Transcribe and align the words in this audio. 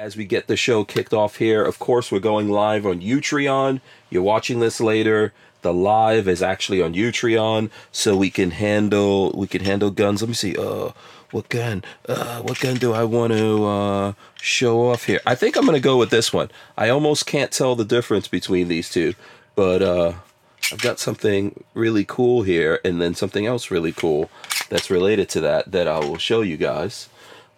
As 0.00 0.16
we 0.16 0.24
get 0.24 0.46
the 0.46 0.56
show 0.56 0.82
kicked 0.82 1.12
off 1.12 1.36
here, 1.36 1.62
of 1.62 1.78
course, 1.78 2.10
we're 2.10 2.20
going 2.20 2.48
live 2.48 2.86
on 2.86 3.02
Utreon. 3.02 3.82
You're 4.08 4.22
watching 4.22 4.58
this 4.58 4.80
later. 4.80 5.34
The 5.60 5.74
live 5.74 6.26
is 6.26 6.42
actually 6.42 6.80
on 6.80 6.94
Utreon, 6.94 7.68
so 7.92 8.16
we 8.16 8.30
can 8.30 8.52
handle 8.52 9.30
we 9.32 9.46
can 9.46 9.62
handle 9.62 9.90
guns. 9.90 10.22
Let 10.22 10.28
me 10.28 10.34
see. 10.34 10.56
Uh, 10.56 10.92
what 11.32 11.50
gun? 11.50 11.84
Uh, 12.08 12.40
what 12.40 12.58
gun 12.60 12.76
do 12.76 12.94
I 12.94 13.04
want 13.04 13.34
to 13.34 13.64
uh, 13.66 14.12
show 14.40 14.88
off 14.88 15.04
here? 15.04 15.20
I 15.26 15.34
think 15.34 15.54
I'm 15.54 15.66
gonna 15.66 15.80
go 15.80 15.98
with 15.98 16.08
this 16.08 16.32
one. 16.32 16.50
I 16.78 16.88
almost 16.88 17.26
can't 17.26 17.52
tell 17.52 17.76
the 17.76 17.84
difference 17.84 18.26
between 18.26 18.68
these 18.68 18.88
two, 18.88 19.12
but 19.54 19.82
uh, 19.82 20.14
I've 20.72 20.80
got 20.80 20.98
something 20.98 21.62
really 21.74 22.06
cool 22.06 22.40
here, 22.40 22.80
and 22.86 23.02
then 23.02 23.14
something 23.14 23.44
else 23.44 23.70
really 23.70 23.92
cool 23.92 24.30
that's 24.70 24.90
related 24.90 25.28
to 25.28 25.42
that 25.42 25.70
that 25.72 25.86
I 25.86 25.98
will 25.98 26.16
show 26.16 26.40
you 26.40 26.56
guys 26.56 27.10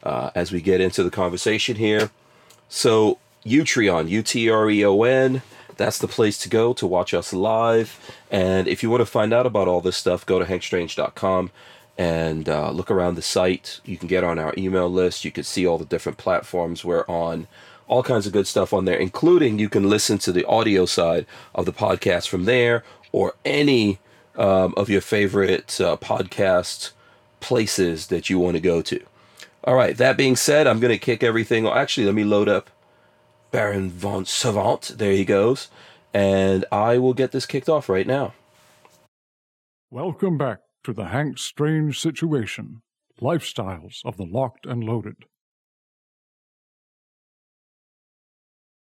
uh, 0.03 0.31
as 0.35 0.51
we 0.51 0.61
get 0.61 0.81
into 0.81 1.05
the 1.05 1.11
conversation 1.13 1.77
here. 1.77 2.11
So, 2.75 3.19
Utreon, 3.45 4.09
U 4.09 4.23
T 4.23 4.49
R 4.49 4.71
E 4.71 4.83
O 4.83 5.03
N, 5.03 5.43
that's 5.77 5.99
the 5.99 6.09
place 6.09 6.39
to 6.39 6.49
go 6.49 6.73
to 6.73 6.87
watch 6.87 7.13
us 7.13 7.35
live. 7.35 8.01
And 8.31 8.67
if 8.67 8.83
you 8.83 8.89
want 8.89 9.03
to 9.03 9.07
find 9.07 9.35
out 9.35 9.45
about 9.45 9.69
all 9.69 9.83
this 9.83 9.99
stuff, 9.99 10.25
go 10.25 10.39
to 10.39 10.47
hankstrange.com 10.47 11.51
and 11.99 12.49
uh, 12.49 12.71
look 12.71 12.91
around 12.91 13.17
the 13.17 13.23
site. 13.23 13.81
You 13.85 13.99
can 13.99 14.09
get 14.09 14.25
on 14.25 14.39
our 14.39 14.55
email 14.57 14.89
list. 14.89 15.23
You 15.23 15.31
can 15.31 15.45
see 15.45 15.67
all 15.67 15.77
the 15.77 15.85
different 15.85 16.17
platforms 16.17 16.83
we're 16.83 17.05
on, 17.09 17.47
all 17.89 18.03
kinds 18.03 18.27
of 18.27 18.33
good 18.33 18.47
stuff 18.47 18.73
on 18.73 18.87
there, 18.87 18.97
including 18.97 19.59
you 19.59 19.69
can 19.69 19.91
listen 19.91 20.17
to 20.19 20.33
the 20.33 20.47
audio 20.47 20.87
side 20.87 21.27
of 21.55 21.67
the 21.67 21.75
podcast 21.75 22.29
from 22.29 22.47
there 22.47 22.85
or 23.13 23.35
any 23.45 23.99
um, 24.37 24.73
of 24.79 24.89
your 24.89 25.03
favorite 25.03 25.79
uh, 25.79 25.99
podcast 25.99 26.93
places 27.41 28.07
that 28.07 28.31
you 28.31 28.39
want 28.39 28.55
to 28.55 28.63
go 28.63 28.81
to. 28.81 29.05
All 29.65 29.77
right, 29.77 29.97
that 29.97 30.17
being 30.17 30.35
said, 30.35 30.67
I'm 30.67 30.81
going 30.81 30.93
to 30.93 30.99
kick 30.99 31.23
everything. 31.23 31.69
Actually, 31.69 32.07
let 32.07 32.17
me 32.17 32.25
load 32.25 32.49
up 32.49 32.69
Baron 33.53 33.91
von 33.91 34.25
Savant. 34.25 34.93
There 34.97 35.13
he 35.13 35.25
goes. 35.25 35.69
And 36.13 36.65
I 36.73 36.99
will 36.99 37.15
get 37.15 37.31
this 37.31 37.47
kicked 37.47 37.69
off 37.69 37.89
right 37.89 38.07
now. 38.07 38.35
Welcome 39.89 40.37
back 40.37 40.59
to 40.83 40.93
the 40.93 41.07
Hank 41.07 41.39
Strange 41.39 42.01
Situation 42.01 42.83
Lifestyles 43.21 44.01
of 44.05 44.17
the 44.17 44.27
Locked 44.27 44.67
and 44.67 44.83
Loaded. 44.83 45.27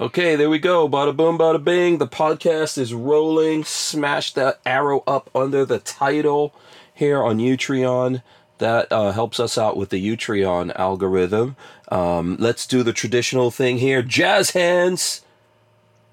Okay, 0.00 0.34
there 0.34 0.48
we 0.48 0.58
go. 0.58 0.88
Bada 0.88 1.14
boom, 1.14 1.36
bada 1.36 1.62
bing. 1.62 1.98
The 1.98 2.06
podcast 2.08 2.78
is 2.78 2.94
rolling. 2.94 3.64
Smash 3.64 4.32
that 4.32 4.58
arrow 4.64 5.02
up 5.06 5.28
under 5.34 5.66
the 5.66 5.78
title 5.78 6.54
here 6.94 7.22
on 7.22 7.36
Utreon. 7.38 8.22
That 8.58 8.90
uh, 8.90 9.12
helps 9.12 9.38
us 9.38 9.58
out 9.58 9.76
with 9.76 9.90
the 9.90 10.02
Utreon 10.16 10.74
algorithm. 10.74 11.56
Um, 11.90 12.36
let's 12.38 12.66
do 12.66 12.82
the 12.82 12.94
traditional 12.94 13.50
thing 13.50 13.76
here. 13.78 14.02
Jazz 14.02 14.50
hands. 14.50 15.22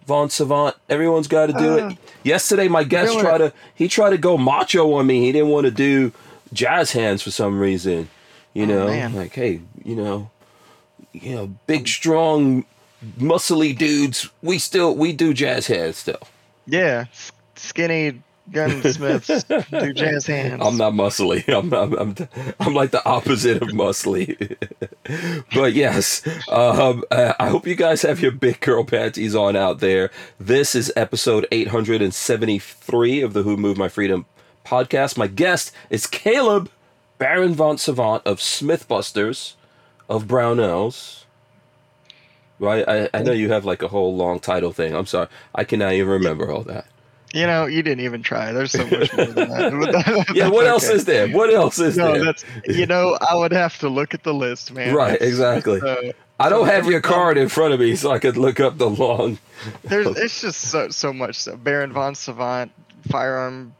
Von 0.05 0.29
Savant. 0.29 0.75
Everyone's 0.89 1.27
got 1.27 1.47
to 1.47 1.53
do 1.53 1.79
Uh, 1.79 1.89
it. 1.89 1.97
Yesterday, 2.23 2.67
my 2.67 2.83
guest 2.83 3.17
tried 3.19 3.37
to 3.39 3.53
he 3.73 3.87
tried 3.87 4.09
to 4.11 4.17
go 4.17 4.37
macho 4.37 4.93
on 4.93 5.07
me. 5.07 5.21
He 5.21 5.31
didn't 5.31 5.49
want 5.49 5.65
to 5.65 5.71
do 5.71 6.11
jazz 6.53 6.91
hands 6.91 7.21
for 7.21 7.31
some 7.31 7.59
reason. 7.59 8.09
You 8.53 8.63
Oh, 8.63 8.67
know, 8.67 8.87
man. 8.87 9.13
like 9.15 9.33
hey, 9.33 9.61
you 9.83 9.95
know, 9.95 10.29
you 11.13 11.35
know, 11.35 11.47
big, 11.67 11.87
strong, 11.89 12.63
muscly 13.19 13.77
dudes. 13.77 14.29
We 14.41 14.59
still 14.59 14.95
we 14.95 15.13
do 15.13 15.33
jazz 15.33 15.67
hands 15.67 15.97
still. 15.97 16.21
Yeah, 16.65 17.05
skinny 17.55 18.21
gunsmiths 18.51 19.43
do 19.71 19.93
jazz 19.93 20.27
hands. 20.27 20.61
I'm 20.63 20.77
not 20.77 20.93
muscly. 20.93 21.47
I'm 21.53 21.73
I'm 21.73 21.93
I'm, 21.93 22.15
I'm 22.59 22.73
like 22.73 22.91
the 22.91 23.05
opposite 23.05 23.61
of 23.61 23.69
muscly. 23.69 24.57
but 25.53 25.73
yes, 25.73 26.25
um, 26.49 27.03
uh, 27.11 27.33
I 27.39 27.49
hope 27.49 27.67
you 27.67 27.75
guys 27.75 28.01
have 28.01 28.21
your 28.21 28.31
big 28.31 28.59
girl 28.59 28.83
panties 28.83 29.35
on 29.35 29.55
out 29.55 29.79
there. 29.79 30.11
This 30.39 30.75
is 30.75 30.91
episode 30.95 31.47
873 31.51 33.21
of 33.21 33.33
the 33.33 33.43
Who 33.43 33.57
Moved 33.57 33.79
My 33.79 33.89
Freedom 33.89 34.25
podcast. 34.65 35.17
My 35.17 35.27
guest 35.27 35.71
is 35.89 36.07
Caleb 36.07 36.69
Baron 37.17 37.53
von 37.53 37.77
Savant 37.77 38.25
of 38.25 38.39
Smithbusters 38.39 39.53
of 40.09 40.25
Brownells. 40.25 41.23
Right, 42.59 42.87
I, 42.87 43.09
I 43.13 43.21
know 43.21 43.33
you 43.33 43.51
have 43.51 43.65
like 43.65 43.83
a 43.83 43.87
whole 43.87 44.15
long 44.15 44.39
title 44.39 44.71
thing. 44.73 44.95
I'm 44.95 45.05
sorry, 45.05 45.27
I 45.53 45.63
cannot 45.63 45.93
even 45.93 46.07
remember 46.09 46.51
all 46.51 46.63
that. 46.63 46.87
You 47.33 47.45
know, 47.45 47.65
you 47.65 47.83
didn't 47.83 48.03
even 48.05 48.23
try. 48.23 48.51
There's 48.53 48.71
so 48.71 48.85
much 48.87 49.13
more 49.13 49.25
than 49.25 49.49
that. 49.49 50.25
Yeah, 50.35 50.47
what 50.49 50.65
else 50.65 50.89
is 50.89 51.05
there? 51.05 51.27
What 51.29 51.53
else 51.53 51.77
is 51.77 51.97
No, 51.97 52.13
there? 52.13 52.23
that's 52.25 52.45
you 52.65 52.85
know, 52.85 53.17
I 53.21 53.35
would 53.35 53.51
have 53.51 53.77
to 53.79 53.89
look 53.89 54.13
at 54.13 54.23
the 54.23 54.33
list, 54.33 54.71
man. 54.73 54.95
Right, 54.95 55.11
That's- 55.19 55.27
exactly. 55.29 55.81
uh, 55.81 56.13
I 56.39 56.49
don't 56.49 56.65
so 56.67 56.71
have 56.73 56.85
your 56.87 57.01
card 57.01 57.37
in 57.37 57.49
front 57.49 57.73
of 57.73 57.79
me, 57.79 57.95
so 57.95 58.11
I 58.11 58.19
could 58.19 58.37
look 58.37 58.59
up 58.59 58.77
the 58.77 58.89
long. 58.89 59.39
There's 59.83 60.07
it's 60.17 60.41
just 60.41 60.61
so 60.61 60.89
so 60.89 61.11
much 61.11 61.35
stuff. 61.35 61.63
Baron 61.63 61.91
von 61.91 62.13
Savant, 62.15 62.71
firearm 63.09 63.73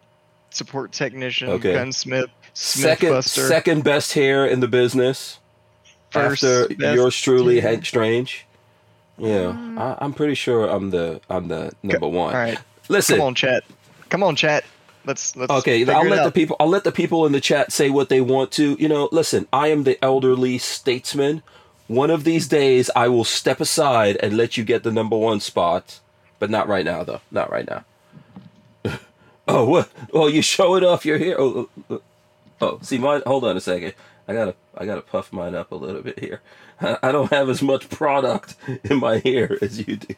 support 0.49 0.91
technician, 0.91 1.49
Okay. 1.49 1.73
gunsmith, 1.73 2.29
Second, 2.53 3.23
second 3.23 3.83
best 3.83 4.13
hair 4.13 4.45
in 4.47 4.59
the 4.59 4.67
business 4.67 5.39
first 6.09 6.43
after 6.43 6.73
best- 6.73 6.95
yours 6.95 7.16
truly, 7.21 7.57
yeah. 7.57 7.61
Hank 7.61 7.85
Strange. 7.85 8.47
Yeah, 9.17 9.53
mm. 9.53 9.78
I, 9.79 9.97
I'm 10.00 10.13
pretty 10.13 10.35
sure 10.35 10.67
I'm 10.67 10.91
the 10.91 11.22
I'm 11.29 11.47
the 11.47 11.72
number 11.83 12.07
one. 12.07 12.33
All 12.35 12.39
right, 12.39 12.59
Listen, 12.89 13.17
come 13.17 13.28
on, 13.28 13.35
chat. 13.35 13.63
Come 14.09 14.23
on, 14.23 14.35
chat. 14.35 14.63
Let's 15.05 15.35
let's. 15.35 15.51
okay, 15.51 15.85
I'll 15.88 16.05
it 16.05 16.09
let 16.09 16.23
the 16.23 16.31
people 16.31 16.55
I'll 16.59 16.67
let 16.67 16.83
the 16.83 16.91
people 16.91 17.25
in 17.25 17.31
the 17.31 17.41
chat 17.41 17.72
say 17.72 17.89
what 17.89 18.09
they 18.09 18.22
want 18.22 18.51
to. 18.53 18.75
You 18.79 18.89
know, 18.89 19.09
listen, 19.11 19.47
I 19.51 19.67
am 19.67 19.83
the 19.83 20.03
elderly 20.03 20.57
statesman. 20.57 21.44
One 21.88 22.11
of 22.11 22.25
these 22.25 22.47
days, 22.50 22.89
I 22.95 23.07
will 23.07 23.23
step 23.23 23.61
aside 23.61 24.17
and 24.17 24.35
let 24.35 24.57
you 24.57 24.66
get 24.66 24.83
the 24.83 24.91
number 24.91 25.17
one 25.17 25.39
spot, 25.39 26.01
but 26.38 26.49
not 26.49 26.67
right 26.67 26.84
now, 26.84 27.03
though. 27.03 27.22
Not 27.31 27.49
right 27.49 27.66
now. 27.66 27.85
oh, 29.47 29.63
what? 29.63 29.89
Oh, 30.13 30.28
you 30.28 30.41
show 30.41 30.75
it 30.75 30.84
off 30.84 31.05
your 31.05 31.17
hair. 31.17 31.39
Oh, 31.39 31.69
oh, 31.69 31.84
oh. 31.89 32.01
oh, 32.59 32.79
see, 32.81 32.97
mine. 32.97 33.22
Hold 33.25 33.45
on 33.45 33.55
a 33.55 33.61
second. 33.61 33.94
I 34.28 34.34
gotta, 34.34 34.55
I 34.78 34.85
gotta 34.85 35.01
puff 35.01 35.31
mine 35.31 35.55
up 35.55 35.72
a 35.72 35.75
little 35.75 36.01
bit 36.01 36.19
here. 36.19 36.41
I 37.01 37.11
don't 37.11 37.31
have 37.31 37.49
as 37.49 37.61
much 37.61 37.89
product 37.89 38.55
in 38.83 38.99
my 38.99 39.17
hair 39.19 39.57
as 39.61 39.79
you 39.88 39.97
do. 39.97 40.15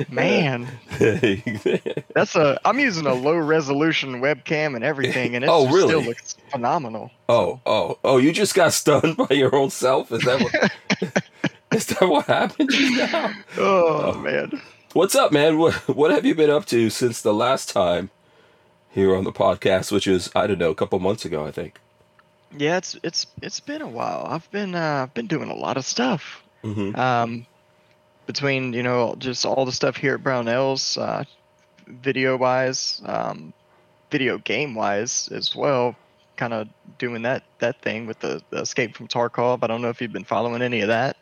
Man, 0.10 0.66
that's 0.98 2.34
a. 2.34 2.60
I'm 2.64 2.78
using 2.78 3.06
a 3.06 3.14
low 3.14 3.36
resolution 3.36 4.20
webcam 4.20 4.74
and 4.74 4.84
everything, 4.84 5.34
and 5.36 5.44
it 5.44 5.48
Oh, 5.50 5.66
really? 5.68 5.88
still 5.88 6.02
looks 6.02 6.36
phenomenal. 6.50 7.10
Oh, 7.28 7.60
oh, 7.64 7.98
oh! 8.04 8.16
You 8.18 8.32
just 8.32 8.54
got 8.54 8.72
stunned 8.72 9.16
by 9.16 9.28
your 9.30 9.54
own 9.54 9.70
self. 9.70 10.10
Is 10.12 10.22
that 10.22 10.40
what? 10.42 11.12
is 11.72 11.86
that 11.86 12.08
what 12.08 12.26
happened 12.26 12.70
just 12.70 13.12
now? 13.12 13.32
Oh, 13.56 14.12
oh, 14.14 14.18
man. 14.18 14.60
What's 14.94 15.14
up, 15.14 15.30
man? 15.32 15.58
What 15.58 15.74
What 15.88 16.10
have 16.10 16.24
you 16.26 16.34
been 16.34 16.50
up 16.50 16.66
to 16.66 16.90
since 16.90 17.22
the 17.22 17.34
last 17.34 17.68
time 17.70 18.10
here 18.90 19.14
on 19.14 19.24
the 19.24 19.32
podcast, 19.32 19.92
which 19.92 20.06
is 20.06 20.30
I 20.34 20.46
don't 20.46 20.58
know, 20.58 20.70
a 20.70 20.74
couple 20.74 20.98
months 20.98 21.24
ago, 21.24 21.46
I 21.46 21.50
think. 21.52 21.78
Yeah, 22.56 22.78
it's 22.78 22.96
it's 23.02 23.26
it's 23.42 23.60
been 23.60 23.82
a 23.82 23.88
while. 23.88 24.26
I've 24.28 24.50
been 24.50 24.74
uh, 24.74 25.02
I've 25.04 25.14
been 25.14 25.26
doing 25.26 25.50
a 25.50 25.54
lot 25.54 25.76
of 25.76 25.84
stuff. 25.84 26.42
hmm 26.62 26.94
Um, 26.96 27.46
between 28.26 28.72
you 28.72 28.82
know 28.82 29.14
just 29.18 29.44
all 29.44 29.64
the 29.64 29.72
stuff 29.72 29.96
here 29.96 30.14
at 30.14 30.22
Brownells, 30.22 31.00
uh, 31.00 31.24
video 31.86 32.36
wise, 32.36 33.02
um, 33.04 33.52
video 34.10 34.38
game 34.38 34.74
wise 34.74 35.28
as 35.32 35.54
well. 35.54 35.94
Kind 36.36 36.54
of 36.54 36.68
doing 36.98 37.22
that 37.22 37.42
that 37.58 37.80
thing 37.82 38.06
with 38.06 38.20
the, 38.20 38.42
the 38.50 38.58
Escape 38.60 38.96
from 38.96 39.08
Tarkov. 39.08 39.58
I 39.62 39.66
don't 39.66 39.82
know 39.82 39.88
if 39.88 40.00
you've 40.00 40.12
been 40.12 40.24
following 40.24 40.62
any 40.62 40.80
of 40.80 40.88
that. 40.88 41.16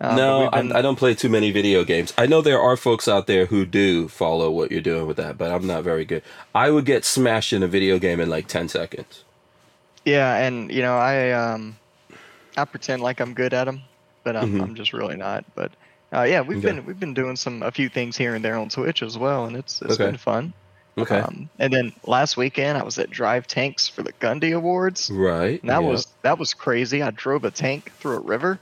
Uh, 0.00 0.16
no, 0.16 0.40
we've 0.40 0.72
I, 0.74 0.78
I 0.78 0.82
don't 0.82 0.96
play 0.96 1.14
too 1.14 1.28
many 1.28 1.52
video 1.52 1.84
games. 1.84 2.12
I 2.18 2.26
know 2.26 2.40
there 2.40 2.60
are 2.60 2.76
folks 2.76 3.06
out 3.06 3.26
there 3.28 3.46
who 3.46 3.64
do 3.64 4.08
follow 4.08 4.50
what 4.50 4.72
you're 4.72 4.80
doing 4.80 5.06
with 5.06 5.18
that, 5.18 5.38
but 5.38 5.52
I'm 5.52 5.66
not 5.66 5.84
very 5.84 6.04
good. 6.04 6.22
I 6.54 6.70
would 6.70 6.84
get 6.84 7.04
smashed 7.04 7.52
in 7.52 7.62
a 7.62 7.68
video 7.68 7.98
game 7.98 8.20
in 8.20 8.28
like 8.28 8.48
ten 8.48 8.68
seconds. 8.68 9.24
Yeah, 10.04 10.36
and 10.36 10.70
you 10.70 10.82
know, 10.82 10.96
I 10.96 11.30
um, 11.32 11.76
I 12.56 12.64
pretend 12.64 13.02
like 13.02 13.20
I'm 13.20 13.34
good 13.34 13.54
at 13.54 13.64
them, 13.64 13.82
but 14.24 14.36
I'm, 14.36 14.54
Mhm. 14.54 14.60
I'm 14.60 14.74
just 14.74 14.92
really 14.92 15.16
not. 15.16 15.44
But 15.54 15.72
uh, 16.14 16.22
yeah, 16.22 16.40
we've 16.42 16.58
Okay. 16.58 16.68
been 16.76 16.86
we've 16.86 17.00
been 17.00 17.14
doing 17.14 17.36
some 17.36 17.62
a 17.62 17.70
few 17.72 17.88
things 17.88 18.16
here 18.16 18.34
and 18.34 18.44
there 18.44 18.56
on 18.56 18.68
Twitch 18.68 19.02
as 19.02 19.18
well, 19.18 19.46
and 19.46 19.56
it's 19.56 19.82
it's 19.82 19.94
Okay. 19.94 20.04
been 20.06 20.16
fun. 20.18 20.54
Okay, 20.98 21.24
Um, 21.24 21.50
and 21.58 21.72
then 21.72 21.92
last 22.04 22.36
weekend 22.36 22.78
I 22.78 22.84
was 22.84 22.98
at 22.98 23.10
Drive 23.10 23.46
Tanks 23.46 23.88
for 23.88 24.02
the 24.02 24.12
Gundy 24.14 24.56
Awards. 24.56 25.10
right. 25.10 25.62
And 25.62 25.70
that 25.70 25.82
yeah. 25.82 25.88
was 25.88 26.06
that 26.22 26.38
was 26.38 26.54
crazy. 26.54 27.02
I 27.02 27.10
drove 27.10 27.44
a 27.44 27.50
tank 27.50 27.92
through 27.98 28.16
a 28.16 28.20
river. 28.20 28.60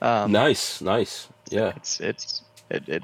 Um, 0.00 0.32
nice, 0.32 0.80
nice. 0.80 1.28
Yeah. 1.50 1.72
It's 1.76 2.00
it's 2.00 2.44
it, 2.70 2.88
it 2.88 3.02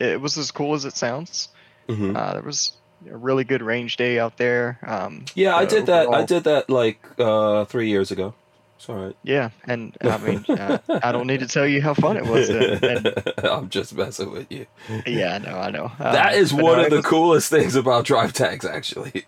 it 0.00 0.20
was 0.20 0.38
as 0.38 0.50
cool 0.50 0.74
as 0.74 0.84
it 0.84 0.96
sounds. 0.96 1.48
hmm 1.88 2.14
Uh, 2.14 2.34
there 2.34 2.42
was 2.42 2.72
a 3.10 3.16
really 3.16 3.44
good 3.44 3.62
range 3.62 3.96
day 3.96 4.18
out 4.18 4.36
there. 4.36 4.78
Um, 4.86 5.24
Yeah, 5.34 5.54
I 5.56 5.64
did 5.64 5.86
that. 5.86 6.08
I 6.08 6.24
did 6.24 6.44
that 6.44 6.68
like 6.70 6.98
uh, 7.18 7.64
three 7.66 7.88
years 7.88 8.10
ago. 8.10 8.34
It's 8.76 8.88
all 8.90 8.96
right. 8.96 9.16
Yeah, 9.22 9.50
and 9.66 9.96
I 10.02 10.18
mean, 10.26 10.44
uh, 10.48 10.78
I 11.02 11.10
don't 11.12 11.26
need 11.26 11.40
to 11.40 11.48
tell 11.48 11.66
you 11.66 11.80
how 11.80 11.94
fun 11.94 12.16
it 12.18 12.26
was. 12.26 12.48
Then. 12.48 12.78
And, 12.82 13.24
I'm 13.44 13.68
just 13.70 13.94
messing 13.94 14.30
with 14.30 14.50
you. 14.52 14.66
yeah, 15.06 15.34
I 15.36 15.38
know, 15.38 15.56
I 15.58 15.70
know. 15.70 15.92
that 15.98 16.34
Um, 16.34 16.38
is 16.40 16.52
one 16.52 16.76
no, 16.78 16.84
of 16.84 16.90
the 16.90 16.96
was- 16.96 17.06
coolest 17.06 17.50
things 17.50 17.74
about 17.74 18.04
Drive 18.04 18.32
Tanks, 18.34 18.64
actually. 18.66 19.24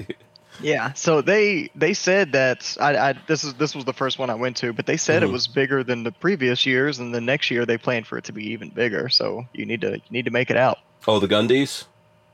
Yeah, 0.60 0.92
so 0.94 1.22
they 1.22 1.70
they 1.76 1.94
said 1.94 2.32
that 2.32 2.76
I, 2.80 2.96
I 3.10 3.14
this 3.28 3.44
is 3.44 3.54
this 3.54 3.76
was 3.76 3.84
the 3.84 3.92
first 3.92 4.18
one 4.18 4.28
I 4.28 4.34
went 4.34 4.56
to, 4.58 4.72
but 4.72 4.86
they 4.86 4.96
said 4.96 5.22
Mhm. 5.22 5.26
it 5.28 5.32
was 5.32 5.46
bigger 5.46 5.84
than 5.84 6.02
the 6.02 6.10
previous 6.10 6.66
years, 6.66 6.98
and 6.98 7.14
the 7.14 7.20
next 7.20 7.48
year 7.50 7.64
they 7.64 7.78
planned 7.78 8.08
for 8.08 8.18
it 8.18 8.24
to 8.24 8.32
be 8.32 8.48
even 8.50 8.70
bigger. 8.70 9.08
So 9.08 9.46
you 9.52 9.64
need 9.64 9.80
to 9.82 9.92
you 9.92 10.10
need 10.10 10.24
to 10.24 10.32
make 10.32 10.50
it 10.50 10.56
out. 10.56 10.78
oh, 11.06 11.20
the 11.20 11.28
Gundies. 11.28 11.84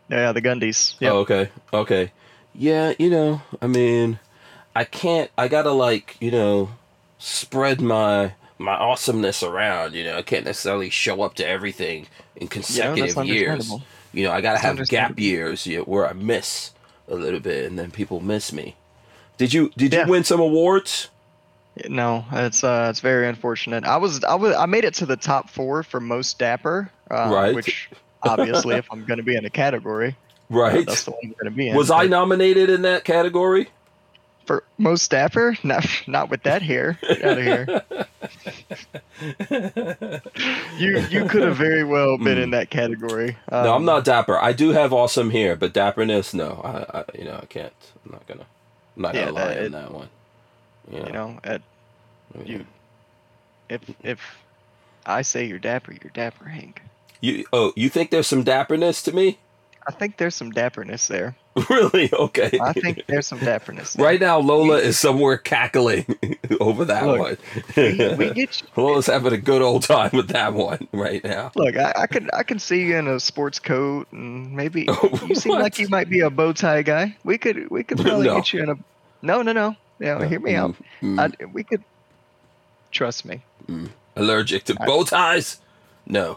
Yeah, 0.09 0.33
the 0.33 0.43
Gundies. 0.43 0.95
Yeah, 1.01 1.13
Oh, 1.13 1.19
okay. 1.19 1.51
Okay. 1.73 2.13
Yeah, 2.55 2.95
you 2.99 3.11
know, 3.11 3.43
I 3.61 3.67
mean, 3.67 4.21
I 4.77 4.85
can't. 4.85 5.31
I 5.37 5.49
gotta 5.49 5.73
like, 5.73 6.17
you 6.21 6.31
know, 6.31 6.71
spread 7.19 7.81
my 7.81 8.35
my 8.59 8.75
awesomeness 8.75 9.43
around. 9.43 9.95
You 9.95 10.05
know, 10.05 10.19
I 10.19 10.23
can't 10.23 10.45
necessarily 10.45 10.91
show 10.91 11.23
up 11.23 11.35
to 11.35 11.47
everything 11.47 12.07
in 12.37 12.49
consecutive 12.49 13.25
years. 13.25 13.73
You 14.13 14.25
know, 14.25 14.31
I 14.33 14.41
gotta 14.41 14.63
That's 14.63 14.79
have 14.79 14.89
gap 14.89 15.19
years 15.19 15.67
you 15.67 15.79
know, 15.79 15.85
where 15.85 16.09
I 16.09 16.13
miss 16.13 16.71
a 17.09 17.15
little 17.17 17.41
bit, 17.41 17.65
and 17.67 17.79
then 17.79 17.91
people 17.91 18.21
miss 18.21 18.53
me. 18.53 18.77
Did 19.37 19.53
you 19.53 19.71
Did 19.77 19.93
Yeah. 19.93 20.05
you 20.05 20.11
win 20.11 20.23
some 20.25 20.41
awards? 20.41 21.09
No, 21.89 22.25
it's 22.31 22.63
uh 22.63 22.87
it's 22.91 23.01
very 23.01 23.27
unfortunate. 23.27 23.85
I 23.85 23.97
was 23.97 24.23
I 24.23 24.37
was 24.37 24.55
I 24.55 24.67
made 24.67 24.85
it 24.85 24.95
to 24.95 25.07
the 25.07 25.17
top 25.17 25.51
four 25.51 25.83
for 25.83 25.99
most 25.99 26.39
dapper, 26.39 26.89
uh, 27.11 27.31
Right. 27.33 27.55
Which 27.55 27.91
obviously, 28.25 28.77
if 28.77 28.87
I'm 28.91 29.05
going 29.05 29.19
to 29.19 29.23
be 29.25 29.37
in 29.37 29.45
a 29.45 29.51
category, 29.51 30.17
Right. 30.51 30.87
that's 30.87 31.05
the 31.05 31.11
one 31.13 31.21
I'm 31.25 31.31
going 31.33 31.45
to 31.45 31.51
be 31.57 31.69
in. 31.69 31.77
Was 31.77 31.91
I 31.91 32.07
nominated 32.07 32.71
in 32.71 32.83
that 32.83 33.05
category? 33.05 33.69
for 34.47 34.63
most 34.77 35.11
dapper? 35.11 35.57
Not 35.65 35.87
not 36.07 36.29
with 36.29 36.43
that 36.43 36.61
hair. 36.61 36.99
Get 37.01 37.25
out 37.25 37.39
of 37.39 37.45
here. 37.45 37.85
You 40.77 40.99
you 41.09 41.25
could 41.27 41.43
have 41.43 41.57
very 41.57 41.85
well 41.85 42.19
been 42.19 42.37
in 42.37 42.51
that 42.51 42.69
category. 42.71 43.33
Hmm. 43.49 43.55
no, 43.55 43.59
I'm 43.71 43.77
Um, 43.77 43.85
not 43.85 44.05
dapper. 44.05 44.37
I 44.39 44.53
do 44.53 44.71
have 44.71 44.93
awesome 44.93 45.31
hair, 45.31 45.57
but 45.57 45.73
dapperness, 45.73 46.35
no. 46.35 46.61
I, 46.65 46.99
I 47.01 47.05
you 47.19 47.25
know, 47.25 47.39
I 47.43 47.47
can't. 47.47 47.73
I'm 48.05 48.13
not 48.13 48.27
gonna. 48.27 48.47
I'm 48.97 49.03
not 49.03 49.15
Yeah, 49.15 49.25
gonna 49.27 49.33
lie 49.37 49.45
that- 49.49 49.59
on 49.59 49.65
it- 49.65 49.73
that 49.73 49.91
one. 49.93 50.09
Yeah. 50.91 51.07
You 51.07 51.13
know, 51.13 51.39
at, 51.45 51.63
yeah. 52.37 52.43
you 52.45 52.67
if 53.71 53.81
if 54.03 54.21
I 55.07 55.23
say 55.23 55.47
you're 55.47 55.59
dapper, 55.59 55.93
you're 55.93 56.11
dapper, 56.13 56.45
Hank. 56.47 56.83
You 57.25 57.47
oh, 57.55 57.73
you 57.75 57.89
think 57.89 58.11
there's 58.11 58.27
some 58.27 58.45
dapperness 58.45 59.03
to 59.05 59.13
me? 59.13 59.39
I 59.87 59.93
think 59.93 60.19
there's 60.19 60.35
some 60.35 60.53
dapperness 60.53 61.07
there. 61.09 61.37
really? 61.71 62.13
Okay. 62.13 62.59
I 62.63 62.75
think 62.75 63.05
there's 63.07 63.27
some 63.27 63.39
dapperness. 63.39 63.95
There. 63.95 64.05
right 64.05 64.21
now 64.21 64.39
Lola 64.39 64.77
is 64.77 64.99
somewhere 64.99 65.39
cackling 65.39 66.05
over 66.61 66.85
that 66.85 67.07
Look, 67.07 67.19
one. 67.19 67.37
We, 67.77 68.15
we 68.17 68.31
get 68.35 68.61
you. 68.61 68.69
Lola's 68.77 69.07
having 69.07 69.33
a 69.33 69.39
good 69.39 69.63
old 69.63 69.85
time 69.85 70.11
with 70.13 70.29
that 70.29 70.53
one 70.53 70.87
right 70.93 71.25
now. 71.25 71.51
Look, 71.57 71.79
I, 71.79 71.95
I 71.97 72.07
can 72.09 72.29
I 72.35 72.43
can 72.43 72.59
see 72.59 72.83
you 72.83 72.97
in 72.99 73.09
a 73.09 73.19
sports 73.19 73.59
coat 73.59 74.07
and 74.13 74.53
maybe 74.55 74.85
Oh, 74.89 75.19
you 75.27 75.35
seem 75.35 75.53
like 75.53 75.79
you 75.79 75.89
might 75.89 76.11
be 76.11 76.21
a 76.21 76.29
bow 76.29 76.53
tie 76.53 76.83
guy. 76.83 77.17
We 77.25 77.39
could 77.39 77.71
we 77.71 77.85
could 77.85 77.99
probably 78.01 78.27
No. 78.27 78.37
get 78.37 78.53
you 78.53 78.63
in 78.65 78.69
a 78.69 78.75
no 79.23 79.41
no 79.41 79.53
no. 79.53 79.77
Yeah, 79.99 80.23
hear 80.27 80.41
me 80.41 80.57
out. 80.57 80.75
Mm, 81.01 81.17
mm, 81.17 81.21
I, 81.41 81.45
we 81.47 81.63
could 81.65 81.83
trust 82.91 83.25
me. 83.25 83.41
allergic 84.15 84.65
to 84.65 84.77
I- 84.79 84.85
bow 84.87 85.05
ties? 85.05 85.63
No. 86.07 86.37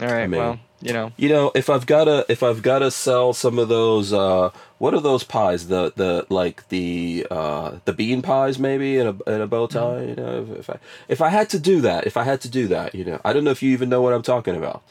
All 0.00 0.08
right. 0.08 0.28
mean- 0.28 0.40
well, 0.40 0.60
you 0.82 0.94
know, 0.94 1.12
You 1.18 1.28
know, 1.28 1.52
if 1.54 1.68
I've 1.68 1.84
gotta 1.84 2.24
if 2.30 2.42
I've 2.42 2.62
gotta 2.62 2.90
sell 2.90 3.34
some 3.34 3.58
of 3.58 3.68
those 3.68 4.12
uh 4.14 4.50
what 4.78 4.94
are 4.94 5.00
those 5.00 5.24
pies? 5.24 5.68
The 5.68 5.92
the 5.94 6.26
like 6.30 6.66
the 6.70 7.26
uh 7.30 7.72
the 7.84 7.92
bean 7.92 8.22
pies 8.22 8.58
maybe 8.58 8.96
in 8.96 9.06
a 9.06 9.30
in 9.30 9.40
a 9.42 9.46
bow 9.46 9.66
tie, 9.66 10.02
you 10.04 10.14
know, 10.14 10.46
if, 10.50 10.58
if 10.60 10.70
I 10.70 10.76
if 11.08 11.20
I 11.20 11.28
had 11.28 11.50
to 11.50 11.58
do 11.58 11.82
that, 11.82 12.06
if 12.06 12.16
I 12.16 12.24
had 12.24 12.40
to 12.42 12.48
do 12.48 12.66
that, 12.68 12.94
you 12.94 13.04
know. 13.04 13.20
I 13.24 13.34
don't 13.34 13.44
know 13.44 13.50
if 13.50 13.62
you 13.62 13.72
even 13.72 13.90
know 13.90 14.00
what 14.00 14.14
I'm 14.14 14.22
talking 14.22 14.56
about. 14.56 14.82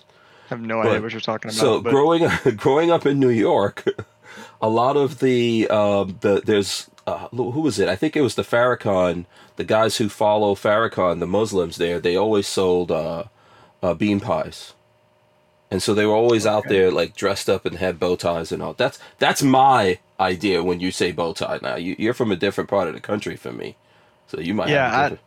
I 0.46 0.50
have 0.56 0.62
no 0.62 0.82
But- 0.84 0.90
idea 0.90 1.02
what 1.02 1.12
you're 1.12 1.22
talking 1.22 1.50
about. 1.50 1.60
So 1.60 1.82
but 1.82 1.90
growing 1.90 2.28
growing 2.56 2.92
up 2.92 3.08
in 3.08 3.20
New 3.20 3.30
York, 3.30 3.84
a 4.62 4.70
lot 4.70 4.96
of 4.96 5.20
the 5.20 5.68
um, 5.70 6.18
the 6.22 6.42
there's 6.46 6.88
uh, 7.08 7.30
who 7.30 7.62
was 7.62 7.80
it? 7.80 7.90
I 7.90 7.96
think 7.96 8.16
it 8.16 8.22
was 8.22 8.36
the 8.36 8.44
Farrakhan, 8.44 9.26
the 9.56 9.64
guys 9.64 9.98
who 9.98 10.08
follow 10.08 10.54
Farrakhan, 10.54 11.20
the 11.20 11.26
Muslims 11.26 11.78
there. 11.78 12.00
They 12.00 12.16
always 12.16 12.46
sold 12.46 12.92
uh, 12.92 13.24
uh, 13.82 13.96
bean 13.96 14.20
pies, 14.20 14.74
and 15.72 15.82
so 15.84 15.94
they 15.94 16.06
were 16.06 16.14
always 16.16 16.46
out 16.46 16.68
there 16.68 16.92
like 16.92 17.16
dressed 17.16 17.50
up 17.50 17.66
and 17.66 17.78
had 17.78 18.00
bow 18.00 18.16
ties 18.16 18.52
and 18.52 18.62
all. 18.64 18.74
That's 18.74 19.00
that's 19.20 19.42
my 19.44 20.00
idea 20.20 20.64
when 20.64 20.80
you 20.80 20.92
say 20.92 21.12
bow 21.12 21.34
tie. 21.34 21.60
Now 21.62 21.76
you, 21.76 21.96
you're 22.00 22.14
from 22.14 22.32
a 22.32 22.36
different 22.36 22.70
part 22.70 22.88
of 22.88 22.94
the 22.94 23.00
country 23.02 23.36
from 23.36 23.58
me, 23.58 23.76
so 24.28 24.40
you 24.40 24.54
might. 24.54 24.70
Yeah, 24.70 24.92
I- 25.12 25.20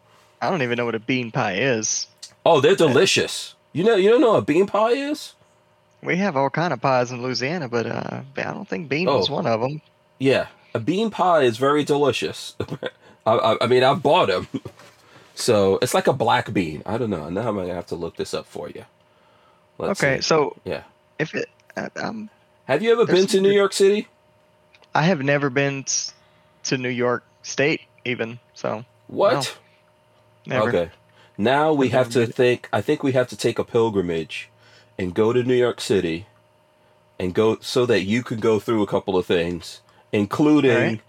I 0.45 0.51
don't 0.51 0.63
even 0.63 0.77
know 0.77 0.85
what 0.85 0.97
a 0.97 1.01
bean 1.01 1.31
pie 1.31 1.55
is. 1.55 2.09
oh, 2.45 2.61
they're 2.61 2.75
delicious. 2.75 3.55
You 3.73 3.85
know, 3.85 3.95
you 3.95 4.11
don't 4.11 4.21
know 4.21 4.33
what 4.33 4.39
a 4.39 4.43
bean 4.43 4.67
pie 4.67 4.91
is? 4.91 5.35
We 6.03 6.17
have 6.17 6.37
all 6.37 6.51
kind 6.51 6.73
of 6.73 6.81
pies 6.81 7.13
in 7.13 7.23
Louisiana, 7.23 7.69
but 7.69 7.87
uh, 7.87 8.23
I 8.37 8.43
don't 8.43 8.69
think 8.69 8.89
bean 8.89 9.07
was 9.07 9.31
Oh. 9.31 9.35
one 9.35 9.47
of 9.47 9.61
them. 9.61 9.81
Yeah, 10.19 10.49
a 10.75 10.81
bean 10.81 11.11
pie 11.11 11.43
is 11.43 11.59
very 11.59 11.85
delicious. 11.85 12.57
I, 13.25 13.31
I, 13.37 13.57
I 13.61 13.67
mean, 13.69 13.85
I've 13.85 14.03
bought 14.03 14.27
them. 14.29 14.49
So 15.35 15.79
it's 15.81 15.95
like 15.95 16.07
a 16.09 16.13
black 16.13 16.53
bean. 16.53 16.83
I 16.85 16.99
don't 16.99 17.09
know. 17.11 17.29
Now 17.31 17.49
I'm 17.49 17.57
gonna 17.57 17.73
have 17.75 17.87
to 17.87 17.95
look 17.95 18.17
this 18.17 18.35
up 18.35 18.47
for 18.47 18.69
you. 18.69 18.85
Let's 19.89 20.03
okay, 20.03 20.17
see. 20.17 20.23
so 20.23 20.57
Yeah. 20.65 20.83
if 21.19 21.35
it, 21.35 21.49
uh, 21.77 21.89
um, 21.97 22.31
Have 22.67 22.83
you 22.83 22.93
ever 22.93 23.05
been 23.07 23.27
to 23.29 23.41
New 23.41 23.51
York 23.51 23.73
City? 23.73 24.09
I 24.95 25.03
have 25.03 25.23
never 25.23 25.51
been 25.51 25.85
to 26.65 26.79
New 26.79 26.89
York 26.89 27.25
State 27.43 27.83
even, 28.05 28.39
so 28.55 28.85
What? 29.09 29.57
never. 30.47 30.69
Okay. 30.69 30.91
Now 31.39 31.73
we 31.73 31.93
I've 31.93 32.11
to 32.11 32.27
think. 32.27 32.69
I 32.73 32.81
think 32.83 33.03
we 33.03 33.13
have 33.13 33.29
to 33.29 33.37
take 33.37 33.59
a 33.59 33.65
pilgrimage, 33.65 34.49
and 34.99 35.15
go 35.15 35.33
to 35.33 35.43
New 35.43 35.55
York 35.57 35.81
City, 35.81 36.27
and 37.19 37.35
go 37.35 37.57
so 37.61 37.87
that 37.87 38.03
you 38.03 38.23
can 38.23 38.39
go 38.39 38.61
through 38.61 38.83
a 38.83 38.87
couple 38.87 39.17
of 39.17 39.27
things, 39.27 39.81
including 40.13 40.71
Alright. 40.71 41.01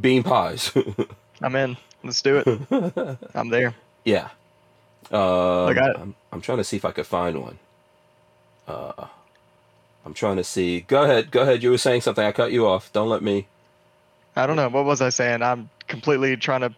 bean 0.00 0.22
pies. 0.22 0.70
I'm 1.42 1.56
in. 1.56 1.76
Let's 2.04 2.20
do 2.22 2.42
it. 2.44 3.18
I'm 3.34 3.48
there. 3.48 3.74
Yeah. 4.04 4.28
Um, 5.10 5.66
Look, 5.66 5.78
I- 5.78 5.94
I'm, 5.98 6.14
I'm 6.30 6.40
trying 6.42 6.58
to 6.58 6.64
see 6.64 6.76
if 6.76 6.84
I 6.84 6.92
could 6.92 7.06
find 7.06 7.40
one. 7.40 7.58
Uh, 8.70 9.06
I'm 10.04 10.14
trying 10.14 10.36
to 10.36 10.44
see. 10.44 10.80
Go 10.82 11.02
ahead. 11.02 11.30
Go 11.30 11.42
ahead. 11.42 11.62
You 11.62 11.70
were 11.70 11.78
saying 11.78 12.00
something. 12.02 12.24
I 12.24 12.32
cut 12.32 12.52
you 12.52 12.66
off. 12.66 12.92
Don't 12.92 13.08
let 13.08 13.22
me. 13.22 13.46
I 14.36 14.46
don't 14.46 14.56
know. 14.56 14.68
What 14.68 14.84
was 14.84 15.00
I 15.00 15.08
saying? 15.10 15.42
I'm 15.42 15.68
completely 15.88 16.36
trying 16.36 16.60
to 16.60 16.72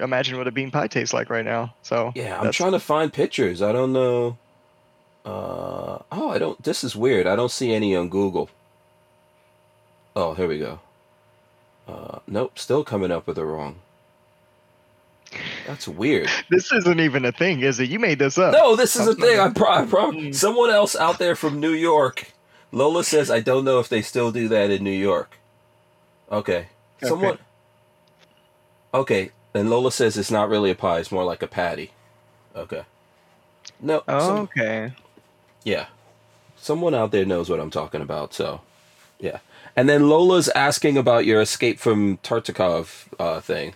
imagine 0.00 0.36
what 0.36 0.46
a 0.48 0.50
bean 0.50 0.70
pie 0.70 0.88
tastes 0.88 1.14
like 1.14 1.30
right 1.30 1.44
now. 1.44 1.72
So 1.82 2.12
Yeah, 2.14 2.34
I'm 2.36 2.40
that's- 2.44 2.56
trying 2.56 2.72
to 2.72 2.80
find 2.80 3.12
pictures. 3.12 3.62
I 3.62 3.72
don't 3.72 3.92
know. 3.92 4.36
Uh, 5.24 5.98
oh, 6.12 6.30
I 6.30 6.38
don't. 6.38 6.62
This 6.62 6.84
is 6.84 6.94
weird. 6.94 7.26
I 7.26 7.34
don't 7.36 7.50
see 7.50 7.72
any 7.72 7.94
on 7.96 8.08
Google. 8.08 8.48
Oh, 10.14 10.34
here 10.34 10.48
we 10.48 10.58
go. 10.58 10.80
Uh, 11.88 12.18
nope. 12.26 12.58
Still 12.58 12.82
coming 12.84 13.10
up 13.12 13.26
with 13.26 13.36
the 13.36 13.44
wrong. 13.44 13.76
That's 15.66 15.86
weird. 15.88 16.28
This 16.50 16.72
isn't 16.72 17.00
even 17.00 17.24
a 17.24 17.32
thing, 17.32 17.60
is 17.60 17.80
it? 17.80 17.88
You 17.90 17.98
made 17.98 18.18
this 18.18 18.38
up. 18.38 18.52
No, 18.52 18.76
this 18.76 18.96
is 18.96 19.06
a 19.06 19.14
thing. 19.14 19.38
I, 19.40 19.50
pro- 19.50 19.70
I 19.70 19.82
Mm. 19.84 19.90
pro- 19.90 20.32
Someone 20.32 20.70
else 20.70 20.94
out 20.96 21.18
there 21.18 21.34
from 21.36 21.60
New 21.60 21.72
York. 21.72 22.32
Lola 22.72 23.04
says, 23.04 23.30
I 23.30 23.40
don't 23.40 23.64
know 23.64 23.78
if 23.78 23.88
they 23.88 24.02
still 24.02 24.30
do 24.32 24.48
that 24.48 24.70
in 24.70 24.82
New 24.84 24.90
York. 24.90 25.38
Okay. 26.30 26.66
Okay. 26.98 27.08
Someone. 27.08 27.38
Okay. 28.94 29.30
And 29.54 29.70
Lola 29.70 29.90
says 29.92 30.16
it's 30.16 30.30
not 30.30 30.48
really 30.48 30.70
a 30.70 30.74
pie, 30.74 30.98
it's 30.98 31.12
more 31.12 31.24
like 31.24 31.42
a 31.42 31.46
patty. 31.46 31.92
Okay. 32.54 32.82
No. 33.80 34.02
some- 34.08 34.38
Okay. 34.40 34.92
yeah. 35.64 35.86
Someone 36.56 36.94
out 36.94 37.10
there 37.12 37.24
knows 37.26 37.48
what 37.50 37.60
I'm 37.60 37.70
talking 37.70 38.00
about, 38.00 38.32
so. 38.34 38.60
Yeah. 39.20 39.38
And 39.76 39.88
then 39.88 40.08
Lola's 40.08 40.48
asking 40.50 40.96
about 40.96 41.26
your 41.26 41.40
escape 41.40 41.78
from 41.78 42.16
Tartakov 42.18 43.06
uh, 43.18 43.40
thing. 43.40 43.74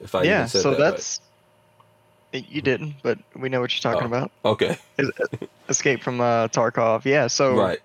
If 0.00 0.14
I 0.14 0.22
yeah. 0.24 0.46
So 0.46 0.70
that 0.70 0.80
right. 0.80 0.90
that's. 0.92 1.20
You 2.32 2.62
didn't, 2.62 2.94
but 3.04 3.18
we 3.36 3.48
know 3.48 3.60
what 3.60 3.72
you're 3.72 3.92
talking 3.92 4.12
Oh. 4.12 4.16
about. 4.16 4.30
Okay. 4.44 4.76
Escape 5.68 6.02
from 6.02 6.20
uh, 6.20 6.48
Tarkov. 6.48 7.04
Yeah. 7.04 7.28
So 7.28 7.54
right. 7.54 7.78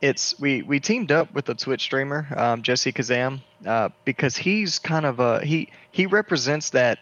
it's 0.00 0.38
we 0.40 0.62
we 0.62 0.80
teamed 0.80 1.12
up 1.12 1.32
with 1.34 1.48
a 1.50 1.54
Twitch 1.54 1.82
streamer, 1.82 2.26
um, 2.36 2.62
Jesse 2.62 2.92
Kazam, 2.92 3.40
uh, 3.66 3.90
because 4.06 4.36
he's 4.36 4.78
kind 4.78 5.04
of 5.04 5.20
a 5.20 5.44
he 5.44 5.68
he 5.92 6.06
represents 6.06 6.70
that 6.70 6.98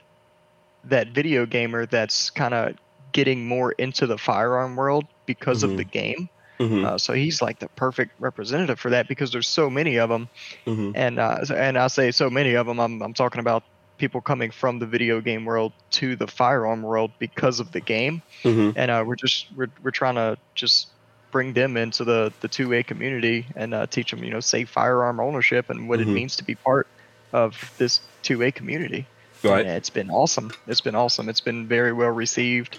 that 0.84 1.08
video 1.08 1.46
gamer 1.46 1.86
that's 1.86 2.30
kind 2.30 2.54
of 2.54 2.74
getting 3.12 3.46
more 3.46 3.72
into 3.72 4.06
the 4.06 4.18
firearm 4.18 4.74
world 4.74 5.04
because 5.26 5.62
Mhm. 5.62 5.70
of 5.70 5.76
the 5.76 5.84
game. 5.84 6.28
hmm 6.58 6.84
Uh, 6.84 6.98
so 6.98 7.12
he's 7.12 7.40
like 7.40 7.60
the 7.60 7.68
perfect 7.76 8.12
representative 8.18 8.80
for 8.80 8.90
that 8.90 9.06
because 9.06 9.30
there's 9.30 9.48
so 9.48 9.70
many 9.70 9.96
of 9.96 10.08
them, 10.10 10.28
hmm 10.64 10.90
and 10.96 11.20
uh, 11.20 11.38
and 11.54 11.78
I 11.78 11.86
say 11.86 12.10
so 12.10 12.28
many 12.28 12.54
of 12.54 12.66
them. 12.66 12.80
I'm 12.80 13.00
I'm 13.00 13.14
talking 13.14 13.38
about 13.40 13.62
people 14.02 14.20
coming 14.20 14.50
from 14.50 14.80
the 14.82 14.86
video 14.96 15.20
game 15.20 15.44
world 15.44 15.72
to 15.90 16.16
the 16.16 16.26
firearm 16.26 16.80
world 16.82 17.10
because 17.26 17.60
of 17.60 17.68
the 17.76 17.80
game 17.80 18.14
hmm 18.42 18.70
and 18.80 18.88
uh, 18.90 19.02
we're 19.06 19.20
just 19.26 19.46
we're, 19.56 19.70
we're 19.84 19.98
trying 20.02 20.16
to 20.24 20.36
just 20.62 20.88
bring 21.30 21.52
them 21.60 21.76
into 21.76 22.02
the 22.10 22.20
the 22.42 22.48
two 22.56 22.68
A 22.78 22.82
community 22.82 23.46
and 23.60 23.72
uh, 23.72 23.86
teach 23.86 24.10
them, 24.10 24.20
you 24.26 24.30
know, 24.34 24.40
safe 24.54 24.68
firearm 24.80 25.16
ownership 25.28 25.70
and 25.70 25.78
what 25.88 25.98
Mhm. 25.98 26.02
it 26.06 26.08
means 26.18 26.32
to 26.36 26.44
be 26.44 26.54
part 26.56 26.86
of 27.32 27.50
this 27.78 28.00
two 28.26 28.42
A 28.42 28.50
community. 28.60 29.06
Right. 29.44 29.64
And 29.66 29.76
it's 29.80 29.92
been 29.98 30.10
awesome. 30.10 30.48
It's 30.66 30.80
been 30.88 30.94
awesome. 31.04 31.28
It's 31.32 31.44
been 31.50 31.62
very 31.68 31.92
well 32.00 32.14
received. 32.24 32.72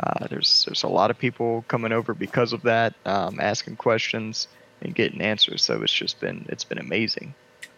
Uh, 0.00 0.26
there's 0.30 0.64
there's 0.66 0.84
a 0.90 0.92
lot 1.00 1.08
of 1.12 1.16
people 1.26 1.64
coming 1.68 1.92
over 1.98 2.12
because 2.14 2.50
of 2.56 2.62
that, 2.62 2.90
um, 3.04 3.38
asking 3.52 3.76
questions 3.76 4.48
and 4.82 4.94
getting 5.00 5.20
answers. 5.32 5.60
So 5.66 5.72
it's 5.84 5.92
just 6.04 6.16
been 6.24 6.38
it's 6.52 6.64
been 6.70 6.78
amazing. 6.88 7.28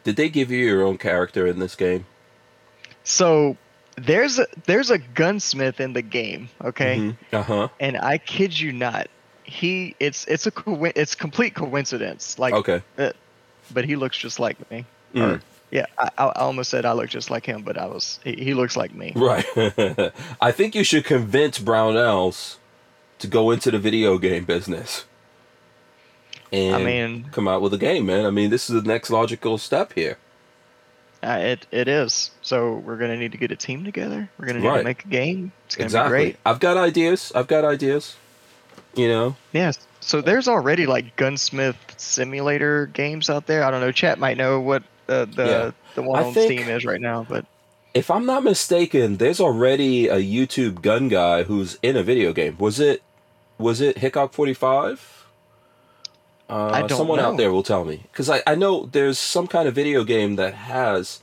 Did 0.06 0.16
they 0.16 0.28
give 0.38 0.48
you 0.54 0.64
your 0.70 0.82
own 0.88 0.96
character 1.08 1.42
in 1.52 1.58
this 1.64 1.74
game? 1.76 2.04
So 3.04 3.56
there's 3.96 4.38
a 4.38 4.46
there's 4.64 4.90
a 4.90 4.98
gunsmith 4.98 5.80
in 5.80 5.92
the 5.92 6.02
game, 6.02 6.48
okay? 6.62 7.14
Uh 7.32 7.42
huh. 7.42 7.68
And 7.78 7.96
I 7.96 8.18
kid 8.18 8.58
you 8.58 8.72
not, 8.72 9.08
he 9.44 9.94
it's 10.00 10.24
it's 10.26 10.46
a 10.46 10.50
co- 10.50 10.84
it's 10.84 11.14
complete 11.14 11.54
coincidence. 11.54 12.38
Like, 12.38 12.54
Okay. 12.54 12.82
but 13.72 13.84
he 13.84 13.96
looks 13.96 14.16
just 14.18 14.40
like 14.40 14.70
me. 14.70 14.84
Mm. 15.14 15.36
Or, 15.36 15.42
yeah, 15.70 15.86
I, 15.98 16.10
I 16.18 16.32
almost 16.36 16.70
said 16.70 16.84
I 16.84 16.92
look 16.92 17.08
just 17.08 17.30
like 17.30 17.46
him, 17.46 17.62
but 17.62 17.78
I 17.78 17.86
was 17.86 18.20
he, 18.24 18.32
he 18.36 18.54
looks 18.54 18.76
like 18.76 18.94
me. 18.94 19.12
Right. 19.14 19.44
I 20.40 20.50
think 20.50 20.74
you 20.74 20.84
should 20.84 21.04
convince 21.04 21.58
Brownells 21.58 22.56
to 23.18 23.26
go 23.26 23.50
into 23.50 23.70
the 23.70 23.78
video 23.78 24.18
game 24.18 24.44
business. 24.44 25.04
And 26.52 26.76
I 26.76 26.84
mean, 26.84 27.28
come 27.32 27.48
out 27.48 27.62
with 27.62 27.74
a 27.74 27.78
game, 27.78 28.06
man. 28.06 28.26
I 28.26 28.30
mean, 28.30 28.50
this 28.50 28.70
is 28.70 28.80
the 28.80 28.86
next 28.86 29.10
logical 29.10 29.58
step 29.58 29.92
here. 29.94 30.18
Uh, 31.24 31.38
it 31.38 31.66
it 31.70 31.88
is. 31.88 32.30
So 32.42 32.74
we're 32.74 32.96
gonna 32.96 33.16
need 33.16 33.32
to 33.32 33.38
get 33.38 33.50
a 33.50 33.56
team 33.56 33.84
together. 33.84 34.28
We're 34.38 34.46
gonna 34.46 34.60
need 34.60 34.68
Right. 34.68 34.78
to 34.78 34.84
make 34.84 35.04
a 35.04 35.08
game. 35.08 35.52
It's 35.66 35.76
gonna 35.76 35.86
exactly. 35.86 36.10
be 36.18 36.22
great. 36.24 36.36
I've 36.46 36.60
got 36.60 36.76
ideas. 36.76 37.32
I've 37.34 37.46
got 37.48 37.64
ideas. 37.64 38.16
You 38.94 39.08
know. 39.08 39.36
Yes. 39.52 39.78
So 40.00 40.20
there's 40.20 40.46
already 40.48 40.86
like 40.86 41.16
gunsmith 41.16 41.76
simulator 41.96 42.86
games 42.86 43.28
out 43.30 43.46
there. 43.46 43.64
I 43.64 43.70
don't 43.70 43.80
know. 43.80 43.90
Chat 43.92 44.18
might 44.18 44.36
know 44.36 44.60
what 44.60 44.82
uh, 45.08 45.24
the 45.24 45.44
Yeah. 45.46 45.70
the 45.94 46.02
one 46.02 46.22
I 46.22 46.26
on 46.26 46.32
Steam 46.32 46.68
is 46.68 46.84
right 46.84 47.00
now, 47.00 47.26
but 47.28 47.44
If 47.94 48.10
I'm 48.10 48.26
not 48.26 48.42
mistaken, 48.44 49.16
there's 49.18 49.40
already 49.40 50.08
a 50.08 50.16
YouTube 50.18 50.82
gun 50.82 51.08
guy 51.08 51.44
who's 51.44 51.78
in 51.82 51.96
a 51.96 52.02
video 52.02 52.32
game. 52.32 52.56
Was 52.58 52.78
it 52.80 53.02
was 53.58 53.80
it 53.80 53.98
Hickok 53.98 54.32
45? 54.32 55.23
Uh, 56.48 56.66
I 56.72 56.80
don't 56.80 56.98
someone 56.98 57.18
know. 57.18 57.30
out 57.30 57.36
there 57.38 57.50
will 57.52 57.62
tell 57.62 57.84
me 57.84 58.02
because 58.12 58.28
I, 58.28 58.42
I 58.46 58.54
know 58.54 58.86
there's 58.86 59.18
some 59.18 59.46
kind 59.46 59.66
of 59.66 59.74
video 59.74 60.04
game 60.04 60.36
that 60.36 60.54
has 60.54 61.22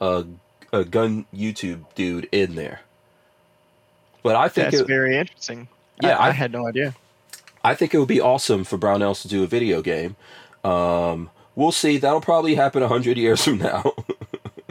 a, 0.00 0.24
a 0.72 0.84
gun 0.84 1.26
YouTube 1.34 1.84
dude 1.94 2.28
in 2.32 2.54
there. 2.54 2.80
But 4.22 4.34
I 4.36 4.48
think 4.48 4.70
that's 4.70 4.80
it, 4.82 4.86
very 4.86 5.16
interesting. 5.16 5.68
Yeah, 6.02 6.16
I, 6.18 6.26
I 6.26 6.28
I- 6.28 6.32
had 6.32 6.52
no 6.52 6.66
idea. 6.66 6.94
I 7.62 7.74
think 7.74 7.92
it 7.94 7.98
would 7.98 8.08
be 8.08 8.20
awesome 8.20 8.62
for 8.64 8.78
Brownells 8.78 9.22
to 9.22 9.28
do 9.28 9.42
a 9.42 9.46
video 9.48 9.82
game. 9.82 10.14
Um, 10.62 11.30
we'll 11.56 11.72
see. 11.72 11.98
That'll 11.98 12.20
probably 12.20 12.54
happen 12.54 12.80
a 12.82 12.86
hundred 12.88 13.16
years 13.18 13.42
from 13.44 13.58
now. 13.58 13.92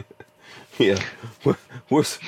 yeah, 0.78 0.98
we're, 1.44 1.56
we're 1.90 2.00
s- 2.00 2.18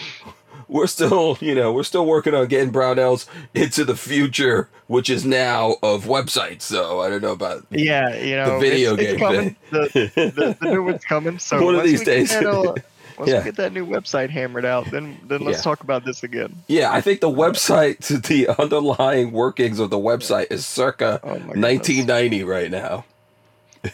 we're 0.69 0.87
still 0.87 1.37
you 1.41 1.55
know 1.55 1.73
we're 1.73 1.83
still 1.83 2.07
working 2.07 2.35
on 2.35 2.47
getting 2.47 2.73
Brownells 2.73 3.27
into 3.55 3.85
the 3.85 3.97
future, 3.97 4.69
which 4.87 5.09
is 5.11 5.25
now 5.25 5.77
of 5.83 6.05
websites. 6.05 6.63
So 6.63 7.01
I 7.01 7.09
don't 7.09 7.23
know 7.23 7.33
about 7.33 7.67
Yeah, 7.71 8.15
you 8.17 8.37
know, 8.37 8.55
the 8.55 8.61
video 8.61 8.95
it's, 8.95 9.03
game 9.03 9.11
it's 9.15 9.21
coming. 9.21 9.57
The, 9.71 10.33
the, 10.37 10.57
the 10.61 10.71
new 10.71 10.83
one's 10.85 11.05
coming. 11.05 11.39
So 11.39 11.63
One 11.65 11.75
of 11.75 11.85
these 11.85 12.05
days. 12.05 12.33
uh, 12.33 12.75
once 13.19 13.31
Yeah. 13.31 13.39
we 13.39 13.45
get 13.45 13.57
that 13.57 13.73
new 13.73 13.85
website 13.87 14.31
hammered 14.31 14.65
out, 14.65 14.91
then 14.91 15.19
then 15.25 15.41
let's 15.41 15.59
Yeah. 15.59 15.63
talk 15.63 15.81
about 15.83 16.05
this 16.05 16.23
again. 16.23 16.55
yeah. 16.69 16.93
I 16.93 17.01
think 17.01 17.21
the 17.21 17.31
website, 17.31 17.99
the 18.29 18.49
underlying 18.61 19.33
workings 19.33 19.79
of 19.81 19.91
the 19.91 19.99
website 19.99 20.53
is 20.53 20.65
circa 20.67 21.19
Oh 21.25 21.31
1990 21.31 22.45
right 22.45 22.71
now. 22.71 23.05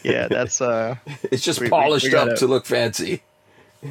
Yeah, 0.03 0.27
that's 0.27 0.61
uh, 0.61 0.95
It's 1.31 1.43
just 1.43 1.59
We- 1.59 1.65
we- 1.67 1.69
polished 1.69 2.05
we 2.05 2.11
gotta- 2.11 2.31
up 2.33 2.37
to 2.39 2.47
look 2.47 2.65
fancy. 2.65 3.21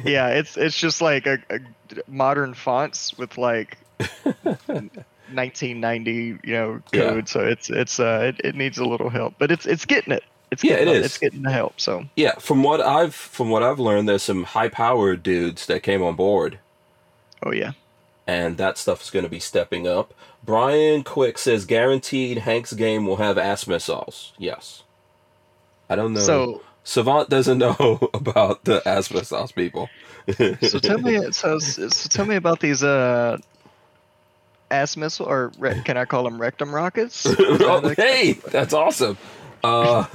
Yeah, 0.03 0.29
it's 0.29 0.57
it's 0.57 0.77
just 0.77 1.01
like 1.01 1.25
a, 1.27 1.39
a 1.49 1.59
modern 2.07 2.53
fonts 2.53 3.17
with 3.17 3.37
like 3.37 3.77
1990, 5.31 6.11
you 6.43 6.53
know, 6.53 6.81
Yeah. 6.93 7.09
code. 7.11 7.29
So 7.29 7.41
it's 7.41 7.69
it's 7.69 7.99
uh, 7.99 8.31
it, 8.35 8.41
it 8.49 8.55
needs 8.55 8.77
a 8.77 8.85
little 8.85 9.09
help, 9.09 9.35
but 9.37 9.51
it's 9.51 9.65
it's 9.65 9.85
getting 9.85 10.13
it. 10.13 10.23
It's 10.51 10.63
Yeah, 10.63 10.75
getting 10.77 10.87
it 10.89 10.99
the- 10.99 11.05
It's 11.05 11.17
getting 11.17 11.41
the 11.41 11.51
help. 11.51 11.79
So 11.79 12.05
Yeah, 12.15 12.35
from 12.35 12.63
what 12.63 12.81
I've 12.81 13.15
from 13.15 13.49
what 13.49 13.63
I've 13.63 13.79
learned, 13.79 14.07
there's 14.07 14.23
some 14.23 14.43
high 14.43 14.69
powered 14.69 15.23
dudes 15.23 15.65
that 15.67 15.81
came 15.83 16.03
on 16.03 16.15
board, 16.15 16.59
oh 17.43 17.51
yeah, 17.51 17.71
and 18.27 18.57
that 18.57 18.77
stuff 18.77 19.01
is 19.01 19.09
going 19.09 19.25
to 19.25 19.29
be 19.29 19.39
stepping 19.39 19.87
up. 19.87 20.13
Brian 20.43 21.03
Quick 21.03 21.39
says 21.39 21.65
guaranteed 21.65 22.39
Hank's 22.39 22.73
game 22.73 23.07
will 23.07 23.15
have 23.17 23.37
ass 23.37 23.65
missiles. 23.65 24.33
Yes, 24.37 24.83
I 25.89 25.95
don't 25.95 26.13
know. 26.13 26.19
so 26.21 26.61
Savant 26.85 27.29
doesn't 27.29 27.57
know 27.65 28.09
about 28.13 28.63
the 28.63 28.81
ass 28.87 29.11
missiles, 29.11 29.51
people. 29.51 29.89
so 30.37 30.79
tell 30.79 30.99
me 30.99 31.19
so, 31.31 31.59
so 31.59 32.09
tell 32.09 32.25
me 32.25 32.35
about 32.37 32.61
these 32.61 32.81
uh 32.83 33.37
ass 34.71 34.95
missile 34.95 35.27
or 35.27 35.51
re- 35.59 35.81
can 35.83 35.97
I 35.97 36.05
call 36.05 36.23
them 36.23 36.39
rectum 36.39 36.73
rockets? 36.73 37.23
That 37.23 37.61
Oh, 37.61 37.89
hey, 37.89 38.33
that's 38.33 38.73
awesome. 38.73 39.17
Uh, 39.63 40.05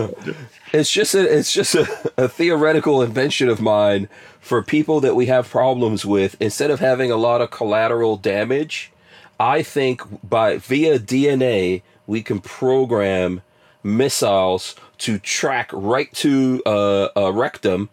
it's 0.72 0.90
just 0.90 1.14
a, 1.14 1.38
it's 1.38 1.52
just 1.52 1.74
a, 1.74 2.12
a 2.16 2.28
theoretical 2.28 3.02
invention 3.02 3.48
of 3.48 3.60
mine 3.60 4.08
for 4.40 4.62
people 4.62 5.00
that 5.00 5.16
we 5.16 5.26
have 5.26 5.48
problems 5.48 6.06
with. 6.06 6.36
Instead 6.40 6.70
of 6.70 6.78
having 6.78 7.10
a 7.10 7.16
lot 7.16 7.40
of 7.40 7.50
collateral 7.50 8.16
damage, 8.16 8.92
I 9.40 9.62
think 9.64 10.02
by 10.28 10.58
via 10.58 11.00
DNA 11.00 11.82
we 12.06 12.22
can 12.22 12.38
program 12.40 13.42
missiles 13.82 14.76
to 15.00 15.19
track 15.19 15.71
right 15.73 16.12
to 16.14 16.62
uh, 16.66 17.09
a 17.16 17.33
rectum. 17.33 17.88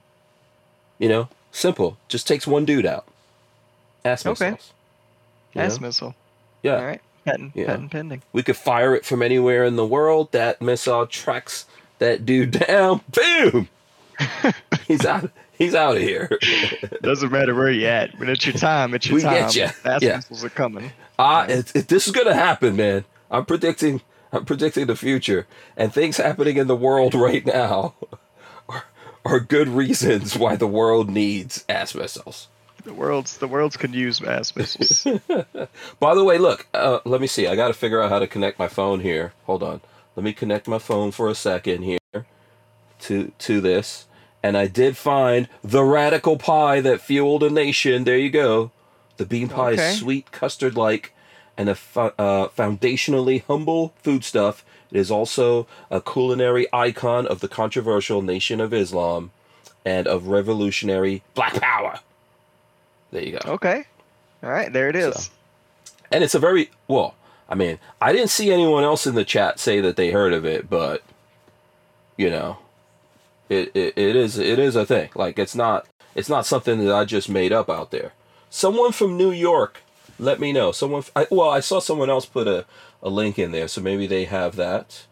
You 1.00 1.10
know, 1.10 1.30
simple. 1.52 1.98
Just 2.08 2.28
takes 2.28 2.48
one 2.48 2.66
dude 2.66 2.86
out. 2.86 3.06
Ass 4.06 4.26
Okay. 4.26 4.52
missiles. 4.52 4.74
You 5.54 5.62
ass 5.62 5.80
know? 5.80 5.88
missile. 5.88 6.16
Yeah. 6.64 6.76
All 6.78 6.86
right. 6.86 7.02
Patent 7.26 7.52
Yeah. 7.56 7.66
patent 7.68 7.92
pending. 7.92 8.22
We 8.34 8.42
could 8.44 8.56
fire 8.58 8.96
it 8.96 9.06
from 9.06 9.22
anywhere 9.22 9.64
in 9.66 9.76
the 9.76 9.86
world. 9.86 10.32
That 10.32 10.62
missile 10.62 11.06
tracks 11.08 11.66
that 12.00 12.26
dude 12.26 12.52
down. 12.68 13.02
Boom. 13.10 13.70
he's 14.88 15.06
out. 15.06 15.30
He's 15.58 15.76
out 15.76 15.96
of 15.98 16.02
here. 16.04 16.30
Doesn't 17.02 17.32
matter 17.32 17.54
where 17.56 17.72
you're 17.72 17.90
at. 17.90 18.18
When 18.20 18.30
it's 18.30 18.46
your 18.46 18.56
time, 18.56 18.94
it's 18.94 19.08
your 19.08 19.16
We 19.16 19.22
time. 19.24 19.34
get 19.34 19.56
ya. 19.56 19.70
Ass 19.86 20.02
Yeah. 20.02 20.16
missiles 20.18 20.44
are 20.46 20.50
coming. 20.50 20.92
Ah, 21.20 21.46
this 21.48 22.08
is 22.08 22.12
gonna 22.12 22.34
happen, 22.36 22.76
man. 22.76 23.06
I'm 23.32 23.46
predicting. 23.46 24.02
I'm 24.32 24.46
predicting 24.46 24.88
the 24.88 24.96
future, 24.96 25.48
and 25.76 25.94
things 25.94 26.18
happening 26.18 26.58
in 26.58 26.68
the 26.68 26.76
world 26.76 27.14
right 27.16 27.46
now 27.46 27.94
are, 28.68 28.84
are 29.26 29.40
good 29.40 29.68
reasons 29.70 30.38
why 30.38 30.56
the 30.56 30.68
world 30.68 31.10
needs 31.10 31.64
ass 31.70 31.96
missiles. 31.96 32.48
The 32.84 32.94
world's 32.94 33.38
the 33.38 33.48
world's 33.48 33.76
can 33.78 33.92
use 33.94 34.22
ass 34.22 34.56
missiles. 34.56 35.04
By 36.00 36.16
the 36.16 36.24
way, 36.24 36.38
look. 36.38 36.68
Uh, 36.74 37.00
let 37.06 37.20
me 37.22 37.28
see. 37.28 37.46
I 37.48 37.56
got 37.56 37.68
to 37.68 37.74
figure 37.74 38.02
out 38.02 38.10
how 38.10 38.20
to 38.20 38.28
connect 38.28 38.60
my 38.60 38.68
phone 38.70 39.02
here. 39.02 39.34
Hold 39.46 39.64
on. 39.64 39.82
Let 40.16 40.24
me 40.24 40.32
connect 40.34 40.68
my 40.68 40.80
phone 40.80 41.12
for 41.12 41.30
a 41.30 41.36
second 41.36 41.84
here 41.84 42.00
to 43.02 43.32
to 43.40 43.62
this. 43.62 44.06
And 44.44 44.56
I 44.58 44.68
did 44.68 44.96
find 44.96 45.50
the 45.64 45.84
radical 45.84 46.38
pie 46.38 46.80
that 46.82 47.02
fueled 47.02 47.44
a 47.44 47.50
nation. 47.50 48.04
There 48.06 48.18
you 48.18 48.30
go. 48.30 48.72
The 49.18 49.26
bean 49.26 49.50
pie 49.50 49.72
Okay. 49.74 49.90
is 49.92 50.00
sweet, 50.00 50.32
custard-like, 50.32 51.12
and 51.58 51.70
a 51.70 51.76
fo- 51.76 52.14
uh, 52.18 52.48
foundationally 52.50 53.44
humble 53.46 53.94
foodstuff. 54.04 54.64
It 54.92 54.98
is 54.98 55.12
also 55.12 55.68
a 55.92 56.00
culinary 56.02 56.68
icon 56.72 57.28
of 57.28 57.40
the 57.42 57.48
controversial 57.48 58.22
Nation 58.22 58.62
of 58.62 58.74
Islam 58.74 59.32
and 59.86 60.08
of 60.08 60.28
revolutionary 60.28 61.24
Black 61.34 61.56
Power. 61.60 62.00
There 63.12 63.24
you 63.24 63.40
go. 63.40 63.52
okay. 63.54 63.86
All 64.44 64.50
right, 64.52 64.72
there 64.72 64.88
it 64.90 64.96
is. 64.96 65.16
So. 65.26 65.32
and 66.12 66.24
it's 66.24 66.36
a 66.36 66.40
very 66.40 66.70
well 66.88 67.16
i 67.50 67.56
mean 67.56 67.80
i 68.02 68.12
didn't 68.14 68.30
see 68.30 68.52
anyone 68.52 68.84
else 68.84 69.08
in 69.08 69.16
the 69.16 69.26
chat 69.26 69.60
say 69.60 69.82
that 69.82 69.96
they 69.96 70.12
heard 70.12 70.34
of 70.34 70.46
it 70.46 70.70
but 70.70 71.02
you 72.18 72.30
know 72.30 72.58
it, 73.50 73.72
it, 73.76 73.94
it 73.98 74.16
is 74.16 74.38
it 74.38 74.60
is 74.60 74.76
a 74.76 74.86
thing 74.86 75.10
like 75.16 75.40
it's 75.40 75.56
not 75.56 75.86
it's 76.16 76.30
not 76.30 76.46
something 76.46 76.84
that 76.86 76.94
i 76.94 77.04
just 77.06 77.30
made 77.30 77.52
up 77.54 77.70
out 77.70 77.92
there 77.92 78.12
someone 78.50 78.92
from 78.92 79.18
new 79.18 79.32
york 79.32 79.82
let 80.20 80.40
me 80.40 80.52
know 80.54 80.72
someone 80.72 81.04
I, 81.16 81.28
well 81.32 81.50
i 81.50 81.60
saw 81.60 81.80
someone 81.80 82.10
else 82.10 82.26
put 82.26 82.48
a, 82.48 82.66
a 83.04 83.10
link 83.10 83.38
in 83.40 83.52
there 83.52 83.68
so 83.68 83.82
maybe 83.82 84.08
they 84.08 84.26
have 84.26 84.56
that 84.56 85.06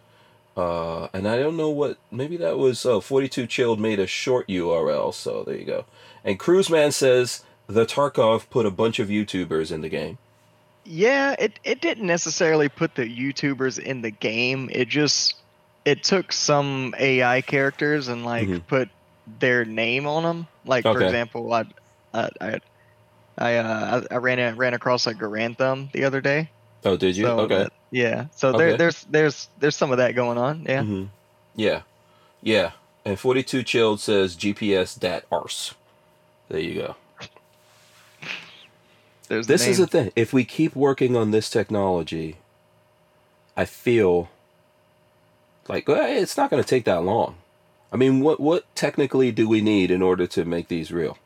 uh, 0.58 1.08
and 1.14 1.28
i 1.28 1.38
don't 1.38 1.58
know 1.58 1.70
what 1.70 1.98
maybe 2.12 2.38
that 2.38 2.58
was 2.58 2.86
uh, 2.86 3.00
42 3.00 3.48
chilled 3.48 3.80
made 3.80 4.00
a 4.00 4.08
short 4.08 4.48
url 4.48 5.14
so 5.14 5.44
there 5.44 5.56
you 5.58 5.66
go 5.66 5.86
and 6.24 6.40
cruiseman 6.40 6.92
says 6.92 7.44
the 7.68 7.86
tarkov 7.86 8.50
put 8.50 8.66
a 8.66 8.72
bunch 8.72 9.00
of 9.00 9.10
youtubers 9.10 9.72
in 9.72 9.82
the 9.82 9.90
game 9.90 10.18
Yeah, 10.86 11.36
it 11.40 11.60
it 11.64 11.82
didn't 11.82 12.06
necessarily 12.06 12.70
put 12.70 12.94
the 12.94 13.06
YouTubers 13.10 13.80
in 13.80 14.02
the 14.04 14.12
game. 14.12 14.70
It 14.72 14.88
just 14.88 15.34
it 15.84 16.04
took 16.04 16.32
some 16.32 16.94
AI 17.00 17.42
characters 17.42 18.08
and 18.08 18.24
like 18.24 18.48
Mhm. 18.48 18.62
put 18.68 18.90
their 19.40 19.66
name 19.66 20.06
on 20.06 20.22
them. 20.22 20.48
Like 20.64 20.84
for 20.84 21.02
example, 21.08 21.52
I 21.54 21.66
I 22.14 22.30
I 22.40 22.60
I, 23.38 23.56
uh, 23.58 24.04
I 24.10 24.16
I 24.16 24.18
ran 24.18 24.40
a, 24.40 24.54
ran 24.56 24.74
across 24.74 25.08
a 25.08 25.14
Garand 25.14 25.58
Thumb 25.58 25.90
the 25.94 26.04
other 26.06 26.22
day. 26.22 26.50
Oh, 26.84 26.96
did 26.98 27.18
you? 27.18 27.26
So 27.26 27.40
okay. 27.42 27.58
that- 27.64 27.74
yeah. 27.92 28.26
So 28.36 28.50
Okay. 28.50 28.58
there, 28.58 28.78
there's 28.78 29.04
there's 29.04 29.48
there's 29.60 29.76
some 29.76 29.92
of 29.92 29.98
that 29.98 30.16
going 30.16 30.38
on. 30.38 30.66
Yeah. 30.68 30.84
hmm 30.84 31.04
Yeah. 31.56 31.82
Yeah. 32.42 32.72
And 33.06 33.20
42 33.20 33.64
Chilled 33.64 34.00
says 34.00 34.36
GPS 34.36 35.00
dat 35.00 35.26
arse. 35.32 35.76
There 36.50 36.60
you 36.60 36.76
go. 36.82 36.96
There's 39.28 39.48
the 39.48 39.54
This 39.54 39.68
is 39.68 39.78
the 39.78 39.88
thing. 39.88 40.12
If 40.16 40.34
we 40.34 40.44
keep 40.46 40.76
working 40.76 41.16
on 41.16 41.32
this 41.32 41.50
technology, 41.50 42.38
I 43.58 43.66
feel 43.66 44.30
like 45.68 45.88
well, 45.88 46.06
it's 46.06 46.38
not 46.38 46.50
going 46.50 46.62
to 46.62 46.68
take 46.68 46.86
that 46.86 47.04
long. 47.04 47.36
I 47.92 47.98
mean, 47.98 48.20
what 48.20 48.40
what 48.40 48.64
technically 48.76 49.32
do 49.32 49.48
we 49.48 49.62
need 49.62 49.90
in 49.92 50.02
order 50.02 50.28
to 50.28 50.46
make 50.46 50.68
these 50.68 50.92
real? 50.92 51.18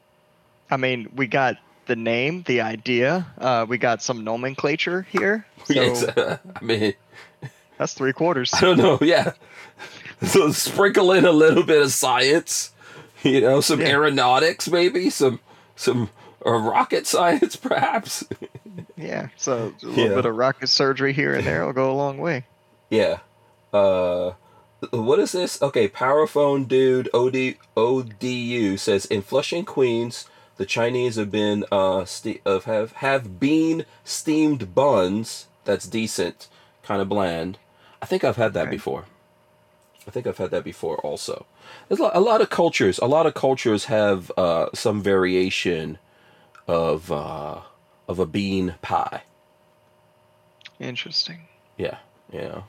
I 0.70 0.78
mean, 0.78 1.10
we 1.16 1.28
got 1.28 1.58
the 1.90 1.98
name, 1.98 2.44
the 2.48 2.62
idea. 2.62 3.28
Uh, 3.38 3.66
we 3.68 3.78
got 3.78 4.02
some 4.02 4.24
nomenclature 4.24 5.02
here. 5.12 5.46
So 5.66 5.74
Yes. 5.76 6.06
I 6.18 6.40
mean, 6.64 6.94
that's 7.78 7.94
three 7.94 8.14
quarters. 8.14 8.54
I 8.54 8.62
don't 8.62 8.78
know. 8.78 8.98
Yeah. 9.02 9.34
So 10.22 10.52
sprinkle 10.52 11.12
in 11.12 11.26
a 11.26 11.32
little 11.32 11.64
bit 11.64 11.82
of 11.82 11.92
science, 11.92 12.72
you 13.24 13.42
know, 13.42 13.60
some 13.62 13.82
Yeah. 13.82 13.88
aeronautics, 13.90 14.70
maybe 14.70 15.10
some 15.10 15.40
some 15.76 16.10
uh, 16.46 16.52
rocket 16.52 17.08
science, 17.08 17.56
perhaps. 17.70 18.24
Yeah. 18.98 19.30
So 19.38 19.74
a 19.82 19.86
little 19.86 20.04
Yeah. 20.10 20.16
bit 20.16 20.26
of 20.26 20.36
rocket 20.36 20.68
surgery 20.68 21.12
here 21.14 21.36
and 21.36 21.46
there 21.46 21.66
will 21.66 21.74
go 21.74 21.92
a 21.92 21.96
long 21.96 22.18
way. 22.20 22.46
Yeah. 22.90 23.20
Uh, 23.74 24.32
what 24.92 25.20
is 25.20 25.32
this? 25.34 25.62
Okay, 25.62 25.88
Powerphone 25.90 26.68
Dude 26.68 27.10
OD, 27.14 27.56
ODU 27.78 28.78
says 28.78 29.06
in 29.06 29.22
Flushing, 29.22 29.66
Queens, 29.66 30.26
the 30.60 30.66
Chinese 30.66 31.16
have 31.16 31.32
been 31.32 31.64
uh 31.72 32.04
ste- 32.06 32.42
of 32.46 32.66
have 32.66 32.92
have 33.08 33.40
been 33.40 33.86
steamed 34.04 34.76
buns. 34.76 35.48
That's 35.64 35.88
decent, 35.88 36.48
kind 36.84 37.02
of 37.02 37.08
bland. 37.10 37.58
I 38.02 38.06
think 38.06 38.24
I've 38.24 38.36
had 38.36 38.54
that 38.54 38.68
Okay. 38.68 38.72
before. 38.78 39.06
I 40.08 40.12
think 40.12 40.28
I've 40.28 40.38
had 40.38 40.52
that 40.52 40.64
before 40.64 40.98
also. 40.98 41.46
There's 41.88 42.00
a 42.00 42.04
lot, 42.04 42.16
a 42.16 42.20
lot 42.20 42.42
of 42.42 42.50
cultures. 42.50 42.98
A 43.00 43.06
lot 43.06 43.26
of 43.26 43.34
cultures 43.36 43.86
have 43.86 44.32
uh, 44.38 44.68
some 44.74 45.02
variation 45.02 45.98
of 46.68 47.12
uh, 47.12 47.62
of 48.08 48.20
a 48.20 48.26
bean 48.26 48.76
pie. 48.82 49.24
Interesting. 50.80 51.48
Yeah, 51.78 51.98
yeah. 52.32 52.64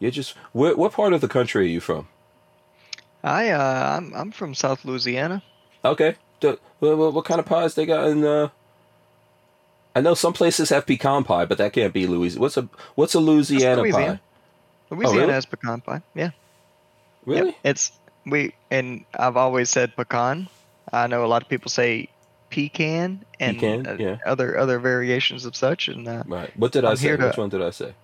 You 0.00 0.10
just 0.10 0.34
where, 0.52 0.76
what 0.76 0.92
part 0.92 1.12
of 1.12 1.20
the 1.20 1.28
country 1.28 1.64
are 1.64 1.68
you 1.68 1.80
from? 1.80 2.08
I 3.22 3.50
uh, 3.50 3.96
I'm 3.96 4.12
I'm 4.14 4.30
from 4.32 4.54
South 4.54 4.84
Louisiana. 4.84 5.42
Okay. 5.84 6.16
The, 6.40 6.58
what, 6.78 6.98
what, 6.98 7.14
what 7.14 7.24
kind 7.24 7.40
of 7.40 7.46
pies 7.46 7.74
they 7.74 7.86
got 7.86 8.08
in? 8.08 8.24
Uh... 8.24 8.48
I 9.94 10.00
know 10.00 10.14
some 10.14 10.34
places 10.34 10.68
have 10.70 10.86
pecan 10.86 11.24
pie, 11.24 11.46
but 11.46 11.58
that 11.58 11.72
can't 11.72 11.92
be 11.92 12.06
Louisiana. 12.06 12.42
What's 12.42 12.56
a 12.56 12.68
what's 12.96 13.14
a 13.14 13.20
Louisiana, 13.20 13.80
Louisiana. 13.80 14.20
pie? 14.90 14.94
Louisiana 14.94 15.20
really? 15.20 15.32
has 15.32 15.46
pecan 15.46 15.80
pie. 15.80 16.02
Yeah. 16.14 16.24
Yep. 16.24 16.34
Really? 17.24 17.56
It's 17.64 17.92
we 18.26 18.54
and 18.70 19.04
I've 19.18 19.36
always 19.36 19.70
said 19.70 19.96
pecan. 19.96 20.48
I 20.92 21.06
know 21.06 21.24
a 21.24 21.26
lot 21.26 21.42
of 21.42 21.48
people 21.48 21.70
say 21.70 22.08
pecan 22.50 23.24
and 23.40 23.58
Pecan, 23.58 23.86
uh, 23.86 23.96
yeah. 23.98 24.18
other 24.24 24.56
other 24.58 24.78
variations 24.78 25.44
of 25.44 25.56
such 25.56 25.88
and 25.88 26.06
uh, 26.06 26.22
Right. 26.26 26.50
What 26.56 26.72
did 26.72 26.84
I 26.84 26.90
I'm 26.90 26.96
say? 26.96 27.16
to- 27.16 27.26
Which 27.26 27.36
one 27.36 27.48
did 27.48 27.62
I 27.62 27.70
say? 27.70 27.94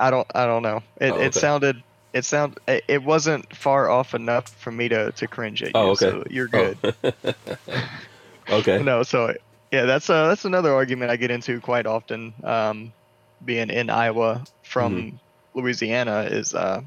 I 0.00 0.10
don't 0.10 0.26
I 0.34 0.46
don't 0.46 0.62
know. 0.62 0.82
It 1.00 1.12
Oh, 1.12 1.20
it 1.20 1.34
sounded 1.34 1.82
it 2.14 2.24
sound 2.24 2.58
it, 2.66 3.02
wasn't 3.02 3.54
far 3.54 3.90
off 3.90 4.14
enough 4.14 4.48
for 4.48 4.70
me 4.70 4.88
to 4.88 5.12
to 5.12 5.26
cringe 5.26 5.62
at 5.62 5.68
you. 5.68 5.72
Oh, 5.74 5.90
okay. 5.90 6.10
So 6.10 6.24
you're 6.30 6.48
good. 6.48 6.78
Oh. 7.04 7.12
okay. 8.50 8.82
No, 8.82 9.02
so 9.02 9.34
yeah, 9.70 9.84
that's 9.84 10.08
uh 10.08 10.28
that's 10.28 10.44
another 10.44 10.72
argument 10.72 11.10
I 11.10 11.16
get 11.16 11.30
into 11.30 11.60
quite 11.60 11.86
often. 11.86 12.32
Um, 12.42 12.92
being 13.44 13.68
in 13.68 13.90
Iowa 13.90 14.44
from 14.62 14.94
Mm-hmm. 14.94 15.58
Louisiana 15.58 16.22
is 16.30 16.54
uh 16.54 16.80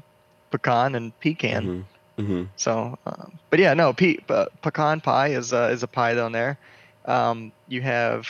pecan 0.50 0.94
and 0.94 1.18
pecan. 1.20 1.86
hmm 2.16 2.24
hmm 2.24 2.44
So, 2.56 2.98
um, 3.06 3.38
but 3.50 3.60
yeah, 3.60 3.74
no, 3.74 3.92
pe- 3.92 4.18
uh, 4.28 4.46
pecan 4.62 5.00
pie 5.00 5.28
is 5.28 5.52
uh, 5.52 5.70
is 5.72 5.82
a 5.82 5.86
pie 5.86 6.14
down 6.14 6.32
there. 6.32 6.58
Um, 7.04 7.52
you 7.68 7.80
have, 7.82 8.26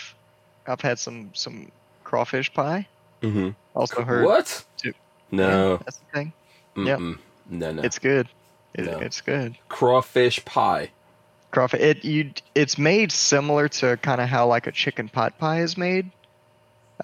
I've 0.67 0.81
had 0.81 0.99
some 0.99 1.31
some 1.33 1.71
crawfish 2.05 2.53
pie. 2.53 2.87
hmm 3.23 3.51
Also 3.75 4.03
heard. 4.03 4.27
What? 4.27 4.65
too. 4.77 4.93
No. 5.31 5.49
Yeah, 5.49 5.79
that's 5.85 5.99
the 5.99 6.05
thing. 6.13 6.33
Yep. 6.87 6.99
Mm-mm. 6.99 7.19
No. 7.51 7.73
No. 7.73 7.83
It's 7.83 7.99
good. 7.99 8.29
It, 8.75 8.85
No. 8.87 8.99
It's 8.99 9.21
good. 9.21 9.57
crawfish 9.69 10.45
pie. 10.45 10.91
Crawfish. 11.51 11.81
It 11.81 12.05
you. 12.05 12.33
It's 12.55 12.77
made 12.79 13.11
similar 13.11 13.69
to 13.69 13.97
kind 13.99 14.21
of 14.21 14.29
how 14.29 14.47
like 14.47 14.67
a 14.67 14.73
chicken 14.73 15.09
pot 15.09 15.39
pie 15.39 15.61
is 15.63 15.77
made. 15.79 16.11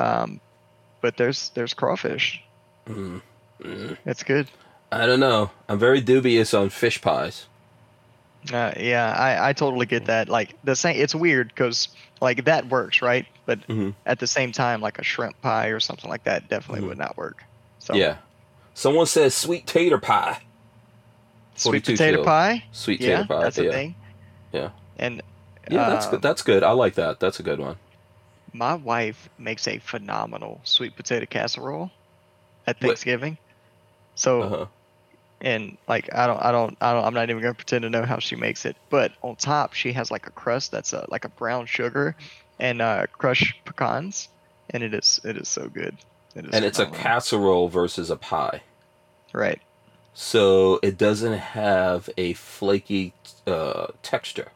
Um, 0.01 0.41
but 1.01 1.17
there's 1.17 1.51
there's 1.51 1.73
crawfish. 1.75 2.43
Mm. 2.87 3.23
Mm. 3.63 3.97
It's 4.05 4.23
good. 4.23 4.49
I 4.93 5.07
don't 5.07 5.21
know. 5.21 5.51
I'm 5.69 5.79
very 5.79 6.01
dubious 6.01 6.53
on 6.55 6.69
fish 6.71 7.01
pies. 7.01 7.47
Uh, 8.53 8.73
yeah, 8.79 9.11
I, 9.19 9.49
I 9.49 9.53
totally 9.55 9.87
get 9.87 10.05
that. 10.07 10.29
Like 10.29 10.55
the 10.63 10.77
same, 10.77 10.97
it's 11.01 11.15
weird 11.15 11.49
because 11.49 11.89
like 12.21 12.45
that 12.45 12.69
works, 12.69 13.01
right? 13.01 13.27
But 13.47 13.65
hmm 13.65 13.91
at 14.05 14.19
the 14.19 14.27
same 14.27 14.53
time, 14.53 14.83
like 14.83 14.99
a 14.99 15.03
shrimp 15.03 15.41
pie 15.41 15.69
or 15.69 15.81
something 15.81 16.11
like 16.11 16.25
that 16.25 16.49
definitely 16.51 16.85
Mhm. 16.85 16.89
would 16.89 16.99
not 16.99 17.17
work. 17.17 17.43
So 17.79 17.95
Yeah. 17.95 18.17
Someone 18.75 19.07
says 19.07 19.35
sweet 19.35 19.67
tater 19.67 19.99
pie. 19.99 20.43
sweet 21.55 21.85
42 21.87 21.93
potato 21.93 22.17
chilled. 22.17 22.27
pie, 22.27 22.65
Sweet 22.73 23.01
yeah, 23.01 23.17
tater 23.17 23.29
pie. 23.29 23.43
that's 23.43 23.59
yeah. 23.59 23.65
a 23.65 23.73
thing. 23.73 23.95
Yeah. 24.53 24.71
And 24.99 25.23
Yeah, 25.71 25.89
that's 25.91 26.07
um, 26.07 26.11
good. 26.13 26.23
That's 26.23 26.43
good. 26.43 26.63
I 26.63 26.73
like 26.73 26.95
that. 26.95 27.21
That's 27.21 27.41
a 27.41 27.43
good 27.43 27.59
one. 27.61 27.77
My 28.53 28.75
wife 28.75 29.29
makes 29.39 29.67
a 29.67 29.79
phenomenal 29.79 30.61
sweet 30.65 30.95
potato 30.97 31.27
casserole 31.27 31.91
at 32.67 32.77
What- 32.77 32.81
Thanksgiving. 32.91 33.39
So 34.17 34.43
Uh-huh. 34.43 34.67
and 35.41 35.77
like 35.89 36.09
I 36.15 36.27
don't 36.29 36.41
I 36.43 36.53
don't 36.53 36.77
I 36.81 36.93
don't 36.93 37.05
I'm 37.05 37.15
not 37.15 37.31
even 37.31 37.43
gonna 37.43 37.55
pretend 37.55 37.83
to 37.83 37.91
know 37.91 38.05
how 38.05 38.19
she 38.19 38.37
makes 38.37 38.65
it. 38.65 38.77
But 38.91 39.13
on 39.23 39.37
top 39.37 39.73
she 39.75 39.93
has 39.93 40.11
like 40.11 40.27
a 40.27 40.31
crust 40.31 40.71
that's 40.71 40.93
a, 40.93 41.05
like 41.09 41.25
a 41.25 41.29
brown 41.31 41.67
sugar 41.67 42.15
and 42.61 42.81
uh, 42.81 43.07
crushed 43.13 43.55
pecans, 43.65 44.29
and 44.71 44.83
it 44.85 44.95
is 44.95 45.21
it 45.25 45.37
is 45.37 45.49
so 45.49 45.69
good. 45.69 45.97
It 46.35 46.47
And 46.53 46.65
it's 46.65 46.79
a 46.79 46.87
casserole 46.87 47.69
versus 47.69 48.11
a 48.11 48.17
pie. 48.17 48.63
right. 49.33 49.61
So 50.17 50.79
it 50.83 50.97
doesn't 50.97 51.37
have 51.39 52.09
a 52.17 52.35
flaky 52.35 53.13
uh, 53.49 53.89
texture. 54.03 54.49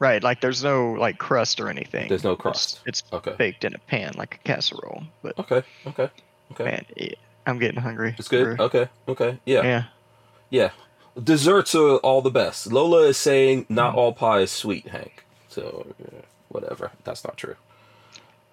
Right, 0.00 0.22
like 0.24 0.40
there's 0.40 0.64
no 0.64 0.92
like 0.94 1.18
crust 1.18 1.60
or 1.60 1.68
anything. 1.68 2.08
There's 2.08 2.24
no 2.24 2.34
crust. 2.34 2.80
It's, 2.86 3.02
Okay. 3.12 3.34
baked 3.38 3.64
in 3.64 3.74
a 3.74 3.78
pan 3.78 4.14
like 4.16 4.36
a 4.36 4.38
casserole. 4.38 5.04
But 5.22 5.38
Okay. 5.38 5.62
Okay. 5.86 6.10
Okay. 6.52 6.64
man, 6.64 6.84
it, 6.96 7.18
I'm 7.46 7.58
getting 7.60 7.80
hungry. 7.80 8.14
It's 8.18 8.26
good. 8.28 8.56
for- 8.56 8.62
Okay. 8.64 8.88
Okay. 9.06 9.38
Yeah. 9.44 9.62
yeah. 9.62 9.84
Yeah. 10.50 10.70
Desserts 11.22 11.74
are 11.76 11.96
all 11.98 12.20
the 12.22 12.30
best. 12.30 12.72
Lola 12.72 13.02
is 13.06 13.18
saying 13.18 13.66
not 13.68 13.94
Mhm. 13.94 13.98
all 13.98 14.12
pie 14.12 14.40
is 14.40 14.50
sweet, 14.50 14.88
Hank. 14.88 15.24
So 15.48 15.86
yeah, 16.00 16.22
whatever. 16.48 16.90
That's 17.04 17.22
not 17.24 17.36
true. 17.36 17.54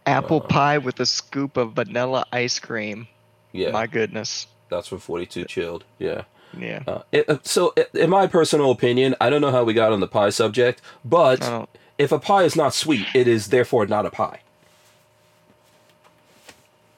Apple 0.07 0.37
Uh, 0.43 0.47
pie 0.47 0.77
with 0.79 0.99
a 0.99 1.05
scoop 1.05 1.57
of 1.57 1.73
vanilla 1.73 2.25
ice 2.31 2.59
cream. 2.59 3.07
Yeah. 3.51 3.71
My 3.71 3.87
goodness. 3.87 4.47
that's 4.69 4.87
from 4.87 4.99
42 4.99 5.45
chilled. 5.45 5.83
Yeah. 5.99 6.23
Yeah. 6.57 6.81
Uh, 6.87 7.01
it, 7.11 7.29
uh, 7.29 7.37
so, 7.43 7.73
in 7.93 8.09
my 8.09 8.25
personal 8.27 8.71
opinion, 8.71 9.15
I 9.21 9.29
don't 9.29 9.41
know 9.41 9.51
how 9.51 9.63
we 9.63 9.73
got 9.73 9.91
on 9.91 9.99
the 9.99 10.07
pie 10.07 10.29
subject, 10.29 10.81
but 11.05 11.67
if 11.97 12.11
a 12.11 12.19
pie 12.19 12.43
is 12.43 12.55
not 12.55 12.73
sweet, 12.73 13.05
it 13.13 13.27
is 13.27 13.47
therefore 13.47 13.85
not 13.85 14.05
a 14.05 14.09
pie. 14.09 14.41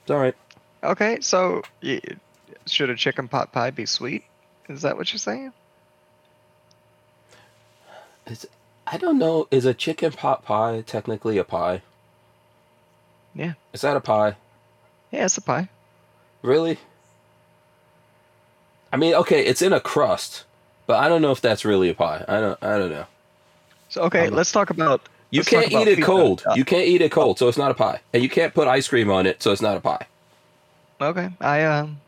It's 0.04 0.12
all 0.12 0.18
right. 0.20 0.36
Okay, 0.84 1.20
so 1.22 1.62
should 2.66 2.90
a 2.90 2.96
chicken 2.96 3.28
pot 3.28 3.52
pie 3.52 3.72
be 3.72 3.86
sweet? 3.86 4.24
Is 4.70 4.82
that 4.84 4.98
what 4.98 5.12
you're 5.12 5.18
saying? 5.20 5.52
It's, 8.28 8.46
I 8.88 8.98
don't 8.98 9.18
know. 9.18 9.48
Is 9.52 9.66
a 9.66 9.74
chicken 9.74 10.12
pot 10.12 10.44
pie 10.46 10.84
technically 10.86 11.38
a 11.38 11.44
pie? 11.44 11.82
Yeah. 13.36 13.54
Is 13.74 13.82
that 13.82 13.96
a 13.98 14.02
pie? 14.02 14.36
Yeah, 15.12 15.26
it's 15.26 15.38
a 15.38 15.42
pie. 15.42 15.70
Really? 16.42 16.78
I 18.92 18.98
mean, 18.98 19.14
okay, 19.16 19.46
it's 19.46 19.62
in 19.62 19.72
a 19.74 19.80
crust, 19.80 20.46
but 20.88 20.98
I 20.98 21.08
don't 21.10 21.22
know 21.22 21.32
if 21.32 21.42
that's 21.42 21.64
really 21.66 21.90
a 21.90 21.94
pie. 21.94 22.26
I 22.28 22.40
don't. 22.40 22.58
I 22.64 22.78
don't 22.78 22.90
know. 22.92 23.06
So 23.90 24.02
okay, 24.04 24.24
I'm- 24.26 24.34
let's 24.34 24.52
talk 24.52 24.70
about. 24.70 25.08
You 25.32 25.44
can't 25.44 25.68
about 25.68 25.82
eat 25.84 25.88
it 25.90 25.96
pizza. 25.98 26.06
cold. 26.08 26.44
Uh, 26.46 26.54
You 26.56 26.66
can't 26.66 26.88
eat 26.88 27.02
it 27.02 27.12
cold, 27.12 27.38
so 27.38 27.48
it's 27.48 27.58
not 27.58 27.70
a 27.70 27.76
pie. 27.76 28.02
And 28.14 28.24
you 28.24 28.30
can't 28.30 28.52
put 28.52 28.68
ice 28.68 28.88
cream 28.88 29.12
on 29.12 29.28
it, 29.28 29.44
so 29.44 29.52
it's 29.52 29.62
not 29.62 29.78
a 29.78 29.80
pie. 29.80 30.08
okay, 31.00 31.30
I 31.40 31.64
um. 31.66 32.02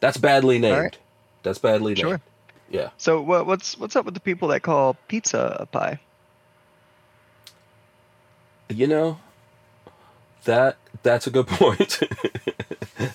That's 0.00 0.16
badly 0.16 0.58
named. 0.58 0.78
right. 0.78 0.98
That's 1.42 1.58
badly 1.58 1.94
Sure. 1.94 2.08
named. 2.10 2.20
Yeah. 2.70 2.88
So 2.96 3.20
what 3.20 3.46
what's 3.46 3.76
what's 3.78 3.94
up 3.94 4.06
with 4.06 4.14
the 4.14 4.20
people 4.20 4.48
that 4.48 4.60
call 4.62 4.96
pizza 5.08 5.56
a 5.60 5.66
pie? 5.66 6.00
You 8.70 8.86
know, 8.86 9.18
that 10.44 10.76
that's 11.02 11.26
a 11.26 11.30
good 11.30 11.46
point. 11.46 11.98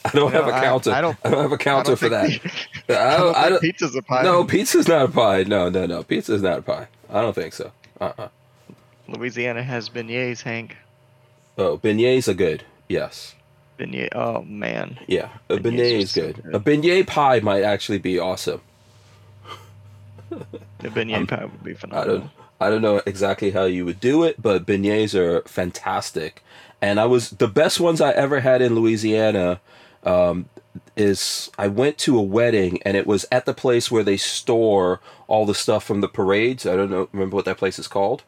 I 0.06 0.10
don't 0.14 0.32
You 0.34 0.40
have 0.42 0.48
a 0.48 0.52
counter. 0.52 0.92
I 0.92 1.02
don't- 1.02 1.18
I 1.24 1.30
don't 1.30 1.42
have 1.44 1.52
a 1.52 1.58
counter 1.58 1.96
for 1.96 2.10
that. 2.10 2.30
I 2.90 2.94
I 2.94 3.18
don't, 3.18 3.36
I 3.38 3.50
don't, 3.50 3.62
pizza's 3.62 3.96
a 3.96 4.02
pie. 4.02 4.24
no, 4.24 4.44
pizza's 4.44 4.88
not 4.88 5.10
a 5.10 5.12
pie. 5.12 5.44
No, 5.44 5.70
no, 5.70 5.86
no. 5.86 6.04
Pizza's 6.04 6.42
not 6.42 6.60
a 6.60 6.62
pie. 6.62 6.88
I 7.10 7.22
don't 7.22 7.34
think 7.34 7.54
so. 7.54 7.72
Uh-uh. 8.02 8.30
Louisiana 9.08 9.64
has 9.64 9.90
beignets, 9.90 10.42
Hank. 10.42 10.76
Oh, 11.58 11.78
beignets 11.78 12.28
are 12.28 12.34
good. 12.34 12.64
Yes. 12.90 13.36
Beignet. 13.80 14.10
Oh 14.14 14.42
man. 14.44 15.00
Yeah, 15.08 15.30
a 15.50 15.58
beignet 15.58 16.00
is 16.02 16.14
good. 16.14 16.42
good. 16.44 16.56
A 16.56 16.60
beignet 16.60 17.08
pie 17.08 17.40
might 17.40 17.64
actually 17.64 18.00
be 18.00 18.20
awesome. 18.20 18.62
The 20.30 20.90
beignet 20.90 21.14
I'm- 21.16 21.28
pie 21.28 21.46
would 21.46 21.64
be 21.64 21.74
phenomenal. 21.74 22.16
I 22.16 22.20
don't 22.20 22.32
I 22.60 22.70
don't 22.72 22.82
know 22.82 23.02
exactly 23.06 23.52
how 23.52 23.66
you 23.66 23.86
would 23.86 24.00
do 24.00 24.24
it, 24.24 24.42
but 24.42 24.66
beignets 24.66 25.14
are 25.14 25.42
fantastic. 25.48 26.44
And 26.82 27.00
I 27.00 27.06
was 27.06 27.32
the 27.32 27.48
best 27.48 27.80
ones 27.80 28.02
I 28.02 28.12
ever 28.12 28.40
had 28.42 28.62
in 28.62 28.76
Louisiana. 28.76 29.60
Um, 30.04 30.48
is 30.96 31.50
I 31.58 31.68
went 31.68 31.98
to 32.00 32.18
a 32.18 32.22
wedding 32.22 32.80
and 32.84 32.96
it 32.96 33.08
was 33.08 33.26
at 33.32 33.46
the 33.46 33.54
place 33.54 33.90
where 33.92 34.04
they 34.04 34.18
store 34.18 35.00
all 35.28 35.46
the 35.46 35.56
stuff 35.56 35.84
from 35.84 36.02
the 36.02 36.08
parades. 36.08 36.66
I 36.66 36.76
don't 36.76 36.90
know, 36.92 37.10
remember 37.12 37.36
what 37.36 37.46
that 37.46 37.58
place 37.58 37.80
is 37.80 37.88
called? 37.88 38.24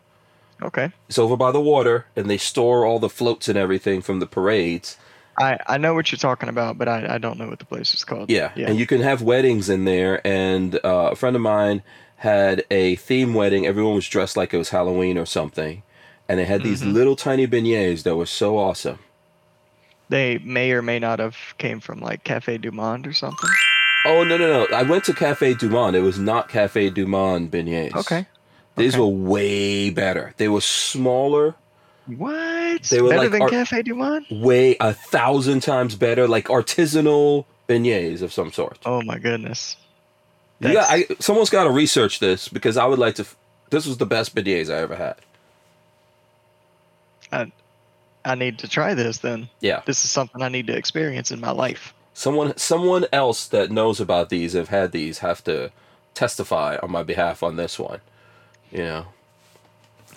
Okay. 0.62 0.92
It's 1.08 1.18
over 1.18 1.38
by 1.38 1.52
the 1.52 1.62
water, 1.62 2.06
and 2.18 2.30
they 2.30 2.38
store 2.38 2.86
all 2.86 3.00
the 3.00 3.08
floats 3.10 3.48
and 3.48 3.58
everything 3.58 4.02
from 4.02 4.20
the 4.20 4.26
parades. 4.26 4.98
I, 5.38 5.58
I 5.68 5.78
know 5.78 5.94
what 5.94 6.12
you're 6.12 6.18
talking 6.20 6.50
about, 6.50 6.78
but 6.78 6.90
I, 6.90 7.16
I 7.16 7.18
don't 7.18 7.38
know 7.40 7.48
what 7.48 7.60
the 7.60 7.66
place 7.66 7.94
is 7.94 8.04
called. 8.04 8.30
Yeah, 8.30 8.52
Yeah. 8.56 8.68
and 8.70 8.78
you 8.78 8.86
can 8.86 9.02
have 9.02 9.22
weddings 9.22 9.70
in 9.70 9.86
there. 9.86 10.26
And 10.28 10.76
uh, 10.84 11.10
a 11.12 11.16
friend 11.16 11.36
of 11.38 11.42
mine 11.42 11.82
had 12.18 12.66
a 12.70 12.96
theme 12.98 13.34
wedding. 13.34 13.66
Everyone 13.66 13.96
was 13.96 14.08
dressed 14.08 14.36
like 14.36 14.54
it 14.54 14.58
was 14.58 14.70
Halloween 14.70 15.18
or 15.18 15.26
something, 15.26 15.82
and 16.30 16.40
they 16.40 16.46
had 16.46 16.64
these 16.64 16.82
Mhm. 16.82 16.94
little 16.94 17.16
tiny 17.18 17.46
beignets 17.48 18.04
that 18.04 18.16
were 18.16 18.26
so 18.26 18.58
awesome. 18.58 19.00
They 20.10 20.38
may 20.40 20.72
or 20.72 20.82
may 20.82 20.98
not 21.00 21.20
have 21.20 21.36
came 21.58 21.80
from 21.80 22.00
like 22.00 22.24
Cafe 22.24 22.58
Du 22.60 22.72
Monde 22.72 23.06
or 23.06 23.14
something. 23.14 23.50
Oh 24.06 24.24
no 24.24 24.38
no 24.38 24.66
no! 24.66 24.76
I 24.76 24.84
went 24.84 25.04
to 25.06 25.14
Cafe 25.14 25.54
Du 25.56 25.70
Monde. 25.70 25.96
It 25.96 26.02
was 26.02 26.18
not 26.18 26.48
Cafe 26.50 26.90
Du 26.90 27.06
Monde 27.06 27.52
beignets. 27.52 27.94
Okay. 27.96 28.26
these 28.78 28.94
okay. 28.96 29.02
were 29.02 29.08
way 29.08 29.90
better. 29.90 30.34
They 30.38 30.48
were 30.48 30.62
smaller, 30.62 31.56
What? 32.08 32.84
They 32.84 33.02
were 33.02 33.10
Better 33.10 33.22
like 33.24 33.32
than 33.32 33.42
ar- 33.44 33.50
Cafe 33.50 33.82
Du 33.84 33.94
Monde? 33.94 34.26
way 34.32 34.78
a 34.80 34.94
thousand 34.94 35.62
times 35.62 35.96
better, 35.96 36.28
like 36.28 36.46
artisanal 36.48 37.46
beignets 37.68 38.22
of 38.24 38.32
some 38.34 38.52
sort. 38.52 38.80
Oh 38.86 39.02
my 39.04 39.20
goodness. 39.20 39.76
You 40.62 40.74
got, 40.74 40.90
I, 40.90 41.06
someone's 41.20 41.50
got 41.52 41.66
to 41.66 41.70
research 41.70 42.20
this 42.20 42.48
because 42.50 42.78
I 42.78 42.86
would 42.86 43.00
like 43.00 43.16
to. 43.16 43.22
f- 43.24 43.36
This 43.70 43.86
was 43.86 43.98
the 43.98 44.06
best 44.08 44.34
beignets 44.34 44.70
I 44.74 44.78
ever 44.80 44.96
had. 44.96 45.16
I 47.32 47.52
I 48.26 48.36
need 48.36 48.60
to 48.60 48.68
try 48.68 48.94
this 48.94 49.20
then. 49.20 49.50
Yeah. 49.60 49.82
This 49.86 50.04
is 50.04 50.12
something 50.12 50.42
I 50.42 50.50
need 50.50 50.68
to 50.68 50.76
experience 50.76 51.32
in 51.32 51.40
my 51.40 51.52
life. 51.52 51.94
Someone, 52.14 52.58
someone 52.58 53.06
else 53.14 53.48
that 53.48 53.72
knows 53.72 54.02
about 54.02 54.30
these, 54.30 54.54
have 54.54 54.68
had 54.70 54.92
these, 54.92 55.20
have 55.20 55.44
to 55.46 55.72
testify 56.14 56.78
on 56.84 56.92
my 56.92 57.02
behalf 57.02 57.42
on 57.44 57.56
this 57.56 57.80
one. 57.80 58.02
You 58.72 58.80
know, 58.80 59.06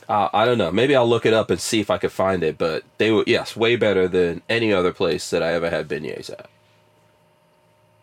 uh, 0.08 0.28
I 0.32 0.44
don't 0.44 0.58
know. 0.58 0.72
Maybe 0.72 0.96
I'll 0.96 1.08
look 1.08 1.24
it 1.24 1.32
up 1.32 1.50
and 1.50 1.60
see 1.60 1.80
if 1.80 1.90
I 1.90 1.98
could 1.98 2.12
find 2.12 2.42
it. 2.42 2.58
But 2.58 2.84
they 2.98 3.12
were 3.12 3.24
yes, 3.26 3.56
way 3.56 3.76
better 3.76 4.08
than 4.08 4.42
any 4.48 4.72
other 4.72 4.92
place 4.92 5.30
that 5.30 5.42
I 5.42 5.52
ever 5.52 5.70
had 5.70 5.88
beignets 5.88 6.28
at. 6.28 6.50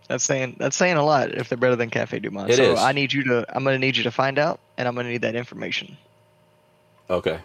That's 0.08 0.24
saying 0.24 0.56
that's 0.58 0.76
saying 0.76 0.98
a 0.98 1.06
lot 1.06 1.36
if 1.36 1.50
they're 1.50 1.58
better 1.58 1.76
than 1.76 1.92
Cafe 1.92 2.18
Du 2.18 2.32
Monde. 2.32 2.50
It 2.50 2.56
so 2.56 2.74
is. 2.74 2.80
I 2.80 2.94
need 2.94 3.14
you 3.14 3.24
to 3.26 3.46
I'm 3.56 3.64
gonna 3.64 3.78
need 3.78 3.96
you 3.96 4.04
to 4.04 4.12
find 4.12 4.40
out 4.40 4.60
and 4.78 4.88
I'm 4.88 4.96
gonna 4.96 5.10
need 5.10 5.22
that 5.22 5.36
information. 5.36 5.98
Okay. 7.12 7.40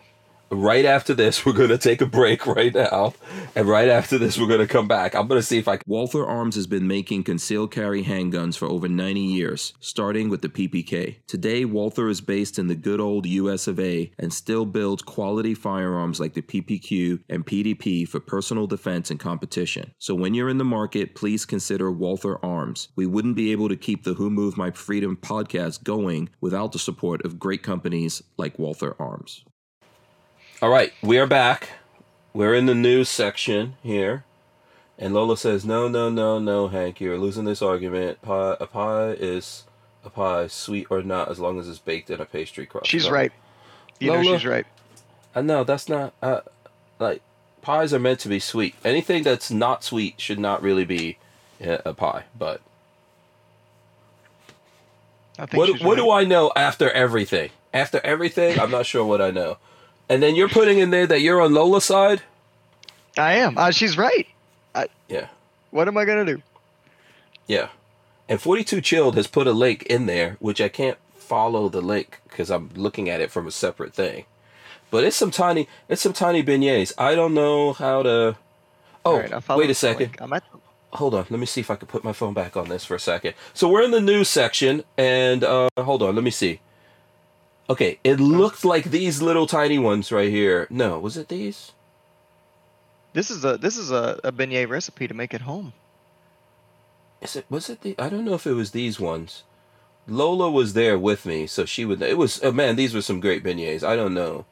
Right 0.50 0.85
after 0.85 1.14
this, 1.14 1.44
we're 1.46 1.52
going 1.52 1.70
to 1.70 1.78
take 1.78 2.00
a 2.00 2.07
break 2.07 2.46
right 2.46 2.74
now. 2.74 3.14
And 3.57 3.66
right 3.66 3.88
after 3.88 4.18
this, 4.18 4.38
we're 4.38 4.46
going 4.46 4.61
to 4.61 4.66
come 4.66 4.87
back. 4.87 5.14
I'm 5.14 5.26
going 5.26 5.40
to 5.40 5.46
see 5.46 5.59
if 5.59 5.68
I 5.68 5.76
can. 5.76 5.85
Walther 5.87 6.24
Arms 6.26 6.54
has 6.57 6.66
been 6.66 6.87
making 6.87 7.24
concealed 7.24 7.72
carry 7.72 8.04
handguns 8.04 8.57
for 8.57 8.66
over 8.66 8.88
90 8.88 9.20
years, 9.20 9.72
starting 9.80 10.28
with 10.28 10.42
the 10.42 10.48
PPK. 10.48 11.16
Today, 11.26 11.64
Walther 11.64 12.09
is 12.09 12.20
based 12.20 12.59
in 12.59 12.68
the 12.68 12.74
good 12.74 13.00
old 13.00 13.26
US 13.26 13.66
of 13.66 13.80
A 13.80 14.12
and 14.18 14.33
still 14.33 14.64
builds 14.66 15.02
quality 15.02 15.54
firearms 15.54 16.20
like 16.20 16.35
the 16.35 16.42
PPQ 16.42 17.20
and 17.28 17.46
PDP 17.46 18.07
for 18.07 18.20
personal 18.20 18.66
defense 18.66 19.11
and 19.11 19.18
competition. 19.18 19.92
So 19.98 20.14
when 20.14 20.35
you're 20.35 20.48
in 20.48 20.59
the 20.59 20.64
market, 20.64 21.14
please 21.14 21.44
consider 21.44 21.90
Walther 21.90 22.44
Arms. 22.44 22.88
We 22.96 23.07
wouldn't 23.07 23.37
be 23.37 23.52
able 23.52 23.68
to 23.68 23.76
keep 23.76 24.04
the 24.04 24.14
Who 24.14 24.30
Moved 24.30 24.57
My 24.57 24.70
Freedom 24.70 25.16
podcast 25.16 25.85
going 25.85 26.28
without 26.40 26.72
the 26.72 26.78
support 26.78 27.24
of 27.24 27.38
great 27.38 27.62
companies 27.62 28.22
like 28.37 28.59
Walther 28.59 28.94
Arms. 28.98 29.44
All 30.62 30.71
right, 30.71 30.93
we 31.03 31.19
are 31.19 31.27
back. 31.27 31.71
We're 32.33 32.55
in 32.55 32.67
the 32.67 32.75
news 32.75 33.09
section 33.09 33.75
here. 33.83 34.25
And 34.97 35.12
Lola 35.12 35.37
says, 35.37 35.64
No, 35.64 35.88
no, 35.88 36.09
no, 36.09 36.38
no, 36.38 36.69
Hank, 36.69 37.01
you're 37.01 37.19
losing 37.19 37.45
this 37.45 37.61
argument. 37.61 38.23
Pie, 38.23 38.57
a 38.61 38.67
pie 38.67 39.11
is 39.11 39.64
a 40.05 40.11
pie, 40.11 40.47
sweet 40.47 40.87
or 40.90 41.03
not, 41.03 41.29
as 41.29 41.40
long 41.40 41.59
as 41.59 41.69
it's 41.69 41.81
baked 41.81 42.09
in 42.09 42.21
a 42.21 42.25
pastry 42.25 42.67
crust. 42.67 42.87
She's 42.87 43.11
right. 43.11 43.33
You 43.99 44.12
know 44.12 44.23
she's 44.23 44.47
right. 44.47 44.67
Uh, 45.35 45.43
no, 45.43 45.64
that's 45.64 45.88
not. 45.88 46.14
Uh, 46.23 46.43
like, 47.01 47.21
pies 47.61 47.93
are 47.93 47.99
meant 47.99 48.21
to 48.21 48.29
be 48.29 48.38
sweet. 48.38 48.77
Anything 48.85 49.25
that's 49.25 49.51
not 49.51 49.83
sweet 49.83 50.21
should 50.21 50.38
not 50.38 50.62
really 50.62 50.85
be 50.85 51.19
uh, 51.64 51.79
a 51.85 51.93
pie. 51.93 52.25
But 52.38 52.61
I 55.37 55.47
think 55.47 55.59
what, 55.59 55.81
what 55.81 55.99
right. 55.99 56.05
do 56.05 56.11
I 56.11 56.25
know 56.25 56.53
after 56.55 56.90
everything? 56.90 57.51
After 57.75 58.01
everything, 58.05 58.61
I'm 58.61 58.71
not 58.71 58.87
sure 58.87 59.05
what 59.05 59.21
I 59.21 59.33
know. 59.33 59.59
And 60.09 60.23
then 60.23 60.35
you're 60.35 60.49
putting 60.49 60.79
in 60.79 60.90
there 60.90 61.07
that 61.07 61.21
you're 61.21 61.40
on 61.40 61.55
Lola's 61.55 61.85
side? 61.85 62.23
I 63.17 63.35
am. 63.35 63.57
Uh, 63.57 63.71
she's 63.71 63.97
right. 63.97 64.27
Yeah. 65.09 65.29
What 65.71 65.88
am 65.88 65.97
I 65.97 66.05
gonna 66.05 66.25
do? 66.25 66.43
Yeah. 67.47 67.69
And 68.29 68.40
42 68.40 68.81
Chilled 68.81 69.17
has 69.17 69.27
put 69.27 69.47
a 69.47 69.53
link 69.53 69.83
in 69.85 70.07
there, 70.07 70.37
which 70.40 70.61
I 70.61 70.69
can't 70.69 70.99
follow 71.14 71.69
the 71.69 71.83
link 71.83 72.21
because 72.29 72.51
I'm 72.51 72.71
looking 72.75 73.09
at 73.09 73.21
it 73.21 73.31
from 73.31 73.47
a 73.47 73.51
separate 73.51 73.95
thing. 73.95 74.25
But 74.90 75.05
it's 75.05 75.17
some 75.17 75.31
tiny, 75.31 75.69
it's 75.88 76.03
some 76.03 76.12
tiny 76.12 76.43
beignets. 76.43 76.93
I 76.97 77.14
don't 77.14 77.35
know 77.35 77.73
how 77.73 78.03
to. 78.03 78.37
Oh, 79.05 79.19
right, 79.19 79.33
I 79.33 79.57
wait 79.57 79.69
a 79.69 79.75
second. 79.75 80.17
at 80.21 80.43
Hold 80.93 81.14
on. 81.14 81.27
Let 81.29 81.40
me 81.40 81.47
see 81.47 81.61
if 81.61 81.71
I 81.71 81.75
can 81.75 81.88
put 81.88 82.05
my 82.05 82.12
phone 82.12 82.35
back 82.35 82.57
on 82.57 82.69
this 82.69 82.85
for 82.85 82.95
a 82.95 83.01
second. 83.01 83.35
So 83.53 83.69
we're 83.69 83.83
in 83.83 83.90
the 83.90 84.01
news 84.01 84.29
section, 84.29 84.85
and 84.97 85.43
uh, 85.43 85.69
hold 85.77 86.03
on. 86.03 86.14
Let 86.14 86.23
me 86.23 86.31
see. 86.31 86.61
Okay, 87.68 87.98
it 88.05 88.20
looked 88.20 88.64
like 88.64 88.85
these 88.85 89.22
little 89.22 89.46
tiny 89.46 89.79
ones 89.79 90.12
right 90.12 90.31
here. 90.31 90.66
No, 90.70 90.98
was 90.98 91.16
it 91.16 91.29
these? 91.29 91.72
this 93.14 93.31
is 93.31 93.44
a 93.44 93.57
this 93.57 93.79
is 93.79 93.90
a, 93.90 94.20
a 94.22 94.31
beignet 94.33 94.68
recipe 94.68 95.09
to 95.09 95.14
make 95.14 95.33
at 95.33 95.42
home. 95.42 95.72
Is 97.22 97.37
it? 97.37 97.46
Was 97.48 97.70
it 97.70 97.81
the? 97.81 97.94
I 97.98 98.11
don't 98.11 98.24
know 98.24 98.35
if 98.35 98.46
it 98.46 98.53
was 98.53 98.72
these 98.72 99.00
ones. 99.00 99.44
Lola 100.07 100.50
was 100.50 100.74
there 100.74 100.98
with 100.98 101.24
me, 101.24 101.46
so 101.46 101.64
she 101.64 101.87
would. 101.87 102.03
It 102.03 102.18
was. 102.18 102.42
Oh 102.42 102.53
man, 102.53 102.77
these 102.77 102.92
were 102.92 103.00
some 103.00 103.20
great 103.20 103.42
beignets. 103.42 103.83
I 103.83 103.96
don't 103.96 104.12
know. 104.12 104.44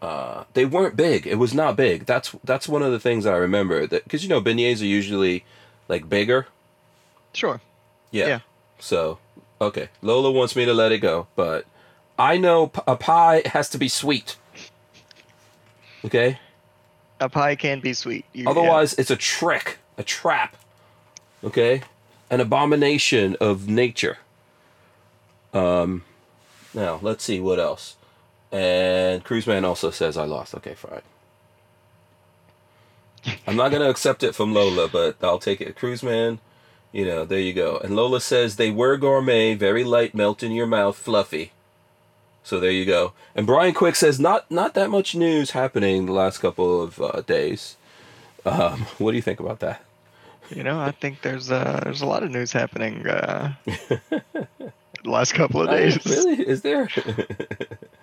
Uh, 0.00 0.44
they 0.54 0.64
weren't 0.64 0.96
big. 0.96 1.26
It 1.26 1.36
was 1.36 1.52
not 1.52 1.76
big. 1.76 2.06
That's 2.06 2.36
that's 2.44 2.68
one 2.68 2.82
of 2.82 2.92
the 2.92 3.00
things 3.00 3.26
I 3.26 3.36
remember. 3.36 3.86
That 3.86 4.04
because 4.04 4.22
you 4.22 4.28
know 4.28 4.40
beignets 4.40 4.82
are 4.82 4.86
usually 4.86 5.44
like 5.88 6.08
bigger. 6.08 6.46
Sure. 7.32 7.60
Yeah. 8.10 8.26
Yeah. 8.26 8.40
So 8.78 9.18
okay, 9.60 9.88
Lola 10.02 10.30
wants 10.30 10.54
me 10.54 10.66
to 10.66 10.74
let 10.74 10.92
it 10.92 10.98
go, 10.98 11.26
but 11.34 11.64
I 12.20 12.36
know 12.36 12.66
p- 12.68 12.82
a 12.86 12.96
pie 12.96 13.42
has 13.46 13.70
to 13.70 13.78
be 13.78 13.88
sweet. 13.88 14.36
Okay. 16.04 16.38
A 17.18 17.28
pie 17.30 17.54
can 17.56 17.80
be 17.80 17.94
sweet. 17.94 18.26
You- 18.34 18.44
yeah. 18.44 18.50
Otherwise, 18.50 18.92
it's 18.94 19.10
a 19.10 19.16
trick, 19.16 19.78
a 19.96 20.02
trap. 20.02 20.56
Okay, 21.42 21.80
an 22.28 22.40
abomination 22.40 23.36
of 23.40 23.66
nature. 23.66 24.18
Um, 25.54 26.04
now 26.74 26.98
let's 27.00 27.24
see 27.24 27.40
what 27.40 27.58
else. 27.58 27.96
And 28.52 29.24
Cruiseman 29.24 29.64
also 29.64 29.90
says 29.90 30.18
I 30.18 30.24
lost. 30.26 30.54
Okay, 30.54 30.74
fine. 30.74 31.00
I'm 33.46 33.56
not 33.56 33.70
gonna 33.70 33.88
accept 33.88 34.22
it 34.22 34.34
from 34.34 34.52
Lola, 34.52 34.88
but 34.88 35.16
I'll 35.22 35.38
take 35.38 35.62
it. 35.62 35.76
Cruiseman, 35.76 36.40
you 36.92 37.06
know, 37.06 37.24
there 37.24 37.38
you 37.40 37.54
go. 37.54 37.78
And 37.78 37.96
Lola 37.96 38.20
says 38.20 38.56
they 38.56 38.70
were 38.70 38.98
gourmet, 38.98 39.54
very 39.54 39.84
light, 39.84 40.14
melt 40.14 40.42
in 40.42 40.52
your 40.52 40.66
mouth, 40.66 40.96
fluffy. 40.98 41.52
So 42.42 42.58
there 42.58 42.70
you 42.70 42.84
go. 42.86 43.12
And 43.34 43.46
Brian 43.46 43.74
Quick 43.74 43.96
says 43.96 44.18
not 44.18 44.50
not 44.50 44.74
that 44.74 44.90
much 44.90 45.14
news 45.14 45.50
happening 45.52 46.06
the 46.06 46.12
last 46.12 46.38
couple 46.38 46.82
of 46.82 47.00
uh, 47.00 47.20
days. 47.22 47.76
Um, 48.44 48.80
what 48.98 49.10
do 49.12 49.16
you 49.16 49.22
think 49.22 49.40
about 49.40 49.60
that? 49.60 49.82
You 50.50 50.64
know, 50.64 50.80
I 50.80 50.90
think 50.90 51.22
there's 51.22 51.50
uh 51.52 51.80
there's 51.84 52.00
a 52.02 52.06
lot 52.06 52.22
of 52.24 52.30
news 52.30 52.50
happening 52.52 53.06
uh 53.06 53.52
the 53.66 54.72
last 55.04 55.32
couple 55.34 55.62
of 55.62 55.68
Oh, 55.68 55.72
days. 55.76 56.04
really? 56.06 56.42
Is 56.42 56.62
there? 56.62 56.88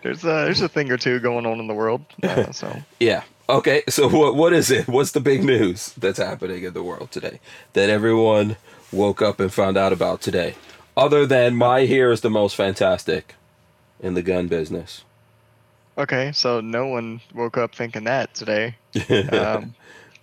There's 0.03 0.23
uh 0.23 0.45
there's 0.45 0.61
a 0.61 0.69
thing 0.69 0.89
or 0.91 0.97
two 0.97 1.19
going 1.19 1.45
on 1.45 1.59
in 1.59 1.67
the 1.67 1.73
world. 1.73 2.05
Uh, 2.23 2.51
so 2.51 2.71
yeah. 2.99 3.23
Okay. 3.49 3.81
So 3.89 4.07
what 4.07 4.35
what 4.35 4.53
is 4.53 4.71
it? 4.71 4.87
What's 4.87 5.11
the 5.11 5.19
big 5.19 5.43
news 5.43 5.91
that's 5.97 6.19
happening 6.19 6.63
in 6.63 6.73
the 6.73 6.83
world 6.83 7.11
today 7.11 7.39
that 7.73 7.89
everyone 7.89 8.55
woke 8.93 9.21
up 9.21 9.39
and 9.41 9.51
found 9.51 9.75
out 9.75 9.91
about 9.91 10.21
today? 10.21 10.55
Other 10.95 11.25
than 11.25 11.55
my 11.55 11.81
hair 11.87 12.11
is 12.11 12.21
the 12.21 12.29
most 12.29 12.55
fantastic 12.55 13.35
in 13.99 14.13
the 14.13 14.21
gun 14.21 14.47
business. 14.47 15.03
okay, 15.97 16.31
so 16.31 16.59
no 16.61 16.87
one 16.87 17.19
woke 17.33 17.57
up 17.57 17.73
thinking 17.75 18.03
that 18.05 18.33
today. 18.33 18.75
Um, 19.31 19.73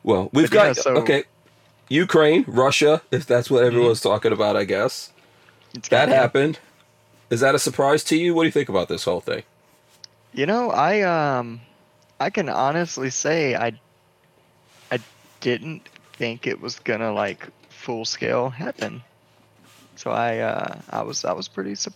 well, 0.02 0.28
we've 0.32 0.50
but 0.50 0.56
yeah, 0.56 0.66
got 0.68 0.76
so- 0.76 0.96
okay. 0.96 1.24
Ukraine, 1.88 2.44
Russia, 2.46 3.02
if 3.10 3.26
that's 3.26 3.50
what 3.50 3.62
everyone's 3.64 4.00
talking 4.00 4.32
about, 4.32 4.56
I 4.56 4.64
guess. 4.64 5.12
it's 5.74 5.88
That 5.88 6.08
happened. 6.08 6.58
Is 7.30 7.40
that 7.40 7.54
a 7.54 7.58
surprise 7.58 8.02
to 8.04 8.16
you? 8.16 8.34
What 8.34 8.42
do 8.42 8.46
you 8.46 8.52
think 8.52 8.68
about 8.68 8.88
this 8.88 9.04
whole 9.04 9.20
thing? 9.20 9.42
You 10.32 10.46
know, 10.46 10.70
I 10.70 11.02
um 11.02 11.60
I 12.20 12.30
can 12.30 12.48
honestly 12.48 13.10
say 13.10 13.54
I 13.54 13.72
I 14.90 14.98
didn't 15.40 15.88
think 16.14 16.46
it 16.46 16.60
was 16.60 16.78
gonna 16.80 17.12
like 17.12 17.46
full 17.68 18.04
scale 18.04 18.50
happen. 18.50 19.02
So 19.96 20.10
I 20.10 20.38
uh, 20.38 20.80
I 20.90 21.02
was 21.02 21.24
I 21.24 21.32
was 21.32 21.48
pretty 21.48 21.74
su- 21.74 21.92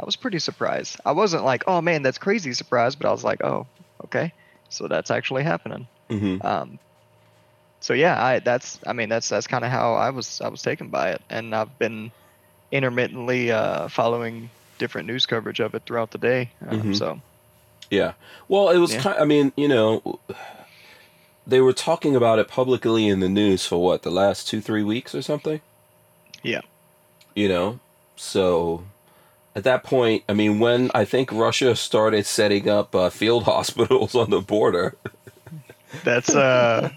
I 0.00 0.04
was 0.04 0.16
pretty 0.16 0.38
surprised. 0.38 0.96
I 1.04 1.12
wasn't 1.12 1.44
like, 1.44 1.64
oh 1.66 1.80
man, 1.80 2.02
that's 2.02 2.18
crazy 2.18 2.52
surprised, 2.54 2.98
but 2.98 3.08
I 3.08 3.12
was 3.12 3.22
like, 3.24 3.44
oh, 3.44 3.66
okay, 4.04 4.32
so 4.70 4.88
that's 4.88 5.10
actually 5.10 5.42
happening. 5.42 5.86
Mm-hmm. 6.08 6.44
Um, 6.46 6.78
so 7.80 7.92
yeah, 7.92 8.22
I 8.22 8.38
that's 8.38 8.78
I 8.86 8.92
mean 8.92 9.08
that's 9.08 9.28
that's 9.28 9.46
kind 9.46 9.64
of 9.64 9.70
how 9.70 9.94
I 9.94 10.10
was 10.10 10.40
I 10.40 10.48
was 10.48 10.62
taken 10.62 10.88
by 10.88 11.10
it, 11.10 11.22
and 11.28 11.54
I've 11.54 11.78
been 11.78 12.10
intermittently 12.72 13.50
uh, 13.52 13.88
following 13.88 14.48
different 14.78 15.06
news 15.06 15.26
coverage 15.26 15.60
of 15.60 15.74
it 15.74 15.82
throughout 15.84 16.10
the 16.10 16.18
day. 16.18 16.50
Um, 16.66 16.82
Mhm. 16.82 16.96
So 16.96 17.20
Yeah. 17.90 18.12
Well, 18.48 18.70
it 18.70 18.78
was 18.78 18.94
Yeah. 18.94 19.00
kind. 19.02 19.18
I 19.18 19.24
mean, 19.24 19.52
you 19.56 19.68
know, 19.68 20.20
they 21.46 21.60
were 21.60 21.72
talking 21.72 22.14
about 22.16 22.38
it 22.38 22.48
publicly 22.48 23.08
in 23.08 23.20
the 23.20 23.28
news 23.28 23.66
for 23.66 23.82
what 23.82 24.02
the 24.02 24.10
last 24.10 24.48
two, 24.48 24.60
three 24.60 24.82
weeks 24.84 25.14
or 25.14 25.22
something. 25.22 25.60
Yeah. 26.42 26.60
You 27.34 27.48
know, 27.48 27.80
so 28.16 28.84
at 29.54 29.64
that 29.64 29.82
point, 29.82 30.24
I 30.28 30.34
mean, 30.34 30.58
when 30.58 30.90
I 30.94 31.04
think 31.04 31.32
Russia 31.32 31.74
started 31.74 32.26
setting 32.26 32.68
up 32.68 32.94
uh, 32.94 33.10
field 33.10 33.44
hospitals 33.44 34.14
on 34.14 34.30
the 34.30 34.40
border, 34.40 34.96
that's 36.04 36.34
uh. 36.34 36.90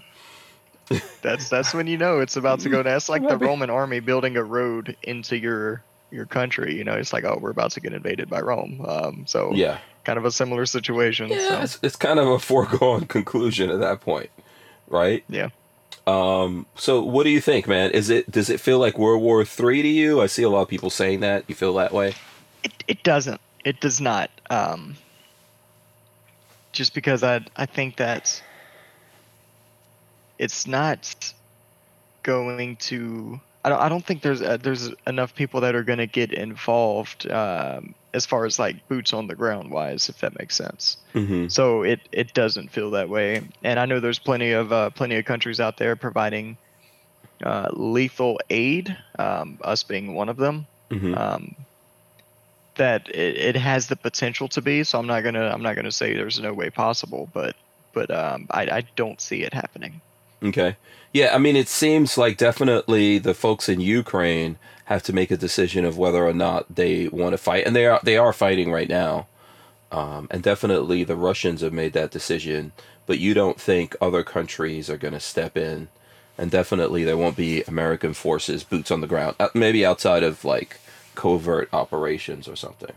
That's 1.22 1.48
that's 1.48 1.72
when 1.72 1.86
you 1.86 1.96
know 1.96 2.20
it's 2.20 2.36
about 2.36 2.60
to 2.60 2.68
go 2.68 2.82
down. 2.82 2.92
That's 2.92 3.08
like 3.08 3.26
the 3.26 3.38
Roman 3.38 3.70
army 3.70 4.00
building 4.00 4.36
a 4.36 4.44
road 4.44 4.94
into 5.02 5.38
your 5.38 5.82
your 6.10 6.26
country. 6.26 6.76
You 6.76 6.84
know, 6.84 6.92
it's 6.92 7.10
like 7.10 7.24
oh, 7.24 7.38
we're 7.40 7.50
about 7.50 7.70
to 7.72 7.80
get 7.80 7.94
invaded 7.94 8.28
by 8.28 8.40
Rome. 8.40 8.84
Um, 8.86 9.24
so 9.26 9.50
yeah, 9.54 9.78
kind 10.04 10.18
of 10.18 10.26
a 10.26 10.30
similar 10.30 10.66
situation. 10.66 11.28
yeah, 11.28 11.48
so. 11.48 11.60
it's, 11.62 11.78
it's 11.82 11.96
kind 11.96 12.18
of 12.18 12.28
a 12.28 12.38
foregone 12.38 13.06
conclusion 13.06 13.70
at 13.70 13.80
that 13.80 14.02
point, 14.02 14.28
right? 14.86 15.24
Yeah. 15.28 15.48
Um. 16.06 16.66
So, 16.76 17.02
what 17.02 17.24
do 17.24 17.30
you 17.30 17.40
think, 17.40 17.66
man? 17.66 17.90
Is 17.90 18.10
it 18.10 18.30
does 18.30 18.50
it 18.50 18.60
feel 18.60 18.78
like 18.78 18.98
World 18.98 19.22
War 19.22 19.42
Three 19.44 19.80
to 19.80 19.88
you? 19.88 20.20
I 20.20 20.26
see 20.26 20.42
a 20.42 20.50
lot 20.50 20.60
of 20.60 20.68
people 20.68 20.90
saying 20.90 21.20
that. 21.20 21.44
You 21.48 21.54
feel 21.54 21.72
that 21.74 21.92
way? 21.92 22.14
It 22.64 22.84
it 22.88 23.04
doesn't. 23.04 23.40
It 23.64 23.80
does 23.80 24.00
not. 24.00 24.30
Um, 24.50 24.96
just 26.72 26.94
because 26.94 27.22
I 27.22 27.40
I 27.56 27.66
think 27.66 27.96
that 27.96 28.42
it's 30.38 30.66
not 30.66 31.32
going 32.22 32.76
to. 32.76 33.40
I 33.64 33.70
don't. 33.70 33.80
I 33.80 33.88
don't 33.88 34.04
think 34.04 34.22
there's 34.22 34.42
uh, 34.42 34.58
there's 34.58 34.90
enough 35.06 35.34
people 35.34 35.60
that 35.62 35.74
are 35.76 35.84
going 35.84 35.98
to 35.98 36.06
get 36.06 36.32
involved 36.32 37.30
um, 37.30 37.94
as 38.14 38.26
far 38.26 38.44
as 38.46 38.58
like 38.58 38.86
boots 38.88 39.12
on 39.14 39.28
the 39.28 39.34
ground 39.36 39.70
wise, 39.70 40.08
if 40.08 40.20
that 40.20 40.38
makes 40.38 40.56
sense. 40.56 40.98
Mm-hmm. 41.14 41.48
So 41.48 41.82
it 41.82 42.00
it 42.12 42.34
doesn't 42.34 42.70
feel 42.70 42.90
that 42.92 43.08
way, 43.08 43.42
and 43.62 43.78
I 43.78 43.86
know 43.86 44.00
there's 44.00 44.18
plenty 44.18 44.52
of 44.52 44.72
uh, 44.72 44.90
plenty 44.90 45.16
of 45.16 45.24
countries 45.24 45.60
out 45.60 45.78
there 45.78 45.96
providing 45.96 46.58
uh, 47.44 47.68
lethal 47.72 48.40
aid, 48.50 48.96
um, 49.18 49.58
us 49.62 49.82
being 49.82 50.14
one 50.14 50.28
of 50.28 50.36
them 50.36 50.66
Mm-hmm. 50.90 51.14
um, 51.14 51.54
that 52.76 53.08
it, 53.08 53.36
it 53.36 53.56
has 53.56 53.88
the 53.88 53.96
potential 53.96 54.48
to 54.48 54.62
be. 54.62 54.84
So 54.84 54.98
I'm 54.98 55.06
not 55.06 55.22
gonna 55.22 55.48
I'm 55.48 55.62
not 55.62 55.76
gonna 55.76 55.92
say 55.92 56.14
there's 56.14 56.40
no 56.40 56.52
way 56.52 56.70
possible, 56.70 57.28
but 57.32 57.56
but 57.92 58.10
um, 58.10 58.46
I 58.50 58.62
I 58.62 58.84
don't 58.96 59.20
see 59.20 59.42
it 59.42 59.54
happening. 59.54 60.00
Okay. 60.42 60.76
Yeah, 61.12 61.32
I 61.32 61.38
mean, 61.38 61.54
it 61.54 61.68
seems 61.68 62.18
like 62.18 62.36
definitely 62.36 63.18
the 63.18 63.34
folks 63.34 63.68
in 63.68 63.80
Ukraine 63.80 64.58
have 64.86 65.02
to 65.04 65.12
make 65.12 65.30
a 65.30 65.36
decision 65.36 65.84
of 65.84 65.96
whether 65.96 66.26
or 66.26 66.34
not 66.34 66.74
they 66.74 67.08
want 67.08 67.32
to 67.32 67.38
fight, 67.38 67.66
and 67.66 67.74
they 67.74 67.86
are 67.86 68.00
they 68.02 68.16
are 68.16 68.32
fighting 68.32 68.72
right 68.72 68.88
now. 68.88 69.26
Um, 69.92 70.26
and 70.30 70.42
definitely 70.42 71.04
the 71.04 71.14
Russians 71.14 71.60
have 71.60 71.72
made 71.72 71.92
that 71.92 72.10
decision, 72.10 72.72
but 73.06 73.20
you 73.20 73.32
don't 73.32 73.60
think 73.60 73.94
other 74.00 74.24
countries 74.24 74.90
are 74.90 74.96
going 74.96 75.14
to 75.14 75.20
step 75.20 75.56
in, 75.56 75.86
and 76.36 76.50
definitely 76.50 77.04
there 77.04 77.16
won't 77.16 77.36
be 77.36 77.62
American 77.62 78.12
forces 78.12 78.64
boots 78.64 78.90
on 78.90 79.00
the 79.00 79.06
ground, 79.06 79.36
uh, 79.38 79.50
maybe 79.54 79.86
outside 79.86 80.24
of 80.24 80.44
like 80.44 80.80
covert 81.14 81.68
operations 81.72 82.48
or 82.48 82.56
something. 82.56 82.92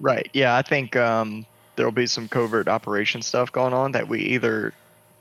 Right. 0.00 0.30
Yeah, 0.32 0.56
I 0.56 0.62
think 0.62 0.96
um, 0.96 1.44
there'll 1.76 1.92
be 1.92 2.06
some 2.06 2.28
covert 2.28 2.68
operation 2.68 3.22
stuff 3.22 3.52
going 3.52 3.74
on 3.74 3.92
that 3.92 4.08
we 4.08 4.20
either 4.20 4.72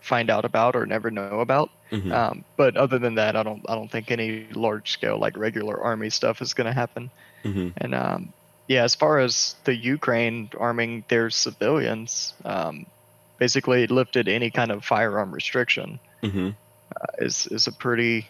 find 0.02 0.30
out 0.30 0.46
about 0.46 0.76
or 0.76 0.86
never 0.86 1.12
know 1.12 1.42
about. 1.42 1.70
Mhm. 1.92 2.12
Um, 2.12 2.46
but 2.56 2.78
other 2.78 3.00
than 3.00 3.16
that, 3.16 3.36
I 3.36 3.44
don't 3.44 3.66
I 3.68 3.76
don't 3.76 3.92
think 3.92 4.12
any 4.12 4.48
large 4.54 4.92
scale 4.92 5.18
like 5.18 5.36
regular 5.38 5.82
army 5.82 6.10
stuff 6.10 6.42
is 6.42 6.54
going 6.54 6.68
to 6.68 6.74
happen. 6.74 7.10
Mhm. 7.44 7.74
And 7.78 7.96
um, 7.96 8.34
yeah, 8.68 8.84
as 8.84 8.96
far 8.96 9.20
as 9.20 9.56
the 9.66 9.76
Ukraine 9.76 10.50
arming 10.58 11.04
their 11.10 11.30
civilians, 11.30 12.34
um, 12.46 12.86
basically 13.38 13.88
lifted 13.88 14.28
any 14.28 14.52
kind 14.52 14.72
of 14.72 14.86
firearm 14.86 15.34
restriction 15.34 16.00
Mhm. 16.24 16.56
is 17.18 17.48
is 17.48 17.68
a 17.68 17.72
pretty 17.72 18.28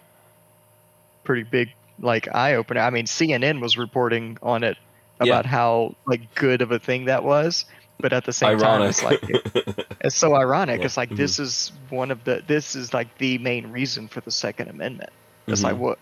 pretty 1.24 1.44
big 1.44 1.70
like 2.00 2.34
eye 2.34 2.56
opener. 2.56 2.82
I 2.82 2.90
mean, 2.90 3.06
CNN 3.06 3.62
was 3.62 3.78
reporting 3.78 4.38
on 4.42 4.64
it 4.64 4.78
Yeah. 5.22 5.26
about 5.26 5.46
how 5.46 5.96
like 6.06 6.34
good 6.36 6.62
of 6.62 6.72
a 6.72 6.80
thing 6.80 7.06
that 7.06 7.24
was, 7.24 7.66
but 8.02 8.14
at 8.14 8.26
the 8.26 8.34
same 8.34 8.58
time, 8.58 8.82
it's 8.84 9.04
like 9.04 9.22
it's 10.02 10.16
so 10.18 10.36
ironic. 10.36 10.80
Yeah. 10.80 10.86
It's 10.86 10.98
like 10.98 11.10
this 11.16 11.40
is 11.40 11.72
one 11.90 12.12
of 12.12 12.24
the 12.24 12.44
this 12.48 12.76
is 12.76 12.94
like 12.94 13.18
the 13.18 13.38
main 13.40 13.68
reason 13.68 14.08
for 14.08 14.22
the 14.22 14.32
Second 14.32 14.70
Amendment. 14.70 15.12
It's 15.48 15.64
like 15.64 15.76
Mhm. 15.76 15.80
what 15.80 16.00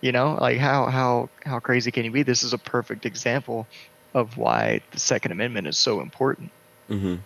you 0.00 0.12
know, 0.12 0.36
like 0.40 0.58
how 0.58 0.86
how 0.86 1.30
how 1.44 1.60
crazy 1.60 1.90
can 1.90 2.04
you 2.04 2.10
be? 2.10 2.22
This 2.22 2.42
is 2.42 2.52
a 2.52 2.58
perfect 2.58 3.06
example 3.06 3.66
of 4.14 4.36
why 4.36 4.80
the 4.92 4.98
Second 5.00 5.32
Amendment 5.32 5.66
is 5.66 5.78
so 5.78 6.00
important. 6.00 6.50
hmm 6.88 7.16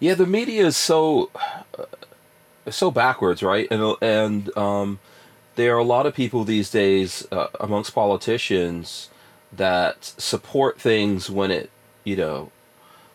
Yeah, 0.00 0.14
the 0.14 0.26
media 0.26 0.66
is 0.66 0.76
so 0.76 1.30
uh, 1.78 1.84
so 2.70 2.90
backwards, 2.90 3.42
right? 3.42 3.68
And 3.70 3.96
and 4.02 4.56
um, 4.56 4.98
there 5.56 5.74
are 5.74 5.78
a 5.78 5.84
lot 5.84 6.06
of 6.06 6.14
people 6.14 6.44
these 6.44 6.70
days 6.70 7.26
uh, 7.32 7.48
amongst 7.58 7.94
politicians 7.94 9.10
that 9.52 10.04
support 10.04 10.80
things 10.80 11.30
when 11.30 11.50
it, 11.50 11.70
you 12.04 12.16
know, 12.16 12.52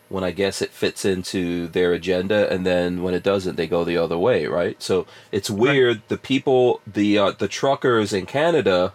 when 0.08 0.24
I 0.24 0.30
guess 0.30 0.60
it 0.60 0.70
fits 0.70 1.06
into 1.06 1.68
their 1.68 1.92
agenda, 1.94 2.52
and 2.52 2.66
then 2.66 3.02
when 3.02 3.14
it 3.14 3.22
doesn't, 3.22 3.56
they 3.56 3.66
go 3.66 3.82
the 3.82 3.96
other 3.96 4.18
way, 4.18 4.46
right? 4.46 4.80
So 4.82 5.06
it's 5.30 5.48
weird. 5.48 6.02
The 6.08 6.18
people, 6.18 6.82
the 6.86 7.16
uh, 7.16 7.30
the 7.30 7.48
truckers 7.48 8.12
in 8.12 8.26
Canada, 8.26 8.92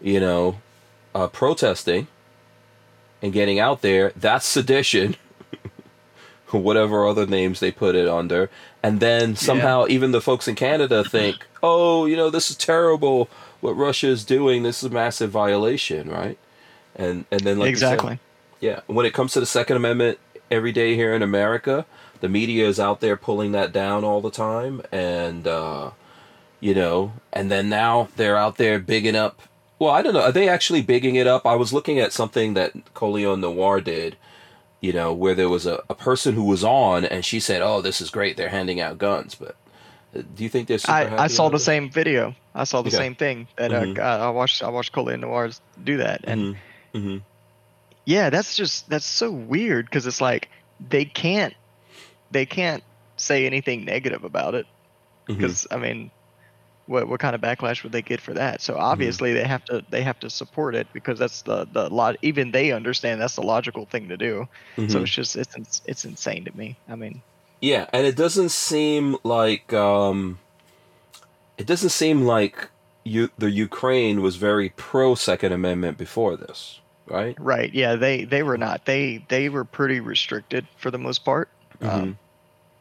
you 0.00 0.18
know, 0.18 0.60
uh, 1.14 1.28
protesting 1.28 2.08
and 3.22 3.32
getting 3.32 3.60
out 3.60 3.82
there, 3.82 4.12
that's 4.16 4.44
sedition 4.44 5.14
whatever 6.50 7.06
other 7.06 7.26
names 7.26 7.60
they 7.60 7.70
put 7.70 7.94
it 7.94 8.08
under. 8.08 8.50
And 8.84 9.00
then 9.00 9.34
somehow 9.34 9.86
even 9.88 10.10
the 10.10 10.20
folks 10.20 10.46
in 10.46 10.56
Canada 10.56 11.02
think, 11.04 11.46
oh, 11.62 12.04
you 12.04 12.16
know, 12.16 12.28
this 12.28 12.50
is 12.50 12.56
terrible 12.56 13.30
what 13.62 13.72
Russia 13.72 14.08
is 14.08 14.26
doing. 14.26 14.62
This 14.62 14.82
is 14.82 14.90
a 14.90 14.92
massive 14.92 15.30
violation, 15.30 16.10
right? 16.10 16.36
And 16.94 17.24
and 17.30 17.40
then 17.40 17.58
like 17.58 17.70
you 17.70 17.76
said, 17.76 17.94
exactly. 17.94 18.18
yeah, 18.60 18.80
when 18.86 19.06
it 19.06 19.14
comes 19.14 19.32
to 19.32 19.40
the 19.40 19.46
Second 19.46 19.78
Amendment, 19.78 20.18
every 20.50 20.70
day 20.70 20.96
here 20.96 21.14
in 21.14 21.22
America, 21.22 21.86
the 22.20 22.28
media 22.28 22.68
is 22.68 22.78
out 22.78 23.00
there 23.00 23.16
pulling 23.16 23.52
that 23.52 23.72
down 23.72 24.04
all 24.04 24.20
the 24.20 24.30
time, 24.30 24.82
and 24.92 25.48
uh, 25.48 25.92
you 26.60 26.74
know, 26.74 27.14
and 27.32 27.50
then 27.50 27.70
now 27.70 28.08
they're 28.16 28.36
out 28.36 28.58
there 28.58 28.78
bigging 28.78 29.16
up. 29.16 29.40
Well, 29.78 29.92
I 29.92 30.02
don't 30.02 30.12
know. 30.12 30.20
Are 30.20 30.30
they 30.32 30.46
actually 30.46 30.82
bigging 30.82 31.14
it 31.16 31.26
up? 31.26 31.46
I 31.46 31.54
was 31.54 31.72
looking 31.72 31.98
at 31.98 32.12
something 32.12 32.52
that 32.52 32.92
Colion 32.92 33.40
Noir 33.40 33.80
did, 33.80 34.16
you 34.84 34.92
know, 34.92 35.14
where 35.14 35.34
there 35.34 35.48
was 35.48 35.64
a, 35.64 35.82
a 35.88 35.94
person 35.94 36.34
who 36.34 36.44
was 36.44 36.62
on, 36.62 37.06
and 37.06 37.24
she 37.24 37.40
said, 37.40 37.62
"Oh, 37.62 37.80
this 37.80 38.02
is 38.02 38.10
great. 38.10 38.36
They're 38.36 38.50
handing 38.50 38.80
out 38.82 38.98
guns." 38.98 39.34
But 39.34 39.56
uh, 40.14 40.20
do 40.34 40.42
you 40.44 40.50
think 40.50 40.68
they're 40.68 40.76
super 40.78 40.92
happy 40.92 41.14
I, 41.16 41.24
I 41.24 41.26
saw 41.28 41.48
the 41.48 41.56
this? 41.56 41.64
same 41.64 41.90
video. 41.90 42.34
I 42.54 42.64
saw 42.64 42.82
the 42.82 42.88
Okay. 42.88 42.96
same 42.98 43.14
thing 43.14 43.48
that 43.56 43.70
Mhm. 43.70 43.98
uh, 43.98 44.02
I 44.02 44.28
watched. 44.28 44.62
I 44.62 44.68
watched 44.68 44.92
Colion 44.92 45.20
Noirs 45.20 45.62
do 45.82 45.96
that, 45.96 46.20
and 46.24 46.54
Mhm. 46.54 46.56
Mhm. 46.94 47.22
yeah, 48.04 48.28
that's 48.28 48.54
just 48.56 48.90
that's 48.90 49.06
so 49.06 49.30
weird 49.30 49.86
because 49.86 50.06
it's 50.06 50.20
like 50.20 50.50
they 50.90 51.06
can't 51.06 51.54
they 52.30 52.44
can't 52.44 52.84
say 53.16 53.46
anything 53.46 53.86
negative 53.86 54.22
about 54.24 54.54
it 54.54 54.66
because 55.26 55.66
I 55.70 55.78
mean, 55.78 56.10
what 56.86 57.08
what 57.08 57.20
kind 57.20 57.34
of 57.34 57.40
backlash 57.40 57.82
would 57.82 57.92
they 57.92 58.02
get 58.02 58.20
for 58.20 58.34
that? 58.34 58.60
Mm-hmm. 58.60 58.72
So 58.72 58.78
obviously 58.78 59.32
they 59.32 59.44
have 59.44 59.64
to 59.66 59.84
they 59.90 60.02
have 60.02 60.18
to 60.20 60.30
support 60.30 60.74
it 60.74 60.86
because 60.92 61.18
that's 61.18 61.42
the 61.42 61.66
the 61.72 61.88
lot. 61.88 62.16
Even 62.22 62.50
they 62.50 62.72
understand 62.72 63.20
that's 63.20 63.36
the 63.36 63.42
logical 63.42 63.86
thing 63.86 64.08
to 64.08 64.16
do. 64.16 64.48
So 64.76 64.82
Mhm. 64.82 65.02
it's 65.02 65.10
just 65.12 65.36
it's 65.36 65.82
it's 65.86 66.04
insane 66.04 66.44
to 66.44 66.56
me. 66.56 66.76
I 66.88 66.94
mean, 66.96 67.22
Yeah, 67.60 67.86
and 67.92 68.06
it 68.06 68.16
doesn't 68.16 68.50
seem 68.50 69.16
like 69.24 69.72
um, 69.72 70.38
it 71.56 71.66
doesn't 71.66 71.90
seem 71.90 72.22
like 72.22 72.68
you 73.04 73.30
the 73.38 73.50
Ukraine 73.50 74.22
was 74.22 74.36
very 74.36 74.70
pro 74.70 75.14
Second 75.14 75.52
Amendment 75.52 75.96
before 75.98 76.36
this, 76.36 76.80
right? 77.06 77.36
right? 77.38 77.72
Yeah, 77.72 77.96
they 77.96 78.24
they 78.24 78.42
were 78.42 78.58
not. 78.58 78.84
They 78.84 79.24
they 79.28 79.48
were 79.48 79.64
pretty 79.64 80.00
restricted 80.00 80.66
for 80.76 80.90
the 80.90 80.98
most 80.98 81.24
part. 81.24 81.48
Mhm. 81.80 81.88
Um, 81.88 82.18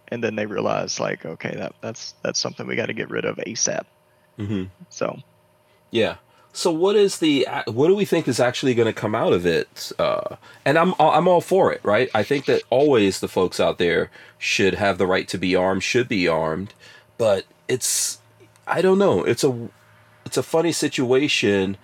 and 0.09 0.23
then 0.23 0.35
they 0.35 0.45
realized 0.45 0.99
like, 0.99 1.25
okay, 1.25 1.55
that 1.55 1.73
that's 1.81 2.13
that's 2.23 2.39
something 2.39 2.67
we 2.67 2.75
got 2.75 2.87
to 2.87 2.93
get 2.93 3.09
rid 3.09 3.25
of 3.25 3.37
ASAP. 3.37 3.85
Hmm 4.37 4.65
So 4.89 5.19
Yeah. 5.91 6.15
So 6.55 6.71
what 6.71 6.95
is 6.95 7.17
the 7.17 7.47
what 7.65 7.87
do 7.87 7.95
we 7.95 8.05
think 8.05 8.27
is 8.27 8.39
actually 8.39 8.75
going 8.75 8.85
to 8.85 8.93
come 8.93 9.15
out 9.15 9.33
of 9.33 9.45
it? 9.45 9.91
Uh, 9.97 10.35
and 10.65 10.77
I'm 10.77 10.93
I'm 10.99 11.27
all 11.27 11.41
for 11.41 11.73
it, 11.73 11.81
right? 11.83 12.09
I 12.13 12.21
think 12.23 12.45
that 12.45 12.61
always 12.69 13.19
the 13.19 13.27
folks 13.27 13.59
out 13.59 13.79
there 13.79 14.11
should 14.37 14.75
have 14.75 14.97
the 14.99 15.07
right 15.07 15.27
to 15.29 15.37
be 15.39 15.55
armed, 15.55 15.83
should 15.83 16.07
be 16.07 16.27
armed, 16.27 16.73
but 17.17 17.45
it's 17.67 18.19
I 18.67 18.81
don't 18.83 18.99
know. 18.99 19.23
It's 19.23 19.43
a 19.43 19.69
it's 20.25 20.37
a 20.37 20.43
funny 20.43 20.71
situation 20.71 21.77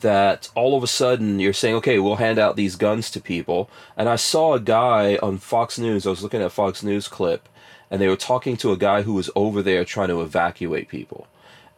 that 0.00 0.50
all 0.54 0.76
of 0.76 0.82
a 0.82 0.86
sudden 0.86 1.38
you're 1.40 1.52
saying, 1.52 1.74
okay, 1.76 1.98
we'll 1.98 2.16
hand 2.16 2.38
out 2.38 2.56
these 2.56 2.76
guns 2.76 3.10
to 3.10 3.20
people. 3.20 3.70
And 3.96 4.08
I 4.08 4.16
saw 4.16 4.54
a 4.54 4.60
guy 4.60 5.16
on 5.22 5.38
Fox 5.38 5.78
News. 5.78 6.06
I 6.06 6.10
was 6.10 6.22
looking 6.22 6.42
at 6.42 6.52
Fox 6.52 6.82
News 6.82 7.08
clip, 7.08 7.48
and 7.90 8.00
they 8.00 8.08
were 8.08 8.16
talking 8.16 8.56
to 8.58 8.72
a 8.72 8.76
guy 8.76 9.02
who 9.02 9.14
was 9.14 9.30
over 9.36 9.62
there 9.62 9.84
trying 9.84 10.08
to 10.08 10.22
evacuate 10.22 10.88
people. 10.88 11.26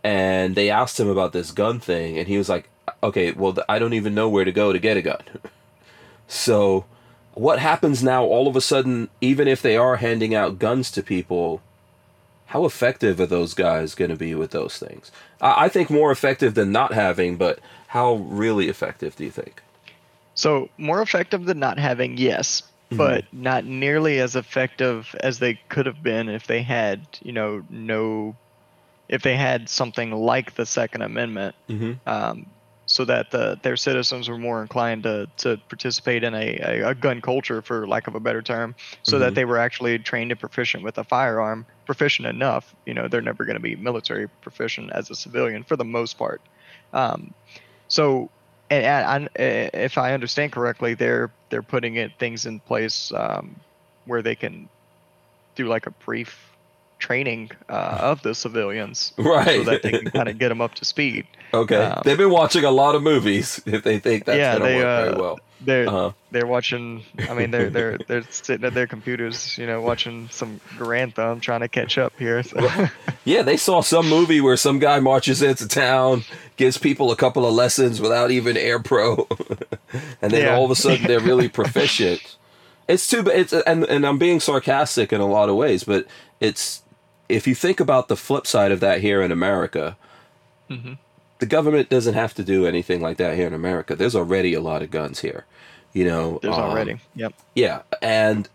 And 0.06 0.54
they 0.54 0.70
asked 0.70 1.00
him 1.00 1.08
about 1.08 1.32
this 1.32 1.50
gun 1.50 1.80
thing, 1.80 2.16
and 2.16 2.28
he 2.28 2.38
was 2.38 2.48
like, 2.48 2.68
okay, 3.02 3.32
well, 3.32 3.56
I 3.68 3.80
don't 3.80 3.92
even 3.94 4.14
know 4.14 4.28
where 4.28 4.44
to 4.44 4.52
go 4.52 4.72
to 4.72 4.78
get 4.78 4.96
a 4.96 5.02
gun. 5.02 5.22
so, 6.28 6.84
what 7.34 7.58
happens 7.58 8.04
now 8.04 8.24
all 8.24 8.46
of 8.46 8.54
a 8.54 8.60
sudden, 8.60 9.08
even 9.20 9.48
if 9.48 9.60
they 9.60 9.76
are 9.76 9.96
handing 9.96 10.32
out 10.32 10.60
guns 10.60 10.92
to 10.92 11.02
people, 11.02 11.60
how 12.46 12.64
effective 12.64 13.18
are 13.18 13.26
those 13.26 13.52
guys 13.52 13.96
going 13.96 14.10
to 14.12 14.16
be 14.16 14.34
with 14.36 14.52
those 14.52 14.78
things? 14.78 15.10
I, 15.40 15.64
I 15.64 15.68
think 15.68 15.90
more 15.90 16.12
effective 16.12 16.54
than 16.54 16.70
not 16.70 16.92
having, 16.94 17.36
but 17.36 17.58
how 17.88 18.14
really 18.14 18.68
effective 18.68 19.16
do 19.16 19.24
you 19.24 19.32
think? 19.32 19.60
So 20.36 20.68
more 20.78 21.02
effective 21.02 21.46
than 21.46 21.58
not 21.58 21.78
having, 21.80 22.16
yes, 22.16 22.62
Mhm. 22.92 22.96
but 22.98 23.24
not 23.32 23.64
nearly 23.64 24.20
as 24.20 24.36
effective 24.36 25.16
as 25.18 25.40
they 25.40 25.58
could 25.68 25.86
have 25.86 26.02
been 26.04 26.28
if 26.28 26.46
they 26.46 26.62
had, 26.62 27.00
you 27.22 27.32
know, 27.32 27.64
no, 27.68 28.36
if 29.08 29.22
they 29.22 29.36
had 29.36 29.68
something 29.68 30.10
like 30.12 30.54
the 30.54 30.66
Second 30.66 31.02
Amendment, 31.02 31.54
Mm-hmm. 31.68 32.08
um, 32.08 32.46
so 32.88 33.04
that 33.04 33.30
the 33.32 33.58
their 33.62 33.76
citizens 33.76 34.28
were 34.28 34.38
more 34.38 34.62
inclined 34.62 35.02
to 35.04 35.26
to 35.38 35.58
participate 35.68 36.22
in 36.22 36.34
a, 36.34 36.58
a, 36.62 36.88
a 36.90 36.94
gun 36.94 37.20
culture, 37.20 37.60
for 37.60 37.86
lack 37.86 38.06
of 38.06 38.14
a 38.14 38.20
better 38.20 38.42
term, 38.42 38.76
so 39.02 39.16
Mhm. 39.16 39.20
that 39.20 39.34
they 39.34 39.44
were 39.44 39.58
actually 39.58 39.98
trained 39.98 40.30
and 40.30 40.40
proficient 40.40 40.84
with 40.84 40.96
a 40.98 41.04
firearm, 41.04 41.66
proficient 41.84 42.28
enough. 42.28 42.74
You 42.86 42.94
know, 42.94 43.08
they're 43.08 43.22
never 43.22 43.44
going 43.44 43.56
to 43.56 43.60
be 43.62 43.74
military 43.76 44.28
proficient 44.40 44.92
as 44.92 45.10
a 45.10 45.16
civilian 45.16 45.64
for 45.64 45.76
the 45.76 45.84
most 45.84 46.14
part. 46.16 46.42
Um, 46.92 47.34
so, 47.88 48.30
and, 48.70 48.84
and 48.84 49.28
I, 49.36 49.70
if 49.74 49.98
I 49.98 50.12
understand 50.14 50.52
correctly, 50.52 50.94
they're 50.94 51.34
they're 51.50 51.62
putting 51.62 51.96
it 51.96 52.12
things 52.18 52.46
in 52.46 52.60
place 52.60 53.10
um, 53.12 53.60
where 54.04 54.22
they 54.22 54.36
can 54.36 54.68
do 55.56 55.66
like 55.66 55.86
a 55.86 55.90
brief 56.04 56.45
training 56.98 57.50
uh, 57.68 57.98
of 58.00 58.22
the 58.22 58.34
civilians 58.34 59.12
Right. 59.18 59.56
so 59.64 59.64
that 59.64 59.82
they 59.82 59.90
can 59.92 60.10
kind 60.10 60.28
of 60.28 60.38
get 60.38 60.48
them 60.48 60.60
up 60.60 60.74
to 60.76 60.84
speed. 60.84 61.26
okay. 61.52 61.76
um, 61.76 62.02
They've 62.04 62.16
been 62.18 62.30
watching 62.30 62.64
a 62.64 62.70
lot 62.70 62.94
of 62.94 63.02
movies 63.02 63.60
if 63.66 63.82
they 63.82 63.98
think 63.98 64.24
that's 64.24 64.38
Yeah, 64.38 64.58
going 64.58 64.62
to 64.62 64.66
they, 64.68 64.76
work 64.76 64.84
very 64.96 65.08
uh, 65.14 65.20
well. 65.20 65.38
They're 65.60 65.88
Uh-huh. 65.88 66.12
they're 66.30 66.46
watching. 66.46 67.02
I 67.30 67.32
mean, 67.34 67.50
they're 67.50 67.70
they're 67.70 67.98
they're 68.08 68.22
sitting 68.28 68.64
at 68.66 68.74
their 68.74 68.86
computers, 68.86 69.56
you 69.56 69.66
know, 69.66 69.80
watching 69.80 70.28
some 70.30 70.60
Garand 70.76 71.14
Thumb, 71.14 71.40
trying 71.40 71.60
to 71.60 71.68
catch 71.68 71.96
up 71.96 72.12
here. 72.18 72.42
So. 72.42 72.68
Yeah, 73.24 73.40
they 73.42 73.56
saw 73.56 73.80
some 73.80 74.06
movie 74.08 74.40
where 74.42 74.56
some 74.58 74.78
guy 74.78 75.00
marches 75.00 75.40
into 75.42 75.66
town, 75.66 76.24
gives 76.56 76.76
people 76.78 77.10
a 77.10 77.16
couple 77.16 77.46
of 77.46 77.54
lessons 77.54 78.00
without 78.02 78.30
even 78.30 78.56
Air 78.58 78.78
Pro, 78.80 79.26
and 80.22 80.30
then 80.30 80.42
Yeah. 80.44 80.56
all 80.56 80.64
of 80.66 80.70
a 80.70 80.76
sudden 80.76 81.06
they're 81.06 81.20
really 81.20 81.48
proficient. 81.48 82.36
It's 82.86 83.08
too, 83.08 83.26
it's 83.26 83.52
and 83.54 83.84
and 83.84 84.06
I'm 84.06 84.18
being 84.18 84.38
sarcastic 84.40 85.12
in 85.12 85.20
a 85.22 85.26
lot 85.26 85.48
of 85.48 85.56
ways, 85.56 85.84
but 85.84 86.06
it's 86.38 86.82
if 87.28 87.46
you 87.46 87.54
think 87.54 87.80
about 87.80 88.08
the 88.08 88.16
flip 88.16 88.46
side 88.46 88.72
of 88.72 88.80
that 88.80 89.00
here 89.00 89.22
in 89.22 89.32
America, 89.32 89.96
hmm 90.68 90.94
the 91.38 91.46
government 91.46 91.88
doesn't 91.88 92.14
have 92.14 92.34
to 92.34 92.44
do 92.44 92.66
anything 92.66 93.00
like 93.00 93.18
that 93.18 93.36
here 93.36 93.46
in 93.46 93.54
America. 93.54 93.94
There's 93.94 94.16
already 94.16 94.54
a 94.54 94.60
lot 94.60 94.82
of 94.82 94.90
guns 94.90 95.20
here, 95.20 95.44
you 95.92 96.04
know. 96.04 96.38
There's 96.42 96.54
um, 96.54 96.62
already. 96.62 96.98
Yep. 97.14 97.34
yeah, 97.54 97.82
and 98.00 98.48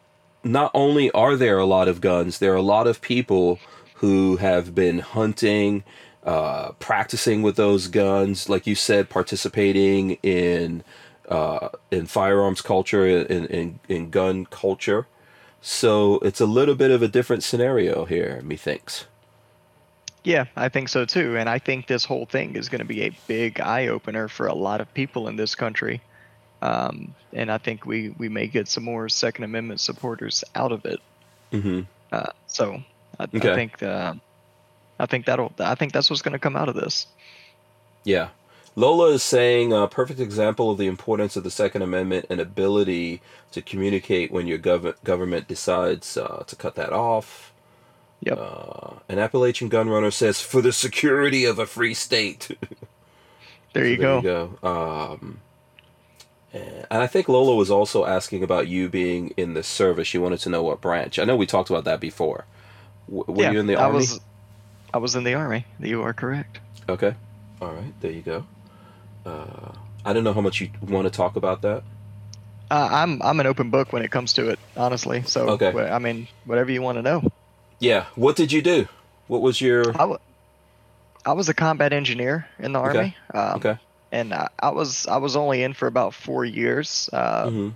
not 0.43 0.71
only 0.73 1.11
are 1.11 1.35
there 1.35 1.59
a 1.59 1.65
lot 1.65 1.87
of 1.87 2.01
guns, 2.01 2.39
there 2.39 2.51
are 2.53 2.57
a 2.57 2.61
lot 2.61 2.87
of 2.87 3.01
people 3.01 3.59
who 3.95 4.37
have 4.37 4.73
been 4.73 4.99
hunting, 4.99 5.83
uh, 6.23 6.71
practicing 6.73 7.43
with 7.43 7.55
those 7.55 7.87
guns, 7.87 8.49
like 8.49 8.65
you 8.65 8.75
said, 8.75 9.09
participating 9.09 10.11
in 10.23 10.83
uh, 11.29 11.69
in 11.91 12.07
firearms 12.07 12.61
culture, 12.61 13.05
in, 13.05 13.45
in 13.45 13.79
in 13.87 14.09
gun 14.09 14.45
culture. 14.45 15.07
So 15.61 16.15
it's 16.19 16.41
a 16.41 16.45
little 16.45 16.75
bit 16.75 16.91
of 16.91 17.01
a 17.03 17.07
different 17.07 17.43
scenario 17.43 18.05
here, 18.05 18.41
methinks. 18.43 19.05
Yeah, 20.23 20.45
I 20.55 20.69
think 20.69 20.89
so 20.89 21.05
too. 21.05 21.37
And 21.37 21.49
I 21.49 21.59
think 21.59 21.87
this 21.87 22.05
whole 22.05 22.25
thing 22.25 22.55
is 22.55 22.69
going 22.69 22.79
to 22.79 22.85
be 22.85 23.03
a 23.03 23.11
big 23.27 23.59
eye 23.59 23.87
opener 23.87 24.27
for 24.27 24.47
a 24.47 24.53
lot 24.53 24.81
of 24.81 24.93
people 24.93 25.27
in 25.27 25.35
this 25.35 25.55
country. 25.55 26.01
Um, 26.61 27.15
and 27.33 27.51
I 27.51 27.57
think 27.57 27.85
we, 27.85 28.09
we 28.09 28.29
may 28.29 28.47
get 28.47 28.67
some 28.67 28.83
more 28.83 29.09
Second 29.09 29.45
Amendment 29.45 29.79
supporters 29.79 30.43
out 30.53 30.71
of 30.71 30.85
it. 30.85 30.99
Mm-hmm. 31.51 31.81
Uh, 32.11 32.31
so 32.47 32.83
I, 33.19 33.23
Okay. 33.23 33.51
I 33.51 33.55
think 33.55 33.83
uh, 33.83 34.13
I 34.99 35.05
think 35.07 35.25
that'll 35.25 35.51
I 35.59 35.75
think 35.75 35.93
that's 35.93 36.09
what's 36.09 36.21
going 36.21 36.33
to 36.33 36.39
come 36.39 36.55
out 36.55 36.69
of 36.69 36.75
this. 36.75 37.07
Yeah. 38.03 38.29
Lola 38.75 39.09
is 39.11 39.23
saying 39.23 39.73
a 39.73 39.87
perfect 39.87 40.19
example 40.19 40.71
of 40.71 40.77
the 40.77 40.87
importance 40.87 41.35
of 41.35 41.43
the 41.43 41.51
Second 41.51 41.81
Amendment 41.81 42.25
and 42.29 42.39
ability 42.39 43.21
to 43.51 43.61
communicate 43.61 44.31
when 44.31 44.47
your 44.47 44.57
gov- 44.59 44.95
government 45.03 45.47
decides 45.47 46.15
uh, 46.17 46.43
to 46.47 46.55
cut 46.55 46.75
that 46.75 46.93
off. 46.93 47.51
Yep. 48.21 48.37
Uh, 48.39 48.93
an 49.09 49.19
Appalachian 49.19 49.67
gun 49.67 49.89
runner 49.89 50.11
says, 50.11 50.41
"For 50.41 50.61
the 50.61 50.71
security 50.71 51.43
of 51.45 51.59
a 51.59 51.65
free 51.65 51.93
state." 51.93 52.57
There 53.73 53.85
So 53.85 53.89
you 53.89 53.97
there 53.97 54.21
go. 54.21 54.21
you 54.21 54.57
go. 54.61 54.67
Um, 54.69 55.39
and 56.51 56.85
and 56.91 57.01
I 57.01 57.07
think 57.07 57.29
Lola 57.29 57.55
was 57.55 57.71
also 57.71 58.05
asking 58.05 58.43
about 58.43 58.67
you 58.67 58.89
being 58.89 59.33
in 59.37 59.53
the 59.53 59.63
service. 59.63 60.09
She 60.09 60.17
wanted 60.17 60.39
to 60.41 60.49
know 60.49 60.61
what 60.61 60.81
branch. 60.81 61.17
I 61.19 61.23
know 61.23 61.37
we 61.37 61.45
talked 61.45 61.69
about 61.69 61.85
that 61.85 62.01
before. 62.01 62.43
W- 63.07 63.23
were 63.27 63.43
yeah, 63.43 63.51
you 63.51 63.59
in 63.61 63.67
the 63.67 63.77
I 63.77 63.83
army? 63.85 63.95
was 63.95 64.19
I 64.93 64.97
was 64.97 65.15
in 65.15 65.23
the 65.23 65.35
army. 65.35 65.65
You 65.79 66.01
are 66.03 66.11
correct. 66.13 66.59
Okay. 66.89 67.15
All 67.61 67.71
right. 67.73 67.93
There 68.01 68.11
you 68.11 68.21
go. 68.21 68.45
Uh, 69.25 69.71
I 70.03 70.13
don't 70.13 70.23
know 70.23 70.33
how 70.33 70.41
much 70.41 70.61
you 70.61 70.69
want 70.81 71.05
to 71.05 71.11
talk 71.11 71.35
about 71.35 71.61
that. 71.61 71.83
Uh, 72.69 72.89
I'm 72.91 73.21
I'm 73.21 73.39
an 73.39 73.47
open 73.47 73.69
book 73.69 73.91
when 73.93 74.01
it 74.03 74.11
comes 74.11 74.33
to 74.33 74.49
it, 74.49 74.59
honestly. 74.77 75.23
So 75.23 75.49
Okay. 75.49 75.71
I 75.77 75.99
mean, 75.99 76.27
whatever 76.45 76.71
you 76.71 76.81
want 76.81 76.97
to 76.97 77.01
know. 77.01 77.21
Yeah. 77.79 78.05
What 78.15 78.35
did 78.35 78.51
you 78.51 78.61
do? 78.61 78.87
What 79.27 79.41
was 79.41 79.59
your? 79.59 79.89
I, 79.89 79.99
w- 79.99 80.19
I 81.25 81.33
was 81.33 81.49
a 81.49 81.53
combat 81.53 81.93
engineer 81.93 82.47
in 82.59 82.71
the 82.71 82.79
Okay. 82.79 82.97
army. 82.99 83.15
Um, 83.33 83.57
Okay. 83.57 83.77
And 84.13 84.33
I, 84.33 84.47
I 84.61 84.69
was 84.71 85.07
I 85.07 85.17
was 85.17 85.35
only 85.35 85.63
in 85.63 85.73
for 85.73 85.87
about 85.87 86.13
four 86.13 86.43
years. 86.45 87.09
Uh, 87.13 87.49
hmm 87.49 87.69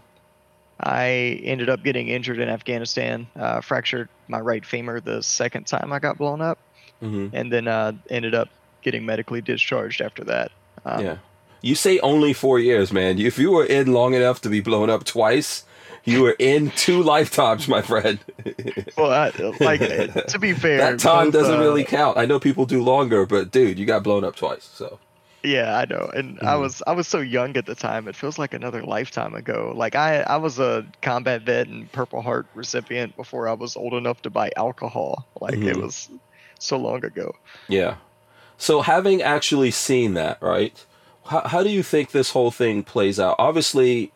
I 0.77 1.39
ended 1.43 1.69
up 1.69 1.83
getting 1.83 2.09
injured 2.09 2.39
in 2.39 2.49
Afghanistan, 2.49 3.27
uh, 3.39 3.61
fractured 3.61 4.09
my 4.27 4.39
right 4.41 4.65
femur 4.65 4.99
the 4.99 5.23
second 5.23 5.67
time 5.67 5.93
I 5.93 5.99
got 5.99 6.17
blown 6.17 6.41
up, 6.41 6.59
hmm 6.99 7.27
and 7.31 7.51
then 7.51 7.67
uh, 7.69 7.93
ended 8.09 8.35
up 8.35 8.49
getting 8.81 9.05
medically 9.05 9.39
discharged 9.41 10.01
after 10.01 10.25
that. 10.25 10.51
Um, 10.83 11.05
yeah. 11.05 11.17
You 11.65 11.73
say 11.73 11.97
only 11.99 12.31
four 12.33 12.59
years, 12.59 12.93
man. 12.93 13.17
If 13.17 13.39
you 13.39 13.49
were 13.51 13.65
in 13.65 13.91
long 13.91 14.13
enough 14.13 14.39
to 14.41 14.49
be 14.49 14.61
blown 14.61 14.87
up 14.89 15.03
twice, 15.03 15.63
you 16.03 16.21
were 16.21 16.35
in 16.37 16.69
two 16.71 17.01
lifetimes, 17.01 17.67
my 17.67 17.81
friend. 17.81 18.19
Well, 18.97 19.11
I, 19.11 19.31
like 19.59 19.79
to 20.27 20.37
be 20.39 20.53
fair, 20.53 20.77
that 20.77 20.99
time 20.99 21.25
both, 21.25 21.33
doesn't 21.33 21.55
uh, 21.59 21.59
really 21.59 21.83
count. 21.83 22.17
I 22.17 22.25
know 22.25 22.39
people 22.39 22.65
do 22.65 22.81
longer, 22.83 23.25
but 23.25 23.51
dude, 23.51 23.77
you 23.79 23.85
got 23.85 24.03
blown 24.03 24.23
up 24.23 24.35
twice. 24.35 24.63
So 24.73 24.99
Yeah, 25.43 25.75
I 25.77 25.85
know, 25.85 26.09
and 26.15 26.39
I 26.41 26.53
Mhm. 26.53 26.61
was 26.61 26.83
I 26.87 26.91
was 26.93 27.07
so 27.07 27.19
young 27.19 27.57
at 27.57 27.65
the 27.65 27.75
time. 27.75 28.07
It 28.07 28.15
feels 28.15 28.37
like 28.39 28.53
another 28.53 28.83
lifetime 28.83 29.33
ago. 29.33 29.73
Like 29.75 29.95
I 29.95 30.21
I 30.21 30.37
was 30.37 30.59
a 30.59 30.85
combat 31.01 31.41
vet 31.41 31.67
and 31.67 31.91
Purple 31.91 32.21
Heart 32.21 32.45
recipient 32.55 33.15
before 33.17 33.49
I 33.49 33.53
was 33.53 33.75
old 33.75 33.93
enough 33.95 34.21
to 34.21 34.29
buy 34.29 34.51
alcohol. 34.55 35.25
Like 35.41 35.55
it 35.55 35.75
Mhm. 35.75 35.81
was 35.81 36.09
so 36.59 36.77
long 36.77 37.03
ago. 37.03 37.33
yeah. 37.67 37.95
So 38.57 38.81
having 38.81 39.21
actually 39.23 39.71
seen 39.71 40.13
that, 40.13 40.41
right? 40.41 40.85
How, 41.25 41.41
how 41.47 41.63
do 41.63 41.69
you 41.69 41.83
think 41.83 42.11
this 42.11 42.31
whole 42.31 42.51
thing 42.51 42.83
plays 42.83 43.19
out? 43.19 43.35
Obviously, 43.39 44.11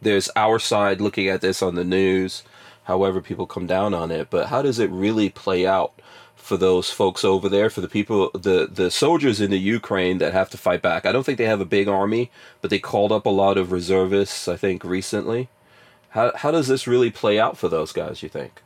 there's 0.00 0.30
our 0.36 0.58
side 0.58 1.00
looking 1.00 1.28
at 1.28 1.40
this 1.40 1.62
on 1.62 1.74
the 1.74 1.84
news, 1.84 2.42
however 2.84 3.20
people 3.20 3.46
come 3.46 3.66
down 3.66 3.94
on 3.94 4.10
it, 4.10 4.28
but 4.30 4.48
how 4.48 4.62
does 4.62 4.78
it 4.78 4.90
really 4.90 5.28
play 5.28 5.66
out 5.66 5.92
for 6.36 6.56
those 6.56 6.90
folks 6.90 7.24
over 7.24 7.48
there, 7.48 7.70
for 7.70 7.80
the 7.80 7.88
people, 7.88 8.30
the 8.34 8.68
the 8.70 8.90
soldiers 8.90 9.40
in 9.40 9.50
the 9.50 9.58
Ukraine 9.58 10.18
that 10.18 10.34
have 10.34 10.50
to 10.50 10.58
fight 10.58 10.82
back? 10.82 11.06
I 11.06 11.12
don't 11.12 11.24
think 11.24 11.38
they 11.38 11.46
have 11.46 11.60
a 11.60 11.66
big 11.66 11.88
army, 11.88 12.30
but 12.60 12.70
they 12.70 12.78
called 12.78 13.12
up 13.12 13.24
a 13.24 13.30
lot 13.30 13.56
of 13.56 13.72
reservists, 13.72 14.46
I 14.46 14.56
think, 14.56 14.84
recently. 14.84 15.48
How 16.10 16.32
how 16.36 16.50
does 16.50 16.68
this 16.68 16.86
really 16.86 17.10
play 17.10 17.40
out 17.40 17.56
for 17.56 17.68
those 17.68 17.92
guys? 17.92 18.22
You 18.22 18.28
think? 18.28 18.62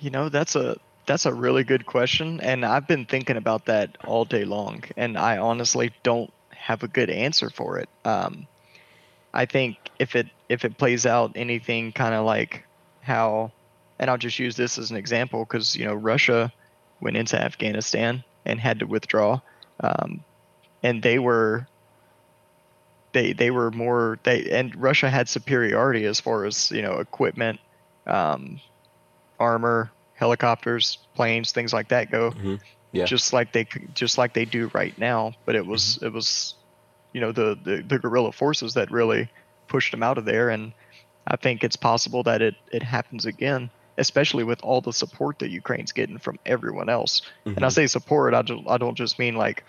You 0.00 0.10
know, 0.10 0.28
that's 0.28 0.56
a 0.56 0.78
that's 1.06 1.26
a 1.26 1.34
really 1.34 1.64
good 1.64 1.84
question, 1.84 2.40
and 2.40 2.64
I've 2.64 2.86
been 2.86 3.04
thinking 3.04 3.36
about 3.36 3.66
that 3.66 3.98
all 4.04 4.24
day 4.24 4.44
long, 4.44 4.84
and 4.96 5.18
I 5.18 5.36
honestly 5.36 5.92
don't 6.02 6.32
have 6.62 6.82
a 6.84 6.88
good 6.88 7.10
answer 7.10 7.50
for 7.50 7.78
it. 7.78 7.88
Um, 8.04 8.46
I 9.34 9.46
think 9.46 9.76
if 9.98 10.14
it 10.14 10.28
if 10.48 10.64
it 10.64 10.78
plays 10.78 11.06
out 11.06 11.32
anything 11.34 11.92
kind 11.92 12.14
of 12.14 12.24
like 12.24 12.64
how, 13.00 13.50
and 13.98 14.08
I'll 14.08 14.18
just 14.18 14.38
use 14.38 14.56
this 14.56 14.78
as 14.78 14.90
an 14.90 14.96
example 14.96 15.44
because 15.44 15.74
you 15.74 15.84
know 15.84 15.94
Russia 15.94 16.52
went 17.00 17.16
into 17.16 17.40
Afghanistan 17.40 18.22
and 18.44 18.60
had 18.60 18.78
to 18.78 18.86
withdraw, 18.86 19.40
um, 19.80 20.22
and 20.82 21.02
they 21.02 21.18
were 21.18 21.66
they 23.12 23.32
they 23.32 23.50
were 23.50 23.70
more 23.72 24.18
they 24.22 24.48
and 24.50 24.74
Russia 24.76 25.10
had 25.10 25.28
superiority 25.28 26.04
as 26.04 26.20
far 26.20 26.44
as 26.44 26.70
you 26.70 26.82
know 26.82 26.94
equipment, 26.94 27.58
um, 28.06 28.60
armor, 29.40 29.90
helicopters, 30.14 30.98
planes, 31.14 31.50
things 31.50 31.72
like 31.72 31.88
that 31.88 32.10
go. 32.10 32.30
Mhm. 32.30 32.60
Yeah. 32.92 33.06
just 33.06 33.32
like 33.32 33.52
they 33.52 33.66
just 33.94 34.18
like 34.18 34.34
they 34.34 34.44
do 34.44 34.70
right 34.74 34.96
now. 34.98 35.32
But 35.46 35.56
it 35.56 35.66
was 35.66 35.98
Mm-hmm. 35.98 36.06
it 36.06 36.12
was, 36.12 36.54
you 37.12 37.20
know, 37.20 37.32
the, 37.32 37.58
the 37.62 37.82
the 37.82 37.98
guerrilla 37.98 38.32
forces 38.32 38.74
that 38.74 38.90
really 38.90 39.30
pushed 39.68 39.90
them 39.92 40.02
out 40.02 40.18
of 40.18 40.24
there, 40.24 40.50
and 40.50 40.72
I 41.26 41.36
think 41.36 41.64
it's 41.64 41.76
possible 41.76 42.22
that 42.24 42.42
it 42.42 42.54
it 42.72 42.82
happens 42.82 43.26
again, 43.26 43.70
especially 43.98 44.44
with 44.44 44.60
all 44.62 44.80
the 44.80 44.92
support 44.92 45.38
that 45.40 45.50
Ukraine's 45.50 45.92
getting 45.92 46.18
from 46.18 46.38
everyone 46.46 46.88
else. 46.88 47.22
And 47.56 47.64
I 47.64 47.68
Mhm. 47.68 47.72
say 47.72 47.86
support, 47.86 48.34
I 48.34 48.42
don't 48.42 48.68
I 48.68 48.78
don't 48.78 48.96
just 48.96 49.18
mean 49.18 49.36
like, 49.36 49.64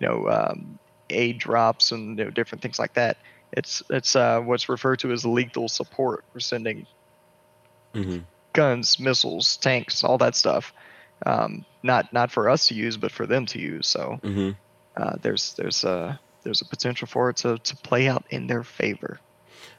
you 0.00 0.08
know, 0.08 0.28
um, 0.28 0.78
aid 1.10 1.38
drops 1.38 1.92
and 1.92 2.18
you 2.18 2.24
know, 2.24 2.30
different 2.30 2.62
things 2.62 2.78
like 2.78 2.94
that. 2.94 3.18
It's 3.52 3.82
it's 3.90 4.16
uh, 4.16 4.40
what's 4.40 4.68
referred 4.68 5.00
to 5.00 5.12
as 5.12 5.24
lethal 5.26 5.68
support. 5.68 6.24
We're 6.34 6.40
sending 6.40 6.86
Mhm. 7.94 8.26
guns, 8.54 8.98
missiles, 8.98 9.56
tanks, 9.56 10.04
all 10.04 10.18
that 10.18 10.34
stuff. 10.34 10.72
Um, 11.26 11.64
not 11.82 12.12
not 12.12 12.30
for 12.30 12.48
us 12.48 12.66
to 12.68 12.74
use, 12.74 12.96
but 12.96 13.12
for 13.12 13.26
them 13.26 13.46
to 13.46 13.58
use. 13.58 13.88
So 13.88 14.20
Mhm. 14.22 14.56
uh, 14.96 15.16
there's 15.22 15.54
there's 15.54 15.84
a 15.84 16.18
there's 16.42 16.60
a 16.60 16.64
potential 16.66 17.06
for 17.06 17.30
it 17.30 17.36
to, 17.36 17.58
to 17.58 17.76
play 17.76 18.08
out 18.08 18.24
in 18.30 18.46
their 18.48 18.64
favor. 18.64 19.20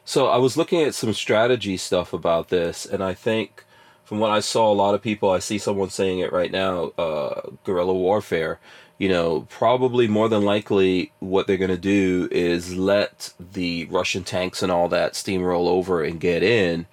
So 0.06 0.28
I 0.28 0.38
was 0.38 0.56
looking 0.58 0.82
at 0.82 0.96
some 0.96 1.14
strategy 1.14 1.78
stuff 1.78 2.14
about 2.14 2.50
this, 2.50 2.86
and 2.86 3.04
I 3.04 3.14
think 3.14 3.66
from 4.06 4.20
what 4.20 4.32
I 4.32 4.40
saw, 4.42 4.72
a 4.72 4.74
lot 4.74 4.96
of 4.96 5.02
people, 5.02 5.30
I 5.30 5.40
see 5.40 5.58
someone 5.58 5.90
saying 5.90 6.20
it 6.20 6.32
right 6.34 6.52
now, 6.52 6.92
uh, 6.98 7.42
guerrilla 7.64 7.94
warfare. 7.94 8.60
You 8.98 9.10
know, 9.10 9.48
probably 9.50 10.08
more 10.08 10.30
than 10.30 10.44
likely, 10.44 11.12
what 11.20 11.48
they're 11.48 11.58
going 11.58 11.72
to 11.72 11.78
do 11.78 12.30
is 12.32 12.76
let 12.76 13.34
the 13.40 13.86
Russian 13.86 14.24
tanks 14.24 14.62
and 14.62 14.72
all 14.72 14.88
that 14.90 15.14
steamroll 15.14 15.68
over 15.68 16.04
and 16.04 16.20
get 16.20 16.44
in, 16.44 16.86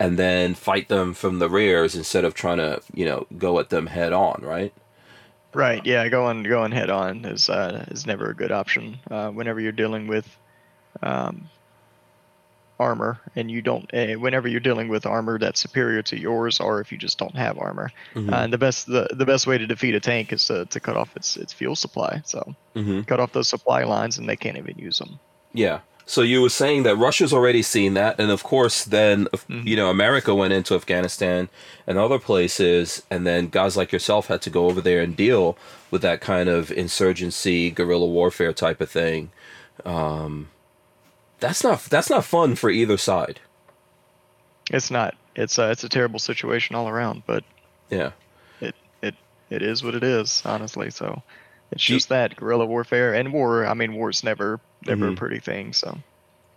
and 0.00 0.18
then 0.18 0.54
fight 0.54 0.88
them 0.88 1.14
from 1.14 1.38
the 1.38 1.48
rears 1.48 1.94
instead 1.94 2.24
of 2.24 2.34
trying 2.34 2.56
to, 2.58 2.80
you 2.94 3.04
know, 3.04 3.26
go 3.38 3.60
at 3.60 3.68
them 3.68 3.86
head 3.86 4.12
on, 4.12 4.40
right? 4.42 4.72
Right. 5.54 5.84
Yeah. 5.84 6.08
Going 6.08 6.42
going 6.42 6.72
head 6.72 6.90
on 6.90 7.24
is 7.24 7.48
uh, 7.50 7.84
is 7.90 8.06
never 8.06 8.30
a 8.30 8.34
good 8.34 8.50
option. 8.52 8.98
Uh, 9.10 9.30
whenever 9.30 9.60
you're 9.60 9.72
dealing 9.72 10.06
with 10.06 10.26
um, 11.02 11.48
armor, 12.78 13.20
and 13.36 13.50
you 13.50 13.60
don't, 13.60 13.92
uh, 13.92 14.14
whenever 14.14 14.48
you're 14.48 14.60
dealing 14.60 14.88
with 14.88 15.04
armor 15.04 15.38
that's 15.38 15.60
superior 15.60 16.02
to 16.02 16.18
yours, 16.18 16.60
or 16.60 16.80
if 16.80 16.90
you 16.90 16.96
just 16.98 17.18
don't 17.18 17.36
have 17.36 17.58
armor, 17.58 17.90
Mhm. 18.14 18.32
uh, 18.32 18.36
and 18.36 18.52
the 18.52 18.58
best 18.58 18.86
the, 18.86 19.08
the 19.12 19.26
best 19.26 19.46
way 19.46 19.58
to 19.58 19.66
defeat 19.66 19.94
a 19.94 20.00
tank 20.00 20.32
is 20.32 20.46
to, 20.46 20.64
to 20.66 20.80
cut 20.80 20.96
off 20.96 21.14
its 21.16 21.36
its 21.36 21.52
fuel 21.52 21.76
supply. 21.76 22.22
So 22.24 22.54
hmm 22.74 23.02
cut 23.02 23.20
off 23.20 23.32
those 23.32 23.48
supply 23.48 23.84
lines, 23.84 24.18
and 24.18 24.28
they 24.28 24.36
can't 24.36 24.56
even 24.56 24.78
use 24.78 24.98
them. 24.98 25.18
Yeah. 25.52 25.80
So 26.10 26.22
you 26.22 26.42
were 26.42 26.48
saying 26.48 26.82
that 26.82 26.96
Russia's 26.96 27.32
already 27.32 27.62
seen 27.62 27.94
that, 27.94 28.18
and 28.18 28.32
of 28.32 28.42
course, 28.42 28.84
then 28.84 29.26
Mhm. 29.26 29.64
you 29.64 29.76
know 29.76 29.90
America 29.90 30.34
went 30.34 30.52
into 30.52 30.74
Afghanistan 30.74 31.48
and 31.86 31.98
other 31.98 32.18
places, 32.18 33.04
and 33.12 33.24
then 33.24 33.46
guys 33.46 33.76
like 33.76 33.92
yourself 33.92 34.26
had 34.26 34.42
to 34.42 34.50
go 34.50 34.66
over 34.66 34.80
there 34.80 35.00
and 35.02 35.14
deal 35.16 35.56
with 35.92 36.02
that 36.02 36.20
kind 36.20 36.48
of 36.48 36.72
insurgency, 36.72 37.70
guerrilla 37.70 38.06
warfare 38.06 38.52
type 38.52 38.80
of 38.80 38.90
thing. 38.90 39.30
Um, 39.84 40.48
that's 41.38 41.62
not 41.62 41.84
that's 41.84 42.10
not 42.10 42.24
fun 42.24 42.56
for 42.56 42.70
either 42.70 42.96
side. 42.98 43.38
It's 44.72 44.90
not. 44.90 45.14
It's 45.36 45.58
a 45.58 45.70
it's 45.70 45.84
a 45.84 45.88
terrible 45.88 46.18
situation 46.18 46.74
all 46.74 46.88
around, 46.88 47.22
but 47.24 47.44
Yeah. 47.88 48.10
it 48.60 48.74
it 49.00 49.14
it 49.48 49.62
is 49.62 49.84
what 49.84 49.94
it 49.94 50.02
is, 50.02 50.42
honestly. 50.44 50.90
So 50.90 51.22
it's 51.72 51.84
Do 51.86 51.92
you- 51.92 51.98
just 51.98 52.08
that 52.08 52.36
guerrilla 52.36 52.66
warfare 52.66 53.14
and 53.14 53.32
war. 53.32 53.66
I 53.66 53.74
mean, 53.74 53.94
war's 53.94 54.22
never 54.24 54.60
never 54.86 55.06
Mhm. 55.06 55.12
a 55.12 55.16
pretty 55.16 55.38
thing. 55.40 55.72
So 55.72 55.98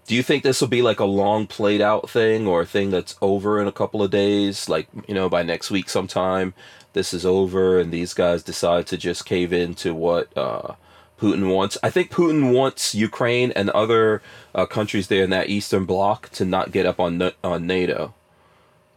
Do 0.07 0.15
you 0.15 0.23
think 0.23 0.43
this 0.43 0.59
will 0.59 0.67
be 0.67 0.81
like 0.81 0.99
a 0.99 1.05
long 1.05 1.47
played 1.47 1.79
out 1.79 2.09
thing 2.09 2.45
or 2.45 2.61
a 2.61 2.65
thing 2.65 2.89
that's 2.91 3.15
over 3.21 3.61
in 3.61 3.67
a 3.67 3.71
couple 3.71 4.03
of 4.03 4.11
days? 4.11 4.67
Like, 4.67 4.87
you 5.07 5.13
know, 5.15 5.29
by 5.29 5.43
next 5.43 5.71
week 5.71 5.89
sometime, 5.89 6.53
this 6.91 7.13
is 7.13 7.25
over 7.25 7.79
and 7.79 7.89
these 7.91 8.13
guys 8.13 8.43
decide 8.43 8.85
to 8.87 8.97
just 8.97 9.25
cave 9.25 9.53
into 9.53 9.93
what 9.95 10.27
uh, 10.37 10.73
Putin 11.19 11.53
wants? 11.55 11.77
I 11.81 11.89
think 11.89 12.11
Putin 12.11 12.53
wants 12.53 12.93
Ukraine 12.93 13.51
and 13.55 13.69
other 13.69 14.21
uh, 14.53 14.65
countries 14.65 15.07
there 15.07 15.23
in 15.23 15.29
that 15.29 15.47
eastern 15.49 15.85
bloc 15.85 16.29
to 16.31 16.43
not 16.43 16.71
get 16.73 16.85
up 16.85 16.99
on, 16.99 17.31
on 17.41 17.65
NATO. 17.65 18.13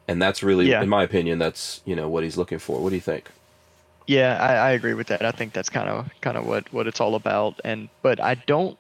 And 0.09 0.21
that's 0.21 0.43
really, 0.43 0.69
Yeah. 0.71 0.83
in 0.83 0.89
my 0.89 1.05
opinion, 1.05 1.39
that's, 1.39 1.83
you 1.85 1.95
know, 1.95 2.09
what 2.09 2.25
he's 2.25 2.37
looking 2.37 2.59
for. 2.59 2.81
What 2.81 2.89
do 2.91 2.97
you 2.97 3.01
think? 3.01 3.31
Yeah, 4.07 4.39
I, 4.41 4.55
I 4.69 4.71
agree 4.73 4.95
with 4.95 5.09
that. 5.09 5.25
I 5.25 5.31
think 5.33 5.53
that's 5.53 5.71
kind 5.71 5.89
of 5.89 6.03
kind 6.21 6.37
of 6.37 6.43
what 6.47 6.73
what 6.73 6.87
it's 6.87 7.01
all 7.01 7.15
about. 7.15 7.61
And 7.65 7.89
but 8.03 8.21
I 8.23 8.35
don't. 8.35 8.79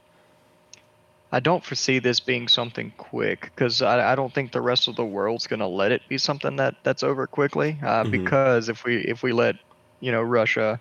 I 1.32 1.40
don't 1.40 1.64
foresee 1.64 1.98
this 1.98 2.20
being 2.20 2.48
something 2.48 2.92
quick 2.96 3.42
because 3.42 3.82
I, 3.82 4.12
I 4.12 4.14
don't 4.14 4.32
think 4.32 4.52
the 4.52 4.60
rest 4.60 4.88
of 4.88 4.96
the 4.96 5.04
world's 5.04 5.46
going 5.46 5.60
to 5.60 5.66
let 5.66 5.92
it 5.92 6.02
be 6.08 6.18
something 6.18 6.56
that 6.56 6.74
that's 6.84 7.02
over 7.02 7.26
quickly. 7.26 7.78
Uh, 7.84 8.04
Mhm. 8.04 8.10
Because 8.10 8.58
if 8.58 8.74
we 8.74 8.92
if 8.94 9.14
we 9.14 9.24
let 9.32 9.56
you 9.90 10.02
know 10.02 10.22
Russia 10.22 10.80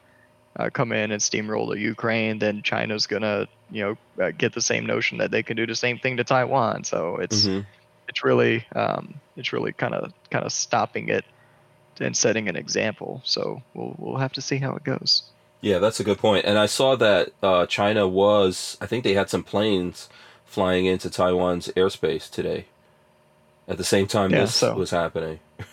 uh, 0.60 0.70
come 0.70 0.92
in 0.92 1.12
and 1.12 1.22
steamroll 1.22 1.72
the 1.72 1.80
Ukraine, 1.80 2.40
then 2.40 2.62
China's 2.64 3.08
going 3.08 3.24
to 3.24 3.48
you 3.70 3.84
know 3.84 3.96
uh, 4.24 4.32
get 4.38 4.54
the 4.54 4.62
same 4.62 4.86
notion 4.86 5.18
that 5.20 5.32
they 5.32 5.44
can 5.44 5.58
do 5.58 5.66
the 5.66 5.76
same 5.76 5.98
thing 6.00 6.18
to 6.18 6.24
Taiwan. 6.24 6.84
So 6.84 7.18
it's 7.18 7.50
hmm 7.50 7.62
it's 8.08 8.24
really 8.24 8.66
um, 8.76 9.22
it's 9.36 9.54
really 9.54 9.74
kind 9.74 9.94
of 9.96 10.12
kind 10.32 10.46
of 10.46 10.52
stopping 10.54 11.10
it 11.10 11.26
and 12.00 12.16
setting 12.16 12.48
an 12.50 12.56
example. 12.56 13.22
So 13.24 13.62
we'll 13.74 13.96
we'll 13.98 14.18
have 14.18 14.34
to 14.34 14.42
see 14.42 14.58
how 14.58 14.76
it 14.76 14.84
goes. 14.84 15.24
Yeah, 15.62 15.80
that's 15.80 16.00
a 16.00 16.04
good 16.04 16.20
point. 16.20 16.46
And 16.46 16.58
I 16.60 16.68
saw 16.68 16.96
that 16.98 17.32
uh, 17.42 17.66
China 17.66 18.08
was, 18.08 18.78
I 18.82 18.86
think 18.86 19.04
they 19.04 19.14
had 19.16 19.30
some 19.32 19.42
planes 19.44 20.10
flying 20.46 20.86
into 20.86 21.10
Taiwan's 21.10 21.70
airspace 21.70 22.30
today. 22.30 22.66
At 23.68 23.78
the 23.80 23.84
same 23.84 24.06
time 24.06 24.30
Yeah, 24.32 24.42
this 24.42 24.56
so- 24.56 24.76
was 24.76 24.92
happening. 24.92 25.40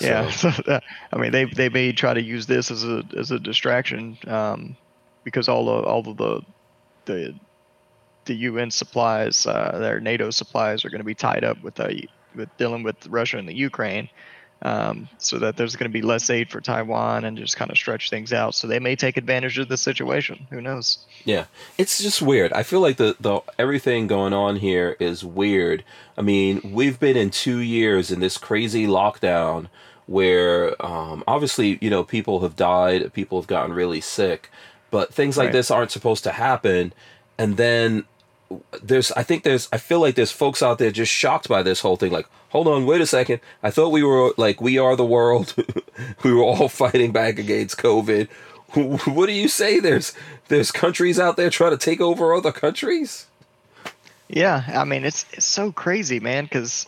Yeah, 0.00 0.30
So, 0.30 0.50
uh, 0.68 0.78
I 1.12 1.16
mean 1.18 1.32
they 1.32 1.44
they 1.44 1.68
may 1.68 1.90
try 1.92 2.14
to 2.14 2.22
use 2.22 2.46
this 2.46 2.70
as 2.70 2.84
a 2.84 3.02
as 3.16 3.32
a 3.32 3.38
distraction 3.40 4.16
um, 4.28 4.76
because 5.24 5.48
all 5.48 5.68
of 5.68 5.84
all 5.86 6.08
of 6.08 6.16
the 6.16 6.42
the 7.06 7.34
the 8.26 8.34
UN 8.34 8.70
supplies, 8.70 9.44
uh, 9.44 9.76
their 9.80 9.98
NATO 9.98 10.30
supplies, 10.30 10.84
are 10.84 10.90
going 10.90 11.00
to 11.00 11.04
be 11.04 11.16
tied 11.16 11.42
up 11.42 11.60
with 11.64 11.74
the 11.74 12.04
with 12.36 12.48
dealing 12.58 12.84
with 12.84 13.08
Russia 13.08 13.38
and 13.38 13.48
the 13.48 13.56
Ukraine, 13.56 14.08
um, 14.62 15.08
so 15.18 15.38
that 15.38 15.56
there's 15.56 15.76
going 15.76 15.90
to 15.90 15.92
be 15.92 16.02
less 16.02 16.28
aid 16.30 16.50
for 16.50 16.60
Taiwan 16.60 17.24
and 17.24 17.36
just 17.38 17.56
kind 17.56 17.70
of 17.70 17.76
stretch 17.76 18.10
things 18.10 18.32
out. 18.32 18.54
So 18.54 18.66
they 18.66 18.80
may 18.80 18.96
take 18.96 19.16
advantage 19.16 19.58
of 19.58 19.68
the 19.68 19.76
situation. 19.76 20.46
Who 20.50 20.60
knows? 20.60 20.98
yeah, 21.24 21.44
it's 21.76 22.02
just 22.02 22.22
weird. 22.22 22.52
I 22.52 22.62
feel 22.62 22.80
like 22.80 22.96
the, 22.96 23.16
the 23.20 23.40
everything 23.58 24.06
going 24.06 24.32
on 24.32 24.56
here 24.56 24.96
is 24.98 25.24
weird. 25.24 25.84
I 26.16 26.22
mean, 26.22 26.60
we've 26.64 26.98
been 26.98 27.16
in 27.16 27.30
two 27.30 27.58
years 27.58 28.10
in 28.10 28.20
this 28.20 28.36
crazy 28.38 28.86
lockdown 28.86 29.68
where 30.06 30.74
um, 30.84 31.22
obviously, 31.28 31.78
you 31.80 31.90
know, 31.90 32.02
people 32.02 32.40
have 32.40 32.56
died, 32.56 33.12
people 33.12 33.38
have 33.40 33.46
gotten 33.46 33.74
really 33.74 34.00
sick, 34.00 34.50
but 34.90 35.12
things 35.12 35.36
like 35.36 35.46
Right. 35.46 35.52
this 35.52 35.70
aren't 35.70 35.90
supposed 35.90 36.24
to 36.24 36.32
happen. 36.32 36.92
And 37.36 37.56
then 37.58 38.04
there's 38.82 39.12
I 39.12 39.22
think 39.22 39.42
there's 39.42 39.68
I 39.72 39.78
feel 39.78 40.00
like 40.00 40.14
there's 40.14 40.32
folks 40.32 40.62
out 40.62 40.78
there 40.78 40.90
just 40.90 41.12
shocked 41.12 41.48
by 41.48 41.62
this 41.62 41.80
whole 41.80 41.96
thing 41.96 42.12
like 42.12 42.26
hold 42.48 42.66
on 42.66 42.86
wait 42.86 43.00
a 43.00 43.06
second 43.06 43.40
I 43.62 43.70
thought 43.70 43.90
we 43.90 44.02
were 44.02 44.32
like 44.38 44.60
we 44.60 44.78
are 44.78 44.96
the 44.96 45.04
world 45.04 45.54
we 46.24 46.32
were 46.32 46.44
all 46.44 46.68
fighting 46.68 47.12
back 47.12 47.38
against 47.38 47.76
covid 47.76 48.28
what 49.06 49.26
do 49.26 49.32
you 49.32 49.48
say 49.48 49.80
there's 49.80 50.14
there's 50.48 50.70
countries 50.72 51.18
out 51.20 51.36
there 51.36 51.50
trying 51.50 51.72
to 51.72 51.76
take 51.78 52.00
over 52.00 52.34
other 52.34 52.52
countries 52.52 53.26
Yeah, 54.28 54.62
I 54.74 54.84
mean 54.84 55.04
it's 55.04 55.24
it's 55.32 55.46
so 55.46 55.72
crazy, 55.72 56.20
man. 56.20 56.44
Because 56.44 56.86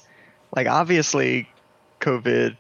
like 0.55 0.67
obviously, 0.67 1.49
COVID 2.01 2.57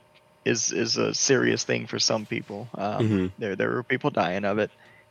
is 0.46 0.72
is 0.72 0.96
a 0.96 1.12
serious 1.12 1.64
thing 1.64 1.86
for 1.86 1.98
some 1.98 2.24
people. 2.24 2.68
Um, 2.74 3.09
Mhm. 3.09 3.30
There 3.38 3.57
there 3.57 3.76
are 3.76 3.82
people 3.82 4.11
dying 4.11 4.44
of 4.46 4.59
it, 4.59 4.70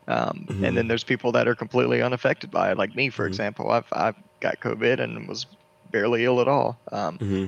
um, 0.10 0.46
Mhm. 0.50 0.68
and 0.68 0.78
then 0.78 0.88
there's 0.90 1.04
people 1.06 1.32
that 1.32 1.48
are 1.48 1.56
completely 1.56 2.02
unaffected 2.02 2.52
by 2.52 2.72
it. 2.72 2.78
Like 2.78 2.94
me, 2.96 3.10
for 3.10 3.24
Mhm. 3.24 3.30
example, 3.30 3.72
I've 3.72 3.86
I've 3.94 4.16
got 4.42 4.60
COVID 4.60 5.00
and 5.00 5.28
was 5.28 5.46
barely 5.92 6.26
ill 6.26 6.42
at 6.42 6.48
all. 6.50 6.78
Um, 6.92 7.18
mm-hmm. 7.18 7.46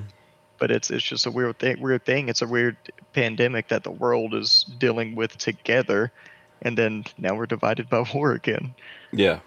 but 0.58 0.70
it's 0.70 0.90
it's 0.90 1.04
just 1.04 1.26
a 1.26 1.30
weird 1.30 1.58
thing. 1.58 1.80
Weird 1.80 2.04
thing. 2.06 2.28
It's 2.28 2.40
a 2.42 2.46
weird 2.46 2.76
pandemic 3.12 3.68
that 3.68 3.82
the 3.84 3.90
world 3.90 4.32
is 4.34 4.64
dealing 4.78 5.14
with 5.16 5.36
together, 5.36 6.12
and 6.62 6.78
then 6.78 7.04
now 7.18 7.34
we're 7.34 7.46
divided 7.46 7.88
by 7.90 8.00
war 8.14 8.32
again. 8.32 8.74
yeah 9.12 9.40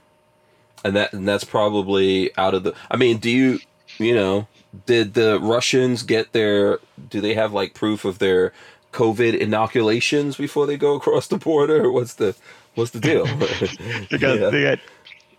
and 0.83 0.95
that 0.95 1.11
and 1.13 1.27
that's 1.27 1.43
probably 1.45 2.29
out 2.37 2.53
of 2.53 2.63
the 2.63 2.73
I 2.91 2.97
mean 2.97 3.17
do 3.17 3.29
you 3.31 3.59
you 3.97 4.13
know 4.13 4.47
did 4.85 5.13
the 5.13 5.39
Russians 5.39 6.03
get 6.03 6.33
their 6.33 6.79
do 7.09 7.21
they 7.21 7.33
have 7.33 7.53
like 7.53 7.73
proof 7.73 8.03
of 8.05 8.19
their 8.19 8.51
COVID 8.91 9.35
inoculations 9.37 10.35
before 10.35 10.67
they 10.67 10.77
go 10.77 10.93
across 10.95 11.27
the 11.27 11.37
border 11.37 11.89
what's 11.97 12.15
the 12.15 12.35
what's 12.75 12.91
the 12.91 12.99
deal 12.99 13.25
They 14.11 14.17
got 14.17 14.39
Yeah. 14.39 14.49
they 14.49 14.61
got 14.63 14.79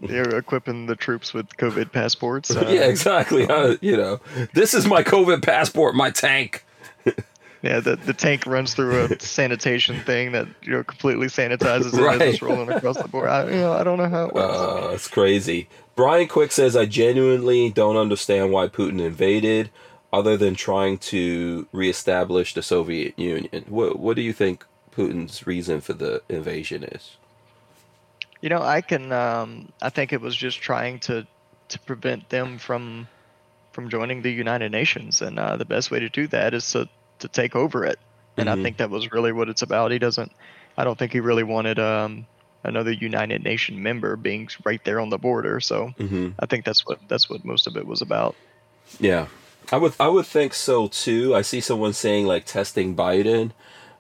they're 0.01 0.37
equipping 0.37 0.87
the 0.87 0.97
troops 0.97 1.33
with 1.33 1.49
COVID 1.57 1.91
passports. 1.93 2.51
Uh, 2.57 2.67
yeah, 2.69 2.83
exactly. 2.83 3.47
Uh, 3.49 3.77
you 3.81 3.97
know, 3.97 4.21
this 4.53 4.75
is 4.75 4.87
my 4.87 5.03
COVID 5.03 5.43
passport, 5.43 5.95
my 5.95 6.11
tank. 6.11 6.65
Yeah, 7.63 7.81
the, 7.81 7.97
the 7.97 8.13
tank 8.13 8.45
runs 8.47 8.75
through 8.75 9.05
a 9.07 9.19
sanitation 9.21 9.99
thing 10.01 10.33
that 10.33 10.47
you 10.63 10.73
know 10.73 10.85
completely 10.85 11.27
sanitizes 11.29 11.95
it 11.95 12.01
Right. 12.03 12.21
as 12.21 12.35
it's 12.35 12.43
rolling 12.43 12.71
across 12.71 12.99
the 13.01 13.09
board. 13.09 13.29
I, 13.29 13.45
you 13.47 13.57
know, 13.57 13.73
I 13.73 13.83
don't 13.83 13.97
know 13.99 14.09
how 14.09 14.27
it 14.27 14.35
works. 14.35 14.57
Uh, 14.57 14.91
it's 14.93 15.09
crazy. 15.09 15.69
Brian 15.97 16.29
Quick 16.29 16.53
says, 16.53 16.77
I 16.77 16.85
genuinely 16.85 17.71
don't 17.71 17.97
understand 17.97 18.53
why 18.53 18.69
Putin 18.69 19.01
invaded, 19.01 19.71
other 20.13 20.37
than 20.37 20.55
trying 20.55 20.99
to 20.99 21.67
reestablish 21.73 22.53
the 22.53 22.63
Soviet 22.63 23.19
Union. 23.19 23.65
What 23.69 23.99
What 23.99 24.15
do 24.17 24.23
you 24.23 24.35
think 24.35 24.65
Putin's 24.95 25.47
reason 25.47 25.81
for 25.81 25.95
the 25.95 26.23
invasion 26.29 26.85
is. 26.85 27.17
You 28.41 28.49
know, 28.49 28.63
I 28.63 28.81
can. 28.81 29.13
Um, 29.13 29.69
I 29.83 29.91
think 29.91 30.13
it 30.13 30.21
was 30.21 30.37
just 30.37 30.61
trying 30.61 31.01
to 31.01 31.27
to 31.69 31.81
prevent 31.81 32.29
them 32.29 32.59
from 32.59 33.09
from 33.73 33.91
joining 33.91 34.23
the 34.23 34.31
United 34.31 34.73
Nations, 34.73 35.23
and 35.23 35.39
uh, 35.39 35.57
the 35.57 35.65
best 35.65 35.91
way 35.91 36.01
to 36.01 36.09
do 36.09 36.27
that 36.29 36.55
is 36.55 36.71
to 36.73 36.89
to 37.19 37.29
take 37.29 37.57
over 37.57 37.85
it. 37.85 37.99
And 38.37 38.49
Mhm. 38.49 38.59
I 38.59 38.63
think 38.63 38.77
that 38.79 38.91
was 38.91 39.11
really 39.13 39.33
what 39.33 39.49
it's 39.49 39.63
about. 39.63 39.91
He 39.91 39.99
doesn't. 39.99 40.33
I 40.77 40.85
don't 40.85 40.99
think 40.99 41.13
he 41.13 41.21
really 41.21 41.43
wanted 41.43 41.79
um, 41.79 42.27
another 42.65 42.93
United 42.93 43.43
Nation 43.43 43.83
member 43.83 44.17
being 44.17 44.49
right 44.65 44.83
there 44.85 45.01
on 45.01 45.09
the 45.09 45.19
border. 45.19 45.61
So 45.61 45.93
hmm 45.99 46.31
I 46.39 46.47
think 46.47 46.65
that's 46.65 46.85
what 46.87 46.99
that's 47.09 47.31
what 47.31 47.45
most 47.45 47.67
of 47.67 47.77
it 47.77 47.87
was 47.87 48.03
about. 48.03 48.37
Yeah, 49.01 49.29
I 49.73 49.79
would 49.79 49.95
I 49.99 50.09
would 50.09 50.27
think 50.27 50.53
so 50.55 50.89
too. 50.89 51.35
I 51.35 51.43
see 51.43 51.61
someone 51.61 51.93
saying 51.95 52.27
like 52.27 52.45
testing 52.45 52.95
Biden. 52.95 53.53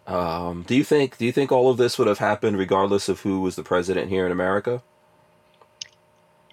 Um, 0.07 0.63
do 0.63 0.77
you 0.77 0.85
think 0.85 1.19
do 1.19 1.27
you 1.27 1.33
think 1.33 1.51
all 1.53 1.71
of 1.71 1.79
this 1.79 1.99
would 1.99 2.09
have 2.09 2.19
happened 2.19 2.59
regardless 2.59 3.09
of 3.09 3.21
who 3.21 3.41
was 3.41 3.57
the 3.57 3.65
president 3.65 4.09
here 4.11 4.27
in 4.27 4.33
America? 4.33 4.83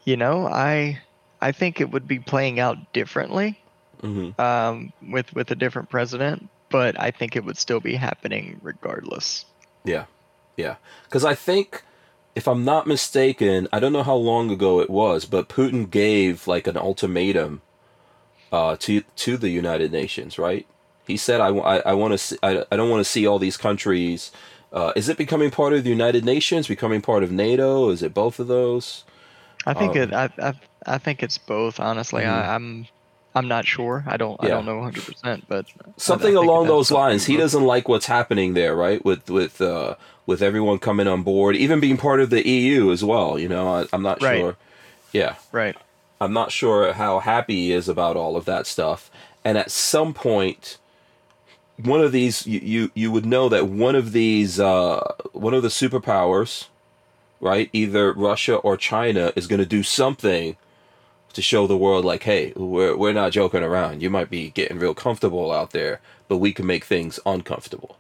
You 0.06 0.18
know, 0.18 0.48
I 0.48 1.02
I 1.42 1.52
think 1.52 1.82
it 1.82 1.92
would 1.92 2.08
be 2.08 2.20
playing 2.20 2.60
out 2.60 2.94
differently 2.94 3.60
hmm 4.02 4.32
um, 4.40 4.92
with 5.02 5.34
with 5.34 5.52
a 5.52 5.56
different 5.56 5.90
president, 5.90 6.50
but 6.70 7.00
I 7.00 7.12
think 7.12 7.36
it 7.36 7.46
would 7.46 7.58
still 7.58 7.80
be 7.80 7.96
happening 7.96 8.60
regardless. 8.62 9.46
Yeah, 9.84 10.06
yeah. 10.58 10.76
Because 11.06 11.26
I 11.26 11.36
think, 11.36 11.84
if 12.36 12.48
I'm 12.48 12.66
not 12.66 12.88
mistaken, 12.88 13.68
I 13.74 13.80
don't 13.80 13.94
know 13.94 14.04
how 14.04 14.16
long 14.16 14.52
ago 14.52 14.80
it 14.82 14.90
was, 14.90 15.26
but 15.26 15.50
Putin 15.50 15.90
gave 15.90 16.48
like 16.48 16.68
an 16.68 16.78
ultimatum 16.78 17.62
uh, 18.52 18.78
to 18.82 19.02
to 19.02 19.38
the 19.38 19.50
United 19.50 19.92
Nations, 19.92 20.38
right? 20.40 20.68
He 21.08 21.18
said, 21.18 21.42
"I, 21.42 21.50
I, 21.50 21.78
I 21.80 21.94
want 21.94 22.14
to 22.14 22.18
see, 22.18 22.38
I, 22.44 22.64
I 22.72 22.78
don't 22.78 22.90
want 22.90 23.02
to 23.02 23.10
see 23.10 23.28
all 23.28 23.40
these 23.40 23.58
countries." 23.58 24.32
Uh, 24.72 24.92
is 24.96 25.08
it 25.10 25.18
becoming 25.18 25.52
part 25.52 25.74
of 25.74 25.84
the 25.84 25.90
United 25.90 26.26
Nations? 26.26 26.68
Becoming 26.68 27.02
part 27.02 27.24
of 27.24 27.32
NATO? 27.32 27.90
Is 27.90 28.02
it 28.04 28.14
both 28.14 28.40
of 28.40 28.48
those? 28.48 29.04
I 29.66 29.74
think 29.74 29.96
Um, 29.96 30.02
it. 30.04 30.14
I, 30.14 30.30
I 30.42 30.54
I 30.86 30.98
think 30.98 31.24
it's 31.24 31.38
both. 31.38 31.80
Honestly, 31.80 32.24
Mhm. 32.24 32.28
I, 32.28 32.56
I'm 32.56 32.88
I'm 33.36 33.48
not 33.48 33.66
sure. 33.66 34.04
I 34.08 34.18
don't 34.18 34.38
I 34.42 34.50
don't 34.50 34.66
know 34.66 34.78
100, 34.78 35.06
percent 35.06 35.46
but 35.48 35.66
Something 35.98 36.36
along 36.36 36.68
those 36.68 36.92
lines. 36.92 37.26
He 37.26 37.38
doesn't 37.38 37.64
like 37.64 37.88
what's 37.88 38.06
happening 38.08 38.54
there, 38.54 38.76
right? 38.76 39.04
With 39.06 39.30
with 39.30 39.62
uh, 39.62 39.96
with 40.26 40.42
everyone 40.42 40.80
coming 40.80 41.08
on 41.08 41.24
board, 41.24 41.56
even 41.56 41.80
being 41.80 41.98
part 41.98 42.20
of 42.20 42.30
the 42.30 42.48
EU 42.48 42.92
as 42.92 43.04
well. 43.04 43.38
You 43.40 43.50
know, 43.50 43.68
I, 43.68 43.86
I'm 43.94 44.04
not 44.04 44.22
Right. 44.22 44.40
sure. 44.40 44.58
Yeah. 45.14 45.36
Right. 45.52 45.78
I'm 46.20 46.34
not 46.34 46.52
sure 46.52 46.94
how 46.94 47.20
happy 47.20 47.56
he 47.56 47.72
is 47.72 47.90
about 47.90 48.16
all 48.18 48.36
of 48.38 48.46
that 48.46 48.66
stuff. 48.68 49.12
And 49.46 49.58
at 49.58 49.72
some 49.72 50.14
point, 50.14 50.78
one 51.78 52.02
of 52.02 52.12
these, 52.12 52.46
you 52.46 52.60
you, 52.60 52.92
you 52.94 53.12
would 53.12 53.26
know 53.26 53.50
that 53.50 53.68
one 53.68 53.96
of 53.96 54.12
these, 54.12 54.60
uh, 54.60 55.00
one 55.32 55.54
of 55.54 55.64
the 55.64 55.70
superpowers, 55.70 56.68
right, 57.40 57.70
either 57.74 58.14
Russia 58.14 58.56
or 58.56 58.78
China, 58.78 59.32
is 59.36 59.48
going 59.48 59.60
to 59.60 59.66
do 59.66 59.84
something 59.84 60.56
to 61.34 61.42
show 61.42 61.66
the 61.66 61.78
world, 61.78 62.06
like, 62.06 62.24
hey, 62.24 62.54
we're 62.56 62.96
we're 62.96 63.14
not 63.14 63.32
joking 63.32 63.64
around. 63.64 64.02
You 64.02 64.10
might 64.10 64.30
be 64.30 64.52
getting 64.52 64.78
real 64.80 64.94
comfortable 64.94 65.52
out 65.52 65.72
there, 65.72 66.00
but 66.28 66.38
we 66.38 66.54
can 66.54 66.66
make 66.66 66.86
things 66.86 67.20
uncomfortable. 67.26 67.98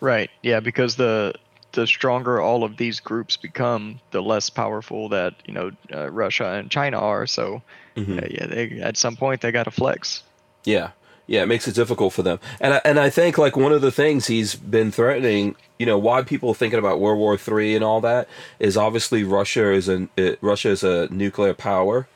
Right. 0.00 0.30
Yeah, 0.42 0.60
because 0.60 0.96
the 0.96 1.34
the 1.72 1.86
stronger 1.86 2.40
all 2.40 2.64
of 2.64 2.78
these 2.78 3.00
groups 3.00 3.36
become, 3.36 4.00
the 4.10 4.22
less 4.22 4.48
powerful 4.48 5.10
that 5.10 5.34
you 5.44 5.52
know 5.52 5.70
uh, 5.92 6.10
Russia 6.10 6.52
and 6.54 6.70
China 6.70 6.98
are. 6.98 7.26
So 7.26 7.60
Mhm. 7.96 8.22
uh, 8.22 8.26
yeah, 8.30 8.46
they 8.46 8.80
at 8.80 8.96
some 8.96 9.16
point 9.16 9.42
they 9.42 9.52
got 9.52 9.64
to 9.64 9.70
flex. 9.70 10.22
Yeah, 10.64 10.90
yeah, 11.26 11.42
it 11.42 11.46
makes 11.46 11.66
it 11.66 11.74
difficult 11.74 12.12
for 12.12 12.22
them, 12.22 12.38
and 12.60 12.74
I, 12.74 12.80
and 12.84 12.98
I 12.98 13.10
think 13.10 13.38
like 13.38 13.56
one 13.56 13.72
of 13.72 13.80
the 13.80 13.90
things 13.92 14.26
he's 14.26 14.54
been 14.54 14.90
threatening, 14.90 15.56
you 15.78 15.86
know, 15.86 15.98
why 15.98 16.22
people 16.22 16.50
are 16.50 16.54
thinking 16.54 16.78
about 16.78 17.00
World 17.00 17.18
War 17.18 17.36
Three 17.36 17.74
and 17.74 17.84
all 17.84 18.00
that 18.02 18.28
is 18.58 18.76
obviously 18.76 19.24
Russia 19.24 19.72
is 19.72 19.88
a 19.88 20.08
it, 20.16 20.38
Russia 20.40 20.70
is 20.70 20.84
a 20.84 21.08
nuclear 21.12 21.54
power, 21.54 22.06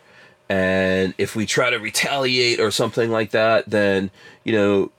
and 0.48 1.14
if 1.18 1.34
we 1.34 1.46
try 1.46 1.70
to 1.70 1.78
retaliate 1.78 2.61
or 2.61 2.70
something 2.70 3.11
like 3.11 3.30
that, 3.30 3.68
then 3.68 4.11
you 4.44 4.52
know. 4.52 4.90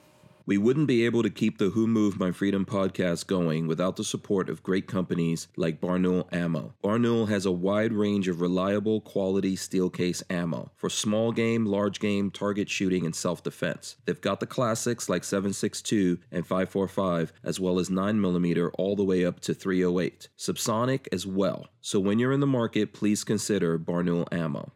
We 0.52 0.58
wouldn't 0.58 0.88
be 0.88 1.06
able 1.06 1.24
to 1.24 1.30
keep 1.30 1.60
the 1.60 1.70
Who 1.70 1.88
Moved 1.88 2.20
My 2.20 2.34
Freedom 2.34 2.66
podcast 2.66 3.26
going 3.26 3.68
without 3.68 3.95
the 3.95 4.04
support 4.04 4.49
of 4.49 4.62
great 4.62 4.86
companies 4.86 5.47
like 5.56 5.80
Barnaul 5.80 6.28
Ammo. 6.34 6.74
Barnaul 6.84 7.30
has 7.30 7.45
a 7.45 7.54
wide 7.54 7.93
range 7.93 8.28
of 8.28 8.41
reliable, 8.41 8.99
quality 8.99 9.56
steel 9.56 9.89
case 9.89 10.22
ammo 10.30 10.70
for 10.76 10.89
small 10.89 11.32
game, 11.32 11.66
large 11.66 12.02
game, 12.02 12.30
target 12.30 12.70
shooting, 12.70 13.06
and 13.06 13.16
self 13.16 13.41
defense. 13.41 13.95
They've 14.04 14.20
got 14.20 14.41
the 14.41 14.45
classics 14.45 15.08
like 15.08 15.22
7.62 15.22 16.20
and 16.34 16.45
5.45, 16.45 17.32
as 17.45 17.58
well 17.58 17.80
as 17.80 17.88
9mm 17.88 18.72
all 18.78 18.97
the 18.97 19.06
way 19.06 19.24
up 19.24 19.39
to 19.39 19.54
308. 19.54 20.28
Subsonic 20.38 21.08
as 21.14 21.26
well. 21.26 21.68
So 21.80 21.97
when 21.97 22.20
you're 22.20 22.34
in 22.34 22.41
the 22.41 22.45
market, 22.45 22.91
please 22.91 23.24
consider 23.24 23.80
Barnaul 23.80 24.28
Ammo. 24.34 24.74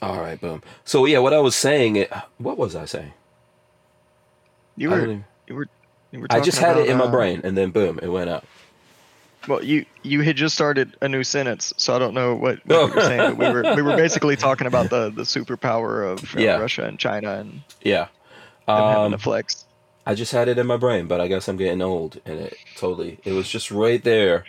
All 0.00 0.20
right, 0.20 0.40
boom. 0.40 0.62
So 0.84 1.06
yeah, 1.06 1.18
what 1.18 1.34
I 1.34 1.40
was 1.40 1.56
saying, 1.56 2.06
what 2.36 2.56
was 2.56 2.76
I 2.76 2.84
saying? 2.84 3.14
You 4.78 4.90
I 4.92 4.94
were 4.96 5.02
even- 5.02 5.24
you 5.46 5.54
were 5.54 5.66
you 6.12 6.20
were. 6.20 6.26
I 6.30 6.40
just 6.40 6.58
had 6.58 6.76
it 6.76 6.82
about, 6.84 6.88
in 6.90 6.96
my 6.98 7.04
uh, 7.04 7.10
brain, 7.10 7.40
and 7.44 7.56
then 7.56 7.70
boom, 7.70 7.98
it 8.02 8.08
went 8.08 8.30
out. 8.30 8.44
Well, 9.46 9.62
you 9.64 9.86
you 10.02 10.20
had 10.22 10.36
just 10.36 10.54
started 10.54 10.96
a 11.00 11.08
new 11.08 11.24
sentence, 11.24 11.72
so 11.76 11.94
I 11.94 11.98
don't 11.98 12.12
know 12.14 12.34
what, 12.34 12.58
what 12.66 12.76
Oh. 12.76 12.86
you 12.88 12.94
were 12.94 13.00
saying. 13.02 13.34
But 13.36 13.38
we 13.38 13.48
were 13.62 13.76
we 13.76 13.82
were 13.82 13.96
basically 14.04 14.36
talking 14.36 14.66
about 14.66 14.90
the 14.90 15.10
the 15.10 15.22
superpower 15.22 16.10
of 16.10 16.36
uh, 16.36 16.40
Yeah. 16.40 16.56
Russia 16.58 16.84
and 16.84 16.98
China 16.98 17.34
and 17.34 17.60
Yeah. 17.82 18.08
them 18.66 18.76
having 18.76 19.04
Um, 19.06 19.12
to 19.12 19.18
flex. 19.18 19.64
I 20.06 20.14
just 20.14 20.32
had 20.32 20.48
it 20.48 20.58
in 20.58 20.66
my 20.66 20.76
brain, 20.78 21.06
but 21.06 21.20
I 21.20 21.28
guess 21.28 21.48
I'm 21.48 21.56
getting 21.58 21.82
old, 21.82 22.20
and 22.26 22.40
it 22.40 22.56
totally 22.76 23.18
it 23.24 23.32
was 23.32 23.48
just 23.48 23.70
right 23.70 24.02
there, 24.02 24.44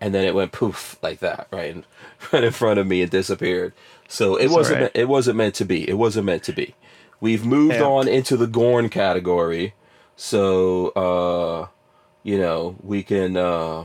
and 0.00 0.14
then 0.14 0.24
it 0.24 0.34
went 0.34 0.52
poof 0.52 0.96
like 1.02 1.20
that, 1.20 1.46
right, 1.50 1.70
in, 1.70 1.84
right 2.32 2.44
in 2.44 2.52
front 2.52 2.78
of 2.78 2.86
me 2.86 3.02
and 3.02 3.10
disappeared. 3.10 3.72
So 4.08 4.36
it 4.36 4.42
That's 4.42 4.52
wasn't 4.52 4.76
alright. 4.78 4.94
me- 4.94 5.00
it 5.02 5.08
wasn't 5.08 5.36
meant 5.36 5.54
to 5.56 5.64
be. 5.64 5.88
It 5.88 5.94
wasn't 5.98 6.26
meant 6.26 6.42
to 6.44 6.52
be. 6.52 6.74
We've 7.20 7.44
moved 7.44 7.74
Yeah. 7.74 7.82
on 7.84 8.08
into 8.08 8.36
the 8.36 8.46
Gorn 8.46 8.88
category, 8.88 9.74
so 10.16 10.88
uh, 10.90 11.68
you 12.22 12.38
know 12.38 12.76
we 12.82 13.02
can 13.02 13.36
uh, 13.36 13.84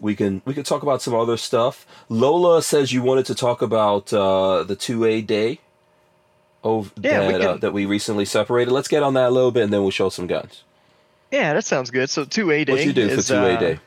we 0.00 0.16
can 0.16 0.42
we 0.44 0.52
can 0.54 0.64
talk 0.64 0.82
about 0.82 1.00
some 1.02 1.14
other 1.14 1.36
stuff. 1.36 1.86
Lola 2.08 2.62
says 2.62 2.92
you 2.92 3.02
wanted 3.02 3.26
to 3.26 3.34
talk 3.34 3.62
about 3.62 4.12
uh, 4.12 4.64
the 4.64 4.74
two 4.76 5.04
A 5.04 5.20
day. 5.22 5.60
Oh, 6.64 6.88
Yeah, 7.00 7.26
we 7.26 7.32
that, 7.34 7.40
uh, 7.42 7.52
can- 7.52 7.60
that 7.60 7.72
we 7.72 7.84
recently 7.86 8.24
separated. 8.24 8.72
Let's 8.72 8.88
get 8.88 9.02
on 9.02 9.14
that 9.14 9.28
a 9.28 9.30
little 9.30 9.50
bit, 9.52 9.64
and 9.64 9.72
then 9.72 9.82
we'll 9.82 9.90
show 9.90 10.08
some 10.08 10.26
guns. 10.26 10.64
Yeah, 11.30 11.52
that 11.52 11.64
sounds 11.64 11.90
good. 11.90 12.08
So 12.10 12.24
two 12.24 12.50
A 12.50 12.64
day. 12.64 12.72
What 12.72 12.84
you 12.86 12.92
do 12.92 13.08
for 13.14 13.22
two 13.22 13.34
A 13.34 13.54
uh, 13.54 13.60
day? 13.60 13.78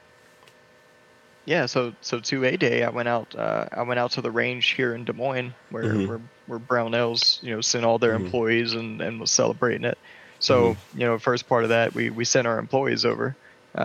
Yeah, 1.46 1.66
so 1.66 1.94
so 2.02 2.20
two 2.20 2.44
A 2.46 2.56
day, 2.58 2.84
I 2.84 2.90
went 2.90 3.08
out. 3.08 3.34
Uh, 3.36 3.66
I 3.72 3.82
went 3.84 4.00
out 4.00 4.12
to 4.12 4.22
the 4.22 4.32
range 4.32 4.72
here 4.72 4.94
in 4.94 5.06
Des 5.06 5.14
Moines, 5.14 5.54
where 5.70 5.84
Mhm. 5.86 6.08
where, 6.08 6.22
where 6.48 6.60
Brownells, 6.60 7.38
you 7.44 7.54
know, 7.56 7.62
sent 7.62 7.86
all 7.86 8.00
their 8.00 8.16
Mhm. 8.16 8.16
employees 8.16 8.74
and, 8.74 9.02
and 9.02 9.20
was 9.22 9.32
celebrating 9.32 9.86
it. 9.86 9.98
So 10.40 10.76
Mm-hmm. 10.76 10.94
you 10.94 11.06
know, 11.08 11.20
first 11.20 11.48
part 11.48 11.64
of 11.66 11.70
that, 11.72 11.94
we 11.96 12.12
we 12.12 12.26
sent 12.26 12.48
our 12.48 12.60
employees 12.60 13.06
over 13.06 13.38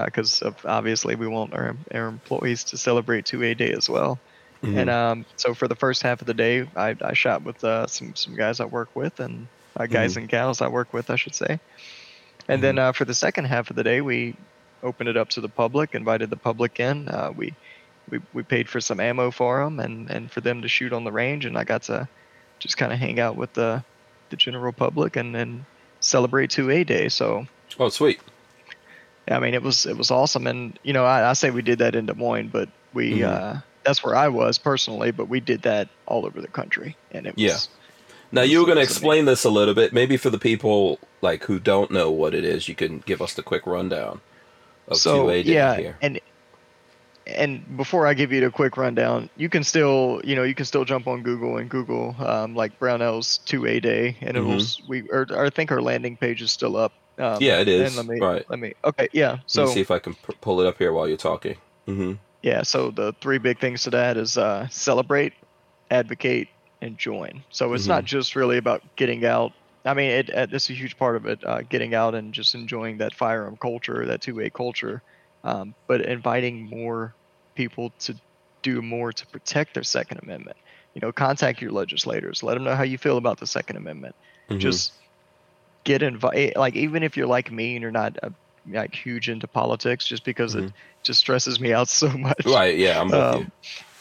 because 0.06 0.42
of 0.42 0.56
obviously 0.66 1.16
we 1.16 1.28
want 1.28 1.54
our 1.54 1.74
our 1.94 2.08
employees 2.08 2.64
to 2.66 2.78
celebrate 2.78 3.26
two 3.26 3.42
A 3.44 3.54
day 3.54 3.72
as 3.72 3.88
well. 3.90 4.20
Mhm. 4.62 4.74
And 4.74 4.90
um, 4.90 5.24
so 5.36 5.54
for 5.54 5.68
the 5.68 5.76
first 5.76 6.02
half 6.02 6.20
of 6.22 6.26
the 6.26 6.34
day, 6.34 6.64
I, 6.76 6.96
I 7.02 7.14
shot 7.14 7.44
with 7.44 7.62
uh, 7.64 7.86
some 7.88 8.14
some 8.16 8.34
guys 8.36 8.60
I 8.60 8.66
work 8.66 8.90
with 8.94 9.18
and 9.20 9.48
uh, 9.78 9.86
guys 9.86 10.16
Mhm. 10.16 10.18
and 10.18 10.28
gals 10.28 10.60
I 10.62 10.68
work 10.68 10.92
with, 10.92 11.10
I 11.10 11.16
should 11.16 11.34
say. 11.34 11.58
And 12.48 12.62
then 12.62 12.78
Mm-hmm. 12.78 12.78
uh, 12.78 12.92
for 12.92 13.04
the 13.04 13.14
second 13.14 13.46
half 13.46 13.70
of 13.70 13.76
the 13.76 13.84
day, 13.84 14.00
we 14.00 14.36
opened 14.82 15.08
it 15.08 15.16
up 15.16 15.28
to 15.30 15.40
the 15.40 15.48
public, 15.48 15.94
invited 15.94 16.30
the 16.30 16.36
public 16.36 16.78
in. 16.80 17.08
Uh, 17.08 17.30
we, 17.34 17.56
we 18.10 18.18
we 18.32 18.42
paid 18.42 18.68
for 18.68 18.80
some 18.80 19.00
ammo 19.00 19.30
for 19.30 19.64
them 19.64 19.78
and, 19.80 20.10
and 20.10 20.30
for 20.30 20.40
them 20.40 20.62
to 20.62 20.68
shoot 20.68 20.92
on 20.92 21.04
the 21.04 21.12
range, 21.12 21.44
and 21.44 21.56
I 21.58 21.64
got 21.64 21.82
to 21.84 22.06
just 22.62 22.76
kind 22.76 22.92
of 22.92 22.98
hang 22.98 23.18
out 23.20 23.36
with 23.36 23.52
the 23.54 23.82
the 24.30 24.36
general 24.36 24.72
public 24.72 25.16
and 25.16 25.34
then 25.34 25.66
celebrate 26.00 26.50
2A 26.50 26.86
day. 26.86 27.08
So 27.08 27.46
oh, 27.78 27.88
sweet. 27.90 28.20
I 29.30 29.38
mean, 29.38 29.54
it 29.54 29.62
was 29.62 29.86
it 29.86 29.96
was 29.96 30.10
awesome, 30.10 30.46
and 30.46 30.78
you 30.82 30.92
know, 30.92 31.04
I, 31.04 31.30
I 31.30 31.32
say 31.34 31.50
we 31.50 31.62
did 31.62 31.78
that 31.78 31.94
in 31.94 32.06
Des 32.06 32.14
Moines, 32.14 32.48
but 32.48 32.68
we 32.92 33.18
Mhm. 33.20 33.28
uh, 33.28 33.60
that's 33.84 34.02
where 34.04 34.14
I 34.16 34.28
was 34.28 34.58
personally, 34.58 35.10
but 35.12 35.28
we 35.28 35.40
did 35.40 35.62
that 35.62 35.88
all 36.06 36.24
over 36.26 36.40
the 36.40 36.48
country, 36.48 36.96
and 37.12 37.26
it 37.26 37.34
was 37.36 37.42
Yeah. 37.42 37.58
Now 38.34 38.42
you 38.42 38.60
were 38.60 38.64
going 38.66 38.76
to 38.78 38.82
explain 38.82 39.26
this 39.26 39.44
a 39.44 39.50
little 39.50 39.74
bit, 39.74 39.92
maybe 39.92 40.16
for 40.16 40.30
the 40.30 40.38
people 40.38 40.98
like 41.20 41.44
who 41.44 41.58
don't 41.58 41.90
know 41.90 42.10
what 42.10 42.34
it 42.34 42.44
is. 42.44 42.66
You 42.68 42.74
can 42.74 43.00
give 43.00 43.20
us 43.20 43.34
the 43.34 43.42
quick 43.42 43.66
rundown 43.66 44.20
of 44.88 44.96
so 44.96 45.24
two 45.24 45.30
A 45.30 45.42
day 45.42 45.52
yeah, 45.52 45.76
here. 45.76 45.96
and 46.00 46.18
and 47.26 47.76
before 47.76 48.06
I 48.06 48.14
give 48.14 48.32
you 48.32 48.40
the 48.40 48.50
quick 48.50 48.76
rundown, 48.76 49.30
you 49.36 49.48
can 49.48 49.64
still 49.64 50.20
you 50.24 50.34
know 50.36 50.42
you 50.42 50.54
can 50.54 50.66
still 50.66 50.84
jump 50.84 51.06
on 51.06 51.22
Google 51.22 51.56
and 51.58 51.70
Google 51.70 52.14
um, 52.18 52.54
like 52.54 52.78
Brownell's 52.78 53.38
two 53.38 53.66
A 53.66 53.80
day, 53.80 54.16
and 54.20 54.36
it'll 54.36 54.52
Mhm. 54.52 54.60
s- 54.60 54.80
we 54.88 55.02
or, 55.10 55.26
or 55.30 55.46
I 55.46 55.50
think 55.50 55.70
our 55.70 55.82
landing 55.82 56.16
page 56.16 56.42
is 56.42 56.52
still 56.52 56.76
up. 56.76 56.92
Um, 57.18 57.42
Yeah, 57.42 57.60
it 57.60 57.68
is. 57.68 57.96
Let 57.96 58.06
me 58.06 58.20
Right. 58.20 58.44
let 58.48 58.58
me 58.58 58.72
okay 58.84 59.08
yeah 59.12 59.30
Let 59.32 59.46
so 59.46 59.66
me 59.66 59.74
see 59.74 59.80
if 59.80 59.90
I 59.90 59.98
can 59.98 60.14
p- 60.14 60.34
pull 60.40 60.60
it 60.60 60.66
up 60.66 60.78
here 60.78 60.92
while 60.92 61.06
you're 61.08 61.16
talking. 61.16 61.56
hmm 61.86 62.14
Yeah, 62.42 62.62
so 62.62 62.90
the 62.90 63.14
three 63.20 63.38
big 63.38 63.60
things 63.60 63.84
to 63.84 63.90
that 63.90 64.16
is 64.16 64.36
uh, 64.36 64.66
celebrate, 64.68 65.32
advocate, 65.90 66.48
and 66.80 66.98
join. 66.98 67.44
So 67.50 67.72
it's 67.74 67.86
not 67.86 68.04
just 68.04 68.34
really 68.34 68.56
about 68.58 68.82
getting 68.96 69.24
out. 69.24 69.52
I 69.84 69.94
mean, 69.94 70.10
it, 70.10 70.28
it, 70.30 70.52
it's 70.52 70.70
a 70.70 70.74
huge 70.74 70.96
part 70.96 71.16
of 71.16 71.26
it, 71.26 71.38
uh, 71.44 71.62
getting 71.68 71.94
out 71.94 72.14
and 72.14 72.32
just 72.34 72.54
enjoying 72.54 72.98
that 72.98 73.14
firearm 73.14 73.56
culture, 73.60 74.06
that 74.06 74.20
two-way 74.22 74.50
culture. 74.50 75.02
Um, 75.44 75.74
but 75.88 76.00
inviting 76.02 76.68
more 76.68 77.14
people 77.56 77.92
to 78.00 78.14
do 78.62 78.80
more 78.80 79.12
to 79.12 79.26
protect 79.28 79.74
their 79.74 79.82
Second 79.82 80.20
Amendment. 80.22 80.56
You 80.94 81.00
know, 81.00 81.12
contact 81.12 81.60
your 81.60 81.72
legislators, 81.72 82.42
let 82.42 82.54
them 82.54 82.64
know 82.64 82.76
how 82.76 82.84
you 82.84 82.98
feel 82.98 83.16
about 83.16 83.40
the 83.40 83.46
Second 83.46 83.76
Amendment. 83.76 84.14
Mhm. 84.50 84.58
Just 84.60 84.92
get 85.84 86.02
invited. 86.02 86.56
Like 86.56 86.76
even 86.76 87.02
if 87.02 87.16
you're 87.16 87.26
like 87.26 87.50
me 87.50 87.74
and 87.74 87.82
you're 87.82 87.90
not 87.90 88.16
uh 88.22 88.30
like 88.70 88.94
huge 88.94 89.28
into 89.28 89.48
politics, 89.48 90.06
just 90.06 90.24
because 90.24 90.54
it 90.54 90.64
Mhm. 90.66 90.72
just 91.02 91.18
stresses 91.18 91.58
me 91.58 91.72
out 91.72 91.88
so 92.00 92.08
much. 92.10 92.44
right. 92.46 92.76
Yeah, 92.76 93.00
I'm 93.00 93.08
with 93.08 93.16
you. 93.16 93.22
Um, 93.22 93.52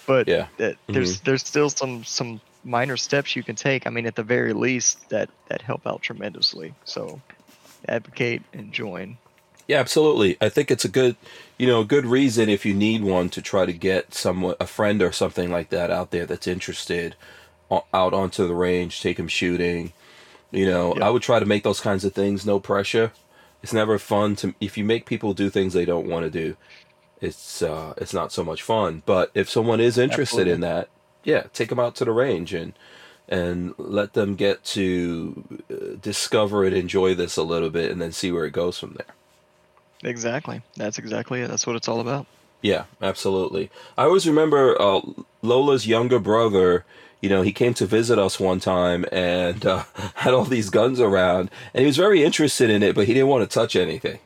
but 0.05 0.27
Yeah. 0.27 0.47
that 0.57 0.77
there's 0.87 1.21
there's 1.21 1.45
still 1.47 1.69
some 1.69 2.03
some 2.03 2.39
minor 2.63 2.97
steps 2.97 3.35
you 3.35 3.43
can 3.43 3.55
take. 3.55 3.87
I 3.87 3.89
mean, 3.89 4.05
at 4.05 4.15
the 4.15 4.23
very 4.23 4.53
least, 4.53 5.09
that 5.09 5.29
that 5.47 5.63
help 5.63 5.87
out 5.87 6.03
tremendously. 6.03 6.75
So, 6.85 7.19
advocate 7.87 8.43
and 8.53 8.71
join. 8.71 9.17
Yeah, 9.67 9.79
absolutely. 9.79 10.37
I 10.41 10.49
think 10.49 10.69
it's 10.71 10.85
a 10.85 10.89
good, 10.89 11.15
you 11.57 11.67
know, 11.67 11.81
a 11.81 11.85
good 11.85 12.05
reason 12.05 12.49
if 12.49 12.65
you 12.65 12.73
need 12.73 13.03
one 13.03 13.29
to 13.29 13.41
try 13.41 13.65
to 13.65 13.73
get 13.73 14.13
someone, 14.13 14.55
a 14.59 14.67
friend 14.67 15.01
or 15.01 15.11
something 15.11 15.49
like 15.51 15.69
that 15.69 15.89
out 15.91 16.11
there 16.11 16.25
that's 16.25 16.47
interested, 16.47 17.15
out 17.71 18.13
onto 18.13 18.47
the 18.47 18.55
range, 18.55 19.01
take 19.01 19.17
them 19.17 19.27
shooting. 19.27 19.93
You 20.51 20.65
know, 20.65 20.95
Yeah. 20.97 21.07
I 21.07 21.09
would 21.09 21.21
try 21.21 21.39
to 21.39 21.45
make 21.45 21.63
those 21.63 21.79
kinds 21.79 22.03
of 22.03 22.13
things 22.13 22.45
no 22.45 22.59
pressure. 22.59 23.11
It's 23.63 23.73
never 23.73 23.97
fun 23.99 24.35
to 24.37 24.55
if 24.59 24.77
you 24.77 24.83
make 24.83 25.05
people 25.05 25.33
do 25.33 25.49
things 25.49 25.73
they 25.73 25.85
don't 25.85 26.07
want 26.07 26.25
to 26.25 26.31
do. 26.31 26.57
It's 27.21 27.61
uh, 27.61 27.93
it's 27.97 28.13
not 28.13 28.31
so 28.31 28.43
much 28.43 28.63
fun. 28.63 29.03
But 29.05 29.29
if 29.35 29.49
someone 29.49 29.79
is 29.79 29.97
interested 29.97 30.47
in 30.47 30.61
that, 30.61 30.89
yeah, 31.23 31.43
take 31.53 31.69
them 31.69 31.79
out 31.79 31.95
to 31.97 32.05
the 32.05 32.11
range 32.11 32.53
and 32.53 32.73
and 33.29 33.75
let 33.77 34.13
them 34.13 34.35
get 34.35 34.63
to 34.65 35.61
uh, 35.71 35.95
discover 36.01 36.65
and 36.65 36.75
enjoy 36.75 37.13
this 37.15 37.37
a 37.37 37.43
little 37.43 37.69
bit, 37.69 37.91
and 37.91 38.01
then 38.01 38.11
see 38.11 38.31
where 38.31 38.45
it 38.45 38.51
goes 38.51 38.79
from 38.79 38.93
there. 38.97 39.15
Exactly. 40.03 40.61
That's 40.75 40.97
exactly 40.97 41.41
it. 41.41 41.47
That's 41.47 41.67
what 41.67 41.75
it's 41.75 41.87
all 41.87 41.99
about. 41.99 42.25
Yeah, 42.61 42.85
absolutely. 43.01 43.71
I 43.97 44.03
always 44.03 44.27
remember 44.27 44.79
uh, 44.81 45.01
Lola's 45.41 45.87
younger 45.87 46.19
brother. 46.19 46.85
You 47.21 47.29
know, 47.29 47.41
he 47.41 47.51
came 47.51 47.73
to 47.75 47.85
visit 47.85 48.17
us 48.19 48.39
one 48.39 48.59
time 48.59 49.05
and 49.11 49.65
uh, 49.65 49.83
had 50.15 50.33
all 50.33 50.45
these 50.45 50.69
guns 50.69 50.99
around, 50.99 51.49
and 51.73 51.81
he 51.81 51.87
was 51.87 51.97
very 51.97 52.23
interested 52.23 52.69
in 52.69 52.83
it, 52.83 52.95
but 52.95 53.07
he 53.07 53.13
didn't 53.13 53.29
want 53.29 53.47
to 53.49 53.53
touch 53.53 53.75
anything. 53.75 54.19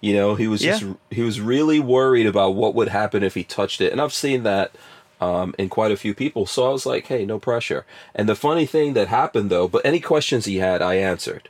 You 0.00 0.14
know, 0.14 0.34
he 0.34 0.46
was 0.46 0.60
just 0.60 0.84
he 1.10 1.22
was 1.22 1.40
really 1.40 1.80
worried 1.80 2.26
about 2.26 2.50
what 2.54 2.74
would 2.74 2.88
happen 2.88 3.22
if 3.22 3.34
he 3.34 3.42
touched 3.44 3.80
it, 3.80 3.92
and 3.92 4.00
I've 4.00 4.12
seen 4.12 4.42
that 4.42 4.72
um, 5.20 5.54
in 5.58 5.68
quite 5.68 5.90
a 5.90 5.96
few 5.96 6.14
people. 6.14 6.46
So 6.46 6.68
I 6.68 6.70
was 6.70 6.86
like, 6.86 7.06
hey, 7.06 7.24
no 7.24 7.38
pressure. 7.38 7.86
And 8.14 8.28
the 8.28 8.36
funny 8.36 8.66
thing 8.66 8.92
that 8.92 9.08
happened 9.08 9.50
though, 9.50 9.66
but 9.68 9.84
any 9.84 10.00
questions 10.00 10.44
he 10.44 10.58
had, 10.58 10.82
I 10.82 10.94
answered 10.94 11.48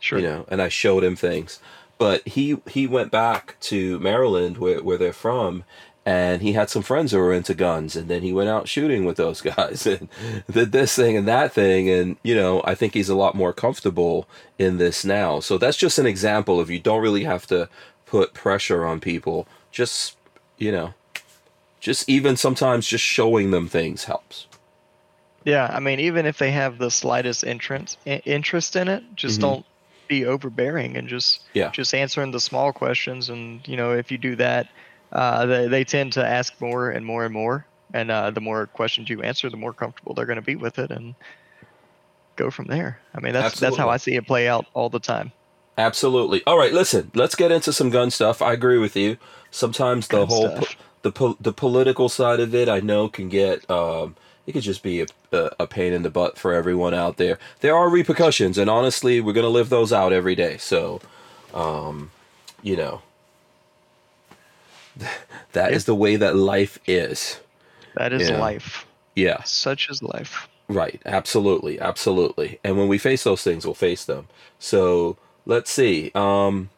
Sure. 0.00 0.18
you 0.18 0.26
know, 0.26 0.46
and 0.48 0.60
I 0.62 0.68
showed 0.68 1.02
him 1.02 1.16
things. 1.16 1.60
But 2.04 2.28
he 2.28 2.58
he 2.68 2.86
went 2.86 3.10
back 3.10 3.56
to 3.72 3.98
Maryland, 3.98 4.58
where 4.58 4.82
where 4.82 4.98
they're 4.98 5.14
from, 5.14 5.64
and 6.04 6.42
he 6.42 6.52
had 6.52 6.68
some 6.68 6.82
friends 6.82 7.12
who 7.12 7.18
were 7.18 7.32
into 7.32 7.54
guns, 7.54 7.96
and 7.96 8.08
then 8.08 8.20
he 8.20 8.30
went 8.30 8.50
out 8.50 8.68
shooting 8.68 9.06
with 9.06 9.16
those 9.16 9.40
guys 9.56 9.86
and 9.86 10.10
did 10.50 10.70
this 10.72 10.94
thing 10.94 11.16
and 11.16 11.26
that 11.26 11.54
thing, 11.54 11.88
and 11.88 12.18
you 12.22 12.34
know, 12.34 12.60
I 12.62 12.74
think 12.74 12.92
he's 12.92 13.08
a 13.08 13.14
lot 13.14 13.34
more 13.34 13.54
comfortable 13.54 14.28
in 14.58 14.76
this 14.76 15.02
now. 15.02 15.40
So 15.40 15.56
that's 15.56 15.78
just 15.78 15.98
an 15.98 16.04
example 16.04 16.60
of 16.60 16.68
you 16.68 16.78
don't 16.78 17.00
really 17.00 17.24
have 17.24 17.46
to 17.46 17.70
put 18.04 18.34
pressure 18.34 18.84
on 18.84 19.00
people. 19.00 19.48
Just 19.72 20.18
you 20.58 20.72
know, 20.72 20.92
just 21.80 22.06
even 22.06 22.36
sometimes 22.36 22.86
just 22.86 23.02
showing 23.02 23.50
them 23.50 23.66
things 23.66 24.04
helps. 24.04 24.46
Yeah, 25.46 25.70
I 25.72 25.80
mean, 25.80 26.00
even 26.00 26.26
if 26.26 26.36
they 26.36 26.50
have 26.50 26.76
the 26.76 26.90
slightest 26.90 27.44
interest 27.44 27.96
interest 28.04 28.76
in 28.76 28.88
it, 28.88 29.04
just 29.16 29.38
Mhm. 29.38 29.42
don't 29.42 29.66
be 30.08 30.24
overbearing 30.24 30.96
and 30.96 31.08
just 31.08 31.40
Yeah. 31.54 31.70
just 31.70 31.94
answering 31.94 32.30
the 32.32 32.40
small 32.40 32.72
questions. 32.72 33.28
And 33.28 33.66
you 33.66 33.76
know, 33.76 33.92
if 33.92 34.10
you 34.10 34.18
do 34.18 34.36
that, 34.36 34.68
uh, 35.12 35.46
they 35.46 35.68
they 35.68 35.84
tend 35.84 36.12
to 36.14 36.26
ask 36.26 36.60
more 36.60 36.90
and 36.90 37.04
more 37.04 37.24
and 37.24 37.32
more. 37.32 37.66
And 37.92 38.10
uh, 38.10 38.30
the 38.30 38.40
more 38.40 38.66
questions 38.66 39.08
you 39.08 39.22
answer, 39.22 39.48
the 39.48 39.56
more 39.56 39.72
comfortable 39.72 40.14
they're 40.14 40.26
going 40.26 40.36
to 40.36 40.42
be 40.42 40.56
with 40.56 40.78
it, 40.78 40.90
and 40.90 41.14
go 42.36 42.50
from 42.50 42.66
there. 42.66 42.98
I 43.14 43.20
mean, 43.20 43.32
that's 43.32 43.60
that's 43.60 43.76
how 43.76 43.88
I 43.88 43.98
see 43.98 44.16
it 44.16 44.26
play 44.26 44.48
out 44.48 44.66
all 44.74 44.88
the 44.88 44.98
time. 44.98 45.32
Absolutely. 45.78 46.42
All 46.46 46.56
right, 46.58 46.72
listen. 46.72 47.10
Let's 47.14 47.34
get 47.34 47.50
into 47.52 47.72
some 47.72 47.90
gun 47.90 48.10
stuff. 48.10 48.40
I 48.42 48.52
agree 48.52 48.78
with 48.78 48.96
you. 48.96 49.16
Sometimes 49.50 50.08
the 50.08 50.18
Gun 50.18 50.26
whole 50.28 50.56
po- 50.56 50.66
the 51.02 51.12
po- 51.12 51.36
the 51.40 51.52
political 51.52 52.08
side 52.08 52.40
of 52.40 52.54
it, 52.54 52.68
I 52.68 52.80
know, 52.80 53.08
can 53.08 53.28
get 53.28 53.68
um, 53.70 54.16
it 54.46 54.52
could 54.52 54.62
just 54.62 54.82
be 54.82 55.00
a, 55.00 55.06
a, 55.32 55.66
pain 55.66 55.92
in 55.92 56.02
the 56.02 56.10
butt 56.10 56.38
for 56.38 56.52
everyone 56.52 56.92
out 56.94 57.16
there. 57.16 57.38
There 57.60 57.74
are 57.76 57.88
repercussions, 57.88 58.58
and 58.58 58.68
honestly, 58.68 59.20
we're 59.20 59.32
gonna 59.32 59.48
live 59.48 59.70
those 59.70 59.92
out 59.92 60.12
every 60.12 60.34
day. 60.34 60.58
So, 60.58 61.00
um, 61.54 62.10
you 62.62 62.76
know, 62.76 63.02
that 65.52 65.72
is 65.72 65.86
the 65.86 65.94
way 65.94 66.16
that 66.16 66.36
life 66.36 66.78
is. 66.86 67.40
That 67.94 68.12
is 68.12 68.28
Yeah. 68.28 68.38
life. 68.38 68.86
Yeah. 69.14 69.42
Such 69.44 69.88
is 69.88 70.02
life. 70.02 70.48
Right. 70.68 71.00
Absolutely. 71.04 71.80
Absolutely. 71.80 72.58
And 72.64 72.76
when 72.76 72.88
we 72.88 72.98
face 72.98 73.24
those 73.24 73.42
things, 73.42 73.64
we'll 73.64 73.74
face 73.74 74.04
them. 74.04 74.28
So 74.58 75.16
let's 75.46 75.70
see. 75.70 76.10
Um, 76.14 76.70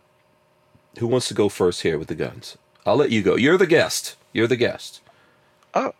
who 0.98 1.06
wants 1.06 1.28
to 1.28 1.34
go 1.34 1.48
first 1.48 1.82
here 1.82 1.98
with 1.98 2.08
the 2.08 2.14
guns? 2.14 2.58
I'll 2.84 2.96
let 2.96 3.10
you 3.10 3.22
go. 3.22 3.36
You're 3.36 3.58
the 3.58 3.66
guest. 3.66 4.16
You're 4.32 4.46
the 4.46 4.56
guest. 4.56 5.00
Oh, 5.74 5.94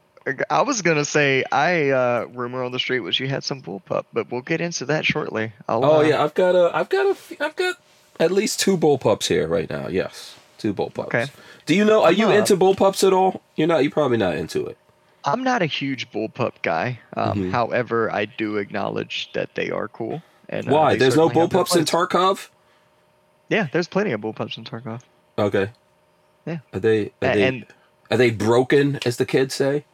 I 0.50 0.62
was 0.62 0.82
gonna 0.82 1.04
say 1.04 1.44
I 1.52 1.90
uh, 1.90 2.26
rumor 2.32 2.62
on 2.64 2.72
the 2.72 2.78
street 2.78 3.00
was 3.00 3.18
you 3.20 3.28
had 3.28 3.44
some 3.44 3.60
bull 3.60 3.80
pup, 3.80 4.06
but 4.12 4.30
we'll 4.30 4.42
get 4.42 4.60
into 4.60 4.84
that 4.86 5.04
shortly. 5.04 5.52
I'll, 5.68 5.84
Oh 5.84 5.98
uh, 5.98 6.02
yeah, 6.02 6.22
I've 6.24 6.34
got 6.34 6.54
a, 6.56 6.74
I've 6.76 6.88
got 6.88 7.06
a, 7.06 7.44
I've 7.44 7.54
got 7.56 7.76
at 8.18 8.32
least 8.32 8.58
two 8.60 8.76
bull 8.76 8.98
pups 8.98 9.28
here 9.28 9.46
right 9.46 9.68
now. 9.70 9.88
Yes, 9.88 10.36
two 10.58 10.74
bullpups. 10.74 11.06
Okay. 11.06 11.26
Do 11.66 11.74
you 11.76 11.84
know? 11.84 12.02
Are 12.02 12.12
you 12.12 12.26
I'm, 12.26 12.32
uh, 12.32 12.38
into 12.38 12.56
bullpups 12.56 13.06
at 13.06 13.12
all? 13.12 13.40
You're 13.54 13.68
not. 13.68 13.82
You're 13.82 13.92
probably 13.92 14.16
not 14.16 14.36
into 14.36 14.66
it. 14.66 14.76
I'm 15.24 15.42
not 15.44 15.60
a 15.62 15.66
huge 15.66 16.10
bull 16.12 16.28
pup 16.28 16.60
guy. 16.62 17.00
Um, 17.16 17.38
Mhm. 17.38 17.50
However, 17.50 18.12
I 18.12 18.24
do 18.26 18.56
acknowledge 18.58 19.30
that 19.34 19.54
they 19.54 19.70
are 19.70 19.88
cool. 19.88 20.22
And 20.48 20.68
uh, 20.68 20.72
Why? 20.72 20.92
they 20.92 20.98
There's 20.98 21.16
no 21.16 21.28
bull 21.28 21.48
pups 21.48 21.74
in. 21.76 21.84
Tarkov. 21.84 22.48
Yeah, 23.48 23.68
there's 23.72 23.88
plenty 23.88 24.12
of 24.12 24.20
bull 24.20 24.32
pups 24.32 24.56
in 24.56 24.64
Tarkov. 24.64 25.00
Okay. 25.38 25.70
Yeah. 26.46 26.58
Are 26.72 26.78
they? 26.80 27.06
Are 27.06 27.30
A- 27.30 27.34
they, 27.34 27.42
and 27.44 27.66
are 28.10 28.16
they 28.16 28.30
broken, 28.30 28.98
as 29.04 29.16
the 29.16 29.26
kids 29.26 29.54
say? 29.54 29.84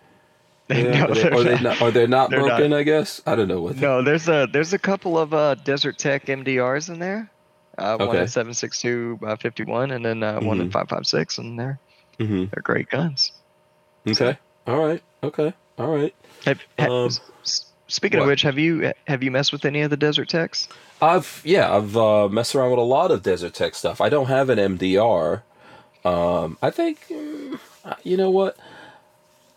Yeah, 0.69 0.83
no, 0.83 1.05
are, 1.07 1.15
they, 1.15 1.23
they're 1.23 1.45
they 1.57 1.61
not. 1.63 1.83
Are 1.83 1.91
they 1.91 2.07
not 2.07 2.31
They're 2.31 2.39
not. 2.41 2.47
broken? 2.59 2.73
I 2.73 2.83
guess. 2.83 3.21
I 3.27 3.35
don't 3.35 3.49
know 3.49 3.61
what. 3.61 3.77
they- 3.77 3.83
No, 3.83 4.03
there's 4.03 4.29
a 4.29 4.49
there's 4.53 4.73
a 4.73 4.79
couple 4.79 5.19
of 5.19 5.35
uh, 5.35 5.55
Desert 5.57 5.99
Tech 5.99 6.27
MDRs 6.27 6.89
in 6.89 6.99
there. 6.99 7.31
Uh, 7.79 7.97
One 7.97 8.09
Okay. 8.11 8.19
at 8.21 8.31
762 8.31 9.19
uh, 9.27 9.37
51, 9.37 9.91
and 9.91 10.05
then 10.05 10.23
uh, 10.23 10.41
one 10.41 10.59
Mhm. 10.59 10.67
at 10.67 10.73
556, 10.73 11.39
and 11.39 11.59
they're 11.59 11.79
Mhm. 12.19 12.51
they're 12.51 12.63
great 12.63 12.89
guns. 12.91 13.33
Okay. 14.07 14.39
All 14.67 14.79
right. 14.87 15.03
Okay. 15.23 15.53
All 15.79 15.89
right. 15.89 16.15
Have, 16.45 16.61
ha- 16.79 16.87
Um, 16.91 17.11
speaking 17.87 18.19
what? 18.21 18.25
of 18.25 18.29
which, 18.29 18.43
have 18.43 18.59
you 18.59 18.93
have 19.07 19.23
you 19.23 19.31
messed 19.31 19.53
with 19.53 19.65
any 19.65 19.81
of 19.83 19.91
the 19.91 19.97
Desert 19.97 20.29
Techs? 20.29 20.69
I've 21.01 21.41
yeah, 21.45 21.75
I've 21.75 21.97
uh, 21.97 22.29
messed 22.29 22.55
around 22.55 22.71
with 22.71 22.79
a 22.79 22.83
lot 22.83 23.11
of 23.11 23.23
Desert 23.23 23.55
Tech 23.55 23.75
stuff. 23.75 24.01
I 24.01 24.09
don't 24.09 24.27
have 24.27 24.49
an 24.51 24.59
MDR. 24.59 25.43
Um, 26.05 26.59
I 26.63 26.71
think 26.71 27.07
mm, 27.11 27.59
you 28.05 28.17
know 28.17 28.31
what. 28.31 28.57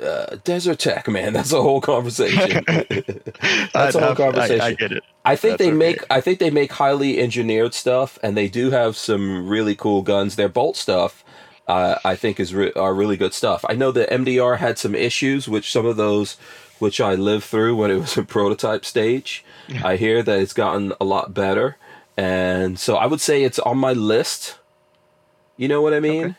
Uh, 0.00 0.36
Desert 0.44 0.78
Tech, 0.78 1.08
man, 1.08 1.32
that's 1.34 1.52
a 1.52 1.62
whole 1.62 1.80
conversation. 1.80 2.64
That's 3.72 3.94
a 3.94 4.00
whole 4.04 4.14
conversation. 4.14 4.60
I, 4.60 4.66
I 4.66 4.74
get 4.74 4.92
it. 4.92 5.04
I 5.24 5.36
think 5.36 5.52
That's 5.52 5.58
they 5.58 5.68
okay. 5.68 5.76
make 5.76 6.04
I 6.10 6.20
think 6.20 6.38
they 6.38 6.50
make 6.50 6.72
highly 6.72 7.18
engineered 7.20 7.74
stuff, 7.74 8.18
and 8.22 8.36
they 8.36 8.48
do 8.48 8.70
have 8.70 8.96
some 8.96 9.48
really 9.48 9.74
cool 9.74 10.02
guns. 10.02 10.36
Their 10.36 10.48
bolt 10.48 10.76
stuff, 10.76 11.24
uh, 11.66 11.96
I 12.04 12.14
think, 12.16 12.38
is 12.40 12.54
re- 12.54 12.72
are 12.74 12.94
really 12.94 13.16
good 13.16 13.32
stuff. 13.34 13.64
I 13.68 13.74
know 13.74 13.90
the 13.90 14.06
MDR 14.06 14.58
had 14.58 14.78
some 14.78 14.94
issues, 14.94 15.48
which 15.48 15.70
some 15.72 15.86
of 15.86 15.96
those, 15.96 16.36
which 16.78 17.00
I 17.00 17.14
lived 17.14 17.44
through 17.44 17.76
when 17.76 17.90
it 17.90 17.98
was 17.98 18.16
in 18.16 18.26
prototype 18.26 18.84
stage. 18.84 19.44
I 19.82 19.96
hear 19.96 20.22
that 20.22 20.38
it's 20.38 20.52
gotten 20.52 20.92
a 21.00 21.04
lot 21.04 21.34
better, 21.34 21.76
and 22.16 22.78
so 22.78 22.96
I 22.96 23.06
would 23.06 23.20
say 23.20 23.42
it's 23.42 23.58
on 23.58 23.78
my 23.78 23.92
list. 23.92 24.58
You 25.56 25.68
know 25.68 25.80
what 25.80 25.94
I 25.94 26.00
mean? 26.00 26.24
Okay. 26.24 26.34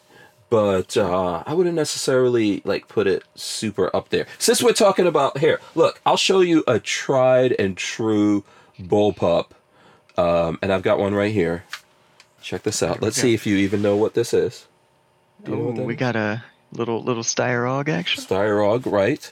But 0.49 0.95
uh, 0.95 1.43
I 1.45 1.53
wouldn't 1.53 1.75
necessarily 1.75 2.61
like 2.63 2.87
put 2.87 3.05
it 3.05 3.23
super 3.35 3.93
up 3.95 4.09
there. 4.09 4.27
Since 4.39 4.63
we're 4.63 4.71
talking 4.73 5.05
about 5.05 5.39
here, 5.39 5.59
look, 5.75 5.99
I'll 6.05 6.15
show 6.17 6.39
you 6.39 6.63
a 6.67 6.79
tried 6.79 7.51
and 7.59 7.75
true 7.75 8.45
bullpup, 8.79 9.47
um, 10.17 10.57
and 10.61 10.71
I've 10.71 10.83
got 10.83 10.99
one 10.99 11.13
right 11.13 11.33
here. 11.33 11.65
Check 12.41 12.63
this 12.63 12.81
out. 12.81 13.01
Let's 13.01 13.17
see 13.17 13.33
if 13.33 13.45
you 13.45 13.57
even 13.57 13.81
know 13.81 13.97
what 13.97 14.13
this 14.13 14.33
is. 14.33 14.67
Do 15.43 15.51
you 15.51 15.57
know 15.57 15.63
Oh, 15.63 15.65
what 15.67 15.75
that 15.77 15.85
we 15.85 15.93
is? 15.95 15.99
got 15.99 16.15
a 16.15 16.43
little 16.71 17.03
little 17.03 17.23
Steyr 17.23 17.67
AUG 17.69 17.89
action. 17.89 18.23
Steyr 18.23 18.59
AUG, 18.65 18.89
right? 18.89 19.29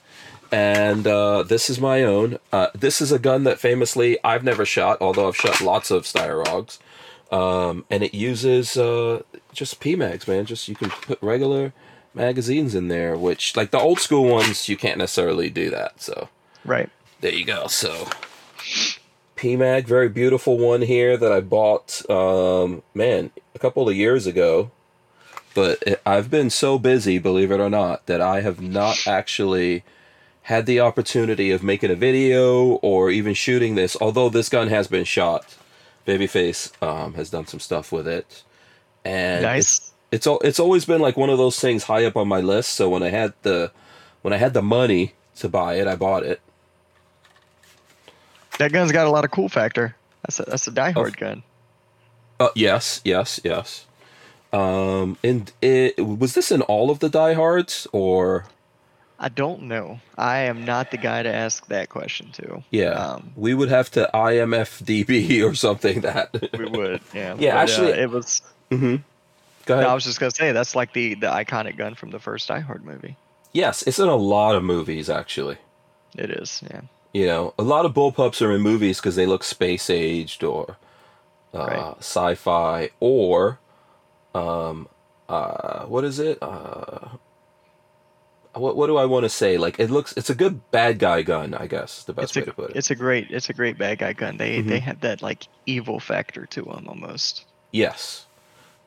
And 0.52 1.08
uh, 1.08 1.44
this 1.44 1.70
is 1.70 1.80
my 1.80 2.04
own. 2.04 2.40
Uh, 2.52 2.68
this 2.76 3.02
is 3.02 3.12
a 3.14 3.20
gun 3.20 3.46
that 3.46 3.60
famously 3.60 4.18
I've 4.24 4.44
never 4.44 4.66
shot, 4.66 4.98
although 5.02 5.30
I've 5.30 5.36
shot 5.38 5.62
lots 5.62 5.92
of 5.92 6.04
Steyr 6.04 6.44
AUGs. 6.46 6.78
Um, 7.32 7.86
and 7.90 8.04
it 8.04 8.14
uses 8.14 8.78
uh, 8.78 9.24
just 9.52 9.80
PMags, 9.82 10.28
man. 10.28 10.46
Just 10.46 10.68
you 10.68 10.76
can 10.76 10.90
put 10.90 11.22
regular 11.22 11.74
magazines 12.14 12.76
in 12.76 12.88
there, 12.88 13.18
which 13.18 13.56
like 13.58 13.72
the 13.72 13.80
old 13.80 14.00
school 14.00 14.26
ones, 14.30 14.70
you 14.70 14.78
can't 14.78 14.98
necessarily 14.98 15.50
do 15.50 15.70
that. 15.72 16.02
So 16.02 16.30
Right. 16.64 16.90
there 17.22 17.34
you 17.34 17.46
go. 17.46 17.68
So 17.68 18.08
PMag, 19.36 19.86
very 19.86 20.08
beautiful 20.10 20.58
one 20.58 20.82
here 20.84 21.18
that 21.18 21.32
I 21.32 21.42
bought, 21.42 22.10
um, 22.10 22.84
man, 22.94 23.32
a 23.54 23.60
couple 23.60 23.88
of 23.90 23.96
years 23.96 24.26
ago. 24.28 24.72
but 25.54 26.02
I've 26.06 26.30
been 26.30 26.50
so 26.50 26.78
busy, 26.78 27.18
believe 27.18 27.50
it 27.50 27.62
or 27.62 27.70
not, 27.70 28.06
that 28.08 28.20
I 28.20 28.42
have 28.42 28.60
not 28.62 29.08
actually 29.08 29.84
had 30.44 30.66
the 30.66 30.82
opportunity 30.82 31.50
of 31.50 31.64
making 31.64 31.92
a 31.92 31.96
video 31.96 32.74
or 32.82 33.10
even 33.10 33.34
shooting 33.34 33.76
this. 33.76 33.96
Although 34.02 34.28
this 34.28 34.50
gun 34.50 34.68
has 34.68 34.88
been 34.88 35.06
shot, 35.06 35.56
Babyface 36.06 36.72
um, 36.84 37.14
has 37.16 37.30
done 37.30 37.48
some 37.48 37.60
stuff 37.60 37.92
with 37.92 38.08
it, 38.08 38.44
and 39.04 39.44
Nice. 39.44 39.92
it's 40.12 40.26
it's 40.28 40.28
it's 40.44 40.60
always 40.60 40.86
been 40.86 41.02
like 41.02 41.18
one 41.18 41.30
of 41.30 41.38
those 41.38 41.60
things 41.60 41.84
high 41.84 42.06
up 42.06 42.16
on 42.16 42.28
my 42.28 42.42
list. 42.42 42.74
So 42.74 42.90
when 42.90 43.04
I 43.04 43.10
had 43.10 43.34
the 43.42 43.72
when 44.22 44.34
I 44.34 44.38
had 44.38 44.54
the 44.54 44.62
money 44.62 45.14
to 45.38 45.50
buy 45.50 45.76
it, 45.76 45.88
I 45.88 45.96
bought 45.96 46.24
it. 46.24 46.42
That 48.60 48.72
gun's 48.72 48.92
got 48.92 49.08
a 49.08 49.10
lot 49.10 49.26
of 49.26 49.32
cool 49.32 49.50
factor. 49.50 49.96
That's 50.24 50.40
a 50.40 50.44
that's 50.44 50.68
a 50.68 50.72
diehard 50.72 51.18
gun. 51.18 51.44
Uh, 52.40 52.50
yes, 52.56 53.02
yes, 53.04 53.40
yes. 53.44 53.86
Um, 54.54 55.18
and 55.24 55.52
it 55.62 55.98
was 55.98 56.34
this 56.34 56.52
in 56.52 56.62
all 56.62 56.90
of 56.90 57.00
the 57.00 57.10
diehards 57.10 57.88
or 57.92 58.46
I 59.20 59.30
don't 59.30 59.64
know. 59.64 60.00
I 60.18 60.40
am 60.40 60.66
not 60.66 60.92
the 60.92 60.98
guy 60.98 61.24
to 61.24 61.34
ask 61.34 61.66
that 61.68 61.90
question 61.90 62.32
to. 62.34 62.64
yeah? 62.70 62.90
Um, 62.92 63.32
we 63.38 63.54
would 63.54 63.70
have 63.70 63.90
to 63.92 64.10
IMFDB 64.14 65.42
or 65.50 65.56
something 65.56 66.02
that 66.02 66.30
we 66.58 66.66
would. 66.66 67.02
Yeah. 67.14 67.36
Yeah, 67.40 67.54
But, 67.54 67.58
uh, 67.58 67.62
actually- 67.62 67.92
it 67.94 68.10
was. 68.10 68.42
hmm 68.70 68.96
Go 69.66 69.82
No. 69.82 69.88
I 69.90 69.94
was 69.96 70.04
just 70.04 70.20
gonna 70.20 70.30
say 70.32 70.52
that's 70.52 70.76
like 70.76 70.94
the 70.94 71.16
the 71.16 71.28
iconic 71.28 71.76
gun 71.76 71.96
from 71.96 72.12
the 72.12 72.20
first 72.20 72.48
Die 72.48 72.60
Hard 72.60 72.86
movie. 72.86 73.16
yes, 73.52 73.82
it's 73.88 73.98
in 74.00 74.08
a 74.08 74.16
lot 74.16 74.54
of 74.56 74.64
movies 74.64 75.10
actually. 75.10 75.58
It 76.18 76.30
is. 76.30 76.62
Yeah. 76.70 76.82
You 77.14 77.26
know, 77.28 77.54
a 77.58 77.64
lot 77.64 77.86
of 77.86 77.94
bullpups 77.94 78.42
are 78.46 78.52
in 78.52 78.62
movies 78.62 79.00
because 79.00 79.16
they 79.16 79.26
look 79.26 79.44
space 79.44 79.90
aged 79.90 80.44
or 80.44 80.78
uh, 81.54 81.66
Right. 81.66 81.96
sci-fi 82.00 82.90
or 83.00 83.60
um, 84.36 84.88
uh, 85.30 85.86
what 85.86 86.04
is 86.04 86.20
it? 86.20 86.38
Uh, 86.44 87.08
what 88.56 88.76
what 88.78 88.88
do 88.88 88.98
I 88.98 89.06
want 89.06 89.24
to 89.24 89.30
say? 89.30 89.58
Like 89.58 89.80
it 89.80 89.90
looks, 89.92 90.14
it's 90.18 90.30
a 90.30 90.36
good 90.36 90.60
bad 90.72 91.00
guy 91.00 91.22
gun, 91.22 91.54
I 91.54 91.68
guess. 91.68 92.04
The 92.04 92.14
best 92.14 92.30
It's 92.30 92.36
way 92.38 92.42
a 92.44 92.46
to 92.46 92.54
put 92.54 92.70
it. 92.72 92.76
it's 92.78 92.92
a 92.92 92.96
great 92.96 93.30
it's 93.32 93.50
a 93.50 93.54
great 93.54 93.78
bad 93.78 94.00
guy 94.00 94.14
gun. 94.14 94.38
They 94.38 94.62
they 94.62 94.80
Mhm. 94.80 94.84
have 94.84 95.02
that 95.02 95.22
like 95.22 95.48
evil 95.66 96.00
factor 96.00 96.46
to 96.48 96.62
them 96.64 96.86
almost. 96.88 97.46
Yes. 97.72 98.26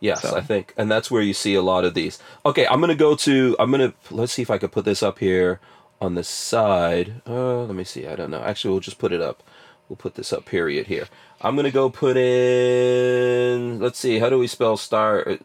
Yes, 0.01 0.23
So- 0.23 0.37
I 0.37 0.41
think, 0.43 0.73
and 0.77 0.89
that's 0.91 1.11
where 1.11 1.23
you 1.23 1.35
see 1.35 1.55
a 1.55 1.63
lot 1.63 1.85
of 1.85 1.93
these. 1.95 2.21
Okay, 2.47 2.67
I'm 2.69 2.81
gonna 2.81 2.95
go 2.95 3.17
to. 3.17 3.57
I'm 3.59 3.71
gonna 3.71 3.93
let's 4.11 4.33
see 4.33 4.43
if 4.43 4.51
I 4.51 4.59
could 4.59 4.71
put 4.73 4.85
this 4.85 5.03
up 5.03 5.19
here 5.19 5.59
on 6.01 6.15
the 6.15 6.23
side. 6.25 7.21
Uh, 7.27 7.63
let 7.65 7.75
me 7.75 7.83
see. 7.85 8.07
I 8.07 8.15
don't 8.15 8.31
know. 8.31 8.41
Actually, 8.43 8.71
we'll 8.73 8.81
just 8.81 8.99
put 8.99 9.13
it 9.13 9.21
up. 9.21 9.43
We'll 9.89 9.97
put 9.97 10.15
this 10.15 10.33
up. 10.33 10.45
Period. 10.45 10.87
Here. 10.87 11.09
I'm 11.41 11.57
gonna 11.57 11.71
go 11.73 11.91
put 11.91 12.17
in. 12.17 13.81
Let's 13.81 13.99
see. 13.99 14.19
How 14.21 14.29
do 14.31 14.39
we 14.39 14.47
spell 14.47 14.77
star? 14.77 15.39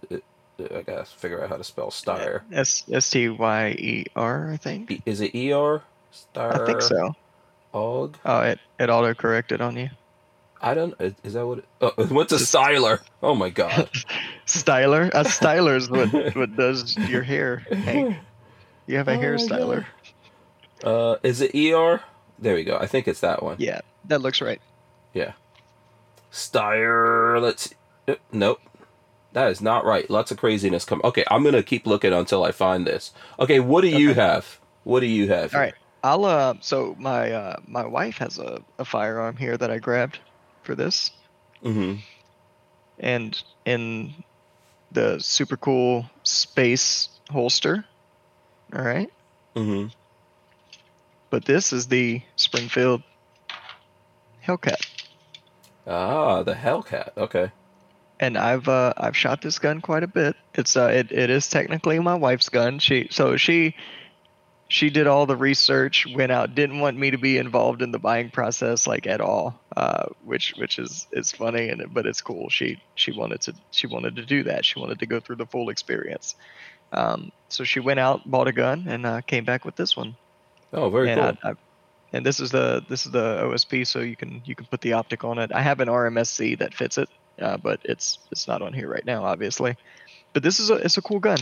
I 0.60 0.82
gotta 0.82 1.06
figure 1.06 1.43
out 1.43 1.49
how 1.49 1.58
to 1.58 1.64
spell 1.64 1.91
star. 1.91 2.43
S 2.51 2.84
S 2.91 3.10
T 3.10 3.30
Y 3.30 3.70
E 3.72 4.06
R, 4.16 4.51
I 4.51 4.58
think. 4.58 4.91
E- 4.91 5.01
Is 5.06 5.22
it 5.22 5.36
er? 5.36 5.82
Star. 6.12 6.62
I 6.62 6.66
think 6.66 6.82
so. 6.82 7.16
Og. 7.74 8.18
Oh, 8.26 8.41
it 8.41 8.60
it 8.80 8.89
auto 8.89 9.14
corrected 9.14 9.62
on 9.62 9.76
you. 9.78 9.89
I 10.62 10.74
don't. 10.76 10.93
is- 10.99 11.34
that 11.34 11.45
what? 11.45 11.58
It, 11.60 11.66
oh, 11.82 11.91
it 11.97 12.10
went 12.10 12.30
to 12.30 12.36
Styler. 12.36 12.99
Oh 13.22 13.36
my 13.36 13.49
god. 13.49 13.89
Styler. 14.45 15.10
A 15.10 15.24
styler 15.24 15.76
is 15.76 15.89
what 15.89 16.10
what 16.36 16.56
does 16.56 16.95
your 16.97 17.24
hair. 17.24 17.58
Hank. 17.72 18.18
You 18.86 18.97
have 18.97 19.08
a 19.08 19.16
Oh 19.16 19.20
hair 19.20 19.36
styler. 19.38 19.86
Uh, 20.84 21.16
is 21.24 21.41
it 21.41 21.56
er? 21.56 22.01
There 22.39 22.56
we 22.56 22.64
go. 22.64 22.78
I 22.78 22.88
think 22.88 23.08
it's 23.08 23.22
that 23.22 23.41
one. 23.41 23.56
Yeah, 23.60 23.82
that 24.06 24.22
looks 24.22 24.41
right. 24.41 24.62
Steyr. 26.32 27.41
Let's. 27.41 27.74
uh, 28.08 28.16
Nope. 28.32 28.60
That 29.34 29.49
is 29.49 29.61
not 29.61 29.84
right. 29.86 30.09
Lots 30.09 30.31
of 30.31 30.38
craziness 30.38 30.86
come. 30.86 31.01
Okay, 31.03 31.23
I'm 31.29 31.43
gonna 31.43 31.63
keep 31.63 31.86
looking 31.86 32.13
until 32.13 32.43
I 32.43 32.51
find 32.51 32.86
this. 32.88 33.11
Okay, 33.39 33.59
what 33.59 33.81
do 33.81 33.89
you 33.89 34.13
have? 34.13 34.59
What 34.84 34.99
do 35.01 35.07
you 35.07 35.27
have? 35.29 35.53
All 35.53 35.61
right. 35.61 35.73
I'll 36.03 36.25
uh 36.25 36.55
so 36.61 36.95
my 36.99 37.31
uh 37.31 37.55
my 37.67 37.86
wife 37.86 38.17
has 38.17 38.38
a, 38.38 38.61
a 38.77 38.86
firearm 38.86 39.38
here 39.38 39.57
that 39.57 39.71
I 39.71 39.79
grabbed 39.79 40.19
for 40.61 40.75
this. 40.75 41.11
Mm-hmm. 41.63 41.99
and 42.99 43.41
in 43.65 44.13
the 44.91 45.17
super 45.19 45.55
cool 45.57 46.09
space 46.23 47.07
holster. 47.29 47.86
All 48.75 48.84
right. 48.84 49.09
Mm-hmm. 49.55 49.88
But 51.29 51.45
this 51.45 51.71
is 51.71 51.88
the 51.88 52.21
Springfield 52.36 53.01
Hellcat. 54.45 54.86
Ah, 55.88 56.43
the 56.43 56.53
Hellcat. 56.53 57.11
Okay. 57.17 57.51
And 58.20 58.38
I've 58.38 58.68
uh, 58.68 58.93
I've 58.95 59.18
shot 59.18 59.41
this 59.41 59.59
gun 59.59 59.82
quite 59.82 60.03
a 60.03 60.07
bit. 60.07 60.36
It's 60.53 60.78
uh 60.78 60.88
it, 60.88 61.11
it 61.11 61.30
is 61.30 61.49
technically 61.49 61.99
my 61.99 62.16
wife's 62.16 62.49
gun. 62.49 62.80
She 62.80 63.07
so 63.11 63.38
she 63.38 63.76
she 64.70 64.89
did 64.89 65.05
all 65.05 65.26
the 65.26 65.36
research, 65.36 66.07
went 66.16 66.32
out, 66.32 66.55
didn't 66.55 66.80
want 66.80 66.97
me 66.97 67.11
to 67.11 67.18
be 67.18 67.38
involved 67.38 67.82
in 67.82 67.91
the 67.91 67.99
buying 67.99 68.32
process 68.32 68.88
like 68.88 69.05
at 69.05 69.22
all, 69.22 69.59
uh, 69.76 70.05
which 70.24 70.53
which 70.57 70.80
is 70.80 71.07
is 71.11 71.32
funny 71.32 71.70
and 71.70 71.93
but 71.93 72.05
it's 72.05 72.22
cool. 72.22 72.49
She 72.49 72.82
she 72.95 73.11
wanted 73.11 73.41
to 73.41 73.53
she 73.72 73.88
wanted 73.88 74.16
to 74.16 74.26
do 74.26 74.43
that. 74.43 74.66
She 74.66 74.80
wanted 74.80 74.99
to 74.99 75.05
go 75.05 75.20
through 75.20 75.38
the 75.38 75.45
full 75.45 75.70
experience. 75.70 76.36
Um, 76.91 77.32
so 77.49 77.64
she 77.64 77.80
went 77.80 77.99
out, 77.99 78.30
bought 78.30 78.47
a 78.47 78.51
gun, 78.51 78.86
and 78.88 79.05
uh, 79.05 79.22
came 79.22 79.45
back 79.45 79.66
with 79.66 79.76
this 79.76 79.97
one. 79.97 80.16
Oh, 80.72 80.89
very 80.89 81.11
and 81.11 81.20
cool. 81.20 81.38
I, 81.43 81.51
I, 81.51 81.55
and 82.14 82.26
this 82.26 82.39
is 82.39 82.51
the 82.51 82.84
this 82.88 83.05
is 83.05 83.11
the 83.11 83.41
OSP, 83.43 83.86
so 83.86 83.99
you 83.99 84.16
can 84.16 84.41
you 84.45 84.55
can 84.55 84.68
put 84.68 84.82
the 84.82 84.93
optic 84.93 85.24
on 85.24 85.39
it. 85.39 85.51
I 85.51 85.61
have 85.61 85.80
an 85.80 85.88
RMSC 85.88 86.59
that 86.59 86.74
fits 86.74 86.97
it, 86.97 87.09
uh, 87.41 87.57
but 87.57 87.79
it's 87.84 88.19
it's 88.31 88.47
not 88.47 88.61
on 88.61 88.73
here 88.73 88.89
right 88.89 89.05
now, 89.05 89.23
obviously. 89.25 89.75
But 90.34 90.43
this 90.43 90.59
is 90.59 90.69
a 90.69 90.75
it's 90.75 90.97
a 90.97 91.01
cool 91.01 91.19
gun. 91.19 91.39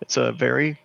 It's 0.00 0.16
a 0.16 0.32
very 0.32 0.78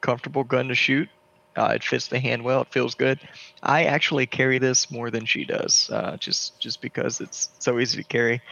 comfortable 0.00 0.44
gun 0.44 0.68
to 0.68 0.74
shoot. 0.74 1.08
Uh, 1.56 1.72
it 1.76 1.84
fits 1.84 2.08
the 2.08 2.18
hand 2.18 2.42
well. 2.42 2.62
It 2.62 2.72
feels 2.72 2.94
good. 2.94 3.20
I 3.62 3.84
actually 3.84 4.26
carry 4.26 4.58
this 4.58 4.90
more 4.90 5.10
than 5.10 5.24
she 5.24 5.44
does, 5.44 5.88
uh, 5.92 6.16
just 6.16 6.58
just 6.58 6.80
because 6.80 7.20
it's 7.20 7.50
so 7.58 7.78
easy 7.78 8.02
to 8.02 8.08
carry. 8.08 8.42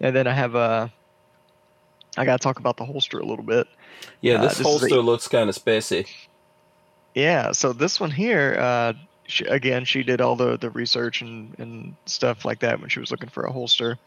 And 0.00 0.14
then 0.14 0.26
I 0.26 0.32
have 0.32 0.54
a. 0.54 0.92
I 2.16 2.24
gotta 2.24 2.38
talk 2.42 2.60
about 2.60 2.76
the 2.76 2.84
holster 2.84 3.18
a 3.18 3.26
little 3.26 3.44
bit. 3.44 3.66
yeah, 4.20 4.34
uh, 4.34 4.42
this 4.42 4.58
this 4.58 4.60
is 4.60 4.66
a- 4.66 4.68
holster 4.68 5.00
looks 5.00 5.26
kind 5.26 5.50
of 5.50 5.56
spacey. 5.56 6.06
Yeah, 7.14 7.52
so 7.52 7.72
this 7.72 8.00
one 8.00 8.10
here, 8.10 8.56
uh, 8.58 8.92
she, 9.26 9.44
again, 9.44 9.84
she 9.84 10.02
did 10.02 10.20
all 10.20 10.34
the, 10.34 10.58
the 10.58 10.70
research 10.70 11.22
and, 11.22 11.54
and 11.58 11.94
stuff 12.06 12.44
like 12.44 12.58
that 12.60 12.80
when 12.80 12.88
she 12.88 12.98
was 12.98 13.12
looking 13.12 13.28
for 13.28 13.44
a 13.44 13.52
holster. 13.52 13.98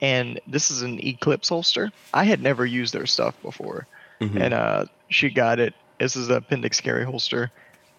And 0.00 0.40
this 0.46 0.70
is 0.70 0.82
an 0.82 0.98
Eclipse 1.04 1.48
holster. 1.48 1.90
I 2.12 2.24
had 2.24 2.42
never 2.42 2.66
used 2.66 2.92
their 2.92 3.06
stuff 3.06 3.34
before. 3.42 3.86
Mhm. 4.20 4.40
And 4.40 4.54
uh, 4.54 4.84
she 5.08 5.30
got 5.30 5.58
it. 5.58 5.74
This 5.98 6.16
is 6.16 6.28
an 6.28 6.36
appendix 6.36 6.80
carry 6.80 7.04
holster. 7.04 7.50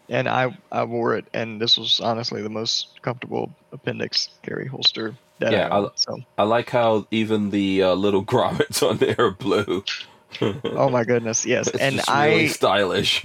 And 0.10 0.30
I, 0.30 0.58
I 0.72 0.86
wore 0.86 1.18
it, 1.18 1.26
and 1.34 1.60
this 1.60 1.78
was 1.78 2.00
honestly 2.00 2.41
the 2.41 2.50
most 2.50 3.02
comfortable 3.02 3.52
appendix 3.74 4.30
carry 4.41 4.66
holster 4.68 5.16
that 5.39 5.52
Yeah, 5.52 5.68
I 5.68 5.86
I- 5.86 5.89
So, 5.95 6.18
I 6.38 6.43
like 6.43 6.70
how 6.70 7.06
even 7.12 7.50
the 7.50 7.84
uh, 7.84 7.93
little 7.93 8.24
grommets 8.32 8.88
on 8.88 8.98
there 8.98 9.16
are 9.20 9.32
blue. 9.32 9.84
oh 10.41 10.89
my 10.89 11.04
goodness, 11.04 11.45
yes. 11.45 11.68
It's 11.68 11.80
and 11.80 12.02
I, 12.08 12.28
really 12.28 12.48
stylish. 12.48 13.24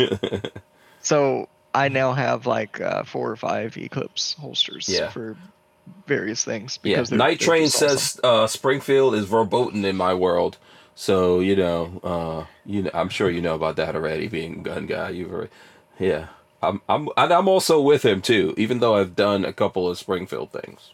So 1.02 1.48
I 1.74 1.88
now 1.88 2.12
have 2.14 2.46
like 2.46 2.80
uh, 2.80 3.04
four 3.04 3.30
or 3.30 3.36
five 3.36 3.76
Eclipse 3.76 4.34
holsters 4.34 4.88
Yeah. 4.88 5.08
for 5.10 5.36
various 6.06 6.44
things. 6.44 6.78
yeah, 6.82 6.96
Because 6.96 7.10
they're- 7.10 7.18
Night 7.18 7.38
they're 7.40 7.46
Train 7.48 7.64
awesome. 7.64 7.88
says 7.88 8.20
uh, 8.24 8.46
Springfield 8.46 9.14
is 9.14 9.26
verboten 9.26 9.84
in 9.84 9.96
my 9.96 10.14
world. 10.14 10.58
So 10.94 11.40
you 11.40 11.56
know, 11.56 12.00
uh, 12.04 12.46
you 12.66 12.82
know, 12.82 12.90
I'm 12.94 13.08
sure 13.08 13.30
you 13.30 13.40
know 13.40 13.54
about 13.54 13.76
that 13.76 13.94
already. 13.96 14.28
Being 14.28 14.60
a 14.60 14.62
gun 14.62 14.86
guy, 14.86 15.10
you've 15.10 15.32
already, 15.32 15.50
yeah. 15.98 16.26
I'm, 16.62 16.80
I'm, 16.88 17.08
and 17.16 17.32
I'm 17.32 17.48
also 17.48 17.80
with 17.80 18.04
him 18.04 18.20
too. 18.22 18.54
Even 18.56 18.78
though 18.80 18.94
I've 18.96 19.16
done 19.16 19.44
a 19.44 19.52
couple 19.52 19.88
of 19.88 19.98
Springfield 19.98 20.52
things. 20.52 20.92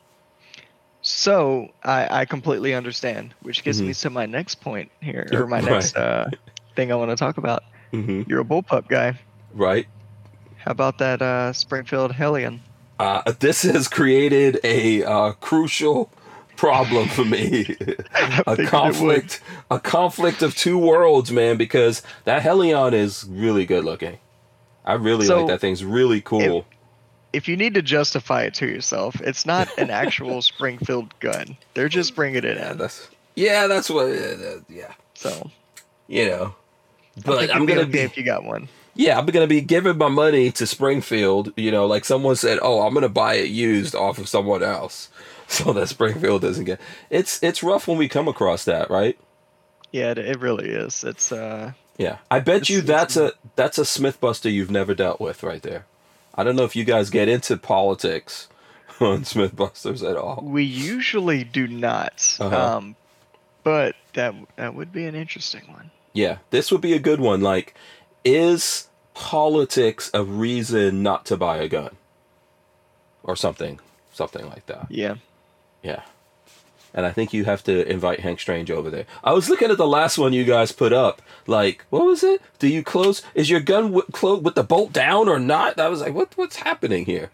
So 1.02 1.68
I, 1.84 2.20
I 2.20 2.24
completely 2.24 2.74
understand, 2.74 3.34
which 3.42 3.62
gets 3.64 3.80
me 3.80 3.90
Mhm. 3.90 4.00
to 4.02 4.10
my 4.10 4.26
next 4.26 4.56
point 4.60 4.90
here, 5.00 5.28
or 5.32 5.46
my 5.46 5.60
right. 5.60 5.70
next 5.70 5.96
uh, 5.96 6.28
thing 6.74 6.90
I 6.92 6.94
want 6.96 7.10
to 7.10 7.16
talk 7.16 7.38
about. 7.38 7.62
hmm 7.92 8.22
You're 8.26 8.40
a 8.40 8.44
bullpup 8.44 8.88
guy. 8.88 9.18
Right. 9.54 9.86
How 10.56 10.72
about 10.72 10.98
that 10.98 11.22
uh, 11.22 11.52
Springfield 11.52 12.12
Hellion? 12.12 12.60
Uh, 12.98 13.32
this 13.38 13.62
has 13.62 13.88
created 13.88 14.58
a 14.64 15.04
uh, 15.04 15.32
crucial 15.32 16.10
problem 16.56 17.08
for 17.08 17.24
me. 17.24 17.76
a 18.46 18.56
conflict, 18.66 19.40
a 19.70 19.78
conflict 19.78 20.42
of 20.42 20.56
two 20.56 20.76
worlds, 20.76 21.30
man. 21.30 21.56
Because 21.56 22.02
that 22.24 22.42
Hellion 22.42 22.92
is 22.92 23.24
really 23.28 23.64
good 23.64 23.84
looking. 23.84 24.18
I 24.84 24.94
really 24.94 25.26
So, 25.26 25.38
like 25.38 25.48
that 25.48 25.60
thing's 25.60 25.84
really 25.84 26.20
cool. 26.20 26.66
If 27.32 27.46
you 27.46 27.56
need 27.56 27.74
to 27.74 27.82
justify 27.82 28.44
it 28.44 28.54
to 28.54 28.66
yourself, 28.66 29.20
it's 29.20 29.44
not 29.44 29.68
an 29.78 29.90
actual 29.90 30.40
Springfield 30.42 31.18
gun. 31.20 31.56
They're 31.74 31.90
just 31.90 32.16
bringing 32.16 32.42
it 32.44 32.56
yeah, 32.56 32.72
in. 32.72 32.78
that's 32.78 33.08
yeah, 33.34 33.66
that's 33.66 33.88
what. 33.90 34.06
Uh, 34.06 34.60
yeah, 34.68 34.94
So 35.14 35.50
you 36.08 36.26
know. 36.26 36.54
But 37.24 37.54
I'm 37.54 37.66
gonna 37.66 37.82
okay 37.82 37.90
be 37.90 37.98
if 38.00 38.16
you 38.16 38.24
got 38.24 38.44
one. 38.44 38.68
Yeah, 38.98 39.16
I'm 39.16 39.26
gonna 39.26 39.46
be 39.46 39.60
giving 39.60 39.96
my 39.96 40.08
money 40.08 40.50
to 40.50 40.66
Springfield. 40.66 41.52
You 41.56 41.70
know, 41.70 41.86
like 41.86 42.04
someone 42.04 42.34
said, 42.34 42.58
oh, 42.60 42.80
I'm 42.82 42.92
gonna 42.92 43.08
buy 43.08 43.34
it 43.34 43.48
used 43.48 43.94
off 43.94 44.18
of 44.18 44.28
someone 44.28 44.62
else, 44.62 45.08
so 45.46 45.72
that 45.72 45.88
Springfield 45.88 46.42
doesn't 46.42 46.64
get. 46.64 46.80
It's 47.08 47.40
it's 47.42 47.62
rough 47.62 47.86
when 47.86 47.96
we 47.96 48.08
come 48.08 48.26
across 48.26 48.64
that, 48.64 48.90
right? 48.90 49.16
Yeah, 49.92 50.10
it, 50.10 50.18
it 50.18 50.40
really 50.40 50.68
is. 50.68 51.04
It's 51.04 51.30
uh, 51.30 51.72
Yeah, 51.96 52.18
I 52.28 52.40
bet 52.40 52.68
you 52.68 52.80
that's 52.80 53.16
a 53.16 53.32
that's 53.54 53.78
a 53.78 53.82
Smithbuster 53.82 54.52
you've 54.52 54.70
never 54.70 54.94
dealt 54.94 55.20
with 55.20 55.44
right 55.44 55.62
there. 55.62 55.86
I 56.34 56.42
don't 56.42 56.56
know 56.56 56.64
if 56.64 56.74
you 56.74 56.84
guys 56.84 57.08
get 57.08 57.28
into 57.28 57.56
politics 57.56 58.48
on 59.00 59.22
Smithbusters 59.22 60.08
at 60.08 60.16
all. 60.16 60.42
we 60.42 60.64
usually 60.64 61.44
do 61.44 61.68
not. 61.68 62.36
Uh-huh. 62.40 62.76
Um, 62.76 62.96
but 63.62 63.94
that 64.14 64.34
that 64.56 64.74
would 64.74 64.92
be 64.92 65.06
an 65.06 65.14
interesting 65.14 65.62
one. 65.68 65.92
Yeah, 66.12 66.38
this 66.50 66.72
would 66.72 66.80
be 66.80 66.94
a 66.94 66.98
good 66.98 67.20
one. 67.20 67.42
Like, 67.42 67.74
is 68.24 68.88
politics 69.14 70.10
a 70.14 70.22
reason 70.22 71.02
not 71.02 71.26
to 71.26 71.36
buy 71.36 71.58
a 71.58 71.68
gun, 71.68 71.96
or 73.22 73.36
something, 73.36 73.80
something 74.12 74.46
like 74.48 74.66
that? 74.66 74.86
Yeah. 74.90 75.16
Yeah. 75.82 76.02
And 76.94 77.04
I 77.04 77.12
think 77.12 77.32
you 77.32 77.44
have 77.44 77.62
to 77.64 77.86
invite 77.88 78.20
Hank 78.20 78.40
Strange 78.40 78.70
over 78.70 78.90
there. 78.90 79.04
I 79.22 79.32
was 79.32 79.50
looking 79.50 79.70
at 79.70 79.76
the 79.76 79.86
last 79.86 80.16
one 80.18 80.32
you 80.32 80.44
guys 80.44 80.72
put 80.72 80.92
up. 80.92 81.20
Like, 81.46 81.84
what 81.90 82.04
was 82.04 82.24
it? 82.24 82.40
Do 82.58 82.66
you 82.66 82.82
close? 82.82 83.22
Is 83.34 83.50
your 83.50 83.60
gun 83.60 83.84
w- 83.92 84.06
clo- 84.12 84.38
with 84.38 84.54
the 84.54 84.64
bolt 84.64 84.92
down 84.92 85.28
or 85.28 85.38
not? 85.38 85.78
I 85.78 85.88
was 85.88 86.00
like, 86.00 86.14
what? 86.14 86.36
What's 86.36 86.56
happening 86.56 87.04
here? 87.04 87.30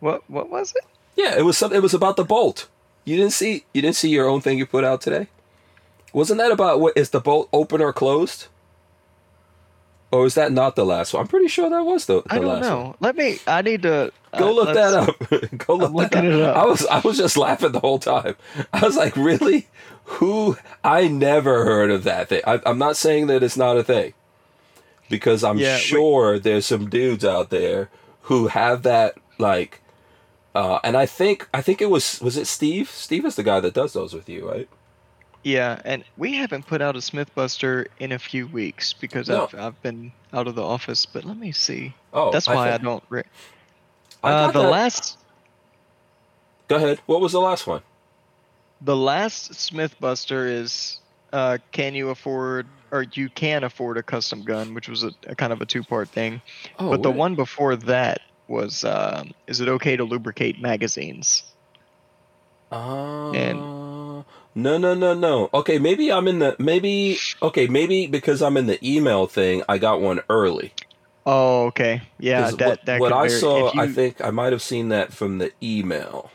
What 0.00 0.28
what 0.28 0.48
was 0.48 0.72
it? 0.74 0.84
Yeah, 1.16 1.36
it 1.38 1.42
was 1.42 1.58
something 1.58 1.76
It 1.76 1.82
was 1.82 1.94
about 1.94 2.16
the 2.16 2.24
bolt. 2.24 2.68
You 3.04 3.16
didn't 3.16 3.32
see. 3.34 3.64
You 3.74 3.82
didn't 3.82 3.96
see 3.96 4.08
your 4.08 4.28
own 4.28 4.40
thing 4.40 4.56
you 4.58 4.66
put 4.66 4.84
out 4.84 5.00
today. 5.02 5.26
Wasn't 6.12 6.38
that 6.38 6.50
about 6.52 6.80
what 6.80 6.96
is 6.96 7.10
the 7.10 7.20
bolt 7.20 7.48
open 7.52 7.80
or 7.82 7.92
closed? 7.92 8.46
Or 10.12 10.26
is 10.26 10.34
that 10.34 10.52
not 10.52 10.76
the 10.76 10.84
last 10.84 11.14
one? 11.14 11.22
I'm 11.22 11.26
pretty 11.26 11.48
sure 11.48 11.70
that 11.70 11.84
was 11.84 12.04
the, 12.04 12.20
the 12.22 12.34
I 12.34 12.36
don't 12.36 12.46
last 12.46 12.62
know. 12.62 12.82
one. 12.82 12.94
Let 13.00 13.16
me. 13.16 13.38
I 13.46 13.62
need 13.62 13.82
to 13.82 14.12
Go 14.38 14.50
uh, 14.50 14.52
look 14.52 14.74
that 14.74 14.92
up. 14.94 15.18
Go 15.66 15.74
look 15.76 15.88
I'm 15.88 16.10
that 16.10 16.24
looking 16.24 16.24
it 16.26 16.42
up. 16.42 16.56
I 16.56 16.66
was 16.66 16.86
I 16.86 17.00
was 17.00 17.16
just 17.16 17.36
laughing 17.38 17.72
the 17.72 17.80
whole 17.80 17.98
time. 17.98 18.36
I 18.74 18.80
was 18.84 18.96
like, 18.96 19.16
really? 19.16 19.68
Who? 20.04 20.58
I 20.84 21.08
never 21.08 21.64
heard 21.64 21.90
of 21.90 22.04
that 22.04 22.28
thing. 22.28 22.42
I, 22.46 22.60
I'm 22.66 22.76
not 22.78 22.96
saying 22.98 23.28
that 23.28 23.42
it's 23.42 23.56
not 23.56 23.78
a 23.78 23.82
thing, 23.82 24.12
because 25.08 25.42
I'm 25.42 25.56
Yeah, 25.58 25.76
we- 25.76 25.80
sure 25.80 26.38
there's 26.38 26.66
some 26.66 26.90
dudes 26.90 27.24
out 27.24 27.48
there 27.50 27.88
who 28.22 28.48
have 28.48 28.82
that 28.82 29.14
like. 29.38 29.80
Uh, 30.54 30.78
and 30.84 30.94
I 30.98 31.06
think 31.06 31.48
I 31.54 31.62
think 31.62 31.80
it 31.80 31.88
was 31.88 32.20
was 32.20 32.36
it 32.36 32.46
Steve? 32.46 32.90
Steve 32.90 33.24
is 33.24 33.36
the 33.36 33.42
guy 33.42 33.60
that 33.60 33.72
does 33.72 33.94
those 33.94 34.12
with 34.12 34.28
you, 34.28 34.46
right? 34.50 34.68
Yeah, 35.44 35.80
and 35.84 36.04
we 36.16 36.34
haven't 36.36 36.66
put 36.66 36.80
out 36.80 36.94
a 36.94 37.00
Smithbuster 37.00 37.86
in 37.98 38.12
a 38.12 38.18
few 38.18 38.46
weeks 38.46 38.92
because 38.92 39.28
No. 39.28 39.44
I've 39.44 39.54
I've 39.58 39.82
been 39.82 40.12
out 40.32 40.46
of 40.46 40.54
the 40.54 40.62
office. 40.62 41.04
But 41.04 41.24
let 41.24 41.36
me 41.36 41.50
see. 41.52 41.94
Oh, 42.12 42.30
That's 42.30 42.46
why 42.46 42.68
I, 42.68 42.72
think- 42.72 42.82
don't. 42.84 43.02
Re- 43.08 43.24
uh, 44.22 44.46
got 44.46 44.52
the 44.52 44.62
that- 44.62 44.68
last 44.70 45.18
Go 46.68 46.76
ahead. 46.76 47.00
What 47.06 47.20
was 47.20 47.32
the 47.32 47.40
last 47.40 47.66
one? 47.66 47.82
the 48.84 48.96
last 48.96 49.52
Smithbuster 49.52 50.48
is 50.50 50.98
uh, 51.32 51.58
can 51.70 51.94
you 51.94 52.10
afford 52.10 52.66
or 52.90 53.04
you 53.14 53.28
can 53.28 53.64
afford 53.64 53.96
a 53.96 54.02
custom 54.02 54.42
gun, 54.42 54.74
which 54.74 54.88
was 54.88 55.02
a, 55.04 55.12
a 55.26 55.34
kind 55.34 55.52
of 55.52 55.60
a 55.60 55.66
two 55.66 55.82
part 55.82 56.08
thing. 56.08 56.40
Oh, 56.78 56.90
but 56.90 57.02
the 57.02 57.10
wait. 57.10 57.18
one 57.18 57.34
before 57.36 57.74
that 57.76 58.20
was 58.48 58.84
um, 58.84 59.32
is 59.46 59.60
it 59.60 59.68
okay 59.68 59.96
to 59.96 60.04
lubricate 60.04 60.60
magazines? 60.60 61.42
Uh, 62.70 63.30
And- 63.32 64.24
no, 64.54 64.78
no, 64.78 64.94
no, 64.94 65.14
no. 65.14 65.48
Okay, 65.54 65.78
maybe 65.78 66.12
I'm 66.12 66.28
in 66.28 66.38
the 66.38 66.56
maybe. 66.58 67.18
Okay, 67.42 67.66
maybe 67.66 68.06
because 68.06 68.42
I'm 68.42 68.56
in 68.56 68.66
the 68.66 68.78
email 68.86 69.26
thing, 69.26 69.62
I 69.68 69.78
got 69.78 70.00
one 70.00 70.20
early. 70.28 70.72
Oh, 71.24 71.66
okay. 71.66 72.02
Yeah, 72.18 72.50
that 72.50 72.68
what, 72.68 72.84
that 72.86 73.00
what 73.00 73.12
I 73.12 73.28
vary- 73.28 73.40
saw, 73.40 73.72
you- 73.72 73.80
I 73.80 73.86
think 73.88 74.20
I 74.24 74.30
might 74.30 74.52
have 74.52 74.62
seen 74.62 74.88
that 74.88 75.12
from 75.12 75.38
the 75.38 75.52
email. 75.62 76.30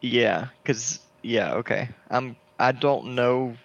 Yeah, 0.00 0.48
because 0.62 1.00
yeah, 1.22 1.54
okay. 1.54 1.88
I'm 2.10 2.36
I 2.58 2.72
don't 2.72 3.14
know 3.14 3.56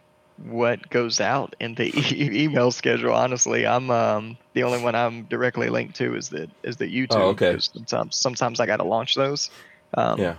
what 0.50 0.90
goes 0.90 1.22
out 1.22 1.56
in 1.62 1.76
the 1.76 1.86
e- 1.98 2.44
email 2.44 2.72
schedule. 2.72 3.14
Honestly, 3.14 3.66
I'm 3.68 3.90
um 3.92 4.38
the 4.54 4.64
only 4.64 4.82
one 4.82 4.96
I'm 4.96 5.24
directly 5.24 5.70
linked 5.70 5.96
to 5.98 6.16
is 6.16 6.30
the 6.30 6.50
is 6.64 6.78
the 6.78 6.88
YouTube. 6.88 7.16
Oh, 7.16 7.30
okay. 7.30 7.58
Sometimes 7.60 8.16
sometimes 8.16 8.60
I 8.60 8.66
got 8.66 8.78
to 8.78 8.84
launch 8.86 9.16
those. 9.16 9.50
Um, 9.94 10.20
Yeah. 10.20 10.36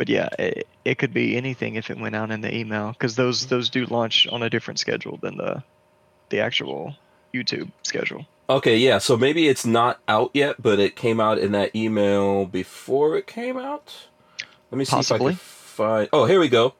But 0.00 0.08
yeah, 0.08 0.30
it, 0.38 0.66
it 0.86 0.94
could 0.96 1.12
be 1.12 1.36
anything 1.36 1.74
if 1.74 1.90
it 1.90 1.98
went 1.98 2.16
out 2.16 2.30
in 2.30 2.40
the 2.40 2.56
email 2.56 2.92
because 2.92 3.16
those 3.16 3.48
those 3.48 3.68
do 3.68 3.84
launch 3.84 4.26
on 4.28 4.42
a 4.42 4.48
different 4.48 4.80
schedule 4.80 5.18
than 5.18 5.36
the 5.36 5.62
the 6.30 6.40
actual 6.40 6.96
YouTube 7.34 7.70
schedule. 7.82 8.24
Okay, 8.48 8.78
yeah. 8.78 8.96
So 8.96 9.18
maybe 9.18 9.46
it's 9.46 9.66
not 9.66 10.00
out 10.08 10.30
yet, 10.32 10.62
but 10.62 10.80
it 10.80 10.96
came 10.96 11.20
out 11.20 11.36
in 11.36 11.52
that 11.52 11.76
email 11.76 12.46
before 12.46 13.18
it 13.18 13.26
came 13.26 13.58
out. 13.58 14.08
Let 14.70 14.78
me 14.78 14.86
see 14.86 14.92
Possibly. 14.92 15.32
if 15.34 15.36
I 15.36 15.36
can 15.36 15.36
find. 15.36 16.08
Oh, 16.14 16.24
here 16.24 16.40
we 16.40 16.48
go. 16.48 16.72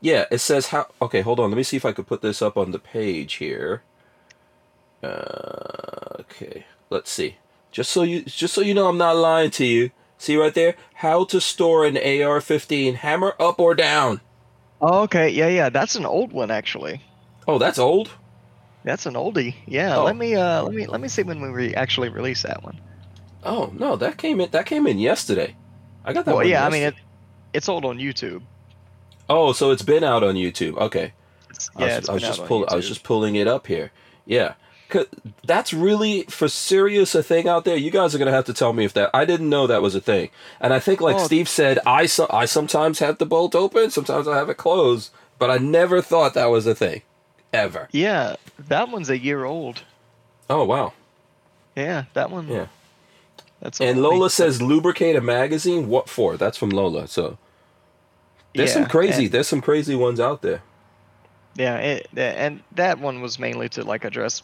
Yeah, 0.00 0.26
it 0.30 0.38
says 0.38 0.68
how. 0.68 0.86
Okay, 1.02 1.20
hold 1.20 1.40
on. 1.40 1.50
Let 1.50 1.56
me 1.56 1.64
see 1.64 1.76
if 1.76 1.84
I 1.84 1.90
could 1.90 2.06
put 2.06 2.22
this 2.22 2.40
up 2.40 2.56
on 2.56 2.70
the 2.70 2.78
page 2.78 3.34
here. 3.34 3.82
Uh, 5.02 6.20
okay, 6.20 6.66
let's 6.90 7.10
see. 7.10 7.38
Just 7.72 7.90
so 7.90 8.04
you, 8.04 8.22
just 8.22 8.54
so 8.54 8.60
you 8.60 8.72
know, 8.72 8.86
I'm 8.86 8.98
not 8.98 9.16
lying 9.16 9.50
to 9.50 9.66
you. 9.66 9.90
See 10.18 10.36
right 10.36 10.54
there, 10.54 10.76
how 10.94 11.24
to 11.24 11.40
store 11.40 11.84
an 11.84 11.96
AR-15, 11.96 12.94
hammer 12.94 13.34
up 13.38 13.58
or 13.58 13.74
down. 13.74 14.20
Oh, 14.80 15.02
okay. 15.02 15.28
Yeah, 15.28 15.48
yeah. 15.48 15.68
That's 15.68 15.96
an 15.96 16.06
old 16.06 16.32
one 16.32 16.50
actually. 16.50 17.02
Oh, 17.46 17.58
that's 17.58 17.78
old. 17.78 18.10
That's 18.84 19.06
an 19.06 19.14
oldie. 19.14 19.54
Yeah. 19.66 19.96
Oh. 19.96 20.04
Let 20.04 20.16
me 20.16 20.34
uh 20.34 20.62
let 20.62 20.74
me 20.74 20.86
let 20.86 21.00
me 21.00 21.08
see 21.08 21.22
when 21.22 21.40
we 21.40 21.48
re- 21.48 21.74
actually 21.74 22.10
release 22.10 22.42
that 22.42 22.62
one. 22.62 22.80
Oh 23.42 23.72
no, 23.74 23.96
that 23.96 24.18
came 24.18 24.40
in. 24.40 24.50
That 24.50 24.66
came 24.66 24.86
in 24.86 24.98
yesterday. 24.98 25.56
I 26.04 26.12
got 26.12 26.26
that. 26.26 26.32
Well, 26.32 26.44
one 26.44 26.48
yeah. 26.48 26.66
I 26.66 26.70
mean, 26.70 26.82
it, 26.82 26.94
it's 27.54 27.68
old 27.68 27.84
on 27.84 27.98
YouTube. 27.98 28.42
Oh, 29.28 29.52
so 29.52 29.70
it's 29.70 29.82
been 29.82 30.04
out 30.04 30.22
on 30.22 30.34
YouTube. 30.34 30.76
Okay. 30.76 31.12
It's, 31.48 31.70
I 31.76 31.80
was, 31.80 31.88
yeah, 31.88 32.00
I 32.08 32.14
was 32.14 32.22
just 32.22 32.40
on 32.40 32.46
pull, 32.46 32.66
I 32.68 32.76
was 32.76 32.86
just 32.86 33.02
pulling 33.04 33.36
it 33.36 33.48
up 33.48 33.66
here. 33.66 33.90
Yeah. 34.26 34.54
That's 35.44 35.72
really 35.72 36.22
for 36.24 36.48
serious 36.48 37.14
a 37.14 37.22
thing 37.22 37.48
out 37.48 37.64
there. 37.64 37.76
You 37.76 37.90
guys 37.90 38.14
are 38.14 38.18
gonna 38.18 38.30
have 38.30 38.44
to 38.46 38.54
tell 38.54 38.72
me 38.72 38.84
if 38.84 38.92
that. 38.94 39.10
I 39.12 39.24
didn't 39.24 39.48
know 39.48 39.66
that 39.66 39.82
was 39.82 39.94
a 39.94 40.00
thing. 40.00 40.30
And 40.60 40.72
I 40.72 40.78
think, 40.78 41.00
like 41.00 41.16
Oh. 41.16 41.24
Steve 41.24 41.48
said, 41.48 41.78
I 41.86 42.06
so, 42.06 42.26
I 42.30 42.44
sometimes 42.44 42.98
have 43.00 43.18
the 43.18 43.26
bolt 43.26 43.54
open, 43.54 43.90
sometimes 43.90 44.28
I 44.28 44.36
have 44.36 44.48
it 44.50 44.56
closed, 44.56 45.10
but 45.38 45.50
I 45.50 45.58
never 45.58 46.00
thought 46.00 46.34
that 46.34 46.46
was 46.46 46.66
a 46.66 46.74
thing, 46.74 47.02
ever. 47.52 47.88
Yeah, 47.92 48.36
that 48.58 48.88
one's 48.90 49.10
a 49.10 49.18
year 49.18 49.44
old. 49.44 49.82
Oh 50.48 50.64
wow. 50.64 50.92
Yeah, 51.74 52.04
that 52.14 52.30
one. 52.30 52.48
Yeah. 52.48 52.66
That's 53.60 53.80
And 53.80 54.02
Lola 54.02 54.28
says 54.30 54.60
lubricate 54.62 55.16
a 55.16 55.20
magazine. 55.20 55.88
What 55.88 56.08
for? 56.08 56.36
That's 56.36 56.58
from 56.58 56.70
Lola. 56.70 57.08
So 57.08 57.38
there's 58.54 58.72
some 58.72 58.86
crazy. 58.86 59.24
and- 59.24 59.32
There's 59.32 59.48
some 59.48 59.60
crazy 59.62 59.94
ones 59.94 60.20
out 60.20 60.42
there. 60.42 60.62
Yeah, 61.56 61.76
it, 61.76 62.08
and 62.16 62.62
that 62.72 62.98
one 62.98 63.20
was 63.22 63.38
mainly 63.38 63.68
to 63.70 63.84
like 63.84 64.04
address 64.04 64.42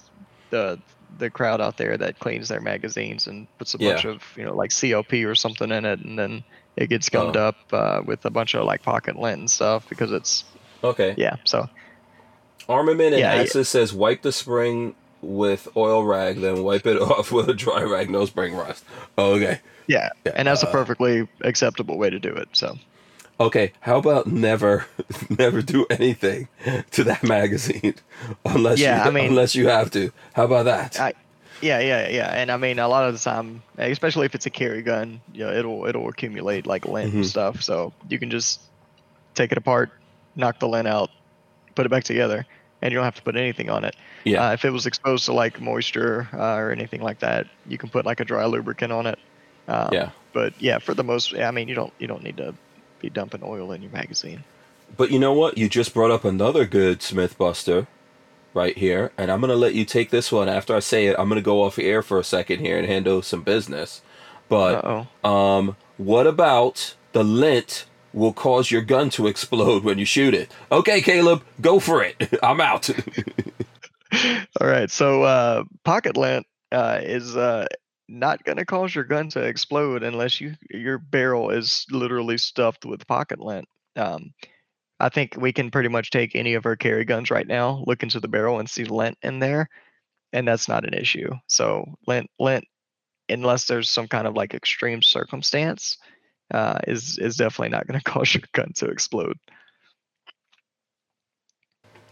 the 0.51 0.79
the 1.19 1.29
crowd 1.31 1.61
out 1.61 1.77
there 1.77 1.97
that 1.97 2.19
cleans 2.21 2.49
their 2.49 2.61
magazines 2.61 3.27
and 3.27 3.47
puts 3.59 3.75
a 3.75 3.79
Yeah. 3.81 3.93
bunch 3.95 4.05
of 4.05 4.23
you 4.37 4.45
know 4.45 4.55
like 4.55 4.71
CLP 4.71 5.25
or 5.27 5.35
something 5.35 5.71
in 5.71 5.85
it, 5.85 6.01
and 6.01 6.19
then 6.19 6.45
it 6.77 6.89
gets 6.89 7.09
gummed 7.09 7.37
Oh. 7.37 7.49
up 7.49 7.57
uh, 7.73 8.03
with 8.05 8.25
a 8.25 8.31
bunch 8.31 8.55
of 8.55 8.65
like 8.65 8.83
pocket 8.83 9.17
lint 9.17 9.39
and 9.41 9.51
stuff 9.51 9.89
because 9.89 10.13
it's 10.13 10.45
Okay. 10.85 11.15
yeah. 11.17 11.37
So 11.45 11.69
Armament 12.69 13.15
and 13.15 13.19
Yeah, 13.21 13.43
yeah. 13.43 13.63
Says 13.63 13.93
wipe 13.93 14.23
the 14.23 14.33
spring 14.33 14.95
with 15.23 15.69
oil 15.77 16.05
rag, 16.05 16.41
then 16.41 16.63
wipe 16.63 16.87
it 16.87 16.97
off 17.01 17.33
with 17.33 17.49
a 17.49 17.55
dry 17.55 17.83
rag, 17.83 18.09
no 18.11 18.25
spring 18.25 18.55
rust. 18.55 18.85
Oh, 19.19 19.33
okay. 19.35 19.61
yeah, 19.87 20.11
Yeah, 20.25 20.33
and 20.37 20.47
that's 20.49 20.63
a 20.63 20.69
uh, 20.69 20.73
perfectly 20.73 21.29
acceptable 21.43 21.99
way 21.99 22.09
to 22.11 22.19
do 22.19 22.31
it. 22.31 22.49
So 22.53 22.79
Okay. 23.41 23.73
How 23.81 23.99
about 23.99 24.27
never, 24.27 24.85
never 25.31 25.63
do 25.63 25.87
anything 25.89 26.49
to 26.93 27.05
that 27.05 27.23
magazine 27.23 27.95
unless 28.45 28.79
Yeah, 28.79 29.03
you, 29.05 29.11
I 29.11 29.13
mean- 29.13 29.27
unless 29.31 29.55
you 29.55 29.69
have 29.69 29.91
to. 29.93 30.13
How 30.35 30.45
about 30.45 30.67
that? 30.67 31.01
I, 31.01 31.15
yeah, 31.63 31.79
yeah, 31.81 32.09
yeah, 32.09 32.29
and 32.33 32.51
I 32.51 32.57
mean 32.57 32.79
a 32.79 32.89
lot 32.89 33.05
of 33.09 33.13
the 33.13 33.21
time, 33.21 33.63
especially 33.77 34.25
if 34.27 34.35
it's 34.35 34.47
a 34.47 34.51
carry 34.51 34.81
gun, 34.83 35.21
you 35.35 35.45
know, 35.45 35.53
it'll 35.53 35.85
it'll 35.87 36.09
accumulate 36.09 36.67
like 36.67 36.87
lint 36.87 37.13
Mhm. 37.13 37.17
and 37.17 37.27
stuff. 37.27 37.63
So 37.63 37.93
you 38.09 38.19
can 38.19 38.31
just 38.31 38.61
take 39.35 39.53
it 39.53 39.59
apart, 39.59 39.91
knock 40.37 40.59
the 40.59 40.69
lint 40.69 40.89
out, 40.89 41.11
put 41.75 41.85
it 41.85 41.91
back 41.91 42.05
together, 42.05 42.47
and 42.81 42.91
you 42.93 42.97
don't 42.97 43.05
have 43.05 43.17
to 43.17 43.23
put 43.23 43.37
anything 43.37 43.69
on 43.69 43.85
it. 43.85 43.95
yeah. 44.25 44.49
Uh, 44.49 44.53
if 44.55 44.65
it 44.65 44.71
was 44.71 44.87
exposed 44.87 45.27
to 45.27 45.35
like 45.35 45.61
moisture 45.61 46.29
uh, 46.33 46.57
or 46.57 46.71
anything 46.73 47.03
like 47.03 47.19
that, 47.19 47.47
you 47.69 47.77
can 47.77 47.91
put 47.91 48.07
like 48.07 48.21
a 48.21 48.25
dry 48.25 48.47
lubricant 48.47 48.91
on 48.93 49.07
it. 49.07 49.19
Um, 49.69 49.91
yeah. 49.93 50.11
But 50.33 50.55
yeah, 50.61 50.79
for 50.79 50.95
the 50.95 51.05
most, 51.05 51.35
I 51.35 51.51
mean, 51.51 51.69
you 51.69 51.75
don't 51.75 51.93
you 51.99 52.07
don't 52.07 52.23
need 52.23 52.39
to 52.39 52.55
be 53.01 53.11
dumping 53.11 53.43
oil 53.45 53.73
in 53.73 53.83
your 53.83 53.93
magazine. 53.93 54.45
But 54.97 55.11
you 55.11 55.19
know 55.19 55.33
what? 55.33 55.57
You 55.57 55.69
just 55.69 55.95
brought 55.95 56.11
up 56.11 56.25
another 56.25 56.65
good 56.65 57.03
Smith 57.03 57.39
Buster 57.39 57.87
right 58.55 58.77
here, 58.77 59.13
and 59.17 59.31
I'm 59.31 59.41
gonna 59.41 59.55
let 59.55 59.75
you 59.75 59.85
take 59.85 60.11
this 60.11 60.33
one. 60.33 60.49
After 60.49 60.75
I 60.75 60.81
say 60.81 61.07
it, 61.07 61.17
I'm 61.19 61.29
gonna 61.29 61.43
go 61.43 61.63
off 61.63 61.77
the 61.77 61.87
air 61.87 62.03
for 62.03 62.19
a 62.19 62.25
second 62.25 62.61
here 62.61 62.77
and 62.79 62.87
handle 62.87 63.23
some 63.23 63.43
business. 63.43 64.03
But. 64.49 65.07
Um, 65.25 65.77
what 66.01 66.27
about 66.27 66.95
the 67.13 67.23
lint 67.23 67.85
will 68.15 68.33
cause 68.33 68.71
your 68.71 68.81
gun 68.81 69.11
to 69.11 69.27
explode 69.27 69.85
when 69.85 69.99
you 69.99 70.07
shoot 70.07 70.33
it? 70.33 70.51
Okay, 70.73 71.03
Caleb, 71.03 71.45
go 71.61 71.79
for 71.79 72.03
it. 72.03 72.17
I'm 72.43 72.59
out. 72.59 72.89
All 74.61 74.67
right, 74.67 74.91
so 74.91 75.25
uh, 75.25 75.65
pocket 75.85 76.17
lint 76.17 76.47
uh, 76.73 77.01
is 77.03 77.37
uh, 77.37 77.67
not 78.11 78.43
going 78.45 78.59
to 78.59 78.67
cause 78.67 78.95
your 78.95 79.05
gun 79.05 79.29
to 79.31 79.41
explode 79.41 80.03
unless 80.03 80.41
you 80.41 80.55
your 80.69 80.99
barrel 80.99 81.51
is 81.51 81.87
literally 81.91 82.37
stuffed 82.39 82.85
with 82.85 83.07
pocket 83.07 83.39
lint. 83.41 83.67
Um, 83.97 84.33
I 84.99 85.09
think 85.09 85.37
we 85.39 85.53
can 85.53 85.71
pretty 85.71 85.89
much 85.89 86.11
take 86.11 86.35
any 86.35 86.55
of 86.55 86.67
our 86.67 86.77
carry 86.77 87.05
guns 87.05 87.31
right 87.31 87.47
now, 87.47 87.83
look 87.87 88.03
into 88.03 88.21
the 88.21 88.29
barrel, 88.29 88.59
and 88.59 88.69
see 88.69 88.85
lint 88.85 89.17
in 89.23 89.39
there, 89.39 89.69
and 90.33 90.47
that's 90.47 90.69
not 90.69 90.85
an 90.87 90.93
issue. 90.95 91.31
So 91.47 91.85
lint, 92.07 92.29
lint, 92.39 92.65
unless 93.29 93.65
there's 93.67 93.89
some 93.89 94.09
kind 94.09 94.27
of 94.27 94.35
like 94.35 94.53
extreme 94.55 95.01
circumstance, 95.03 95.97
uh, 96.53 96.79
is 96.89 97.17
is 97.19 97.37
definitely 97.37 97.71
not 97.71 97.87
going 97.87 97.99
to 98.05 98.05
cause 98.11 98.35
your 98.35 98.43
gun 98.53 98.73
to 98.77 98.87
explode. 98.87 99.39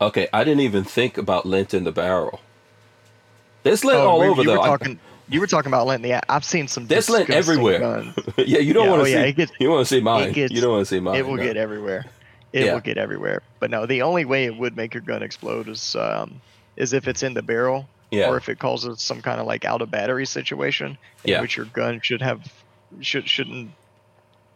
Okay, 0.01 0.29
I 0.33 0.45
didn't 0.45 0.61
even 0.61 0.85
think 0.85 1.19
about 1.19 1.45
lint 1.45 1.75
in 1.75 1.83
the 1.85 1.91
barrel. 1.93 2.41
There's 3.65 3.85
lint 3.85 3.99
all 4.01 4.19
Oh, 4.19 4.21
we- 4.21 4.29
over 4.29 4.43
you 4.43 4.47
though. 4.49 4.59
Were 4.61 4.67
talking, 4.67 5.01
you 5.31 5.41
were 5.41 5.47
talking 5.47 5.71
about 5.71 5.87
lint. 5.87 6.05
Yeah, 6.05 6.21
I've 6.29 6.45
seen 6.45 6.69
some. 6.69 6.87
There's 6.87 7.09
lint 7.11 7.31
everywhere. 7.31 7.81
yeah, 8.39 8.59
you 8.59 8.73
don't 8.73 8.85
Yeah, 8.85 8.91
want 8.91 9.03
oh, 9.03 9.05
to 9.05 9.11
yeah, 9.11 9.23
see. 9.23 9.29
it 9.29 9.37
gets- 9.37 9.53
you 9.59 9.71
want 9.71 9.87
to 9.87 9.95
see 9.95 10.01
mine. 10.01 10.33
gets- 10.33 10.53
you 10.53 10.61
don't 10.61 10.73
want 10.73 10.83
to 10.87 10.95
see 10.95 11.01
mine. 11.01 11.17
it 11.17 11.27
will 11.27 11.37
no. 11.37 11.43
get 11.43 11.57
everywhere. 11.57 12.07
It 12.53 12.65
Yeah. 12.65 12.73
will 12.75 12.81
get 12.81 12.97
everywhere. 12.99 13.43
But 13.61 13.71
no, 13.71 13.85
the 13.87 14.03
only 14.03 14.25
way 14.25 14.45
it 14.47 14.57
would 14.57 14.77
make 14.77 14.95
your 14.95 15.03
gun 15.03 15.23
explode 15.23 15.69
is 15.69 15.95
um, 15.97 16.41
is 16.77 16.93
if 16.93 17.07
it's 17.09 17.23
in 17.23 17.35
the 17.35 17.43
barrel, 17.43 17.89
Yeah. 18.11 18.29
or 18.31 18.37
if 18.39 18.49
it 18.49 18.59
causes 18.59 19.03
some 19.03 19.21
kind 19.21 19.39
of 19.41 19.47
like 19.47 19.65
out 19.65 19.83
of 19.83 19.91
battery 19.91 20.25
situation, 20.27 20.97
in 21.25 21.31
Yeah. 21.33 21.41
which 21.43 21.57
your 21.57 21.67
gun 21.67 22.01
should 22.03 22.23
have 22.23 22.41
should 23.01 23.29
shouldn't 23.29 23.71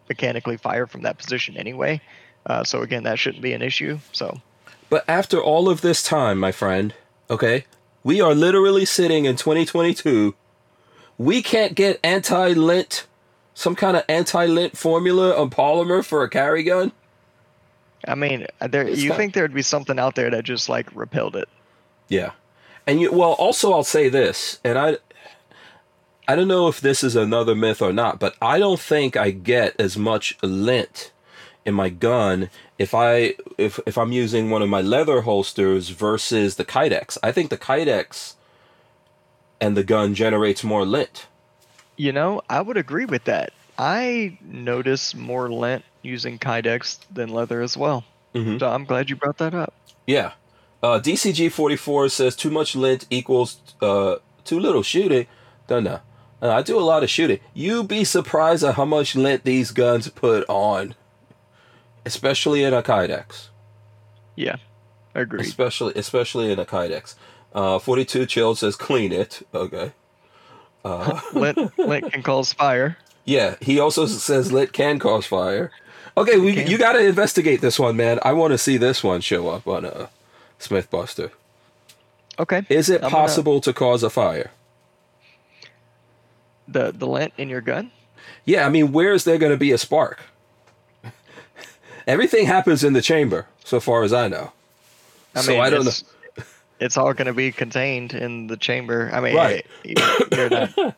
mechanically 0.09 0.57
fire 0.57 0.87
from 0.87 1.03
that 1.03 1.19
position 1.19 1.57
anyway. 1.57 2.01
Uh, 2.47 2.65
so 2.65 2.83
again, 2.83 3.03
that 3.05 3.19
shouldn't 3.19 3.43
be 3.43 3.53
an 3.53 3.63
issue. 3.63 3.99
So 4.13 4.41
But 4.89 5.05
after 5.09 5.41
all 5.43 5.69
of 5.69 5.81
this 5.83 6.03
time, 6.03 6.39
my 6.39 6.51
friend, 6.53 6.95
okay, 7.31 7.67
we 8.03 8.21
are 8.21 8.35
literally 8.35 8.85
sitting 8.85 9.27
in 9.27 9.37
2022. 9.37 10.35
We 11.23 11.43
can't 11.43 11.75
get 11.75 12.01
anti 12.03 12.49
lint, 12.49 13.07
some 13.55 13.77
kind 13.77 13.97
of 13.97 14.05
anti 14.09 14.47
lint 14.47 14.77
formula 14.77 15.37
on 15.41 15.51
polymer 15.51 16.05
for 16.05 16.23
a 16.25 16.29
carry 16.29 16.63
gun. 16.65 16.93
I 18.09 18.17
mean, 18.17 18.47
there 18.61 18.83
It's 18.89 19.01
you 19.01 19.11
kind- 19.11 19.19
think 19.19 19.35
there'd 19.35 19.55
be 19.55 19.63
something 19.63 19.99
out 19.99 20.17
there 20.17 20.31
that 20.31 20.43
just 20.45 20.69
like 20.69 20.89
repelled 20.95 21.37
it? 21.37 21.49
Yeah. 22.09 22.33
And 22.87 23.01
you 23.01 23.13
well 23.13 23.33
also 23.35 23.73
I'll 23.73 23.85
say 23.85 24.09
this, 24.09 24.59
and 24.65 24.77
I 24.77 24.97
I 26.27 26.35
don't 26.35 26.49
know 26.49 26.67
if 26.67 26.81
this 26.81 27.05
is 27.05 27.15
another 27.15 27.55
myth 27.55 27.81
or 27.81 27.93
not, 27.93 28.19
but 28.19 28.35
I 28.43 28.59
don't 28.59 28.81
think 28.81 29.17
I 29.17 29.31
get 29.31 29.75
as 29.81 29.97
much 29.97 30.37
lint 30.43 31.13
in 31.65 31.75
my 31.75 31.89
gun 31.89 32.51
if 32.79 32.93
I 32.95 33.35
if 33.59 33.79
if 33.87 33.97
I'm 33.97 34.11
using 34.11 34.51
one 34.51 34.63
of 34.63 34.69
my 34.69 34.81
leather 34.81 35.21
holsters 35.21 35.91
versus 35.91 36.57
the 36.57 36.65
Kydex. 36.65 37.17
I 37.23 37.31
think 37.31 37.51
the 37.51 37.59
Kydex 37.59 38.35
and 39.63 39.77
the 39.77 39.85
gun 39.85 40.15
generates 40.15 40.63
more 40.65 40.85
lint. 40.85 41.27
You 41.97 42.13
know, 42.13 42.43
I 42.51 42.61
would 42.61 42.77
agree 42.77 43.05
with 43.05 43.25
that. 43.25 43.53
I 43.79 44.37
notice 44.43 45.15
more 45.15 45.51
lint 45.51 45.85
using 46.03 46.39
Kydex 46.39 46.99
than 47.11 47.29
leather 47.31 47.63
as 47.63 47.77
well. 47.77 48.05
Mhm. 48.35 48.59
So 48.59 48.69
I'm 48.69 48.85
glad 48.85 49.09
you 49.09 49.17
brought 49.17 49.39
that 49.39 49.55
up. 49.55 49.73
Yeah. 50.07 50.33
Uh, 50.83 50.99
DCG 50.99 51.49
44 51.49 52.09
says 52.09 52.35
too 52.35 52.51
much 52.51 52.75
lint 52.75 53.07
equals 53.09 53.59
uh, 53.81 54.17
too 54.45 54.59
little 54.59 54.83
shooting. 54.83 55.27
Don't 55.69 55.85
know. 55.85 56.01
Uh, 56.43 56.51
I 56.51 56.63
do 56.63 56.77
a 56.79 56.83
lot 56.83 57.05
of 57.05 57.11
shooting. 57.11 57.39
You'd 57.55 57.87
be 57.87 58.03
surprised 58.03 58.65
at 58.65 58.75
how 58.75 58.85
much 58.85 59.15
lint 59.15 59.45
these 59.45 59.71
guns 59.71 60.09
put 60.09 60.45
on, 60.49 60.97
especially 62.05 62.65
in 62.65 62.75
a 62.75 62.83
Kydex. 62.83 63.49
Yeah, 64.35 64.57
agreed. 65.15 65.47
Especially, 65.47 65.93
especially 65.95 66.51
in 66.51 66.59
a 66.59 66.65
Kydex. 66.65 67.15
Uh, 67.55 67.79
42 67.79 68.27
Chill 68.27 68.55
says 68.55 68.77
clean 68.77 69.13
it. 69.13 69.47
Okay. 69.55 69.93
Uh, 70.85 71.21
lint, 71.33 71.79
lint 71.79 72.13
can 72.13 72.25
cause 72.25 72.53
fire. 72.53 72.97
yeah, 73.25 73.55
he 73.61 73.79
also 73.79 74.05
says 74.05 74.51
lit 74.53 74.73
can 74.73 74.99
cause 74.99 75.25
fire. 75.25 75.71
Okay, 76.17 76.39
we, 76.41 76.65
you 76.67 76.77
got 76.77 76.95
to 76.95 76.99
investigate 77.07 77.61
this 77.61 77.79
one, 77.79 77.97
man. 77.97 78.19
I 78.25 78.33
want 78.33 78.51
to 78.51 78.59
see 78.59 78.79
this 78.79 79.05
one 79.05 79.21
show 79.21 79.49
up 79.49 79.69
on 79.69 79.85
a 79.85 79.89
uh, 79.89 80.07
Smithbuster. 80.59 81.31
Okay. 82.37 82.67
Is 82.69 82.91
it 82.91 82.97
I'm 82.97 83.11
gonna- 83.13 83.15
possible 83.15 83.61
to 83.61 83.73
cause 83.73 84.03
a 84.03 84.11
fire? 84.11 84.51
The 86.67 86.91
the 86.91 87.07
lint 87.07 87.33
in 87.39 87.49
your 87.49 87.61
gun? 87.61 87.93
Yeah, 88.45 88.67
I 88.67 88.69
mean, 88.69 88.91
where 88.91 89.13
is 89.13 89.23
there 89.23 89.39
going 89.39 89.53
to 89.53 89.57
be 89.59 89.71
a 89.71 89.79
spark? 89.79 90.19
Everything 92.09 92.47
happens 92.47 92.83
in 92.83 92.93
the 92.93 93.03
chamber, 93.03 93.47
so 93.65 93.79
far 93.79 94.03
as 94.03 94.13
I 94.13 94.27
know. 94.27 94.51
I 95.37 95.43
so 95.43 95.53
mean, 95.53 95.61
I 95.61 95.71
don't 95.71 95.85
know. 95.85 95.93
It's, 96.83 96.87
it's 96.87 96.97
all 96.97 97.13
going 97.15 97.27
to 97.27 97.33
be 97.33 97.53
contained 97.53 98.13
in 98.15 98.47
the 98.49 98.57
chamber. 98.57 99.11
I 99.13 99.21
mean, 99.21 99.37
Right. 99.37 99.67
you- 99.85 99.95
you're 100.33 100.51
not, 100.51 100.79
uh, 100.79 100.93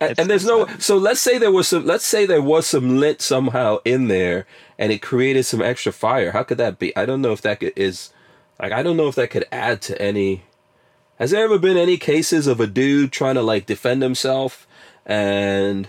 And, 0.00 0.18
and 0.20 0.30
there's 0.30 0.44
no. 0.44 0.66
So 0.78 0.96
let's 0.98 1.20
say 1.20 1.38
there 1.38 1.50
was 1.52 1.68
some. 1.68 1.86
Let's 1.86 2.04
say 2.04 2.26
there 2.26 2.42
was 2.42 2.66
some 2.66 2.98
lint 2.98 3.22
somehow 3.22 3.78
in 3.86 4.08
there, 4.08 4.46
and 4.78 4.92
it 4.92 5.00
created 5.00 5.44
some 5.44 5.62
extra 5.62 5.92
fire. 5.92 6.32
How 6.32 6.42
could 6.42 6.58
that 6.58 6.78
be? 6.78 6.94
I 6.96 7.06
don't 7.06 7.22
know 7.22 7.32
if 7.32 7.40
that 7.42 7.60
could, 7.60 7.72
is. 7.76 8.10
Like 8.60 8.72
I 8.72 8.82
don't 8.82 8.96
know 8.98 9.08
if 9.08 9.14
that 9.14 9.30
could 9.30 9.46
add 9.50 9.80
to 9.82 10.00
any. 10.00 10.42
Has 11.18 11.30
there 11.30 11.42
ever 11.44 11.58
been 11.58 11.76
any 11.78 11.96
cases 11.96 12.46
of 12.46 12.60
a 12.60 12.66
dude 12.66 13.12
trying 13.12 13.36
to 13.36 13.42
like 13.42 13.64
defend 13.64 14.02
himself 14.02 14.66
and 15.06 15.88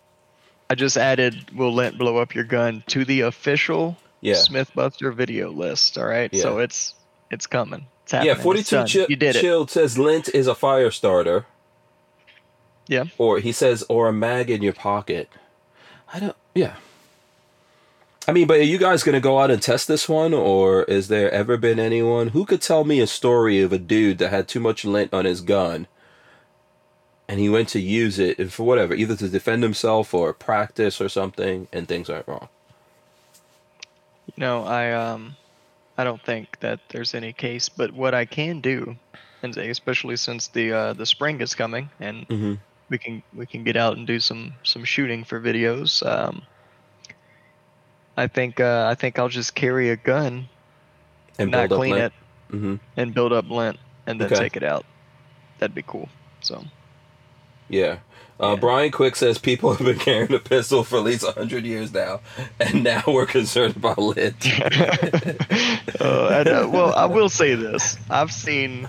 I 0.71 0.75
just 0.75 0.95
added 0.95 1.51
will 1.53 1.73
lint 1.73 1.97
blow 1.97 2.17
up 2.17 2.33
your 2.33 2.45
gun 2.45 2.83
to 2.87 3.03
the 3.03 3.21
official 3.21 3.97
Yeah. 4.21 4.35
Smithbuster 4.35 5.13
video 5.13 5.51
list. 5.51 5.97
All 5.97 6.05
right. 6.05 6.33
So 6.35 6.59
it's 6.59 6.93
it's 7.29 7.45
coming. 7.47 7.87
It's 8.03 8.13
happening. 8.13 8.35
Yeah, 8.35 8.41
42 8.41 8.75
done. 8.75 8.87
chi- 8.87 9.05
You 9.09 9.15
did 9.17 9.35
it. 9.35 9.69
Says 9.69 9.97
lint 9.97 10.29
is 10.33 10.47
a 10.47 10.55
fire 10.55 10.91
starter. 10.91 11.45
Yeah. 12.87 13.05
Or 13.17 13.39
he 13.39 13.51
says, 13.51 13.83
or 13.89 14.07
a 14.07 14.13
mag 14.13 14.49
in 14.49 14.61
your 14.61 14.73
pocket. 14.73 15.29
I 16.13 16.19
don't, 16.19 16.35
yeah. 16.55 16.75
I 18.27 18.31
mean, 18.33 18.47
but 18.47 18.59
are 18.59 18.63
you 18.63 18.77
guys 18.77 19.03
going 19.03 19.13
to 19.13 19.19
go 19.21 19.39
out 19.39 19.49
and 19.51 19.61
test 19.61 19.87
this 19.87 20.07
one? 20.09 20.33
Or 20.33 20.83
is 20.83 21.07
there 21.07 21.31
ever 21.31 21.57
been 21.57 21.79
anyone 21.79 22.29
who 22.29 22.45
could 22.45 22.61
tell 22.61 22.83
me 22.83 22.99
a 22.99 23.07
story 23.07 23.61
of 23.61 23.71
a 23.73 23.77
dude 23.79 24.17
that 24.19 24.29
had 24.29 24.47
too 24.47 24.59
much 24.59 24.85
lint 24.85 25.13
on 25.13 25.25
his 25.25 25.41
gun 25.41 25.87
and 27.31 27.39
he 27.39 27.49
went 27.49 27.69
to 27.71 27.79
use 27.81 28.19
it 28.19 28.51
for 28.51 28.65
whatever, 28.65 28.93
either 28.95 29.15
to 29.17 29.29
defend 29.29 29.63
himself 29.63 30.13
or 30.13 30.33
practice 30.35 31.01
or 31.01 31.09
something, 31.09 31.69
and 31.73 31.87
things 31.87 32.09
went 32.09 32.27
wrong? 32.27 32.49
No, 34.37 34.63
I 34.65 34.91
um, 34.93 35.37
I 35.97 36.03
don't 36.03 36.23
think 36.23 36.59
that 36.61 36.81
there's 36.89 37.15
any 37.15 37.33
case. 37.33 37.69
But 37.69 37.93
what 37.93 38.13
I 38.15 38.25
can 38.25 38.61
do, 38.61 38.97
and 39.43 39.57
especially 39.57 40.17
since 40.17 40.49
the 40.49 40.73
uh, 40.73 40.93
the 40.93 41.05
spring 41.07 41.41
is 41.41 41.55
coming, 41.55 41.91
and 41.99 42.27
Mm-hmm. 42.29 42.55
we 42.89 42.99
can 42.99 43.23
we 43.33 43.47
can 43.47 43.63
get 43.63 43.77
out 43.77 43.97
and 43.97 44.07
do 44.07 44.19
some 44.19 44.53
some 44.63 44.83
shooting 44.85 45.23
for 45.25 45.41
videos. 45.41 46.05
Um, 46.05 46.43
I 48.17 48.27
think 48.27 48.59
uh, 48.59 48.87
I 48.89 48.95
think 48.95 49.19
I'll 49.19 49.29
just 49.29 49.55
carry 49.55 49.89
a 49.91 49.97
gun, 49.97 50.49
And 51.39 51.51
not 51.51 51.69
clean 51.69 51.91
lint. 51.91 52.05
it, 52.05 52.13
hmm 52.51 52.75
and 52.97 53.13
build 53.15 53.33
up 53.33 53.49
lint, 53.49 53.79
and 54.07 54.19
then 54.21 54.33
Okay. 54.33 54.35
take 54.35 54.57
it 54.57 54.63
out. 54.63 54.85
That'd 55.59 55.75
be 55.75 55.83
cool. 55.83 56.09
So 56.41 56.63
Yeah. 57.71 57.97
Uh, 58.39 58.53
Yeah. 58.53 58.59
Brian 58.59 58.91
Quick 58.91 59.15
says 59.15 59.37
people 59.37 59.73
have 59.73 59.85
been 59.85 59.99
carrying 59.99 60.33
a 60.33 60.39
pistol 60.39 60.83
for 60.83 60.97
at 60.97 61.03
least 61.03 61.23
100 61.23 61.63
years 61.63 61.93
now, 61.93 62.21
and 62.59 62.83
now 62.83 63.03
we're 63.07 63.27
concerned 63.27 63.75
about 63.75 63.99
lint. 63.99 64.47
uh, 64.61 66.27
and, 66.31 66.47
uh, 66.47 66.67
well, 66.71 66.93
I 66.95 67.05
will 67.05 67.29
say 67.29 67.55
this: 67.55 67.97
I've 68.09 68.31
seen, 68.31 68.87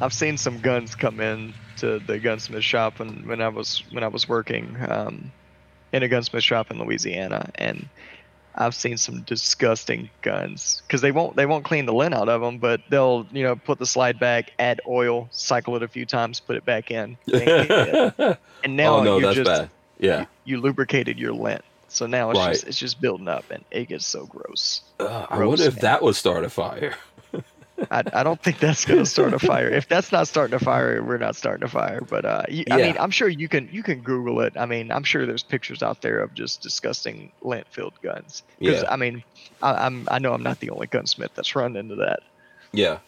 I've 0.00 0.12
seen 0.12 0.36
some 0.38 0.60
guns 0.60 0.94
come 0.94 1.20
in 1.20 1.52
to 1.78 1.98
the 1.98 2.18
gunsmith 2.20 2.62
shop 2.64 3.00
when, 3.00 3.26
when 3.26 3.40
I 3.42 3.48
was 3.48 3.82
when 3.90 4.04
I 4.04 4.08
was 4.08 4.28
working 4.28 4.76
um, 4.88 5.32
in 5.92 6.02
a 6.04 6.08
gunsmith 6.08 6.44
shop 6.44 6.70
in 6.70 6.78
Louisiana, 6.78 7.50
and 7.56 7.88
I've 8.56 8.74
seen 8.74 8.96
some 8.96 9.22
disgusting 9.22 10.10
guns 10.22 10.82
because 10.86 11.00
they 11.00 11.10
won't 11.12 11.34
they 11.36 11.46
won't 11.46 11.64
clean 11.64 11.86
the 11.86 11.92
lint 11.92 12.14
out 12.14 12.28
of 12.28 12.40
them, 12.40 12.58
but 12.58 12.80
they'll 12.88 13.26
you 13.32 13.42
know 13.42 13.56
put 13.56 13.78
the 13.78 13.86
slide 13.86 14.18
back, 14.20 14.52
add 14.58 14.80
oil, 14.86 15.28
cycle 15.32 15.74
it 15.76 15.82
a 15.82 15.88
few 15.88 16.06
times, 16.06 16.40
put 16.40 16.56
it 16.56 16.64
back 16.64 16.90
in, 16.90 17.16
and, 17.32 18.12
oh, 18.18 18.36
and 18.62 18.76
now 18.76 19.02
no, 19.02 19.16
you 19.18 19.22
that's 19.24 19.36
just 19.36 19.50
bad. 19.50 19.70
Yeah. 19.98 20.26
you 20.44 20.60
lubricated 20.60 21.18
your 21.18 21.32
lint. 21.32 21.62
So 21.88 22.06
now 22.06 22.30
it's 22.30 22.38
Right. 22.40 22.52
just 22.52 22.66
it's 22.66 22.78
just 22.78 23.00
building 23.00 23.28
up, 23.28 23.44
and 23.50 23.64
it 23.70 23.88
gets 23.88 24.06
so 24.06 24.26
gross. 24.26 24.82
Uh, 25.00 25.26
I 25.30 25.36
Gross, 25.36 25.48
wonder 25.48 25.64
if 25.64 25.74
man. 25.76 25.82
that 25.82 26.02
would 26.02 26.16
start 26.16 26.44
a 26.44 26.50
fire. 26.50 26.94
I, 27.90 28.02
I 28.12 28.22
don't 28.22 28.40
think 28.40 28.58
that's 28.58 28.84
going 28.84 29.00
to 29.00 29.06
start 29.06 29.34
a 29.34 29.38
fire. 29.38 29.68
If 29.68 29.88
that's 29.88 30.12
not 30.12 30.28
starting 30.28 30.54
a 30.54 30.58
fire, 30.58 31.02
we're 31.02 31.18
not 31.18 31.36
starting 31.36 31.64
a 31.64 31.68
fire. 31.68 32.00
But 32.00 32.24
uh, 32.24 32.42
you, 32.48 32.64
I 32.70 32.76
mean, 32.76 32.96
I'm 32.98 33.10
sure 33.10 33.28
you 33.28 33.48
can 33.48 33.68
you 33.72 33.82
can 33.82 34.00
Google 34.00 34.40
it. 34.40 34.54
I 34.56 34.66
mean, 34.66 34.92
I'm 34.92 35.02
sure 35.02 35.26
there's 35.26 35.42
pictures 35.42 35.82
out 35.82 36.00
there 36.00 36.20
of 36.20 36.34
just 36.34 36.62
disgusting 36.62 37.32
lint-filled 37.42 37.94
guns. 38.02 38.42
Because 38.58 38.82
Yeah. 38.82 38.90
I 38.90 38.96
mean, 38.96 39.24
I, 39.62 39.86
I'm 39.86 40.06
I 40.10 40.18
know 40.18 40.32
I'm 40.32 40.42
not 40.42 40.60
the 40.60 40.70
only 40.70 40.86
gunsmith 40.86 41.32
that's 41.34 41.54
run 41.56 41.76
into 41.76 41.96
that. 41.96 42.20
Yeah. 42.72 42.98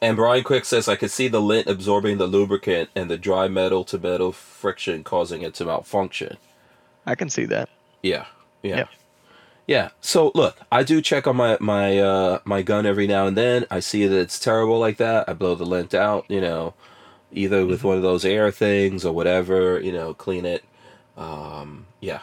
And 0.00 0.16
Brian 0.16 0.42
Quick 0.42 0.64
says 0.64 0.88
I 0.88 0.96
could 0.96 1.12
see 1.12 1.28
the 1.28 1.40
lint 1.40 1.68
absorbing 1.68 2.18
the 2.18 2.26
lubricant 2.26 2.90
and 2.96 3.08
the 3.08 3.16
dry 3.16 3.46
metal 3.48 3.84
to 3.84 3.98
metal 3.98 4.32
friction 4.32 5.04
causing 5.04 5.42
it 5.42 5.54
to 5.54 5.64
malfunction. 5.64 6.38
I 7.06 7.14
can 7.14 7.30
see 7.30 7.44
that. 7.46 7.68
Yeah. 8.02 8.26
Yeah. 8.62 8.76
Yep. 8.78 8.88
Yeah. 9.66 9.90
So 10.00 10.32
look, 10.34 10.58
I 10.70 10.82
do 10.82 11.00
check 11.00 11.26
on 11.26 11.36
my 11.36 11.56
my 11.60 11.98
uh 11.98 12.38
my 12.44 12.62
gun 12.62 12.84
every 12.86 13.06
now 13.06 13.26
and 13.26 13.36
then. 13.36 13.64
I 13.70 13.80
see 13.80 14.06
that 14.06 14.18
it's 14.18 14.38
terrible 14.38 14.78
like 14.78 14.96
that. 14.98 15.28
I 15.28 15.32
blow 15.34 15.54
the 15.54 15.64
lint 15.64 15.94
out, 15.94 16.24
you 16.28 16.40
know, 16.40 16.74
either 17.32 17.64
with 17.64 17.84
one 17.84 17.96
of 17.96 18.02
those 18.02 18.24
air 18.24 18.50
things 18.50 19.04
or 19.04 19.12
whatever, 19.12 19.80
you 19.80 19.92
know, 19.92 20.14
clean 20.14 20.44
it. 20.44 20.64
Um 21.16 21.86
yeah. 22.00 22.20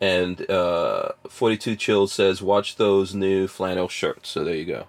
And 0.00 0.50
uh 0.50 1.10
42 1.28 1.76
Chill 1.76 2.06
says 2.08 2.42
watch 2.42 2.76
those 2.76 3.14
new 3.14 3.46
flannel 3.46 3.88
shirts. 3.88 4.28
So 4.30 4.42
there 4.42 4.56
you 4.56 4.64
go. 4.66 4.84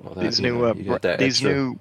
Well, 0.00 0.14
that- 0.14 0.20
These 0.22 0.40
you 0.40 0.52
new 0.52 0.58
know, 0.58 0.94
uh, 0.94 1.16
these 1.18 1.34
extra- 1.42 1.52
new 1.52 1.78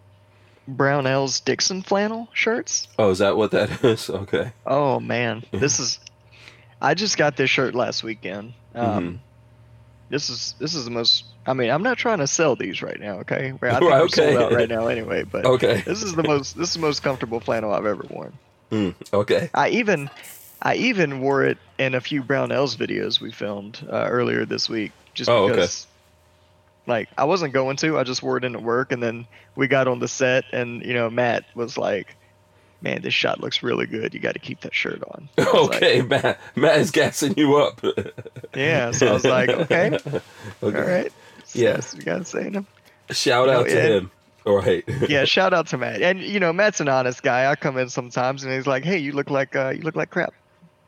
Brownells 0.69 1.43
Dixon 1.43 1.81
flannel 1.81 2.27
shirts. 2.33 2.87
Oh, 2.97 3.09
is 3.09 3.17
that 3.19 3.35
what 3.35 3.51
that 3.51 3.83
is? 3.83 4.09
Okay. 4.09 4.53
Oh 4.65 4.99
man, 4.99 5.43
this 5.51 5.79
is. 5.79 5.99
I 6.81 6.93
just 6.93 7.17
got 7.17 7.37
this 7.37 7.49
shirt 7.49 7.75
last 7.75 8.03
weekend. 8.03 8.53
Um, 8.75 9.03
Mhm. 9.13 9.19
This 10.09 10.29
is 10.29 10.55
this 10.59 10.73
is 10.75 10.83
the 10.83 10.91
most. 10.91 11.23
I 11.45 11.53
mean, 11.53 11.69
I'm 11.69 11.83
not 11.83 11.97
trying 11.97 12.17
to 12.19 12.27
sell 12.27 12.55
these 12.55 12.81
right 12.81 12.99
now. 12.99 13.19
Okay, 13.19 13.35
I 13.35 13.39
think 13.49 13.61
Right, 13.61 13.81
we're 13.81 14.07
sold 14.09 14.35
okay. 14.35 14.43
out 14.43 14.51
right 14.51 14.67
now 14.69 14.87
anyway. 14.87 15.23
But 15.23 15.45
Okay. 15.45 15.81
this 15.85 16.03
is 16.03 16.15
the 16.15 16.23
most 16.23 16.57
this 16.57 16.69
is 16.69 16.73
the 16.73 16.81
most 16.81 17.01
comfortable 17.01 17.39
flannel 17.39 17.73
I've 17.73 17.85
ever 17.85 18.05
worn. 18.09 18.37
Mm, 18.71 18.95
okay. 19.13 19.49
I 19.53 19.69
even 19.69 20.09
I 20.61 20.75
even 20.75 21.21
wore 21.21 21.43
it 21.43 21.57
in 21.79 21.95
a 21.95 22.01
few 22.01 22.23
Brownells 22.23 22.75
videos 22.75 23.21
we 23.21 23.31
filmed 23.31 23.85
uh, 23.89 24.07
earlier 24.09 24.45
this 24.45 24.69
week. 24.69 24.91
Just 25.13 25.29
Oh, 25.29 25.45
okay. 25.45 25.55
because, 25.55 25.87
like, 26.87 27.09
I 27.17 27.23
wasn't 27.23 27.53
going 27.53 27.77
to. 27.77 27.97
I 27.97 28.03
just 28.03 28.21
wore 28.23 28.37
it 28.37 28.43
into 28.43 28.59
work, 28.59 28.91
and 28.91 29.01
then 29.01 29.25
we 29.55 29.67
got 29.67 29.87
on 29.87 29.99
the 29.99 30.07
set, 30.07 30.43
and 30.53 30.83
you 30.83 30.93
know, 30.93 31.09
Matt 31.09 31.45
was 31.55 31.77
like, 31.77 32.17
"Man, 32.81 33.01
this 33.01 33.13
shot 33.13 33.39
looks 33.39 33.61
really 33.63 33.85
good. 33.85 34.13
You 34.13 34.19
got 34.19 34.33
to 34.33 34.39
keep 34.39 34.61
that 34.61 34.73
shirt 34.73 35.03
on." 35.11 35.29
Was 35.37 35.47
like, 35.69 35.75
Okay, 35.83 36.01
Matt. 36.01 36.39
Matt 36.55 36.79
is 36.79 36.91
gassing 36.91 37.33
you 37.37 37.55
up. 37.57 37.81
yeah. 38.55 38.91
So 38.91 39.07
I 39.07 39.13
was 39.13 39.25
like, 39.25 39.49
"Okay, 39.49 39.91
okay. 40.07 40.21
all 40.63 40.71
right." 40.71 41.11
Yeah. 41.53 41.75
Yes, 41.75 41.93
you 41.97 42.01
gotta 42.03 42.25
say 42.25 42.49
him. 42.49 42.65
Shout 43.09 43.47
You 43.47 43.53
know, 43.53 43.59
out 43.61 43.67
to 43.67 43.79
and- 43.81 43.93
him. 43.93 44.11
All 44.43 44.57
right. 44.57 44.83
Yeah, 45.07 45.25
shout 45.25 45.53
out 45.53 45.67
to 45.67 45.77
Matt. 45.77 46.01
And 46.01 46.19
you 46.19 46.39
know, 46.39 46.51
Matt's 46.51 46.79
an 46.79 46.87
honest 46.89 47.21
guy. 47.21 47.51
I 47.51 47.55
come 47.55 47.77
in 47.77 47.89
sometimes, 47.89 48.43
and 48.43 48.51
he's 48.51 48.65
like, 48.65 48.83
"Hey, 48.83 48.97
you 48.97 49.11
look 49.11 49.29
like 49.29 49.55
uh, 49.55 49.69
you 49.69 49.81
look 49.83 49.95
like 49.95 50.09
crap," 50.09 50.33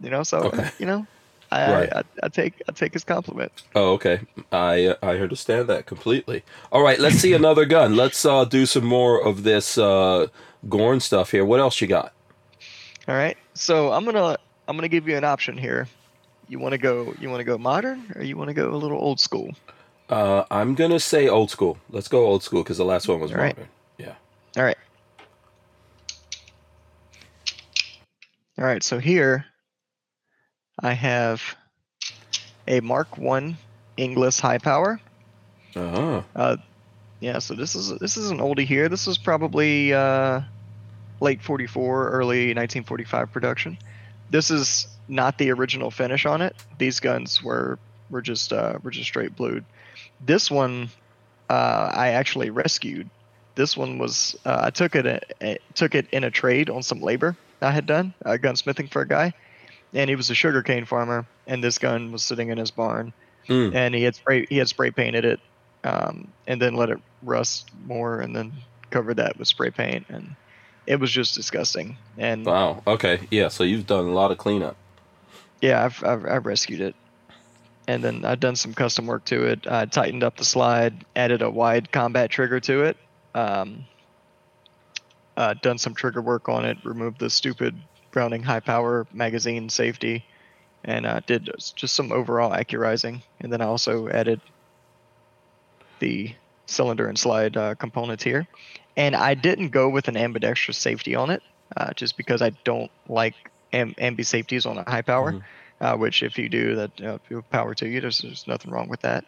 you 0.01 0.09
know. 0.09 0.23
So 0.23 0.39
Okay. 0.45 0.69
you 0.79 0.87
know, 0.87 1.05
I, 1.51 1.71
Right. 1.71 1.93
I, 1.93 1.99
I 1.99 2.03
I 2.23 2.27
take 2.29 2.63
I 2.67 2.71
take 2.71 2.93
his 2.93 3.03
compliment. 3.03 3.51
Oh, 3.75 3.91
okay. 3.93 4.21
I 4.51 4.85
uh, 4.87 4.95
I 5.03 5.17
understand 5.19 5.67
that 5.69 5.85
completely. 5.85 6.41
All 6.71 6.81
right, 6.81 6.97
let's 6.97 7.17
see 7.17 7.33
another 7.33 7.65
gun. 7.65 7.95
Let's 7.95 8.25
uh, 8.25 8.45
do 8.45 8.65
some 8.65 8.85
more 8.85 9.21
of 9.23 9.43
this 9.43 9.77
uh, 9.77 10.27
Gorn 10.69 10.99
stuff 10.99 11.31
here. 11.31 11.45
What 11.45 11.59
else 11.59 11.81
you 11.81 11.87
got? 11.87 12.13
All 13.07 13.15
right. 13.15 13.37
So 13.53 13.91
I'm 13.91 14.05
gonna 14.05 14.37
I'm 14.67 14.77
gonna 14.77 14.87
give 14.87 15.07
you 15.07 15.17
an 15.17 15.23
option 15.23 15.57
here. 15.57 15.87
You 16.47 16.59
want 16.59 16.73
to 16.73 16.77
go 16.77 17.13
you 17.19 17.29
want 17.29 17.39
to 17.39 17.45
go 17.45 17.57
modern 17.57 18.11
or 18.15 18.23
you 18.23 18.37
want 18.37 18.49
to 18.49 18.53
go 18.53 18.69
a 18.69 18.75
little 18.77 18.97
old 18.97 19.19
school? 19.19 19.51
Uh, 20.09 20.43
I'm 20.51 20.75
gonna 20.75 20.99
say 20.99 21.27
old 21.27 21.49
school. 21.51 21.77
Let's 21.89 22.07
go 22.07 22.25
old 22.25 22.43
school 22.43 22.63
because 22.63 22.77
the 22.77 22.85
last 22.85 23.07
one 23.07 23.19
was 23.19 23.31
All 23.31 23.37
right. 23.37 23.55
modern. 23.55 23.69
Yeah. 23.97 24.15
All 24.57 24.63
right. 24.63 24.77
All 28.57 28.65
right. 28.65 28.83
So 28.83 28.99
here 28.99 29.45
I 30.79 30.93
have 30.93 31.41
a 32.67 32.79
Mark 32.79 33.17
One 33.17 33.57
Inglis 33.97 34.39
high 34.39 34.57
power. 34.57 34.99
Uh-huh. 35.75 36.21
Uh, 36.35 36.57
yeah. 37.23 37.39
So 37.39 37.53
this 37.53 37.73
is 37.75 37.97
this 37.99 38.17
is 38.17 38.29
an 38.29 38.39
oldie 38.39 38.65
here. 38.65 38.89
This 38.89 39.07
is 39.07 39.17
probably 39.17 39.93
uh, 39.93 40.41
late 41.21 41.41
'44, 41.41 42.09
early 42.09 42.47
1945 42.53 43.31
production. 43.31 43.77
This 44.29 44.51
is 44.51 44.87
not 45.07 45.37
the 45.37 45.51
original 45.51 45.89
finish 45.89 46.25
on 46.25 46.41
it. 46.41 46.55
These 46.77 46.99
guns 46.99 47.41
were 47.41 47.79
were 48.09 48.21
just 48.21 48.51
uh, 48.51 48.77
were 48.83 48.91
just 48.91 49.07
straight 49.07 49.35
blued. 49.35 49.63
This 50.25 50.51
one 50.51 50.89
uh, 51.49 51.89
I 51.93 52.09
actually 52.09 52.49
rescued. 52.49 53.09
This 53.55 53.77
one 53.77 53.99
was 53.99 54.35
uh, 54.45 54.59
I 54.63 54.69
took 54.71 54.95
it 54.95 55.05
uh, 55.41 55.55
took 55.75 55.95
it 55.95 56.07
in 56.11 56.23
a 56.25 56.31
trade 56.31 56.69
on 56.69 56.83
some 56.83 57.01
labor 57.01 57.37
I 57.61 57.71
had 57.71 57.85
done 57.85 58.13
uh, 58.25 58.31
gunsmithing 58.31 58.91
for 58.91 59.01
a 59.01 59.07
guy, 59.07 59.33
and 59.93 60.09
he 60.09 60.15
was 60.17 60.29
a 60.29 60.35
sugarcane 60.35 60.83
farmer, 60.85 61.25
and 61.47 61.63
this 61.63 61.77
gun 61.77 62.11
was 62.11 62.21
sitting 62.23 62.49
in 62.49 62.57
his 62.57 62.71
barn, 62.71 63.13
Mm. 63.47 63.75
and 63.75 63.93
he 63.95 64.03
had 64.03 64.15
spray 64.15 64.45
he 64.49 64.57
had 64.57 64.67
spray 64.69 64.89
painted 64.91 65.25
it, 65.25 65.39
um, 65.83 66.27
and 66.47 66.61
then 66.61 66.75
let 66.75 66.89
it 66.89 66.99
rust 67.21 67.69
more, 67.85 68.19
and 68.21 68.35
then 68.35 68.53
cover 68.89 69.13
that 69.13 69.37
with 69.37 69.47
spray 69.47 69.71
paint, 69.71 70.05
and 70.09 70.35
it 70.85 70.99
was 70.99 71.11
just 71.11 71.35
disgusting. 71.35 71.97
And 72.17 72.45
Wow. 72.45 72.83
Okay. 72.85 73.21
Yeah. 73.31 73.47
So 73.47 73.63
you've 73.63 73.87
done 73.87 74.05
a 74.05 74.11
lot 74.13 74.31
of 74.31 74.37
cleanup. 74.37 74.75
yeah, 75.61 75.83
I've, 75.85 76.03
I've 76.03 76.25
I've 76.25 76.45
rescued 76.45 76.81
it, 76.81 76.95
and 77.87 78.03
then 78.03 78.25
I've 78.25 78.39
done 78.39 78.55
some 78.55 78.73
custom 78.73 79.05
work 79.07 79.25
to 79.25 79.45
it. 79.45 79.65
I 79.67 79.85
tightened 79.85 80.23
up 80.23 80.37
the 80.37 80.45
slide, 80.45 81.05
added 81.15 81.41
a 81.41 81.49
wide 81.49 81.91
combat 81.91 82.29
trigger 82.29 82.59
to 82.61 82.83
it, 82.83 82.97
um, 83.33 83.85
uh, 85.37 85.53
done 85.61 85.77
some 85.77 85.93
trigger 85.95 86.21
work 86.21 86.49
on 86.49 86.65
it, 86.65 86.77
removed 86.83 87.19
the 87.19 87.29
stupid 87.29 87.75
Browning 88.11 88.43
high 88.43 88.59
power 88.59 89.07
magazine 89.11 89.69
safety, 89.69 90.23
and 90.83 91.05
uh, 91.07 91.21
did 91.25 91.49
just 91.75 91.95
some 91.95 92.11
overall 92.11 92.51
accurizing. 92.51 93.23
And 93.39 93.51
then 93.51 93.59
I 93.59 93.65
also 93.65 94.07
added 94.07 94.39
the 95.99 96.33
cylinder 96.65 97.07
and 97.07 97.17
slide 97.17 97.57
uh, 97.57 97.75
components 97.75 98.23
here. 98.23 98.47
And 98.95 99.15
I 99.15 99.33
didn't 99.33 99.69
go 99.69 99.89
with 99.89 100.07
an 100.07 100.17
ambidextrous 100.17 100.77
safety 100.77 101.15
on 101.15 101.29
it, 101.29 101.41
uh, 101.75 101.93
just 101.93 102.17
because 102.17 102.41
I 102.41 102.51
don't 102.63 102.91
like 103.07 103.35
am- 103.71 103.95
ambi 103.95 104.25
safeties 104.25 104.65
on 104.65 104.77
a 104.77 104.89
high 104.89 105.01
power. 105.01 105.33
Mhm. 105.33 105.43
Uh, 105.81 105.97
which, 105.97 106.23
if 106.23 106.37
you 106.37 106.47
do, 106.47 106.75
that 106.75 107.49
power 107.49 107.73
to 107.73 107.85
you. 107.85 107.99
There's, 107.99 108.19
there's 108.19 108.47
nothing 108.47 108.71
wrong 108.71 108.87
with 108.87 109.01
that. 109.01 109.25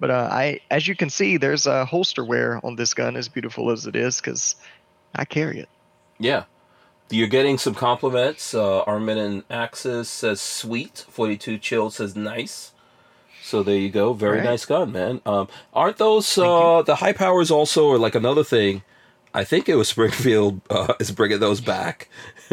But 0.00 0.10
uh, 0.10 0.28
I, 0.32 0.60
as 0.70 0.88
you 0.88 0.96
can 0.96 1.10
see, 1.10 1.36
there's 1.36 1.66
a 1.66 1.84
holster 1.84 2.24
wear 2.24 2.64
on 2.64 2.76
this 2.76 2.94
gun, 2.94 3.14
as 3.14 3.28
beautiful 3.28 3.70
as 3.70 3.86
it 3.86 3.94
is, 3.94 4.16
because 4.18 4.56
I 5.14 5.26
carry 5.26 5.58
it. 5.60 5.68
Yeah. 6.18 6.44
You're 7.10 7.28
getting 7.28 7.58
some 7.58 7.74
compliments. 7.74 8.54
Uh, 8.54 8.82
Armin 8.82 9.18
and 9.18 9.44
Axis 9.50 10.08
says 10.08 10.40
sweet. 10.40 11.04
42 11.10 11.58
Chill 11.58 11.90
says 11.90 12.16
nice. 12.16 12.72
So 13.46 13.62
there 13.62 13.76
you 13.78 13.90
go. 13.90 14.12
Very 14.12 14.40
Right. 14.40 14.42
nice 14.42 14.64
gun, 14.64 14.92
man. 14.92 15.20
Um, 15.26 15.48
aren't 15.72 15.98
those 15.98 16.36
uh, 16.38 16.82
the 16.82 16.96
high 16.96 17.12
powers 17.12 17.50
also, 17.50 17.86
or 17.86 17.98
like 17.98 18.14
another 18.14 18.44
thing? 18.44 18.82
I 19.34 19.44
think 19.44 19.68
it 19.68 19.76
was 19.76 19.88
Springfield 19.94 20.62
uh, 20.70 20.94
is 21.00 21.10
bringing 21.12 21.40
those 21.40 21.60
back. 21.60 22.08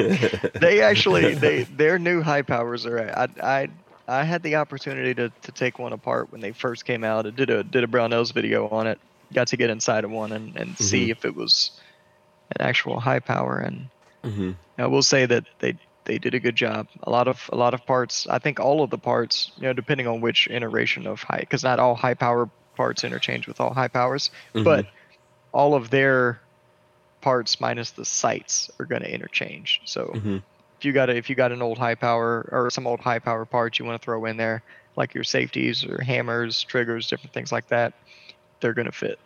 They 0.60 0.82
actually, 0.82 1.34
they 1.36 1.64
their 1.64 1.98
new 2.00 2.22
high 2.22 2.44
powers 2.44 2.86
are. 2.86 3.00
I, 3.00 3.28
I, 3.42 3.68
I 4.08 4.24
had 4.24 4.44
the 4.44 4.56
opportunity 4.56 5.14
to, 5.16 5.30
to 5.42 5.52
take 5.52 5.80
one 5.80 5.94
apart 5.94 6.32
when 6.32 6.42
they 6.42 6.52
first 6.54 6.86
came 6.86 7.04
out. 7.04 7.26
I 7.26 7.32
did 7.32 7.50
a 7.50 7.64
did 7.64 7.84
a 7.84 7.88
Brownells 7.88 8.34
video 8.34 8.68
on 8.70 8.88
it. 8.88 9.00
Got 9.34 9.48
to 9.50 9.58
get 9.58 9.70
inside 9.72 10.04
of 10.04 10.12
one 10.12 10.32
and, 10.32 10.56
and 10.56 10.78
see 10.78 11.10
if 11.10 11.26
it 11.26 11.36
was 11.36 11.80
an 12.60 12.66
actual 12.66 13.00
high 13.00 13.20
power 13.20 13.60
and 13.60 13.90
hmm 14.24 14.52
I 14.78 14.88
will 14.88 15.04
say 15.04 15.26
that 15.28 15.46
they 15.60 15.78
they 16.06 16.18
did 16.18 16.34
a 16.34 16.40
good 16.40 16.56
job. 16.56 16.88
A 17.04 17.10
lot 17.10 17.28
of 17.28 17.50
a 17.52 17.56
lot 17.56 17.74
of 17.74 17.86
parts. 17.86 18.28
I 18.28 18.40
think 18.40 18.60
all 18.60 18.84
of 18.84 18.90
the 18.90 18.98
parts, 18.98 19.52
you 19.58 19.64
know, 19.64 19.74
depending 19.74 20.08
on 20.08 20.22
which 20.22 20.48
iteration 20.50 21.08
of 21.08 21.24
high, 21.24 21.40
because 21.40 21.64
not 21.64 21.80
all 21.80 21.96
high 21.96 22.14
power 22.14 22.50
parts 22.76 23.04
interchange 23.04 23.48
with 23.48 23.62
all 23.62 23.74
high 23.74 23.88
powers, 23.88 24.32
Mhm. 24.54 24.64
but 24.64 24.86
all 25.52 25.76
of 25.76 25.90
their 25.90 26.40
parts 27.22 27.62
minus 27.62 27.92
the 27.92 28.06
sights 28.06 28.70
are 28.80 28.86
going 28.86 29.02
to 29.02 29.14
interchange. 29.14 29.82
So 29.86 30.06
hmm 30.08 30.38
if 30.78 30.86
you 30.86 30.92
got 30.92 31.10
a, 31.10 31.16
if 31.16 31.30
you 31.30 31.36
got 31.36 31.54
an 31.54 31.62
old 31.62 31.78
high 31.78 31.96
power 31.96 32.50
or 32.52 32.70
some 32.70 32.86
old 32.86 33.00
high 33.00 33.20
power 33.20 33.46
parts 33.46 33.80
you 33.80 33.86
want 33.86 34.02
to 34.02 34.04
throw 34.04 34.26
in 34.26 34.36
there, 34.36 34.62
like 34.98 35.14
your 35.14 35.24
safeties 35.24 35.86
or 35.86 36.02
hammers, 36.02 36.62
triggers, 36.64 37.08
different 37.08 37.34
things 37.34 37.54
like 37.54 37.68
that, 37.70 37.94
they're 38.60 38.74
going 38.74 38.88
to 38.88 38.92
fit. 38.92 39.18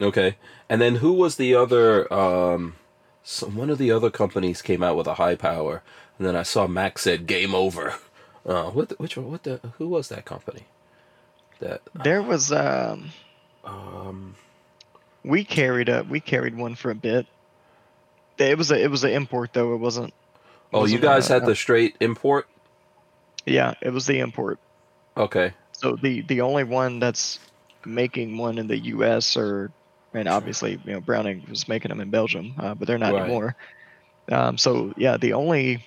Okay. 0.00 0.36
And 0.70 0.80
then 0.80 0.94
who 0.96 1.12
was 1.12 1.36
the 1.36 1.56
other? 1.56 2.10
Um, 2.10 2.76
some, 3.30 3.56
one 3.56 3.68
of 3.68 3.76
the 3.76 3.90
other 3.92 4.08
companies 4.08 4.62
came 4.62 4.82
out 4.82 4.96
with 4.96 5.06
a 5.06 5.14
high 5.14 5.34
power, 5.34 5.82
and 6.18 6.26
then 6.26 6.34
I 6.34 6.42
saw 6.44 6.66
Max 6.66 7.02
said 7.02 7.26
game 7.26 7.54
over. 7.54 7.94
Uh, 8.46 8.70
what? 8.70 8.98
Which 8.98 9.14
one? 9.18 9.30
What 9.30 9.42
the? 9.42 9.60
Who 9.76 9.88
was 9.88 10.08
that 10.08 10.24
company? 10.24 10.62
That 11.60 11.82
There 11.92 12.22
was 12.22 12.50
um 12.50 13.10
um. 13.64 14.36
we 15.22 15.44
carried 15.44 15.90
a 15.90 16.04
we 16.08 16.20
carried 16.20 16.56
one 16.56 16.74
for 16.74 16.90
a 16.90 16.94
bit. 16.94 17.26
It 18.38 18.56
was 18.56 18.70
a 18.70 18.82
it 18.82 18.90
was 18.90 19.04
an 19.04 19.10
import 19.10 19.52
though. 19.52 19.74
It 19.74 19.78
wasn't. 19.78 20.08
it 20.08 20.14
Oh, 20.72 20.78
you 20.78 20.82
wasn't 20.82 21.02
guys 21.02 21.28
a- 21.28 21.32
had 21.34 21.44
the 21.46 21.54
straight 21.54 21.96
import. 22.00 22.48
Yeah, 23.44 23.74
it 23.82 23.90
was 23.90 24.06
the 24.06 24.20
import. 24.20 24.58
Okay. 25.16 25.52
So 25.72 25.96
the 25.96 26.22
the 26.22 26.40
only 26.40 26.64
one 26.64 27.00
that's 27.00 27.38
making 27.84 28.38
one 28.38 28.56
in 28.56 28.66
the 28.68 28.78
U.S. 28.78 29.36
or 29.36 29.70
and 30.14 30.28
obviously 30.28 30.80
you 30.84 30.92
know 30.92 31.00
Browning 31.00 31.44
was 31.48 31.68
making 31.68 31.90
them 31.90 32.00
in 32.00 32.10
Belgium, 32.10 32.54
uh, 32.58 32.74
but 32.74 32.86
they're 32.88 32.98
not 32.98 33.12
Right. 33.14 33.22
anymore. 33.24 33.56
Um, 34.30 34.58
so 34.58 34.92
yeah, 34.96 35.16
the 35.16 35.32
only 35.32 35.84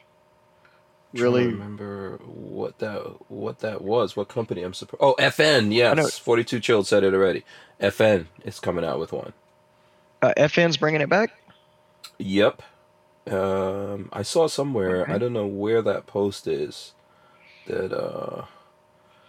really 1.13 1.47
remember 1.47 2.17
what 2.25 2.79
that 2.79 3.29
what 3.29 3.59
that 3.59 3.81
was. 3.81 4.15
What 4.15 4.29
company? 4.29 4.63
I'm 4.63 4.73
surprised. 4.73 5.01
Oh, 5.03 5.15
FN. 5.19 5.73
Yes, 5.73 6.17
Forty 6.17 6.43
Two 6.43 6.59
Chilled 6.59 6.87
said 6.87 7.03
it 7.03 7.13
already. 7.13 7.43
FN 7.79 8.27
is 8.45 8.59
coming 8.59 8.85
out 8.85 8.99
with 8.99 9.11
one. 9.11 9.33
Uh, 10.21 10.33
FN's 10.37 10.77
bringing 10.77 11.01
it 11.01 11.09
back. 11.09 11.31
Yep. 12.19 12.61
Um, 13.29 14.09
I 14.13 14.21
saw 14.23 14.47
somewhere. 14.47 15.03
Okay. 15.03 15.13
I 15.13 15.17
don't 15.17 15.33
know 15.33 15.47
where 15.47 15.81
that 15.81 16.05
post 16.07 16.47
is. 16.47 16.93
That 17.67 17.91
uh. 17.93 18.45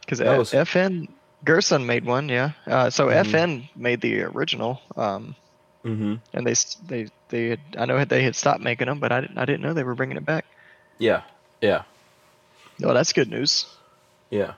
Because 0.01 0.21
FN 0.21 1.09
Girsan 1.45 1.85
made 1.87 2.05
one, 2.05 2.29
yeah. 2.29 2.53
Uh, 2.67 2.91
so 2.91 3.09
Mhm. 3.09 3.25
FN 3.25 3.69
made 3.77 4.01
the 4.01 4.23
original, 4.23 4.81
um, 4.97 5.35
Mm-hmm. 5.85 6.15
and 6.33 6.47
they 6.47 6.55
they 6.87 7.09
they 7.29 7.49
had, 7.51 7.61
I 7.77 7.87
know 7.87 8.05
they 8.05 8.23
had 8.23 8.37
stopped 8.37 8.61
making 8.63 8.87
them, 8.87 9.01
but 9.01 9.11
I 9.11 9.21
didn't 9.23 9.39
I 9.39 9.45
didn't 9.45 9.63
know 9.63 9.73
they 9.75 9.83
were 9.85 9.97
bringing 9.97 10.17
it 10.17 10.25
back. 10.25 10.45
Yeah. 10.99 11.23
Yeah. 11.61 11.83
Oh, 12.85 12.95
that's 12.95 13.13
good 13.13 13.29
news. 13.29 13.67
Yeah. 14.31 14.53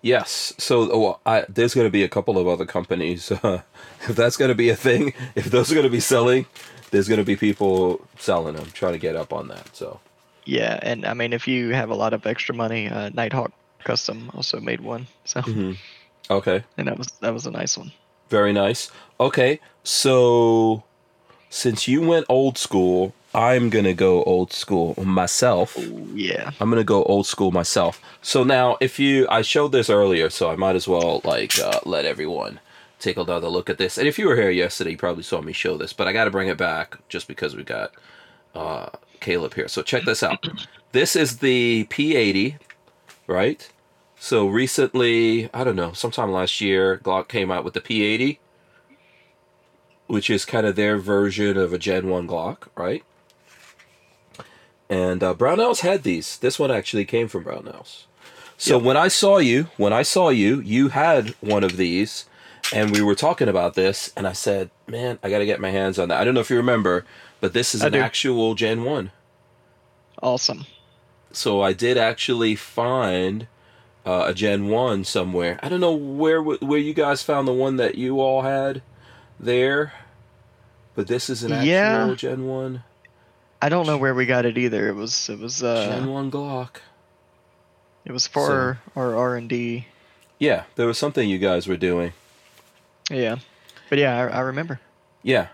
Yes. 0.00 0.52
So 0.58 0.90
oh, 0.92 1.18
I, 1.24 1.44
there's 1.48 1.74
going 1.74 1.86
to 1.86 1.90
be 1.90 2.02
a 2.02 2.08
couple 2.08 2.38
of 2.38 2.48
other 2.48 2.66
companies. 2.66 3.30
Uh, 3.44 3.60
if 4.08 4.16
that's 4.16 4.36
going 4.36 4.48
to 4.48 4.54
be 4.54 4.68
a 4.70 4.76
thing, 4.76 5.12
if 5.34 5.44
those 5.46 5.70
are 5.70 5.74
going 5.74 5.86
to 5.86 5.90
be 5.90 6.00
selling, 6.00 6.46
there's 6.90 7.08
going 7.08 7.18
to 7.20 7.24
be 7.24 7.36
people 7.36 8.00
selling 8.18 8.56
them, 8.56 8.66
trying 8.72 8.92
to 8.94 8.98
get 8.98 9.14
up 9.16 9.32
on 9.32 9.48
that. 9.48 9.76
So. 9.76 10.00
Yeah, 10.44 10.78
and 10.82 11.04
I 11.06 11.14
mean 11.14 11.32
if 11.32 11.46
you 11.46 11.74
have 11.74 11.90
a 11.90 11.94
lot 11.94 12.12
of 12.14 12.26
extra 12.26 12.54
money, 12.54 12.88
uh, 12.88 13.10
Nighthawk 13.14 13.52
Custom 13.84 14.30
also 14.34 14.60
made 14.60 14.80
one, 14.80 15.06
so 15.24 15.40
Mhm. 15.40 15.76
Okay. 16.30 16.62
and 16.76 16.88
that 16.88 16.98
was 16.98 17.08
that 17.20 17.32
was 17.34 17.46
a 17.46 17.50
nice 17.50 17.76
one. 17.76 17.92
Very 18.28 18.52
nice. 18.52 18.90
Okay. 19.20 19.60
So 19.84 20.82
since 21.50 21.86
you 21.86 22.00
went 22.00 22.24
old 22.28 22.56
school, 22.56 23.12
I'm 23.34 23.68
going 23.70 23.84
to 23.84 23.94
go 23.94 24.22
old 24.24 24.52
school 24.52 24.94
myself. 25.04 25.76
Yeah. 26.14 26.50
I'm 26.60 26.70
gonna 26.70 26.84
go 26.84 27.02
old 27.04 27.26
school 27.26 27.50
myself. 27.50 28.00
So 28.22 28.44
now, 28.44 28.76
if 28.80 28.98
you, 28.98 29.26
I 29.30 29.42
showed 29.42 29.72
this 29.72 29.88
earlier, 29.90 30.30
so 30.30 30.50
I 30.50 30.56
might 30.56 30.76
as 30.76 30.86
well 30.88 31.20
like 31.24 31.58
uh, 31.58 31.80
let 31.84 32.04
everyone 32.04 32.60
take 32.98 33.16
another 33.16 33.48
look 33.48 33.68
at 33.68 33.78
this. 33.78 33.98
And 33.98 34.06
if 34.06 34.18
you 34.18 34.26
were 34.28 34.36
here 34.36 34.50
yesterday, 34.50 34.92
you 34.92 34.96
probably 34.96 35.24
saw 35.24 35.40
me 35.42 35.52
show 35.52 35.76
this, 35.76 35.92
but 35.92 36.06
I 36.06 36.12
got 36.12 36.24
to 36.24 36.30
bring 36.30 36.48
it 36.48 36.56
back 36.58 36.96
just 37.08 37.26
because 37.26 37.56
we 37.56 37.64
got 37.64 37.92
uh, 38.54 38.88
Caleb 39.20 39.54
here. 39.54 39.68
So 39.68 39.82
check 39.82 40.04
this 40.04 40.22
out. 40.22 40.46
this 40.92 41.16
is 41.16 41.38
the 41.38 41.84
P80, 41.90 42.56
right? 43.26 43.70
So 44.18 44.46
recently, 44.46 45.50
I 45.52 45.64
don't 45.64 45.76
know, 45.76 45.92
sometime 45.92 46.30
last 46.30 46.60
year, 46.60 46.98
Glock 47.02 47.28
came 47.28 47.50
out 47.50 47.64
with 47.64 47.74
the 47.74 47.80
P80, 47.80 48.38
which 50.06 50.30
is 50.30 50.44
kind 50.44 50.66
of 50.66 50.76
their 50.76 50.98
version 50.98 51.56
of 51.56 51.72
a 51.72 51.78
Gen 51.78 52.08
1 52.08 52.28
Glock, 52.28 52.68
right? 52.76 53.02
And 54.88 55.22
uh, 55.22 55.34
Brownells 55.34 55.80
had 55.80 56.02
these. 56.02 56.36
This 56.36 56.58
one 56.58 56.70
actually 56.70 57.04
came 57.04 57.26
from 57.26 57.44
Brownells. 57.44 58.04
So 58.58 58.78
when 58.78 58.96
I 58.96 59.08
saw 59.08 59.38
you, 59.38 59.64
when 59.76 59.92
I 59.92 60.02
saw 60.02 60.28
you, 60.28 60.60
you 60.60 60.90
had 60.90 61.30
one 61.40 61.64
of 61.64 61.76
these, 61.76 62.26
and 62.72 62.92
we 62.92 63.02
were 63.02 63.16
talking 63.16 63.48
about 63.48 63.74
this, 63.74 64.12
and 64.16 64.24
I 64.24 64.32
said, 64.34 64.70
"Man, 64.86 65.18
I 65.22 65.30
got 65.30 65.38
to 65.38 65.46
get 65.46 65.60
my 65.60 65.70
hands 65.70 65.98
on 65.98 66.08
that." 66.10 66.20
I 66.20 66.24
don't 66.24 66.34
know 66.34 66.40
if 66.40 66.50
you 66.50 66.56
remember, 66.58 67.04
but 67.40 67.54
this 67.54 67.74
is 67.74 67.82
I 67.82 67.88
an 67.88 67.94
do. 67.94 67.98
actual 67.98 68.54
Gen 68.54 68.84
One. 68.84 69.10
Awesome. 70.22 70.64
So 71.36 71.60
I 71.62 71.72
did 71.72 71.96
actually 71.96 72.54
find 72.56 73.46
uh, 74.04 74.24
a 74.28 74.34
Gen 74.34 74.68
One 74.68 75.04
somewhere. 75.04 75.58
I 75.62 75.68
don't 75.68 75.80
know 75.80 75.92
where 75.94 76.42
where 76.42 76.78
you 76.78 76.94
guys 76.94 77.22
found 77.22 77.46
the 77.48 77.52
one 77.52 77.76
that 77.76 77.94
you 77.96 78.20
all 78.20 78.42
had 78.42 78.82
there, 79.38 79.92
but 80.94 81.06
this 81.06 81.30
is 81.30 81.42
an 81.42 81.52
actual 81.52 81.66
Yeah. 81.68 82.14
Gen 82.14 82.46
One. 82.46 82.84
I 83.60 83.68
don't 83.68 83.86
know 83.86 83.96
where 83.96 84.14
we 84.14 84.26
got 84.26 84.44
it 84.44 84.58
either. 84.58 84.88
It 84.88 84.94
was 84.94 85.28
it 85.28 85.38
was 85.38 85.60
Gen 85.60 86.04
uh 86.04 86.06
One 86.10 86.30
Glock. 86.30 86.76
it 88.04 88.12
was 88.12 88.26
for 88.26 88.78
our 88.96 89.14
R 89.16 89.36
and 89.36 89.48
D. 89.48 89.86
Yeah, 90.38 90.64
there 90.74 90.86
was 90.88 90.98
something 90.98 91.28
you 91.28 91.38
guys 91.38 91.68
were 91.68 91.76
doing. 91.76 92.12
Yeah, 93.10 93.36
but 93.88 93.98
yeah, 93.98 94.16
I, 94.18 94.38
I 94.38 94.40
remember. 94.40 94.80
Yeah. 95.22 95.48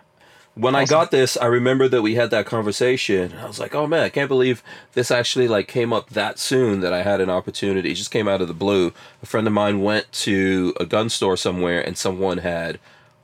When 0.59 0.75
I 0.75 0.85
got 0.85 1.11
this, 1.13 1.37
I 1.37 1.47
remember 1.47 1.87
that 1.89 2.03
we 2.03 2.17
had 2.17 2.31
that 2.31 2.45
conversation. 2.47 3.31
and 3.33 3.41
I 3.41 3.47
was 3.47 3.61
like, 3.61 3.75
"Oh 3.75 3.87
man, 3.87 4.03
I 4.03 4.09
can't 4.09 4.29
believe 4.29 4.63
this 4.95 5.11
actually 5.11 5.47
like 5.47 5.69
came 5.69 5.93
up 5.93 6.11
that 6.11 6.39
soon 6.39 6.81
that 6.81 6.93
I 6.93 7.03
had 7.03 7.21
an 7.21 7.31
opportunity. 7.31 7.93
It 7.93 7.95
just 7.95 8.11
came 8.11 8.27
out 8.27 8.41
of 8.41 8.49
the 8.49 8.55
blue. 8.55 8.93
A 9.23 9.27
friend 9.27 9.47
of 9.47 9.53
mine 9.53 9.83
went 9.83 10.11
to 10.25 10.75
a 10.81 10.85
gun 10.85 11.11
store 11.11 11.37
somewhere 11.37 11.81
and 11.81 11.97
someone 11.97 12.39
had 12.39 12.81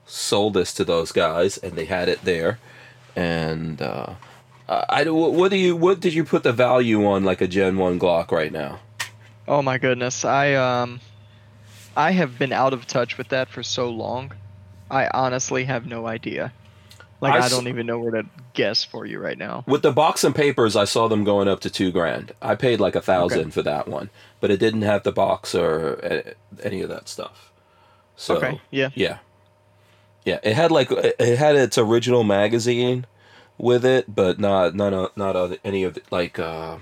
sold 0.07 0.55
this 0.55 0.73
to 0.75 0.85
those 0.85 1.11
guys 1.13 1.59
and 1.59 1.73
they 1.73 1.87
had 1.87 2.09
it 2.09 2.23
there. 2.23 2.59
And 3.17 3.83
uh 3.83 4.15
I 4.69 5.05
what 5.11 5.51
do 5.51 5.57
you 5.57 5.77
what 5.77 6.01
did 6.01 6.15
you 6.15 6.25
put 6.25 6.43
the 6.43 6.53
value 6.53 7.05
on 7.07 7.25
like 7.25 7.41
a 7.41 7.47
Gen 7.47 7.77
1 7.77 7.99
Glock 7.99 8.31
right 8.31 8.53
now? 8.53 8.79
Oh 9.47 9.61
my 9.61 9.77
goodness, 9.77 10.25
I 10.25 10.55
um, 10.55 11.01
I 11.97 12.13
have 12.13 12.39
been 12.39 12.53
out 12.53 12.73
of 12.73 12.87
touch 12.87 13.19
with 13.19 13.29
that 13.29 13.49
for 13.49 13.63
so 13.63 13.91
long. 13.91 14.33
I 14.91 15.09
honestly 15.13 15.65
have 15.65 15.87
no 15.87 16.07
idea. 16.07 16.53
Like 17.25 17.35
I 17.35 17.39
I, 17.43 17.47
s- 17.47 17.51
don't 17.51 17.69
even 17.69 17.87
know 17.87 17.99
where 17.99 18.13
to 18.13 18.27
guess 18.53 18.85
for 18.85 19.05
you 19.07 19.19
right 19.19 19.37
now. 19.39 19.65
With 19.67 19.83
the 19.83 19.93
box 19.93 20.23
and 20.25 20.35
papers, 20.35 20.77
I 20.77 20.85
saw 20.85 21.09
them 21.09 21.25
going 21.25 21.49
up 21.49 21.61
to 21.61 21.71
two 21.71 21.91
grand. 21.91 22.33
I 22.41 22.55
paid 22.55 22.81
like 22.81 22.95
a 22.95 23.01
thousand 23.03 23.51
for 23.53 23.63
that 23.63 23.89
one, 23.89 24.11
but 24.41 24.51
it 24.51 24.59
didn't 24.59 24.83
have 24.83 25.03
the 25.03 25.13
box 25.13 25.55
or 25.55 25.99
uh, 26.05 26.31
any 26.63 26.83
of 26.83 26.89
that 26.91 27.09
stuff. 27.09 27.51
So 28.17 28.37
okay, 28.37 28.61
yeah, 28.71 28.91
yeah, 28.95 29.19
yeah, 30.25 30.39
it 30.45 30.55
had 30.55 30.71
like 30.71 30.89
it 30.93 31.39
had 31.39 31.57
its 31.57 31.77
original 31.77 32.23
magazine 32.25 33.07
with 33.59 33.85
it, 33.85 34.15
but 34.15 34.39
not 34.39 34.75
not 34.75 35.17
not 35.17 35.59
any 35.65 35.83
of 35.85 35.95
the, 35.95 36.03
like 36.11 36.39
uh, 36.39 36.79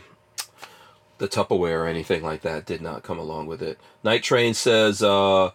the 1.19 1.28
Tupperware 1.28 1.81
or 1.81 1.86
anything 1.86 2.23
like 2.23 2.43
that 2.43 2.66
did 2.66 2.82
not 2.82 3.02
come 3.02 3.19
along 3.19 3.47
with 3.47 3.62
it. 3.62 3.78
Night 4.05 4.23
Train 4.23 4.55
says, 4.55 5.02
uh, 5.02 5.51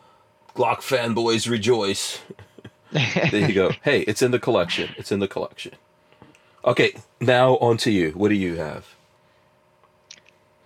"Glock 0.55 0.77
fanboys 0.79 1.49
rejoice." 1.49 2.19
there 2.91 3.47
you 3.47 3.53
go. 3.53 3.71
Hey, 3.83 4.01
it's 4.01 4.21
in 4.21 4.31
the 4.31 4.39
collection. 4.39 4.93
It's 4.97 5.11
in 5.11 5.19
the 5.19 5.27
collection. 5.27 5.73
Okay, 6.65 6.93
now 7.21 7.57
on 7.57 7.77
to 7.77 7.91
you. 7.91 8.11
What 8.11 8.29
do 8.29 8.35
you 8.35 8.55
have? 8.55 8.85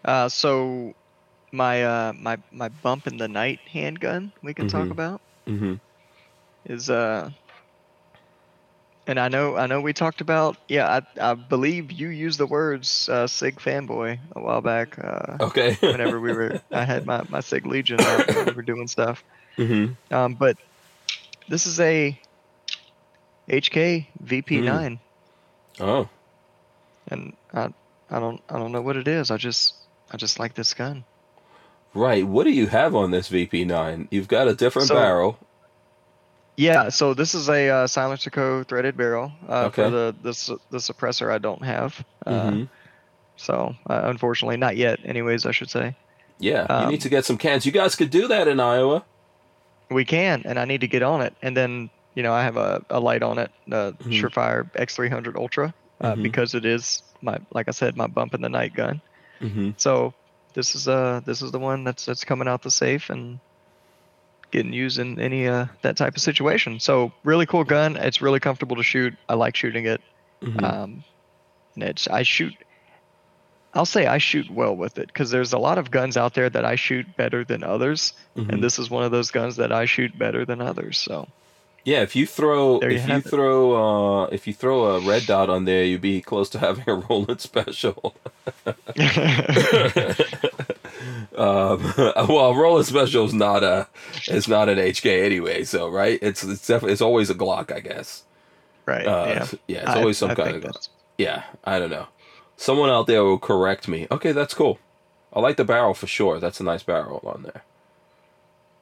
Uh, 0.03 0.29
so 0.29 0.93
my 1.51 1.83
uh 1.83 2.13
my 2.13 2.37
my 2.51 2.69
bump 2.69 3.07
in 3.07 3.17
the 3.17 3.27
night 3.27 3.59
handgun 3.67 4.31
we 4.41 4.53
can 4.53 4.67
talk 4.69 4.87
Mhm. 4.87 4.91
about 4.91 5.21
Mm-hmm. 5.47 5.73
is 6.65 6.89
uh. 6.89 7.29
And 9.07 9.19
I 9.19 9.29
know, 9.29 9.57
I 9.57 9.65
know, 9.65 9.81
we 9.81 9.93
talked 9.93 10.21
about. 10.21 10.57
Yeah, 10.67 10.87
I, 11.19 11.31
I 11.31 11.33
believe 11.33 11.91
you 11.91 12.09
used 12.09 12.39
the 12.39 12.45
words 12.45 13.09
uh, 13.09 13.25
"sig 13.25 13.55
fanboy" 13.59 14.19
a 14.35 14.39
while 14.39 14.61
back. 14.61 14.97
Uh, 15.03 15.37
Okay. 15.41 15.73
whenever 15.81 16.19
we 16.21 16.31
were, 16.31 16.61
I 16.71 16.85
had 16.85 17.05
my 17.05 17.23
my 17.27 17.39
sig 17.41 17.65
legion. 17.65 17.97
we 17.97 18.53
were 18.53 18.61
doing 18.61 18.87
stuff. 18.87 19.23
mm-hmm. 19.57 19.93
Um, 20.13 20.35
but 20.35 20.55
this 21.49 21.65
is 21.67 21.79
a 21.79 22.17
HK 23.49 24.07
VP9, 24.23 24.99
Oh, 25.79 26.07
and 27.07 27.33
I 27.53 27.69
I 28.09 28.19
don't 28.19 28.41
I 28.49 28.57
don't 28.59 28.71
know 28.71 28.81
what 28.81 28.97
it 28.97 29.07
is. 29.07 29.31
I 29.31 29.37
just 29.37 29.75
I 30.11 30.17
just 30.17 30.39
like 30.39 30.53
this 30.53 30.73
gun. 30.73 31.03
right. 31.93 32.25
What 32.25 32.43
do 32.45 32.51
you 32.51 32.67
have 32.67 32.95
on 32.95 33.11
this 33.11 33.29
VP9? 33.29 34.07
You've 34.11 34.27
got 34.27 34.47
a 34.47 34.53
different 34.55 34.87
So- 34.89 34.95
barrel. 34.95 35.37
Yeah, 36.57 36.89
so 36.89 37.13
this 37.13 37.33
is 37.33 37.49
a 37.49 37.69
uh, 37.69 37.87
Silencer 37.87 38.29
Co. 38.29 38.63
threaded 38.63 38.95
barrel. 38.97 39.31
Uh, 39.47 39.63
Okay. 39.67 39.83
For 39.83 39.89
the, 39.89 40.15
the 40.21 40.59
the 40.69 40.77
suppressor, 40.77 41.31
I 41.33 41.37
don't 41.37 41.63
have. 41.63 42.03
Uh, 42.25 42.31
Mhm. 42.51 42.69
So 43.37 43.73
uh, 43.89 44.01
unfortunately, 44.03 44.57
not 44.57 44.75
yet. 44.77 44.99
Anyways, 45.03 45.45
I 45.45 45.51
should 45.51 45.69
say 45.71 45.95
Yeah, 46.39 46.67
you 46.69 46.75
um, 46.85 46.91
need 46.91 47.01
to 47.01 47.09
get 47.09 47.25
some 47.25 47.37
cans. 47.37 47.65
You 47.65 47.71
guys 47.71 47.95
could 47.95 48.09
do 48.11 48.27
that 48.27 48.47
in 48.47 48.59
Iowa. 48.59 49.03
We 49.91 50.05
can, 50.05 50.43
and 50.45 50.57
I 50.59 50.65
need 50.65 50.81
to 50.81 50.87
get 50.87 51.03
on 51.03 51.21
it. 51.21 51.35
And 51.41 51.55
then 51.55 51.89
you 52.15 52.23
know 52.23 52.33
I 52.33 52.43
have 52.43 52.57
a, 52.57 52.83
a 52.89 52.99
light 52.99 53.23
on 53.23 53.37
it, 53.37 53.51
uh, 53.71 53.91
Mhm. 53.91 54.19
Surefire 54.19 54.69
X300 54.73 55.35
Ultra, 55.35 55.73
uh, 56.01 56.15
Mhm. 56.15 56.23
because 56.23 56.55
it 56.55 56.65
is 56.65 57.03
my 57.21 57.37
like 57.53 57.67
I 57.67 57.71
said 57.71 57.95
my 57.95 58.07
bump 58.07 58.33
in 58.33 58.41
the 58.41 58.49
night 58.49 58.73
gun. 58.73 59.01
Mm-hmm. 59.41 59.71
So 59.77 60.13
this 60.53 60.75
is 60.75 60.87
uh 60.87 61.21
this 61.25 61.41
is 61.41 61.51
the 61.51 61.59
one 61.59 61.83
that's 61.83 62.05
that's 62.05 62.23
coming 62.23 62.47
out 62.47 62.61
the 62.63 62.71
safe 62.71 63.09
and 63.09 63.39
getting 64.51 64.73
used 64.73 64.99
in 64.99 65.19
any 65.19 65.47
uh 65.47 65.65
that 65.81 65.97
type 65.97 66.15
of 66.15 66.21
situation. 66.21 66.79
So 66.79 67.11
really 67.23 67.45
cool 67.45 67.63
gun. 67.63 67.95
It's 67.95 68.21
really 68.21 68.39
comfortable 68.39 68.75
to 68.75 68.83
shoot. 68.83 69.13
I 69.29 69.35
like 69.35 69.55
shooting 69.55 69.85
it. 69.85 70.01
Mm-hmm. 70.41 70.63
Um, 70.65 71.03
and 71.75 71.83
it's 71.83 72.07
I 72.07 72.23
shoot. 72.23 72.53
I'll 73.73 73.85
say 73.85 74.05
I 74.05 74.17
shoot 74.17 74.49
well 74.49 74.75
with 74.75 74.97
it 74.97 75.07
because 75.07 75.31
there's 75.31 75.53
a 75.53 75.57
lot 75.57 75.77
of 75.77 75.91
guns 75.91 76.17
out 76.17 76.33
there 76.33 76.49
that 76.49 76.65
I 76.65 76.75
shoot 76.75 77.05
better 77.15 77.43
than 77.45 77.63
others, 77.63 78.13
Mhm. 78.35 78.49
and 78.49 78.63
this 78.63 78.77
is 78.79 78.89
one 78.89 79.03
of 79.03 79.11
those 79.11 79.31
guns 79.31 79.55
that 79.57 79.71
I 79.71 79.85
shoot 79.85 80.17
better 80.17 80.43
than 80.45 80.61
others. 80.61 80.97
So 80.97 81.27
Yeah, 81.83 82.01
if 82.03 82.15
you 82.15 82.27
throw 82.27 82.79
There 82.79 82.91
if 82.91 83.07
you 83.09 83.21
throw 83.21 84.23
uh 84.23 84.25
if 84.31 84.45
you 84.45 84.53
throw 84.53 84.85
a 84.95 84.99
red 84.99 85.25
dot 85.25 85.49
on 85.49 85.65
there, 85.65 85.83
you'd 85.83 86.01
be 86.01 86.21
close 86.21 86.49
to 86.49 86.59
having 86.67 86.83
a 86.87 86.95
Roland 86.95 87.41
special. 87.41 88.13
um, 91.37 91.93
well, 91.97 92.53
Roland 92.55 92.85
special 92.85 93.25
is 93.25 93.33
not 93.33 93.63
a 93.63 93.87
it's 94.27 94.47
not 94.47 94.69
an 94.69 94.77
HK 94.77 95.23
anyway, 95.23 95.63
so 95.63 95.89
right? 95.89 96.19
It's 96.21 96.43
it's 96.43 96.67
definitely 96.67 96.93
it's 96.93 97.01
always 97.01 97.29
a 97.29 97.35
Glock, 97.35 97.71
I 97.73 97.79
guess. 97.79 98.23
right. 98.85 99.05
Uh, 99.07 99.25
yeah. 99.27 99.47
yeah, 99.67 99.79
it's 99.81 99.89
I- 99.89 99.99
always 99.99 100.17
some 100.17 100.31
I 100.31 100.35
kind 100.35 100.63
of 100.65 100.75
yeah. 101.17 101.43
I 101.63 101.79
don't 101.79 101.89
know. 101.91 102.07
Someone 102.61 102.91
out 102.91 103.07
there 103.07 103.23
will 103.23 103.39
correct 103.39 103.87
me. 103.87 104.05
Okay, 104.11 104.33
that's 104.33 104.53
cool. 104.53 104.77
I 105.33 105.39
like 105.39 105.57
the 105.57 105.65
barrel 105.65 105.95
for 105.95 106.05
sure. 106.05 106.39
That's 106.39 106.59
a 106.59 106.63
nice 106.63 106.83
barrel 106.83 107.19
on 107.25 107.41
there. 107.41 107.63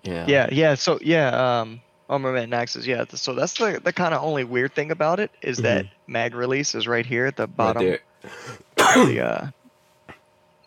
Yeah. 0.03 0.25
Yeah, 0.27 0.49
yeah. 0.51 0.75
So 0.75 0.99
yeah, 1.01 1.61
um, 1.61 1.79
Armament 2.09 2.53
axes, 2.53 2.85
yeah. 2.85 3.05
So 3.13 3.33
that's 3.33 3.53
the 3.53 3.79
the 3.81 3.93
kind 3.93 4.13
of 4.13 4.21
only 4.21 4.43
weird 4.43 4.75
thing 4.75 4.91
about 4.91 5.21
it 5.21 5.31
is 5.41 5.59
that 5.59 5.85
mag 6.07 6.35
release 6.35 6.75
is 6.75 6.89
right 6.89 7.05
here 7.05 7.25
at 7.25 7.37
the 7.37 7.47
bottom 7.47 7.85
there. 7.85 7.99
of 8.23 9.07
the 9.07 9.21
uh, 9.21 9.47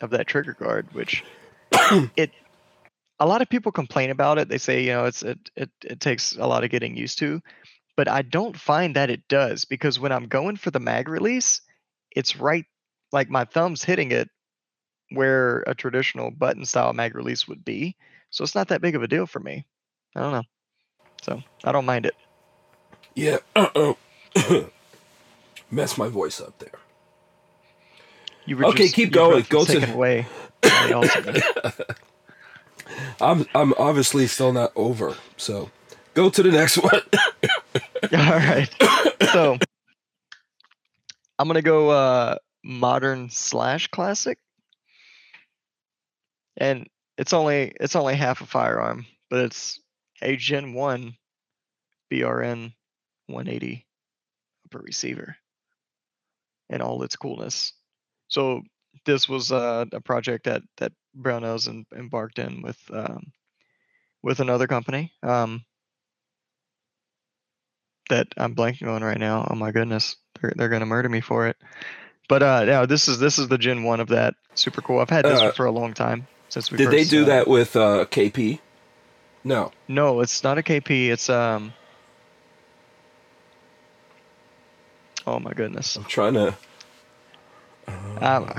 of 0.00 0.08
that 0.08 0.26
trigger 0.26 0.54
guard, 0.54 0.86
which 0.94 1.22
it 2.16 2.30
a 3.20 3.26
lot 3.26 3.42
of 3.42 3.48
people 3.50 3.72
complain 3.72 4.08
about 4.08 4.38
it. 4.38 4.48
They 4.48 4.56
say 4.56 4.84
you 4.84 4.92
know 4.92 5.04
it's 5.04 5.22
it, 5.22 5.50
it 5.54 5.70
it 5.84 6.00
takes 6.00 6.34
a 6.34 6.46
lot 6.46 6.64
of 6.64 6.70
getting 6.70 6.96
used 6.96 7.18
to, 7.18 7.42
but 7.94 8.08
I 8.08 8.22
don't 8.22 8.58
find 8.58 8.96
that 8.96 9.10
it 9.10 9.28
does 9.28 9.66
because 9.66 10.00
when 10.00 10.12
I'm 10.12 10.28
going 10.28 10.56
for 10.56 10.70
the 10.70 10.80
mag 10.80 11.10
release, 11.10 11.60
it's 12.10 12.36
right 12.36 12.64
like 13.12 13.28
my 13.30 13.44
thumb's 13.44 13.84
hitting 13.84 14.10
it 14.12 14.28
where 15.10 15.62
a 15.66 15.74
traditional 15.74 16.30
button 16.30 16.64
style 16.64 16.92
mag 16.92 17.14
release 17.14 17.46
would 17.46 17.64
be. 17.64 17.94
So 18.30 18.42
it's 18.44 18.54
not 18.54 18.68
that 18.68 18.80
big 18.80 18.94
of 18.96 19.02
a 19.02 19.08
deal 19.08 19.26
for 19.26 19.40
me. 19.40 19.66
I 20.16 20.20
don't 20.20 20.32
know. 20.32 20.42
So 21.22 21.42
I 21.64 21.72
don't 21.72 21.84
mind 21.84 22.06
it. 22.06 22.14
Yeah. 23.14 23.38
Uh-oh. 23.54 23.96
Mess 25.70 25.98
my 25.98 26.08
voice 26.08 26.40
up 26.40 26.58
there. 26.58 26.72
You 28.46 28.56
were 28.56 28.64
Okay, 28.66 28.84
just- 28.84 28.94
keep 28.94 29.12
going. 29.12 29.44
Go 29.48 29.64
to- 29.64 29.92
away. 29.92 30.26
I'm 33.20 33.46
I'm 33.54 33.72
obviously 33.78 34.26
still 34.26 34.52
not 34.52 34.72
over. 34.76 35.14
So 35.36 35.70
go 36.14 36.28
to 36.30 36.42
the 36.42 36.50
next 36.50 36.78
one. 36.78 36.92
All 38.12 38.36
right. 38.36 38.68
So 39.32 39.58
I'm 41.38 41.46
gonna 41.48 41.62
go 41.62 41.90
uh 41.90 42.36
modern 42.64 43.30
slash 43.30 43.88
classic. 43.88 44.38
And 46.56 46.88
it's 47.18 47.32
only 47.32 47.72
it's 47.80 47.96
only 47.96 48.14
half 48.14 48.40
a 48.40 48.46
firearm, 48.46 49.06
but 49.30 49.40
it's 49.46 49.80
a 50.22 50.36
Gen 50.36 50.74
1 50.74 51.16
BRN 52.10 52.72
180 53.26 53.86
upper 54.66 54.78
receiver 54.80 55.36
and 56.70 56.82
all 56.82 57.02
its 57.02 57.16
coolness. 57.16 57.72
So 58.28 58.62
this 59.04 59.28
was 59.28 59.52
uh, 59.52 59.86
a 59.92 60.00
project 60.00 60.44
that 60.44 60.62
that 60.78 60.92
Brownells 61.18 61.68
em- 61.68 61.86
embarked 61.94 62.38
in 62.38 62.62
with 62.62 62.78
um, 62.92 63.32
with 64.22 64.40
another 64.40 64.66
company. 64.66 65.12
Um, 65.22 65.64
that 68.08 68.28
I'm 68.36 68.54
blanking 68.54 68.88
on 68.88 69.02
right 69.02 69.18
now. 69.18 69.46
Oh 69.50 69.54
my 69.54 69.72
goodness, 69.72 70.16
they're 70.40 70.52
they're 70.56 70.68
gonna 70.68 70.86
murder 70.86 71.08
me 71.08 71.20
for 71.20 71.48
it. 71.48 71.56
But 72.28 72.42
uh, 72.42 72.64
no, 72.64 72.86
this 72.86 73.08
is 73.08 73.18
this 73.18 73.38
is 73.38 73.48
the 73.48 73.58
Gen 73.58 73.82
One 73.82 74.00
of 74.00 74.08
that. 74.08 74.34
Super 74.54 74.80
cool. 74.80 75.00
I've 75.00 75.10
had 75.10 75.24
this 75.24 75.40
Uh, 75.40 75.52
for 75.52 75.66
a 75.66 75.70
long 75.70 75.94
time 75.94 76.26
since 76.48 76.70
we. 76.70 76.78
Did 76.78 76.90
they 76.90 77.04
do 77.04 77.22
uh, 77.22 77.26
that 77.26 77.48
with 77.48 77.76
uh, 77.76 78.06
KP? 78.10 78.60
No. 79.44 79.72
No, 79.88 80.20
it's 80.20 80.44
not 80.44 80.58
a 80.58 80.62
KP. 80.62 81.08
It's 81.08 81.28
um. 81.28 81.72
Oh 85.26 85.38
my 85.38 85.52
goodness. 85.52 85.96
I'm 85.96 86.04
trying 86.04 86.34
to. 86.34 86.54
I'm, 88.20 88.52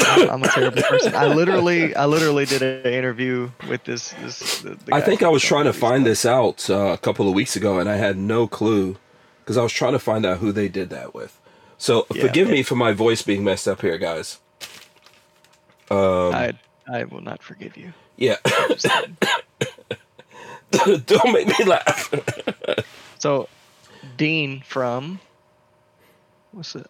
I'm 0.00 0.42
a 0.42 0.48
terrible 0.48 0.82
person. 0.82 1.14
I 1.14 1.26
literally, 1.26 1.94
I 1.94 2.06
literally 2.06 2.44
did 2.44 2.62
an 2.62 2.92
interview 2.92 3.50
with 3.68 3.84
this. 3.84 4.10
this 4.20 4.62
the, 4.62 4.70
the 4.70 4.94
I 4.94 5.00
think 5.00 5.22
I 5.22 5.28
was 5.28 5.42
trying 5.42 5.64
to 5.64 5.72
find 5.72 6.04
this 6.06 6.24
out 6.24 6.68
uh, 6.70 6.92
a 6.92 6.98
couple 6.98 7.28
of 7.28 7.34
weeks 7.34 7.56
ago, 7.56 7.78
and 7.78 7.88
I 7.88 7.96
had 7.96 8.16
no 8.16 8.46
clue 8.46 8.96
because 9.40 9.56
I 9.56 9.62
was 9.62 9.72
trying 9.72 9.92
to 9.92 9.98
find 9.98 10.24
out 10.26 10.38
who 10.38 10.52
they 10.52 10.68
did 10.68 10.90
that 10.90 11.14
with. 11.14 11.40
So 11.78 12.06
Yeah, 12.12 12.22
forgive 12.22 12.48
it- 12.48 12.52
me 12.52 12.62
for 12.62 12.74
my 12.76 12.92
voice 12.92 13.22
being 13.22 13.42
messed 13.44 13.66
up 13.68 13.80
here, 13.80 13.96
guys. 13.98 14.38
Um, 15.90 16.34
I, 16.34 16.52
I 16.92 17.04
will 17.04 17.22
not 17.22 17.42
forgive 17.42 17.76
you. 17.78 17.94
yeah, 18.16 18.36
don't 20.70 21.32
make 21.32 21.58
me 21.58 21.64
laugh. 21.64 22.12
so, 23.18 23.48
Dean 24.16 24.62
from 24.66 25.20
what's 26.52 26.74
it? 26.74 26.86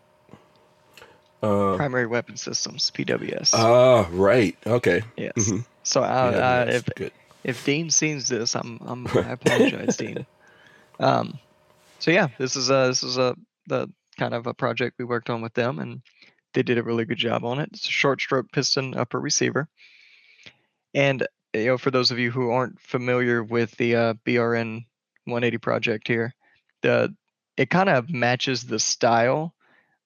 Uh, 1.43 1.77
Primary 1.77 2.07
Weapon 2.07 2.37
Systems 2.37 2.91
(PWS). 2.91 3.55
ah, 3.55 4.09
right. 4.11 4.57
Okay. 4.67 5.03
yes. 5.17 5.33
mhm. 5.37 5.65
So, 5.85 6.03
uh, 6.03 6.33
Yeah, 6.35 6.49
uh, 6.49 6.65
if 6.77 6.85
good. 6.97 7.13
if 7.45 7.65
Dean 7.65 7.91
sees 7.91 8.29
this, 8.29 8.57
I'm, 8.57 8.81
I'm 8.85 9.07
I 9.07 9.33
apologize, 9.33 9.97
Dean. 9.97 10.27
Um, 10.99 11.39
so 12.01 12.11
yeah, 12.11 12.29
this 12.39 12.57
is 12.57 12.71
a 12.71 12.87
this 12.89 13.05
is 13.05 13.17
a 13.17 13.37
the 13.69 13.89
kind 14.19 14.35
of 14.35 14.47
a 14.47 14.55
project 14.55 14.97
we 14.99 15.05
worked 15.05 15.31
on 15.31 15.41
with 15.41 15.55
them, 15.55 15.79
and 15.79 16.03
they 16.55 16.63
did 16.63 16.79
a 16.79 16.83
really 16.83 17.05
good 17.05 17.19
job 17.19 17.45
on 17.45 17.61
it. 17.61 17.71
It's 17.73 17.89
a 17.89 17.93
short 17.93 18.21
stroke 18.21 18.51
piston 18.53 18.97
upper 18.97 19.21
receiver, 19.21 19.69
and 20.95 21.27
you 21.55 21.67
know 21.67 21.79
for 21.79 21.91
those 21.91 22.11
of 22.11 22.19
you 22.19 22.31
who 22.31 22.51
aren't 22.51 22.81
familiar 22.81 23.43
with 23.43 23.77
the 23.77 23.97
uh, 23.97 24.15
BRN 24.27 24.85
180 25.25 25.59
project 25.59 26.09
here, 26.09 26.35
the 26.83 27.15
it 27.57 27.71
kind 27.71 27.89
of 27.89 28.11
matches 28.11 28.65
the 28.65 28.79
style 28.79 29.55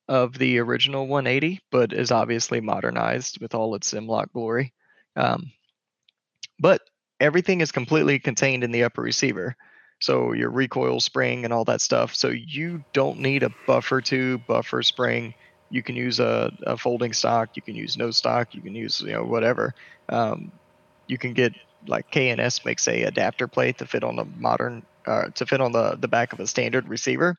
of 0.09 0.37
the 0.39 0.59
original 0.59 1.07
180, 1.07 1.61
but 1.71 1.93
is 1.93 2.11
obviously 2.11 2.61
modernized 2.61 3.41
with 3.41 3.55
all 3.55 3.75
its 3.75 3.93
Simlock 3.93 4.33
glory. 4.33 4.73
Um, 5.17 5.53
but 6.59 6.81
everything 7.21 7.61
is 7.61 7.73
completely 7.73 8.19
contained 8.19 8.65
in 8.65 8.73
the 8.73 8.85
upper 8.85 9.03
receiver. 9.03 9.57
So 10.03 10.33
your 10.33 10.51
recoil 10.51 10.99
spring 10.99 11.45
and 11.45 11.53
all 11.53 11.65
that 11.67 11.81
stuff. 11.81 12.17
So 12.17 12.29
you 12.29 12.85
don't 12.93 13.21
need 13.21 13.45
a 13.45 13.51
buffer 13.69 14.01
tube, 14.01 14.43
buffer 14.49 14.83
spring. 14.83 15.33
You 15.71 15.85
can 15.85 15.95
use 15.95 16.19
a, 16.19 16.53
a 16.67 16.77
folding 16.77 17.13
stock. 17.13 17.51
You 17.55 17.63
can 17.63 17.77
use 17.77 17.97
no 17.97 18.11
stock. 18.11 18.53
You 18.53 18.61
can 18.63 18.75
use 18.75 19.01
you 19.01 19.13
know 19.13 19.23
whatever. 19.23 19.77
Um, 20.09 20.51
you 21.07 21.19
can 21.19 21.35
get 21.35 21.55
like 21.87 22.11
K&S 22.11 22.65
makes 22.65 22.89
a 22.89 23.05
adapter 23.05 23.47
plate 23.47 23.79
to 23.79 23.87
fit 23.87 24.03
on 24.03 24.17
the 24.17 24.25
modern 24.25 24.83
uh, 25.07 25.29
to 25.37 25.47
fit 25.47 25.61
on 25.61 25.71
the 25.71 25.97
the 25.97 26.09
back 26.09 26.33
of 26.33 26.41
a 26.41 26.49
standard 26.49 26.89
receiver, 26.89 27.37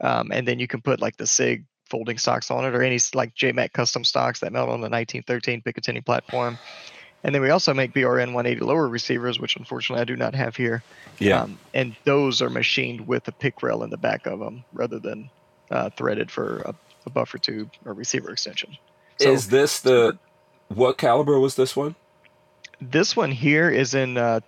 um, 0.00 0.32
and 0.32 0.46
then 0.46 0.58
you 0.58 0.66
can 0.66 0.82
put 0.82 1.00
like 1.00 1.16
the 1.16 1.26
Sig 1.26 1.66
folding 1.88 2.18
stocks 2.18 2.50
on 2.50 2.64
it 2.64 2.74
or 2.74 2.82
any 2.82 2.98
like 3.14 3.32
JMAC 3.36 3.72
custom 3.72 4.02
stocks 4.02 4.40
that 4.40 4.52
mount 4.52 4.70
on 4.70 4.80
the 4.80 4.90
1913 4.90 5.62
Picatinny 5.62 6.04
platform. 6.04 6.58
And 7.26 7.34
then 7.34 7.42
we 7.42 7.50
also 7.50 7.74
make 7.74 7.92
BRN 7.92 8.34
180 8.34 8.60
lower 8.60 8.86
receivers, 8.86 9.40
which 9.40 9.56
unfortunately 9.56 10.00
I 10.00 10.04
do 10.04 10.14
not 10.14 10.32
have 10.36 10.54
here. 10.54 10.84
Yeah. 11.18 11.42
Um, 11.42 11.58
and 11.74 11.96
those 12.04 12.40
are 12.40 12.48
machined 12.48 13.08
with 13.08 13.26
a 13.26 13.32
pick 13.32 13.64
rail 13.64 13.82
in 13.82 13.90
the 13.90 13.96
back 13.96 14.26
of 14.26 14.38
them 14.38 14.64
rather 14.72 15.00
than 15.00 15.28
uh, 15.72 15.90
threaded 15.90 16.30
for 16.30 16.58
a, 16.58 16.74
a 17.04 17.10
buffer 17.10 17.38
tube 17.38 17.72
or 17.84 17.94
receiver 17.94 18.30
extension. 18.30 18.78
So 19.20 19.32
Is 19.32 19.48
this 19.48 19.80
the 19.80 20.16
what 20.68 20.98
caliber 20.98 21.40
was 21.40 21.56
this 21.56 21.74
one? 21.74 21.96
this 22.80 23.16
one 23.16 23.32
here 23.32 23.68
is 23.70 23.94
in 23.94 24.16
uh, 24.18 24.38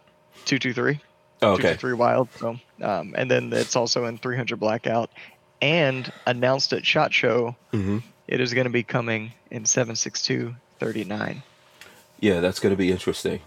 223, 0.45 1.01
Oh, 1.43 1.53
okay. 1.55 1.75
223 1.77 1.93
Wylde. 1.95 2.29
So, 2.39 2.61
um, 2.83 3.13
and 3.19 3.29
then 3.29 3.53
it's 3.53 3.75
also 3.75 4.05
in 4.05 4.19
300 4.19 4.57
blackout 4.61 5.11
and 5.61 6.13
announced 6.27 6.73
at 6.73 6.87
SHOT 6.87 7.13
Show 7.13 7.57
hmm 7.73 7.99
it 8.29 8.41
is 8.41 8.55
going 8.55 8.67
to 8.67 8.71
be 8.71 8.83
coming 8.85 9.33
in 9.51 9.65
762 9.65 10.55
39, 10.79 11.43
Yeah, 12.21 12.41
that's 12.41 12.61
going 12.61 12.73
to 12.73 12.77
be 12.77 12.91
interesting. 12.91 13.41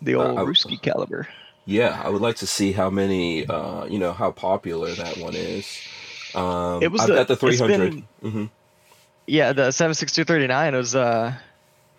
the 0.00 0.16
Uh, 0.16 0.24
old 0.24 0.38
I- 0.38 0.42
Ruski 0.42 0.80
caliber. 0.80 1.28
Yeah, 1.64 2.00
I 2.04 2.08
would 2.08 2.20
like 2.20 2.36
to 2.36 2.46
see 2.46 2.72
how 2.72 2.90
many, 2.90 3.46
uh, 3.46 3.84
you 3.84 3.98
know, 4.00 4.12
how 4.12 4.32
popular 4.32 4.92
that 4.94 5.16
one 5.18 5.34
is. 5.36 5.78
Um, 6.34 6.82
It 6.82 6.90
was 6.90 7.02
I've 7.02 7.08
the- 7.08 7.14
got 7.14 7.28
the 7.28 7.36
300. 7.36 7.90
been- 8.20 8.30
hmm 8.32 8.44
Yeah, 9.26 9.52
the 9.52 9.70
76239 9.70 10.74
was 10.74 10.96
uh 10.96 11.32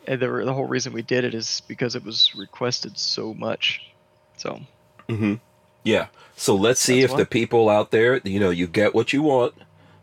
the 0.06 0.18
the 0.18 0.54
whole 0.54 0.66
reason 0.68 0.92
we 0.92 1.02
did 1.02 1.24
it 1.24 1.34
is 1.34 1.62
because 1.68 1.96
it 1.96 2.04
was 2.04 2.36
requested 2.36 2.98
so 2.98 3.34
much. 3.34 3.82
So, 4.36 4.60
hmm 5.08 5.36
Yeah. 5.84 6.08
So 6.36 6.56
let's 6.56 6.82
see 6.82 7.02
That's 7.02 7.14
if 7.14 7.18
the 7.18 7.26
people 7.26 7.70
out 7.70 7.92
there, 7.92 8.20
you 8.26 8.40
know, 8.40 8.50
you 8.50 8.68
get 8.68 8.94
what 8.94 9.14
you 9.14 9.22
want. 9.24 9.54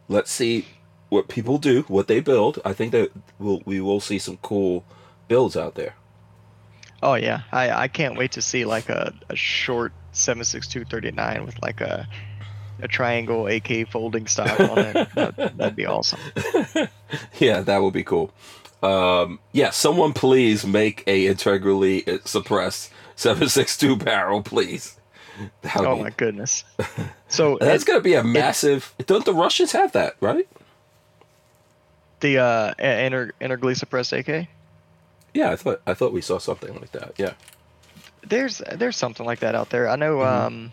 Let's 0.09 0.31
see 0.31 0.65
what 1.11 1.29
people 1.29 1.59
do, 1.59 1.83
what 1.89 2.07
they 2.07 2.21
build. 2.21 2.61
I 2.65 2.73
think 2.73 2.93
that 2.93 3.11
we'll, 3.39 3.61
we 3.67 3.81
will 3.81 4.01
see 4.01 4.19
some 4.19 4.39
cool 4.39 4.85
builds 5.31 5.57
out 5.57 5.75
there. 5.77 5.95
oh 7.03 7.15
yeah, 7.15 7.43
I 7.53 7.71
I 7.85 7.89
can't 7.89 8.19
wait 8.19 8.33
to 8.33 8.43
see 8.43 8.65
like 8.67 8.89
a, 8.91 9.15
a 9.31 9.37
short 9.37 9.93
76239 10.13 11.47
with 11.47 11.63
like 11.63 11.81
a 11.81 12.07
a 12.83 12.89
triangle 12.89 13.47
AK 13.47 13.89
folding 13.91 14.27
stock 14.27 14.59
on 14.61 14.79
it. 14.79 14.95
that, 15.15 15.57
that'd 15.57 15.77
be 15.77 15.87
awesome. 15.87 16.19
yeah, 17.39 17.61
that 17.61 17.79
would 17.83 17.93
be 17.95 18.03
cool. 18.05 18.33
Um, 18.83 19.39
yeah, 19.53 19.71
someone 19.71 20.13
please 20.15 20.67
make 20.67 21.05
a 21.07 21.27
integrally 21.27 22.05
suppressed 22.25 22.91
762 23.17 23.97
barrel, 23.97 24.43
please. 24.43 24.97
Would 25.39 25.87
Oh 25.87 25.97
be- 25.97 26.03
my 26.03 26.11
goodness. 26.11 26.65
So 27.29 27.59
That's 27.61 27.85
it- 27.85 27.87
going 27.87 28.01
to 28.01 28.03
be 28.03 28.15
a 28.15 28.25
massive. 28.25 28.93
Don't 29.07 29.25
the 29.25 29.33
Russians 29.35 29.71
have 29.73 29.93
that, 29.93 30.17
right? 30.21 30.49
the 32.21 32.39
uh 32.39 32.75
inter 32.79 33.31
interglee 33.41 33.75
suppressed 33.75 34.13
AK. 34.13 34.49
Yeah, 35.35 35.51
I 35.51 35.57
thought 35.57 35.81
I 35.87 35.95
thought 35.95 36.13
we 36.13 36.21
saw 36.21 36.39
something 36.39 36.75
like 36.81 36.93
that. 36.93 37.13
Yeah. 37.19 37.35
There's 38.23 38.61
there's 38.75 38.97
something 38.97 39.25
like 39.27 39.41
that 39.41 39.55
out 39.55 39.71
there. 39.71 39.89
I 39.89 39.97
know 39.97 40.19
Mhm. 40.19 40.47
um 40.47 40.73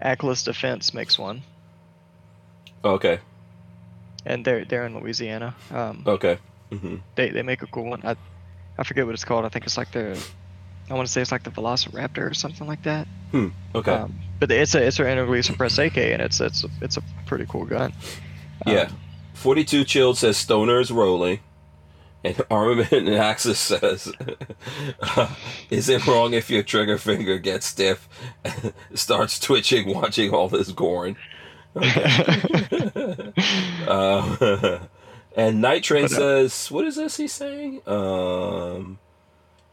Atlas 0.00 0.44
Defense 0.44 0.94
makes 0.94 1.18
one, 1.18 1.42
Okay. 2.84 3.18
and 4.24 4.44
they're 4.44 4.64
they're 4.64 4.86
in 4.86 4.94
Louisiana. 4.98 5.54
Um, 5.72 6.02
Okay. 6.06 6.38
hmm 6.70 6.96
they 7.16 7.30
they 7.30 7.42
make 7.42 7.62
a 7.62 7.66
cool 7.66 7.84
one. 7.90 8.02
I 8.04 8.16
I 8.78 8.84
forget 8.84 9.04
what 9.06 9.14
it's 9.14 9.24
called. 9.24 9.44
I 9.44 9.48
think 9.48 9.66
it's 9.66 9.76
like 9.76 9.90
the 9.90 10.16
I 10.90 10.94
want 10.94 11.06
to 11.06 11.12
say 11.12 11.20
it's 11.20 11.32
like 11.32 11.42
the 11.42 11.50
Velociraptor 11.50 12.30
or 12.30 12.34
something 12.34 12.66
like 12.66 12.82
that. 12.84 13.06
Hmm. 13.32 13.48
Okay. 13.74 13.92
Um, 13.92 14.14
but 14.38 14.50
it's 14.50 14.74
a 14.74 14.82
it's 14.86 14.98
an 15.00 15.06
integrally 15.06 15.42
suppressed 15.42 15.78
AK, 15.78 15.96
and 15.98 16.22
it's 16.22 16.40
it's 16.40 16.64
a, 16.64 16.68
it's 16.80 16.96
a 16.96 17.02
pretty 17.26 17.46
cool 17.46 17.64
gun. 17.66 17.92
yeah. 18.66 18.82
Um, 18.82 18.96
42 19.34 19.84
chilled 19.84 20.18
says 20.18 20.36
stoners 20.36 20.90
rolling. 20.94 21.38
And 22.24 22.40
Armament 22.50 22.92
and 22.92 23.08
Axis 23.08 23.58
says, 23.58 24.12
"Is 25.70 25.88
it 25.88 26.06
wrong 26.06 26.34
if 26.34 26.50
your 26.50 26.62
trigger 26.62 26.98
finger 26.98 27.38
gets 27.38 27.66
stiff, 27.66 28.08
starts 28.94 29.38
twitching 29.38 29.94
watching 29.94 30.32
all 30.32 30.48
this 30.48 30.72
gorn?" 30.72 31.16
Uh, 33.86 34.80
and 35.36 35.60
Night 35.60 35.84
Train 35.84 36.02
But, 36.04 36.12
uh, 36.12 36.16
says, 36.16 36.70
"What 36.70 36.84
is 36.84 36.96
this 36.96 37.16
he's 37.18 37.32
saying?" 37.32 37.82
Um, 37.86 38.98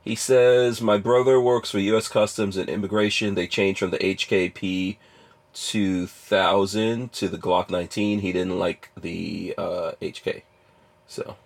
he 0.04 0.16
says, 0.16 0.82
"My 0.82 0.98
brother 0.98 1.42
works 1.42 1.72
for 1.72 1.80
U.S. 1.80 2.08
Customs 2.08 2.58
and 2.58 2.70
Immigration. 2.70 3.34
They 3.34 3.48
changed 3.48 3.80
from 3.80 3.90
the 3.90 3.98
HK 3.98 4.54
P2000 5.56 7.12
to 7.12 7.28
the 7.28 7.38
Glock 7.38 7.72
19. 7.72 8.20
He 8.20 8.32
didn't 8.32 8.60
like 8.60 8.92
the 8.96 9.56
uh, 9.58 9.94
HK, 10.02 10.44
so 11.08 11.38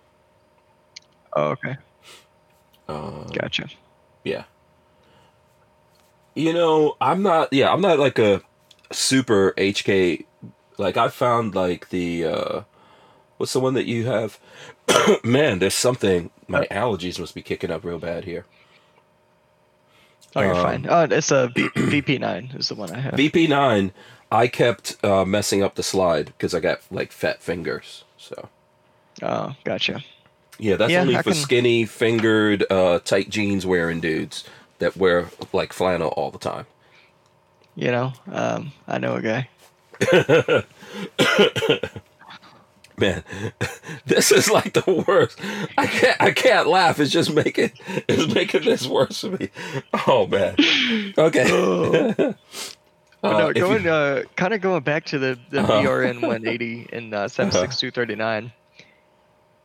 oh, 1.34 1.50
okay, 1.50 1.76
um, 2.88 3.26
gotcha. 3.32 3.68
yeah. 4.24 4.44
You 6.34 6.52
know, 6.52 6.96
I'm 7.00 7.22
not. 7.22 7.52
Yeah, 7.52 7.72
I'm 7.72 7.80
not 7.80 7.98
like 7.98 8.18
a 8.18 8.40
super 8.92 9.52
HK. 9.58 10.24
Like 10.78 10.96
I 10.96 11.08
found 11.08 11.54
like 11.54 11.90
the 11.90 12.24
uh 12.24 12.60
what's 13.36 13.52
the 13.52 13.60
one 13.60 13.74
that 13.74 13.86
you 13.86 14.06
have? 14.06 14.38
Man, 15.24 15.58
there's 15.58 15.74
something. 15.74 16.30
My 16.48 16.66
allergies 16.66 17.18
must 17.18 17.34
be 17.34 17.42
kicking 17.42 17.70
up 17.70 17.84
real 17.84 17.98
bad 17.98 18.24
here. 18.24 18.46
Oh, 20.36 20.42
you're 20.42 20.54
Um, 20.54 20.62
fine. 20.62 20.86
Oh, 20.88 21.02
it's 21.02 21.30
a 21.32 21.48
V- 21.54 21.68
VP9 21.70 22.58
is 22.58 22.68
the 22.68 22.76
one 22.76 22.90
I 22.92 23.00
have. 23.00 23.14
VP9, 23.14 23.90
I 24.30 24.46
kept 24.46 25.04
uh, 25.04 25.24
messing 25.24 25.62
up 25.62 25.74
the 25.74 25.82
slide 25.82 26.26
because 26.26 26.54
I 26.54 26.60
got 26.60 26.80
like 26.90 27.10
fat 27.12 27.42
fingers. 27.42 28.04
So 28.16 28.48
oh, 29.22 29.56
gotcha. 29.64 30.02
Yeah, 30.60 30.76
that's 30.76 30.92
Yeah, 30.92 31.00
only 31.00 31.16
I 31.16 31.22
for 31.22 31.30
can- 31.30 31.38
skinny 31.40 31.84
fingered, 31.86 32.64
uh, 32.70 32.98
tight 33.00 33.30
jeans 33.30 33.64
wearing 33.66 34.00
dudes 34.00 34.44
that 34.78 34.96
wear 34.96 35.26
like 35.52 35.72
flannel 35.72 36.08
all 36.10 36.30
the 36.30 36.38
time. 36.38 36.66
You 37.76 37.90
know, 37.90 38.12
um, 38.30 38.72
I 38.86 38.98
know 38.98 39.14
a 39.16 39.22
guy. 39.22 39.48
Man, 42.98 43.24
this 44.06 44.30
is 44.30 44.50
like 44.50 44.74
the 44.74 45.04
worst. 45.08 45.38
I 45.78 45.86
can't. 45.86 46.20
I 46.20 46.30
can't 46.32 46.66
laugh. 46.68 47.00
It's 47.00 47.10
just 47.10 47.32
making. 47.32 47.70
It's 48.08 48.34
making 48.34 48.64
this 48.64 48.86
worse 48.86 49.22
for 49.22 49.30
me. 49.30 49.48
Oh 50.06 50.26
man. 50.26 50.56
Okay. 51.16 52.34
But 53.22 53.34
Uh, 53.34 53.38
no, 53.38 53.48
if 53.50 53.56
you- 53.56 53.62
going 53.62 53.86
uh, 53.86 54.22
kind 54.36 54.54
of 54.54 54.62
going 54.62 54.82
back 54.82 55.04
to 55.06 55.18
the 55.18 55.38
the 55.50 55.60
Uh-huh. 55.60 55.82
BRN 55.82 56.22
180 56.22 56.88
and 56.90 57.12
uh, 57.14 57.28
76239. 57.28 58.50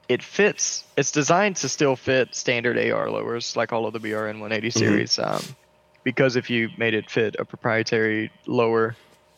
It 0.07 0.21
fits. 0.21 0.83
It's 0.97 1.11
designed 1.11 1.55
to 1.57 1.69
still 1.69 1.95
fit 1.95 2.35
standard 2.35 2.77
AR 2.77 3.09
lowers, 3.09 3.55
like 3.55 3.73
all 3.73 3.87
of 3.87 3.93
the 3.93 3.99
BRN 3.99 4.39
180 4.39 4.67
Mm-hmm. 4.69 4.79
series. 4.79 5.19
Um, 5.19 5.55
because 6.03 6.35
if 6.35 6.49
you 6.49 6.69
made 6.77 6.93
it 6.93 7.09
fit 7.09 7.35
a 7.39 7.45
proprietary 7.45 8.31
lower 8.45 8.95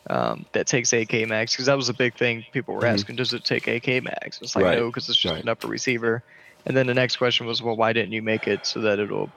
um, 0.10 0.45
that 0.53 0.68
takes 0.68 0.94
AK 0.94 1.27
mags, 1.27 1.53
because 1.53 1.65
that 1.65 1.77
was 1.77 1.89
a 1.89 1.94
big 1.94 2.18
thing 2.18 2.44
people 2.53 2.73
were 2.73 2.81
Mhm. 2.81 2.94
asking, 2.94 3.15
does 3.18 3.34
it 3.34 3.44
take 3.45 3.68
AK 3.68 4.02
mags? 4.03 4.39
It's 4.41 4.56
like 4.56 4.65
Right, 4.65 4.77
no, 4.77 4.88
because 4.88 5.07
it's 5.10 5.18
just 5.18 5.34
right. 5.34 5.44
an 5.44 5.49
upper 5.49 5.68
receiver. 5.68 6.23
And 6.65 6.76
then 6.76 6.88
the 6.88 6.94
next 6.94 7.18
question 7.18 7.45
was, 7.45 7.61
well, 7.61 7.76
why 7.77 7.94
didn't 7.94 8.11
you 8.14 8.22
make 8.22 8.48
it 8.48 8.65
so 8.65 8.81
that 8.81 8.99
it'll 8.99 9.31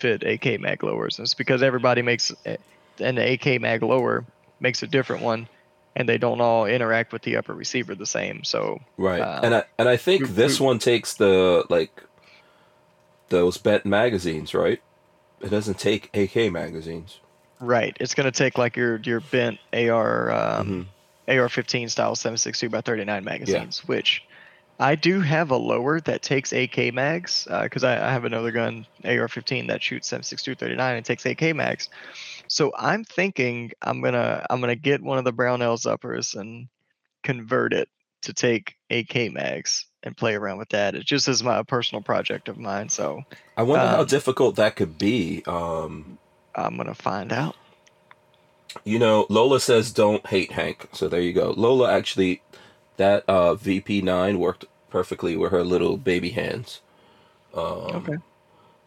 fit 0.00 0.22
AK 0.24 0.58
mag 0.60 0.82
lowers? 0.82 1.18
And 1.18 1.24
it's 1.24 1.34
because 1.34 1.62
everybody 1.62 2.02
makes 2.02 2.32
a- 2.46 2.58
an 3.00 3.18
AK 3.18 3.58
mag 3.58 3.82
lower 3.82 4.24
makes 4.60 4.82
a 4.82 4.86
different 4.86 5.22
one, 5.22 5.48
and 5.96 6.06
they 6.08 6.18
don't 6.18 6.40
all 6.42 6.66
interact 6.66 7.12
with 7.12 7.22
the 7.22 7.36
upper 7.36 7.54
receiver 7.54 7.94
the 7.94 8.06
same. 8.06 8.44
So 8.44 8.80
Right. 8.98 9.20
Uh, 9.20 9.40
and 9.42 9.54
I 9.56 9.64
and 9.78 9.88
I 9.88 9.96
think 9.96 10.22
we- 10.22 10.28
this 10.28 10.60
one 10.60 10.78
takes 10.78 11.14
the 11.14 11.64
like 11.70 12.02
those 13.30 13.56
bent 13.58 13.84
magazines, 13.84 14.54
right? 14.54 14.80
It 15.40 15.50
doesn't 15.50 15.78
take 15.78 16.10
AK 16.14 16.50
magazines. 16.52 17.20
right, 17.58 17.96
it's 18.00 18.14
gonna 18.14 18.30
take 18.30 18.58
like 18.58 18.76
your 18.76 18.96
your 19.04 19.20
bent 19.20 19.58
AR 19.72 20.30
um, 20.30 20.86
Mhm. 21.28 21.38
AR-15 21.40 21.90
style 21.90 22.14
7.62 22.14 22.68
by 22.70 22.80
39 22.82 23.24
magazines, 23.24 23.80
yeah. 23.82 23.86
which 23.88 24.22
I 24.78 24.94
do 24.94 25.20
have 25.22 25.50
a 25.50 25.56
lower 25.56 26.00
that 26.02 26.20
takes 26.22 26.52
AK 26.52 26.92
mags 26.92 27.48
because 27.62 27.82
I, 27.82 27.94
I 27.94 28.12
have 28.12 28.24
another 28.26 28.50
gun 28.52 28.86
AR-15 29.04 29.68
that 29.68 29.82
shoots 29.82 30.06
7.62 30.08 30.54
39 30.58 30.96
and 30.96 31.04
takes 31.04 31.24
AK 31.26 31.54
mags. 31.54 31.88
So 32.48 32.72
I'm 32.76 33.04
thinking 33.04 33.72
I'm 33.82 34.00
gonna 34.02 34.44
I'm 34.50 34.60
gonna 34.60 34.76
get 34.76 35.02
one 35.02 35.18
of 35.18 35.24
the 35.24 35.32
Brownells 35.32 35.86
uppers 35.90 36.34
and 36.34 36.68
convert 37.22 37.72
it 37.72 37.88
to 38.22 38.32
take 38.32 38.76
AK 38.90 39.32
mags 39.32 39.86
and 40.02 40.16
play 40.16 40.34
around 40.34 40.58
with 40.58 40.68
that. 40.70 40.94
It 40.94 41.04
just 41.04 41.28
is 41.28 41.42
my 41.42 41.62
personal 41.64 42.02
project 42.02 42.48
of 42.48 42.58
mine. 42.58 42.88
So 42.88 43.22
I 43.56 43.62
wonder 43.62 43.86
how 43.86 44.00
Um, 44.00 44.06
difficult 44.06 44.56
that 44.56 44.76
could 44.76 44.98
be. 44.98 45.42
Um, 45.46 46.18
I'm 46.54 46.76
gonna 46.76 46.94
find 46.94 47.32
out. 47.32 47.56
you 48.84 48.98
know, 48.98 49.26
Lola 49.28 49.60
says 49.60 49.92
don't 49.92 50.26
hate 50.26 50.52
Hank. 50.52 50.88
So 50.92 51.08
there 51.08 51.20
you 51.20 51.32
go. 51.32 51.52
Lola 51.56 51.90
actually, 51.92 52.42
that 52.96 53.24
uh, 53.28 53.54
VP9 53.54 54.36
worked 54.38 54.64
perfectly 54.90 55.36
with 55.36 55.50
her 55.52 55.64
little 55.64 55.96
baby 55.96 56.30
hands. 56.30 56.80
Um, 57.54 57.64
Okay. 57.96 58.16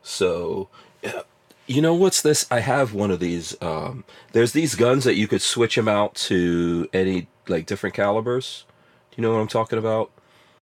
So, 0.01 0.69
yeah. 1.03 1.21
You 1.69 1.83
know 1.83 1.93
what's 1.93 2.21
this? 2.23 2.47
I 2.49 2.61
have 2.61 2.93
one 2.93 3.11
of 3.11 3.19
these. 3.19 3.55
Um, 3.61 4.03
there's 4.31 4.53
these 4.53 4.73
guns 4.73 5.03
that 5.03 5.15
you 5.15 5.27
could 5.27 5.41
switch 5.41 5.75
them 5.75 5.87
out 5.87 6.15
to 6.15 6.89
any 6.91 7.27
like 7.47 7.67
different 7.67 7.95
calibers. 7.95 8.65
Do 9.11 9.21
you 9.21 9.21
know 9.21 9.33
what 9.33 9.39
I'm 9.39 9.47
talking 9.47 9.77
about? 9.77 10.11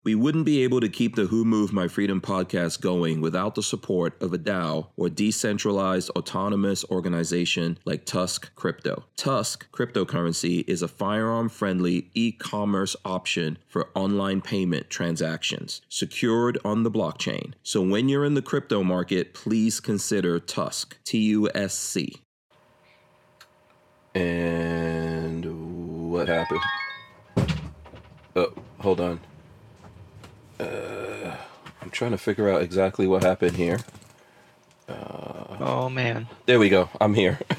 We 0.05 0.15
wouldn't 0.15 0.45
be 0.45 0.63
able 0.63 0.81
to 0.81 0.89
keep 0.91 1.17
the 1.17 1.29
Who 1.29 1.47
Moved 1.47 1.73
My 1.73 1.89
Freedom 1.89 2.21
podcast 2.21 2.83
going 2.83 3.23
without 3.23 3.55
the 3.55 3.63
support 3.63 4.21
of 4.21 4.35
a 4.35 4.39
DAO 4.39 4.89
or 4.99 5.09
decentralized 5.09 6.11
autonomous 6.11 6.85
organization 6.91 7.79
like 7.87 8.05
TUSC 8.05 8.55
Crypto. 8.55 9.05
TUSC 9.17 9.63
cryptocurrency 9.73 10.63
is 10.69 10.83
a 10.83 10.89
firearm 10.89 11.49
friendly 11.49 12.11
e 12.13 12.33
commerce 12.33 12.95
option 13.07 13.57
for 13.67 13.89
online 13.95 14.43
payment 14.43 14.91
transactions 14.91 15.81
secured 15.89 16.59
on 16.67 16.83
the 16.83 16.91
blockchain. 16.91 17.55
So 17.63 17.81
when 17.81 18.11
you're 18.11 18.27
in 18.27 18.35
the 18.35 18.43
crypto 18.43 18.83
market, 18.83 19.33
please 19.33 19.81
consider 19.81 20.39
TUSC, 20.39 20.93
T 21.05 21.19
U 21.31 21.49
S 21.55 21.73
C. 21.73 22.17
And 24.15 26.11
what 26.11 26.29
happened? 26.29 26.61
Oh, 28.37 28.53
hold 28.81 29.01
on. 29.01 29.21
Uh, 30.61 31.37
I'm 31.83 31.91
trying 31.91 32.13
to 32.13 32.19
figure 32.19 32.49
out 32.51 32.63
exactly 32.63 33.07
what 33.07 33.23
happened 33.23 33.57
here. 33.57 33.81
Oh 34.89 35.89
man. 35.89 36.27
There 36.47 36.59
we 36.59 36.69
go. 36.69 36.91
I'm 37.01 37.15
here. 37.15 37.39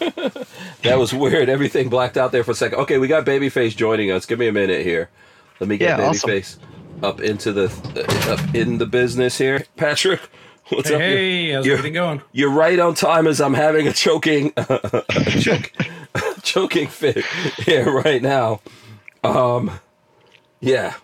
that 0.84 0.98
was 0.98 1.14
weird. 1.14 1.50
Everything 1.50 1.90
blacked 1.90 2.18
out 2.18 2.32
there 2.32 2.44
for 2.44 2.52
a 2.52 2.56
second. 2.56 2.80
Okay, 2.80 2.98
we 2.98 3.08
got 3.08 3.26
Babyface 3.26 3.76
joining 3.76 4.12
us. 4.12 4.26
Give 4.26 4.38
me 4.38 4.48
a 4.48 4.52
minute 4.52 4.86
here. 4.86 5.10
Let 5.60 5.68
me 5.70 5.78
get 5.78 5.98
Yeah, 6.00 6.08
awesome. 6.08 6.30
Babyface 6.30 6.58
up 7.02 7.20
into 7.22 7.52
the 7.52 7.66
uh, 8.28 8.34
up 8.34 8.56
in 8.56 8.78
the 8.78 8.86
business 8.86 9.38
here. 9.38 9.66
Patrick, 9.76 10.20
what's 10.70 10.92
up? 10.92 11.00
Hey, 11.00 11.52
how's 11.52 11.66
you're- 11.66 11.78
everything 11.78 11.94
going? 11.94 12.22
You're 12.32 12.52
right 12.52 12.80
on 12.80 12.94
time 12.94 13.28
as 13.28 13.42
I'm 13.42 13.54
having 13.56 13.88
a 13.88 13.94
choking 13.94 14.54
choke, 15.40 15.72
choking 16.44 16.88
fit 16.88 17.26
here 17.60 17.90
right 17.92 18.22
now. 18.22 18.62
Um 19.24 19.72
yeah. 20.60 20.96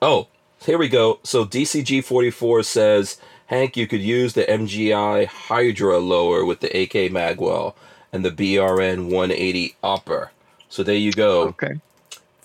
Oh, 0.00 0.28
here 0.66 0.78
we 0.78 0.88
go. 0.88 1.20
So 1.22 1.44
DCG 1.44 2.04
44 2.04 2.62
says, 2.64 3.18
Hank, 3.46 3.76
you 3.76 3.86
could 3.86 4.00
use 4.02 4.34
the 4.34 4.42
MGI 4.44 5.26
Hydra 5.26 5.98
lower 5.98 6.44
with 6.44 6.60
the 6.60 6.66
AK 6.68 7.10
Magwell 7.12 7.74
and 8.12 8.24
the 8.24 8.30
BRN 8.30 9.04
180 9.04 9.76
upper. 9.82 10.32
So 10.68 10.82
there 10.82 10.96
you 10.96 11.12
go. 11.12 11.42
Okay. 11.48 11.76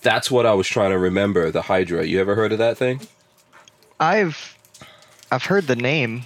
That's 0.02 0.30
what 0.30 0.46
I 0.46 0.54
was 0.54 0.66
trying 0.68 0.90
to 0.90 0.98
remember, 0.98 1.50
the 1.50 1.62
Hydra. 1.62 2.04
You 2.06 2.20
ever 2.20 2.34
heard 2.34 2.52
of 2.52 2.58
that 2.58 2.76
thing? 2.78 3.00
I've 4.00 4.56
I've 5.30 5.44
heard 5.44 5.66
the 5.66 5.76
name 5.76 6.22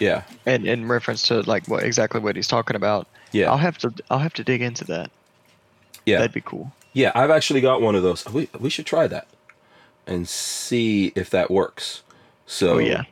Yeah. 0.00 0.22
in, 0.46 0.66
in 0.66 0.88
reference 0.88 1.22
to 1.28 1.40
like 1.42 1.66
what 1.68 1.82
exactly 1.84 2.20
what 2.20 2.36
he's 2.36 2.48
talking 2.48 2.76
about. 2.76 3.06
Yeah. 3.32 3.50
I'll 3.50 3.56
have 3.58 3.78
to 3.78 3.92
I'll 4.10 4.18
have 4.18 4.34
to 4.34 4.44
dig 4.44 4.62
into 4.62 4.84
that. 4.86 5.10
yeah. 6.06 6.18
That'd 6.18 6.32
be 6.32 6.40
cool. 6.40 6.72
Yeah, 6.92 7.10
I've 7.16 7.30
actually 7.30 7.60
got 7.60 7.80
one 7.82 7.94
of 7.96 8.02
those. 8.04 8.24
We 8.26 8.48
we 8.60 8.70
should 8.70 8.86
try 8.86 9.06
that 9.08 9.26
and 10.06 10.28
see 10.28 11.12
if 11.14 11.30
that 11.30 11.50
works. 11.50 12.02
So 12.46 12.74
Oh 12.74 12.78
yeah. 12.78 13.02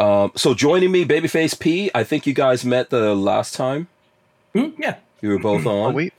Um, 0.00 0.32
so 0.34 0.54
joining 0.54 0.90
me, 0.90 1.04
Babyface 1.04 1.58
P. 1.58 1.90
I 1.94 2.02
think 2.04 2.26
you 2.26 2.32
guys 2.34 2.64
met 2.64 2.90
the 2.90 3.14
last 3.14 3.54
time 3.54 3.88
Hmm, 4.54 4.70
yeah. 4.78 4.96
you 5.20 5.28
were 5.30 5.38
both 5.38 5.66
Oh 5.66 5.82
on. 5.82 5.94
we 5.94 6.10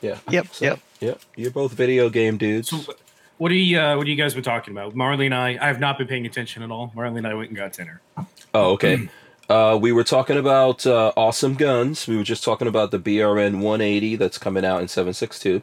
yeah. 0.00 0.18
Yep, 0.30 0.48
So, 0.54 0.64
yep. 0.64 0.80
Yep. 1.00 1.20
You're 1.36 1.50
both 1.50 1.72
video 1.72 2.08
game 2.10 2.36
dudes. 2.36 2.68
So, 2.70 2.94
what 3.38 3.50
are 3.50 3.54
you? 3.54 3.78
Uh, 3.80 3.96
what 3.96 4.06
are 4.06 4.10
you 4.10 4.16
guys 4.16 4.34
been 4.34 4.42
talking 4.44 4.72
about? 4.72 4.94
Marley 4.94 5.26
and 5.26 5.34
I. 5.34 5.58
I 5.60 5.66
have 5.68 5.80
not 5.80 5.96
been 5.98 6.06
paying 6.06 6.26
attention 6.26 6.62
at 6.62 6.70
all. 6.70 6.92
Marley 6.94 7.18
and 7.18 7.26
I 7.26 7.34
went 7.34 7.48
and 7.50 7.56
got 7.56 7.72
dinner. 7.72 8.00
Oh, 8.54 8.72
okay. 8.72 9.08
Uh, 9.50 9.78
we 9.80 9.92
were 9.92 10.04
talking 10.04 10.36
about 10.36 10.86
uh, 10.86 11.10
awesome 11.16 11.54
guns. 11.54 12.06
We 12.06 12.18
were 12.18 12.22
just 12.22 12.44
talking 12.44 12.68
about 12.68 12.90
the 12.90 12.98
BRN 12.98 13.54
180 13.62 14.16
that's 14.16 14.36
coming 14.36 14.62
out 14.62 14.82
in 14.82 14.88
762. 14.88 15.62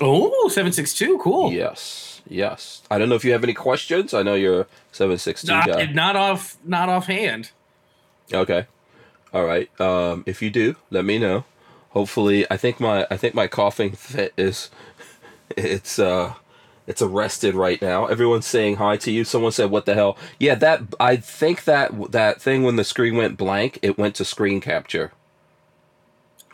Oh, 0.00 0.48
762. 0.48 1.18
Cool. 1.18 1.52
Yes, 1.52 2.05
yes. 2.28 2.82
I 2.90 2.98
don't 2.98 3.08
know 3.08 3.14
if 3.14 3.24
you 3.24 3.32
have 3.32 3.44
any 3.44 3.54
questions. 3.54 4.14
I 4.14 4.22
know 4.22 4.34
you're 4.34 4.62
a 4.62 4.66
762 4.92 5.52
Not, 5.52 5.66
guy. 5.66 5.86
not 5.86 6.16
off 6.16 6.56
not 6.64 6.88
offhand. 6.88 7.50
Okay. 8.32 8.66
All 9.32 9.44
right. 9.44 9.68
Um, 9.80 10.24
if 10.26 10.42
you 10.42 10.50
do, 10.50 10.76
let 10.90 11.04
me 11.04 11.18
know. 11.18 11.44
Hopefully, 11.90 12.46
I 12.50 12.56
think 12.56 12.80
my 12.80 13.06
I 13.10 13.16
think 13.16 13.34
my 13.34 13.46
coughing 13.46 13.92
fit 13.92 14.32
is 14.36 14.70
it's 15.56 15.98
uh 15.98 16.34
it's 16.86 17.02
arrested 17.02 17.54
right 17.54 17.80
now. 17.82 18.06
Everyone's 18.06 18.46
saying 18.46 18.76
hi 18.76 18.96
to 18.98 19.10
you. 19.10 19.24
Someone 19.24 19.52
said, 19.52 19.70
"What 19.70 19.86
the 19.86 19.94
hell?" 19.94 20.16
Yeah, 20.38 20.54
that 20.56 20.82
I 21.00 21.16
think 21.16 21.64
that 21.64 22.12
that 22.12 22.40
thing 22.40 22.62
when 22.62 22.76
the 22.76 22.84
screen 22.84 23.16
went 23.16 23.36
blank, 23.36 23.78
it 23.82 23.98
went 23.98 24.14
to 24.16 24.24
screen 24.24 24.60
capture. 24.60 25.12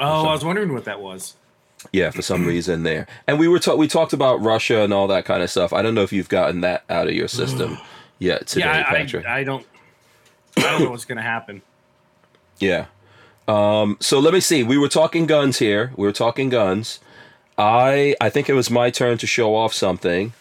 Oh, 0.01 0.27
I 0.27 0.33
was 0.33 0.45
wondering 0.45 0.73
what 0.73 0.85
that 0.85 1.01
was. 1.01 1.37
Yeah, 1.93 2.11
for 2.11 2.23
some 2.23 2.47
reason 2.47 2.83
there. 2.85 3.07
And 3.27 3.39
we 3.39 3.49
were 3.49 3.59
ta- 3.59 3.75
we 3.75 3.89
talked 3.89 4.13
about 4.13 4.41
Russia 4.41 4.83
and 4.83 4.93
all 4.93 5.07
that 5.09 5.25
kind 5.25 5.43
of 5.43 5.51
stuff. 5.51 5.73
I 5.73 5.83
don't 5.83 5.95
know 5.95 6.03
if 6.03 6.13
you've 6.13 6.29
gotten 6.29 6.61
that 6.61 6.85
out 6.89 7.09
of 7.09 7.15
your 7.15 7.29
system 7.29 7.79
yet 8.19 8.47
today, 8.47 8.67
yeah, 8.67 8.85
I, 8.87 8.95
Patrick. 8.95 9.27
I, 9.27 9.39
I 9.41 9.45
don't 9.45 9.67
I 10.57 10.63
don't 10.63 10.85
know 10.85 10.91
what's 10.91 11.05
gonna 11.05 11.23
happen. 11.23 11.63
Yeah. 12.59 12.87
Um, 13.49 13.97
so 14.01 14.21
let 14.21 14.33
me 14.33 14.41
see. 14.41 14.63
We 14.63 14.79
were 14.79 14.89
talking 14.89 15.27
guns 15.27 15.59
here. 15.59 15.93
We 15.97 16.07
were 16.07 16.13
talking 16.13 16.49
guns. 16.49 17.01
I 17.59 18.15
I 18.21 18.31
think 18.31 18.49
it 18.49 18.55
was 18.55 18.71
my 18.71 18.91
turn 18.91 19.19
to 19.19 19.27
show 19.27 19.55
off 19.55 19.75
something. 19.75 20.33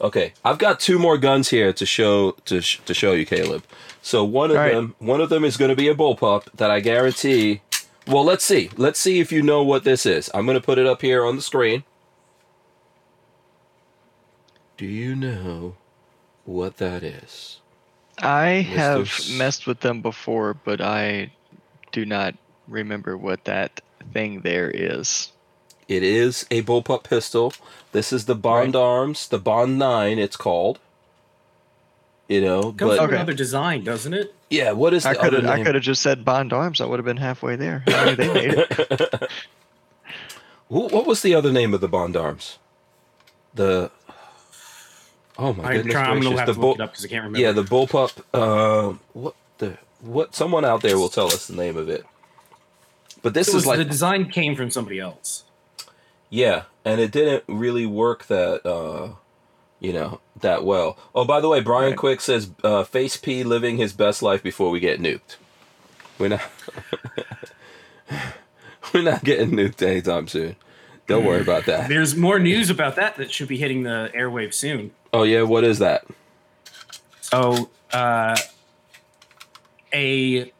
Okay, 0.00 0.32
I've 0.44 0.58
got 0.58 0.80
two 0.80 0.98
more 0.98 1.16
guns 1.16 1.50
here 1.50 1.72
to 1.72 1.86
show 1.86 2.32
to 2.44 2.60
sh- 2.60 2.80
to 2.86 2.92
show 2.94 3.12
you, 3.12 3.24
Caleb. 3.24 3.64
So 4.02 4.24
one 4.24 4.50
of 4.50 4.56
All 4.56 4.62
right. 4.62 4.74
them 4.74 4.94
one 4.98 5.20
of 5.20 5.28
them 5.28 5.44
is 5.44 5.56
going 5.56 5.68
to 5.70 5.76
be 5.76 5.88
a 5.88 5.94
bullpup 5.94 6.44
that 6.54 6.70
I 6.70 6.80
guarantee. 6.80 7.62
Well, 8.06 8.24
let's 8.24 8.44
see. 8.44 8.70
Let's 8.76 8.98
see 9.00 9.20
if 9.20 9.32
you 9.32 9.42
know 9.42 9.62
what 9.62 9.84
this 9.84 10.06
is. 10.06 10.30
I'm 10.34 10.46
going 10.46 10.58
to 10.58 10.64
put 10.64 10.78
it 10.78 10.86
up 10.86 11.02
here 11.02 11.24
on 11.24 11.36
the 11.36 11.42
screen. 11.42 11.84
Do 14.76 14.86
you 14.86 15.14
know 15.14 15.76
what 16.44 16.78
that 16.78 17.02
is? 17.04 17.60
I 18.18 18.66
Mr. 18.68 18.74
have 18.76 19.00
S- 19.02 19.28
messed 19.28 19.66
with 19.66 19.80
them 19.80 20.02
before, 20.02 20.54
but 20.54 20.80
I 20.80 21.32
do 21.92 22.04
not 22.04 22.34
remember 22.68 23.16
what 23.16 23.44
that 23.44 23.80
thing 24.12 24.40
there 24.40 24.70
is. 24.70 25.32
It 25.88 26.02
is 26.02 26.46
a 26.50 26.62
bullpup 26.62 27.04
pistol. 27.04 27.52
This 27.92 28.12
is 28.12 28.26
the 28.26 28.34
Bond 28.34 28.74
Arms, 28.76 29.28
the 29.28 29.38
Bond 29.38 29.78
Nine. 29.78 30.18
It's 30.18 30.36
called. 30.36 30.78
You 32.32 32.40
know, 32.40 32.62
Comes 32.72 32.76
but 32.78 32.88
with 32.88 33.00
Okay. 33.00 33.14
another 33.16 33.34
design, 33.34 33.84
doesn't 33.84 34.14
it? 34.14 34.34
yeah. 34.48 34.72
What 34.72 34.94
is 34.94 35.04
I 35.04 35.12
the 35.12 35.18
could 35.18 35.34
other 35.34 35.46
have 35.48 35.60
I 35.60 35.64
could 35.64 35.74
have 35.74 35.84
just 35.84 36.00
said 36.02 36.24
Bond 36.24 36.52
Arms. 36.52 36.80
I 36.80 36.86
would 36.86 36.98
have 36.98 37.04
been 37.04 37.18
halfway 37.18 37.56
there. 37.56 37.82
I 37.86 38.04
mean, 38.06 38.16
they 38.16 38.32
made 38.32 38.54
it. 38.70 39.30
What 40.68 41.06
was 41.06 41.20
the 41.22 41.34
other 41.34 41.52
name 41.52 41.74
of 41.74 41.80
the 41.82 41.88
Bond 41.88 42.16
Arms? 42.16 42.58
The. 43.54 43.90
Oh 45.38 45.52
my 45.52 45.64
I'm, 45.64 45.76
goodness 45.76 45.92
trying, 45.92 46.06
I'm 46.10 46.12
gracious! 46.20 46.24
gonna 46.30 46.38
have 46.38 46.46
the 46.46 46.52
to 46.54 46.60
bull. 46.60 46.68
look 46.70 46.78
it 46.78 46.82
up 46.82 46.90
because 46.92 47.04
I 47.04 47.08
can't 47.08 47.24
remember. 47.24 47.38
Yeah, 47.40 47.52
the 47.52 47.62
bullpup. 47.64 48.22
Uh, 48.32 48.96
what 49.12 49.34
the 49.58 49.76
what? 50.00 50.34
Someone 50.34 50.64
out 50.64 50.80
there 50.80 50.96
will 50.98 51.08
tell 51.10 51.26
us 51.26 51.46
the 51.46 51.54
name 51.56 51.76
of 51.76 51.88
it. 51.90 52.04
But 53.22 53.34
this 53.34 53.48
It 53.48 53.54
was- 53.54 53.64
is 53.64 53.66
like 53.66 53.78
the 53.78 53.84
design 53.84 54.30
came 54.30 54.56
from 54.56 54.70
somebody 54.70 54.98
else. 54.98 55.44
Yeah, 56.30 56.62
and 56.84 56.98
it 57.00 57.10
didn't 57.12 57.44
really 57.46 57.84
work 57.84 58.26
that 58.28 58.64
uh 58.66 59.16
you 59.82 59.92
know, 59.92 60.20
that 60.40 60.64
well. 60.64 60.96
Oh, 61.14 61.24
by 61.24 61.40
the 61.40 61.48
way, 61.48 61.60
Brian 61.60 61.90
Right. 61.90 61.98
Quick 61.98 62.20
says 62.20 62.50
uh 62.62 62.84
Face 62.84 63.16
P 63.16 63.42
living 63.42 63.76
his 63.76 63.92
best 63.92 64.22
life 64.22 64.42
before 64.42 64.70
we 64.70 64.80
get 64.80 65.00
nuked. 65.00 65.36
We're 66.18 66.28
not 66.28 66.42
We're 68.94 69.02
not 69.02 69.24
getting 69.24 69.50
nuked 69.50 69.82
anytime 69.82 70.28
soon. 70.28 70.56
Don't 71.08 71.24
worry 71.24 71.40
about 71.40 71.66
that. 71.66 71.88
There's 71.88 72.14
more 72.14 72.38
news 72.38 72.70
about 72.70 72.96
that 72.96 73.16
that 73.16 73.32
should 73.32 73.48
be 73.48 73.58
hitting 73.58 73.82
the 73.82 74.10
airwaves 74.14 74.54
soon. 74.54 74.92
Oh 75.12 75.24
yeah, 75.24 75.42
what 75.42 75.64
is 75.64 75.80
that? 75.80 76.06
So, 77.20 77.70
uh, 77.92 78.36
a 79.92 80.52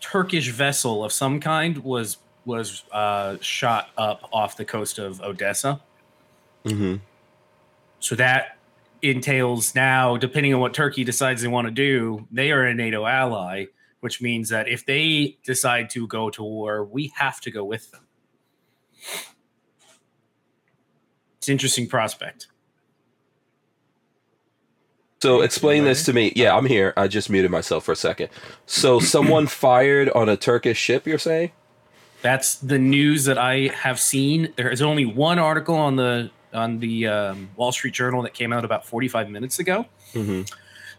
Turkish 0.00 0.50
vessel 0.50 1.04
of 1.04 1.12
some 1.12 1.38
kind 1.38 1.78
was 1.78 2.18
was 2.44 2.82
uh, 2.90 3.36
shot 3.40 3.90
up 3.96 4.28
off 4.32 4.56
the 4.56 4.64
coast 4.64 4.98
of 4.98 5.20
Odessa. 5.20 5.80
Mm-hmm. 6.64 6.96
So 8.02 8.16
that 8.16 8.58
entails 9.00 9.76
now, 9.76 10.16
depending 10.16 10.52
on 10.52 10.60
what 10.60 10.74
Turkey 10.74 11.04
decides 11.04 11.40
they 11.40 11.48
want 11.48 11.68
to 11.68 11.70
do, 11.70 12.26
they 12.32 12.50
are 12.50 12.64
a 12.64 12.74
NATO 12.74 13.06
ally, 13.06 13.66
which 14.00 14.20
means 14.20 14.48
that 14.48 14.68
if 14.68 14.84
they 14.84 15.38
decide 15.44 15.88
to 15.90 16.08
go 16.08 16.28
to 16.30 16.42
war, 16.42 16.84
we 16.84 17.12
have 17.16 17.40
to 17.42 17.50
go 17.52 17.64
with 17.64 17.92
them. 17.92 18.00
It's 21.38 21.46
an 21.46 21.52
interesting 21.52 21.88
prospect. 21.88 22.48
So 25.22 25.42
explain 25.42 25.84
this 25.84 26.04
to 26.06 26.12
me. 26.12 26.32
Yeah, 26.34 26.56
I'm 26.56 26.66
here. 26.66 26.92
I 26.96 27.06
just 27.06 27.30
muted 27.30 27.52
myself 27.52 27.84
for 27.84 27.92
a 27.92 27.96
second. 27.96 28.30
So 28.66 28.98
someone 29.00 29.46
fired 29.46 30.10
on 30.10 30.28
a 30.28 30.36
Turkish 30.36 30.78
ship, 30.78 31.06
you're 31.06 31.18
saying? 31.18 31.52
That's 32.20 32.56
the 32.56 32.78
news 32.78 33.26
that 33.26 33.38
I 33.38 33.68
have 33.68 34.00
seen. 34.00 34.52
There 34.56 34.70
is 34.70 34.82
only 34.82 35.04
one 35.04 35.38
article 35.38 35.76
on 35.76 35.94
the 35.94 36.32
on 36.52 36.78
the 36.78 37.06
um, 37.06 37.50
Wall 37.56 37.72
Street 37.72 37.94
Journal 37.94 38.22
that 38.22 38.34
came 38.34 38.52
out 38.52 38.64
about 38.64 38.84
45 38.86 39.30
minutes 39.30 39.58
ago. 39.58 39.86
Mm-hmm. 40.14 40.42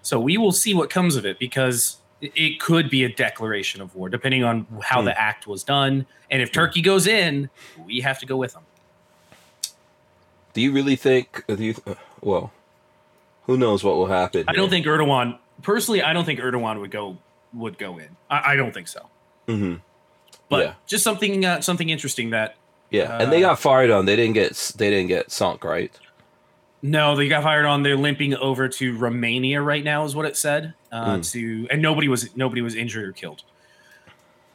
So 0.01 0.19
we 0.19 0.37
will 0.37 0.51
see 0.51 0.73
what 0.73 0.89
comes 0.89 1.15
of 1.15 1.25
it 1.25 1.39
because 1.39 1.97
it- 2.21 2.59
could 2.59 2.89
be 2.89 3.03
a 3.03 3.09
declaration 3.09 3.81
of 3.81 3.95
war, 3.95 4.09
depending 4.09 4.43
on 4.43 4.65
how 4.81 4.99
Hmm. 5.01 5.05
the 5.05 5.19
act 5.21 5.45
was 5.47 5.63
done. 5.63 6.05
And 6.31 6.41
if 6.41 6.51
Turkey 6.51 6.81
goes 6.81 7.05
in, 7.07 7.49
we 7.85 7.99
have 8.01 8.19
to 8.19 8.25
go 8.25 8.37
with 8.37 8.53
them. 8.53 8.63
Do 10.53 10.61
you 10.61 10.71
really 10.71 10.95
think? 10.95 11.43
Do 11.47 11.63
you? 11.63 11.75
uh, 11.87 11.95
Well, 12.21 12.51
who 13.45 13.57
knows 13.57 13.83
what 13.83 13.95
will 13.95 14.05
happen? 14.07 14.45
I 14.47 14.53
don't 14.53 14.69
think 14.69 14.85
Erdogan 14.85 15.37
personally. 15.61 16.01
I 16.01 16.13
don't 16.13 16.25
think 16.25 16.39
Erdogan 16.39 16.79
would 16.79 16.91
go 16.91 17.17
would 17.53 17.77
go 17.77 17.97
in. 17.99 18.09
I, 18.29 18.53
I 18.53 18.55
don't 18.55 18.73
think 18.73 18.87
so. 18.87 19.07
hmm 19.47 19.75
But 20.49 20.59
Yeah. 20.65 20.73
just 20.87 21.03
something 21.03 21.43
uh, 21.45 21.61
something 21.61 21.89
interesting 21.89 22.29
that 22.31 22.55
Yeah, 22.93 23.17
and 23.19 23.29
they 23.31 23.43
Uh, 23.43 23.49
got 23.49 23.59
fired 23.59 23.89
on. 23.91 24.05
They 24.05 24.15
didn't 24.15 24.33
get. 24.35 24.53
They 24.77 24.89
didn't 24.89 25.07
get 25.09 25.31
sunk, 25.31 25.63
right? 25.65 25.91
No, 26.81 27.15
they 27.15 27.27
got 27.27 27.43
fired 27.43 27.65
on. 27.65 27.81
They're 27.83 27.97
limping 27.97 28.35
over 28.35 28.67
to 28.69 28.97
Romania 28.97 29.61
right 29.61 29.83
now, 29.83 30.05
is 30.05 30.15
what 30.15 30.25
it 30.25 30.37
said. 30.37 30.73
Uh, 30.91 31.15
Mm. 31.17 31.31
To 31.31 31.67
and 31.71 31.81
nobody 31.81 32.07
was 32.07 32.29
nobody 32.35 32.61
was 32.61 32.75
injured 32.75 33.09
or 33.09 33.11
killed. 33.13 33.41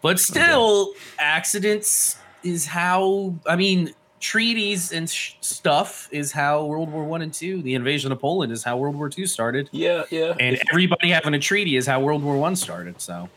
But 0.02 0.20
still, 0.20 0.93
accidents 1.19 2.16
is 2.44 2.65
how 2.66 3.35
I 3.47 3.56
mean 3.56 3.93
treaties 4.20 4.93
and 4.93 5.09
sh- 5.10 5.32
stuff 5.40 6.09
is 6.12 6.31
how 6.32 6.65
World 6.65 6.93
War 6.93 7.05
One 7.05 7.23
and 7.23 7.32
Two. 7.35 7.62
The 7.62 7.74
invasion 7.74 8.12
of 8.12 8.20
Poland 8.20 8.52
is 8.52 8.62
how 8.62 8.77
World 8.77 8.94
War 8.97 9.09
Two 9.09 9.27
started, 9.27 9.69
Yeah, 9.73 10.05
yeah, 10.10 10.35
and 10.39 10.55
If- 10.56 10.62
everybody 10.70 11.10
having 11.10 11.35
a 11.35 11.39
treaty 11.40 11.77
is 11.77 11.86
how 11.86 11.98
World 12.01 12.23
War 12.23 12.36
One 12.36 12.55
started. 12.56 13.01
So, 13.01 13.28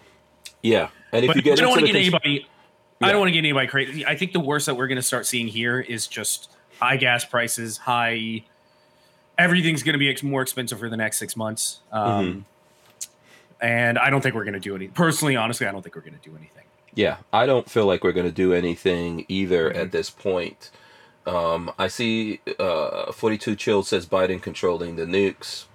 yeah. 0.61 0.89
And 1.11 1.23
if 1.25 1.29
but 1.29 1.35
you 1.37 1.41
get 1.41 1.57
don't 1.57 1.69
want 1.69 1.81
to 1.81 1.85
get 1.87 1.93
cons- 1.93 2.01
anybody. 2.07 2.45
Yeah. 3.01 3.07
I 3.07 3.11
don't 3.11 3.19
want 3.19 3.29
to 3.29 3.33
get 3.33 3.39
anybody 3.39 3.67
crazy. 3.67 4.05
I 4.05 4.15
think 4.15 4.31
the 4.33 4.39
worst 4.39 4.65
that 4.67 4.75
we're 4.75 4.87
going 4.87 4.97
to 4.97 5.01
start 5.01 5.25
seeing 5.25 5.47
here 5.47 5.79
is 5.79 6.07
just 6.07 6.51
high 6.79 6.97
gas 6.97 7.25
prices, 7.25 7.77
high. 7.77 8.43
Everything's 9.37 9.81
going 9.83 9.93
to 9.93 9.99
be 9.99 10.09
ex- 10.09 10.23
more 10.23 10.41
expensive 10.41 10.79
for 10.79 10.89
the 10.89 10.97
next 10.97 11.17
six 11.17 11.35
months, 11.35 11.79
um, 11.91 12.25
Mm-hmm. 12.25 12.39
and 13.65 13.97
I 13.97 14.09
don't 14.09 14.21
think 14.21 14.35
we're 14.35 14.43
going 14.43 14.53
to 14.53 14.59
do 14.59 14.75
any. 14.75 14.87
Personally, 14.87 15.35
honestly, 15.35 15.65
I 15.67 15.71
don't 15.71 15.81
think 15.81 15.95
we're 15.95 16.01
going 16.01 16.19
to 16.19 16.29
do 16.29 16.35
anything. 16.35 16.65
Yeah, 16.93 17.17
I 17.33 17.45
don't 17.45 17.69
feel 17.69 17.85
like 17.85 18.03
we're 18.03 18.11
going 18.11 18.27
to 18.27 18.31
do 18.31 18.53
anything 18.53 19.25
either 19.27 19.69
Mm-hmm. 19.69 19.79
at 19.81 19.91
this 19.91 20.09
point. 20.09 20.69
Um, 21.25 21.71
I 21.79 21.87
see 21.87 22.41
uh, 22.59 23.11
42 23.11 23.55
Chilled 23.55 23.87
says 23.87 24.05
Biden 24.05 24.41
controlling 24.41 24.95
the 24.95 25.05
nukes. 25.05 25.65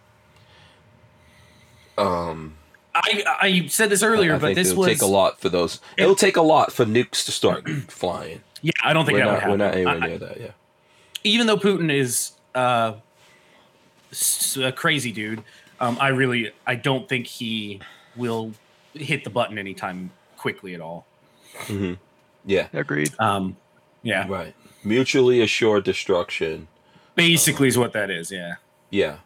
Um, 1.99 2.57
I 3.05 3.25
I 3.41 3.67
said 3.69 3.91
this 3.91 4.03
earlier, 4.03 4.35
I 4.35 4.39
but 4.39 4.47
think 4.49 4.57
this 4.57 4.71
it'll 4.71 4.81
was 4.81 4.89
take 4.89 5.03
a 5.03 5.07
lot 5.07 5.41
for 5.41 5.49
those. 5.49 5.81
It'll 5.97 6.15
take 6.17 6.37
a 6.37 6.43
lot 6.43 6.73
for 6.73 6.85
nukes 6.85 7.25
to 7.27 7.33
start 7.33 7.69
flying. 7.89 8.41
yeah. 8.63 8.73
I 8.83 8.93
don't 8.93 9.05
think 9.07 9.19
We're 9.19 9.25
that 9.27 9.33
not, 9.43 9.51
would 9.51 9.51
we're 9.61 9.67
not 9.67 9.75
anywhere 9.75 9.95
I- 9.95 9.97
I- 10.05 10.09
near 10.09 10.19
that. 10.19 10.41
Yeah. 10.41 10.51
even 11.25 11.47
though 11.47 11.57
Putin 11.57 11.93
is 11.93 12.33
uh, 12.55 12.95
s- 14.13 14.57
a 14.57 14.73
crazy 14.73 15.13
dude, 15.13 15.43
um, 15.81 15.97
I 16.01 16.09
really 16.09 16.53
I 16.67 16.75
don't 16.75 17.09
think 17.09 17.27
he 17.27 17.81
will 18.17 18.53
hit 18.95 19.25
the 19.25 19.31
button 19.31 19.59
anytime 19.59 20.11
quickly 20.37 20.75
at 20.75 20.81
all. 20.81 21.07
hmm 21.67 21.95
Yeah. 22.45 22.69
Agreed. 22.73 23.13
Um, 23.19 23.57
yeah, 24.03 24.27
Right. 24.29 24.55
Mutually 24.85 25.41
assured 25.43 25.83
destruction. 25.85 26.69
basically 27.17 27.67
is 27.69 27.77
what 27.77 27.93
that 27.93 28.09
is. 28.11 28.31
Yeah. 28.31 28.55
Yeah. 28.91 29.17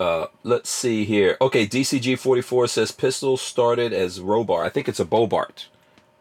Uh, 0.00 0.26
let's 0.44 0.70
see 0.70 1.04
here. 1.04 1.36
Okay, 1.40 1.66
DCG 1.66 2.18
forty 2.18 2.42
four 2.42 2.66
says 2.68 2.92
pistols 2.92 3.40
started 3.42 3.92
as 3.92 4.20
Robar. 4.20 4.64
I 4.64 4.68
think 4.68 4.88
it's 4.88 5.00
a 5.00 5.04
Bobart. 5.04 5.68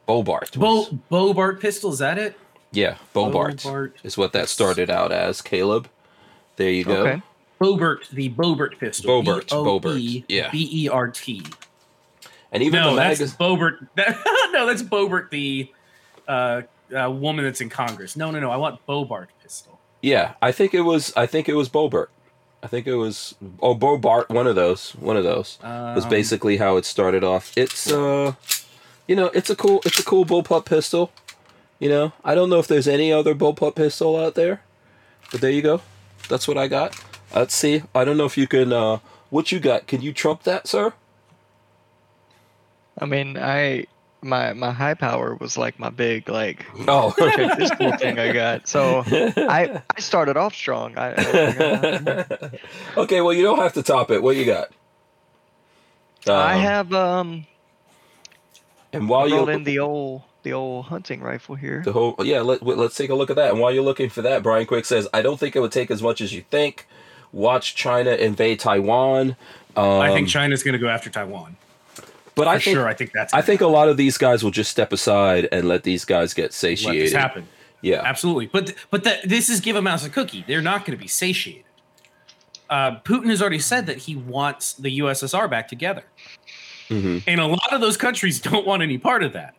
Bobart. 0.08 0.56
was- 0.58 0.90
Bo 0.90 1.00
Bobart 1.10 1.60
pistol 1.62 1.92
is 1.92 2.00
that 2.00 2.18
it? 2.18 2.38
yeah, 2.72 2.96
Bobart, 3.14 3.62
Bobart. 3.64 3.96
is 4.04 4.18
what 4.18 4.34
that 4.34 4.50
started 4.50 4.90
out 4.90 5.12
as. 5.12 5.42
Caleb. 5.42 5.90
There 6.56 6.72
you 6.72 6.84
go. 6.84 7.06
Okay. 7.06 7.22
Bobert, 7.62 8.10
the 8.10 8.30
Bobert 8.30 8.78
pistol. 8.80 9.22
Bobert, 9.24 9.48
Bobert, 9.48 10.24
yeah. 10.28 10.50
B 10.52 10.68
E 10.72 10.90
R 10.90 11.10
T. 11.10 11.44
And 12.52 12.64
even 12.64 12.80
no, 12.82 12.92
the 12.92 12.96
that's 13.02 13.20
magazine. 13.20 13.38
Bobert. 13.40 13.88
That, 13.96 14.18
no, 14.54 14.66
that's 14.66 14.82
Bobert, 14.84 15.30
the 15.30 15.72
uh, 16.28 16.62
uh, 16.98 17.12
woman 17.12 17.46
that's 17.46 17.62
in 17.62 17.70
Congress. 17.70 18.16
No, 18.16 18.32
no, 18.32 18.40
no. 18.40 18.50
I 18.52 18.58
want 18.58 18.84
Bobart 18.86 19.30
pistol. 19.44 19.80
Yeah, 20.02 20.34
I 20.42 20.52
think 20.52 20.74
it 20.74 20.82
was. 20.82 21.14
I 21.16 21.26
think 21.26 21.50
it 21.50 21.54
was 21.54 21.68
Bobert. 21.70 22.08
I 22.64 22.68
think 22.68 22.88
it 22.88 22.96
was. 22.96 23.36
Oh, 23.62 23.76
Bobart. 23.76 24.30
One 24.30 24.48
of 24.48 24.56
those. 24.56 24.92
One 24.92 25.16
of 25.18 25.24
those 25.24 25.58
was 25.62 26.04
Um, 26.06 26.10
basically 26.10 26.58
how 26.58 26.78
it 26.78 26.86
started 26.86 27.24
off. 27.24 27.52
It's 27.56 27.92
uh, 27.92 28.34
you 29.08 29.16
know, 29.16 29.28
it's 29.34 29.50
a 29.50 29.56
cool. 29.56 29.82
It's 29.86 30.00
a 30.00 30.04
cool 30.04 30.26
bullpup 30.26 30.66
pistol. 30.66 31.12
You 31.80 31.90
know, 31.90 32.14
I 32.26 32.34
don't 32.34 32.50
know 32.50 32.58
if 32.60 32.68
there's 32.68 32.88
any 32.88 33.14
other 33.14 33.36
bullpup 33.36 33.76
pistol 33.76 34.18
out 34.18 34.34
there, 34.36 34.62
but 35.32 35.42
there 35.42 35.52
you 35.52 35.62
go. 35.62 35.82
That's 36.30 36.48
what 36.48 36.58
I 36.58 36.68
got. 36.68 37.00
Let's 37.34 37.54
see. 37.56 37.84
I 37.94 38.04
don't 38.04 38.18
know 38.18 38.26
if 38.26 38.38
you 38.38 38.48
can. 38.48 38.74
uh 38.74 39.00
What 39.30 39.52
you 39.52 39.60
got? 39.60 39.86
Can 39.88 40.02
you 40.02 40.12
trump 40.14 40.44
that, 40.44 40.68
sir? 40.68 40.94
I 42.98 43.06
mean, 43.06 43.38
I 43.38 43.86
my 44.22 44.54
my 44.54 44.72
high 44.72 44.96
power 44.96 45.36
was 45.36 45.58
like 45.58 45.80
my 45.80 45.90
big 45.90 46.28
like 46.30 46.66
Oh. 46.88 47.14
okay. 47.20 47.50
this 47.58 47.72
cool 47.72 47.96
thing 47.98 48.18
I 48.20 48.32
got. 48.34 48.68
So 48.68 49.04
I 49.08 49.82
I 49.96 50.00
started 50.00 50.38
off 50.38 50.56
strong. 50.56 50.98
I, 50.98 51.14
I, 51.18 52.50
okay, 53.02 53.22
well 53.22 53.34
you 53.34 53.44
don't 53.44 53.60
have 53.60 53.74
to 53.74 53.84
top 53.84 54.12
it. 54.12 54.22
What 54.24 54.36
you 54.36 54.46
got? 54.46 54.70
I 56.28 56.56
Um, 56.56 56.62
have 56.62 56.94
um 56.94 57.46
And 58.92 59.08
while 59.08 59.30
rolled 59.30 59.50
you 59.50 59.54
in 59.54 59.64
the 59.64 59.80
old 59.80 60.24
the 60.44 60.54
old 60.54 60.86
hunting 60.86 61.22
rifle 61.22 61.56
here. 61.56 61.82
the 61.84 61.92
whole 61.94 62.16
yeah, 62.24 62.42
let, 62.42 62.64
let's 62.64 62.96
take 62.96 63.10
a 63.10 63.16
look 63.16 63.30
at 63.30 63.36
that. 63.36 63.52
And 63.52 63.60
while 63.60 63.72
you're 63.74 63.84
looking 63.84 64.10
for 64.10 64.22
that, 64.24 64.44
Brian 64.44 64.66
Quick 64.66 64.86
says, 64.86 65.08
"I 65.14 65.22
don't 65.22 65.38
think 65.40 65.56
it 65.56 65.60
would 65.60 65.72
take 65.74 65.92
as 65.92 66.02
much 66.02 66.22
as 66.22 66.34
you 66.34 66.42
think. 66.50 66.88
Watch 67.32 67.76
China 67.76 68.12
invade 68.12 68.60
Taiwan." 68.60 69.36
Um, 69.76 70.00
I 70.02 70.12
think 70.14 70.28
China's 70.28 70.64
going 70.64 70.74
to 70.74 70.80
go 70.80 70.88
after 70.88 71.10
Taiwan. 71.10 71.58
But 72.38 72.44
For 72.44 72.50
I 72.50 72.60
think 72.60 72.78
sure, 72.78 72.88
I 72.88 72.94
think 72.94 73.12
that's. 73.14 73.34
I 73.34 73.42
think 73.42 73.60
a 73.62 73.68
lot 73.68 73.90
of 73.90 73.98
these 73.98 74.18
guys 74.18 74.44
will 74.44 74.52
just 74.52 74.72
step 74.72 74.94
aside 74.94 75.50
and 75.52 75.68
let 75.68 75.84
these 75.84 76.06
guys 76.06 76.34
get 76.34 76.44
let 76.44 76.50
this 76.50 76.58
satiated. 76.60 77.14
happen. 77.14 77.48
Yeah, 77.82 78.02
Absolutely, 78.04 78.46
but 78.48 78.74
but 78.92 79.04
the, 79.04 79.18
this 79.26 79.50
is 79.50 79.60
give 79.60 79.76
a 79.76 79.82
mouse 79.82 80.06
a 80.06 80.10
cookie. 80.10 80.44
They're 80.48 80.62
not 80.62 80.86
going 80.86 80.98
to 80.98 81.02
be 81.02 81.08
satiated. 81.08 81.64
Uh, 82.70 83.00
Putin 83.00 83.28
has 83.30 83.42
already 83.42 83.60
said 83.60 83.86
that 83.88 83.98
he 83.98 84.16
wants 84.16 84.74
the 84.74 85.00
USSR 85.00 85.50
back 85.50 85.68
together, 85.68 86.04
hmm 86.90 87.20
and 87.28 87.40
a 87.42 87.48
lot 87.48 87.74
of 87.74 87.82
those 87.82 87.98
countries 87.98 88.40
don't 88.50 88.66
want 88.66 88.82
any 88.84 88.98
part 88.98 89.24
of 89.24 89.34
that. 89.34 89.56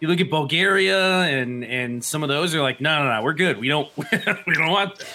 You 0.00 0.08
look 0.08 0.20
at 0.20 0.30
Bulgaria 0.30 1.20
and 1.22 1.64
and 1.64 2.04
some 2.04 2.22
of 2.22 2.28
those 2.28 2.54
are 2.54 2.62
like, 2.62 2.80
no, 2.80 3.02
no, 3.04 3.14
no, 3.14 3.22
we're 3.22 3.34
good. 3.34 3.58
We 3.58 3.68
don't 3.68 3.88
we 3.96 4.54
don't 4.54 4.70
want 4.70 4.98
that. 4.98 5.08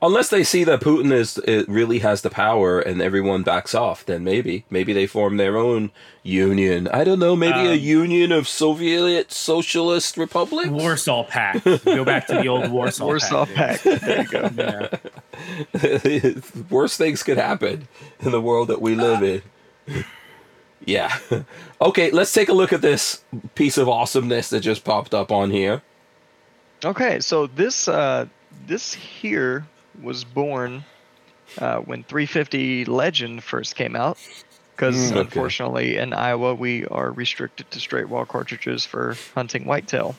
Unless 0.00 0.28
they 0.30 0.44
see 0.44 0.64
that 0.64 0.80
Putin 0.80 1.12
is 1.12 1.38
it 1.38 1.68
really 1.68 2.00
has 2.00 2.22
the 2.22 2.30
power 2.30 2.80
and 2.80 3.00
everyone 3.02 3.42
backs 3.42 3.74
off, 3.74 4.04
then 4.06 4.24
maybe 4.24 4.64
maybe 4.70 4.92
they 4.92 5.06
form 5.06 5.36
their 5.36 5.56
own 5.56 5.90
union. 6.22 6.88
I 6.88 7.04
don't 7.04 7.18
know, 7.18 7.34
maybe 7.36 7.58
a 7.58 7.72
Um, 7.72 7.78
union 7.78 8.32
of 8.32 8.46
Soviet 8.48 9.32
socialist 9.32 10.16
republics. 10.16 10.68
Warsaw 10.70 11.24
Pact. 11.24 11.64
Go 11.84 12.04
back 12.04 12.26
to 12.28 12.34
the 12.34 12.48
old 12.48 12.70
Warsaw. 12.70 13.04
Warsaw 13.04 13.46
Pact. 13.46 13.84
Pact. 13.84 14.02
There 14.02 14.22
you 14.22 14.28
go. 14.28 14.50
Yeah. 14.56 16.32
Worst 16.70 16.98
things 16.98 17.22
could 17.22 17.38
happen 17.38 17.88
in 18.20 18.30
the 18.30 18.40
world 18.40 18.68
that 18.68 18.80
we 18.80 18.94
live 18.94 19.22
in. 19.22 20.04
Yeah. 20.84 21.16
Okay, 21.80 22.12
let's 22.12 22.32
take 22.32 22.48
a 22.48 22.52
look 22.52 22.72
at 22.72 22.80
this 22.80 23.24
piece 23.56 23.76
of 23.76 23.88
awesomeness 23.88 24.50
that 24.50 24.60
just 24.60 24.84
popped 24.84 25.12
up 25.14 25.32
on 25.32 25.50
here. 25.50 25.82
Okay, 26.84 27.18
so 27.18 27.48
this 27.48 27.88
uh, 27.88 28.26
this 28.66 28.94
here 28.94 29.64
was 30.02 30.24
born 30.24 30.84
uh, 31.58 31.78
when 31.78 32.02
350 32.04 32.84
Legend 32.86 33.42
first 33.42 33.76
came 33.76 33.94
out, 33.96 34.16
because 34.74 34.94
Mm, 34.96 35.12
okay. 35.12 35.20
unfortunately 35.20 35.96
in 35.98 36.12
Iowa 36.12 36.54
we 36.54 36.84
are 36.86 37.10
restricted 37.12 37.70
to 37.70 37.80
straight 37.80 38.08
wall 38.08 38.24
cartridges 38.24 38.84
for 38.84 39.16
hunting 39.34 39.64
whitetail. 39.64 40.14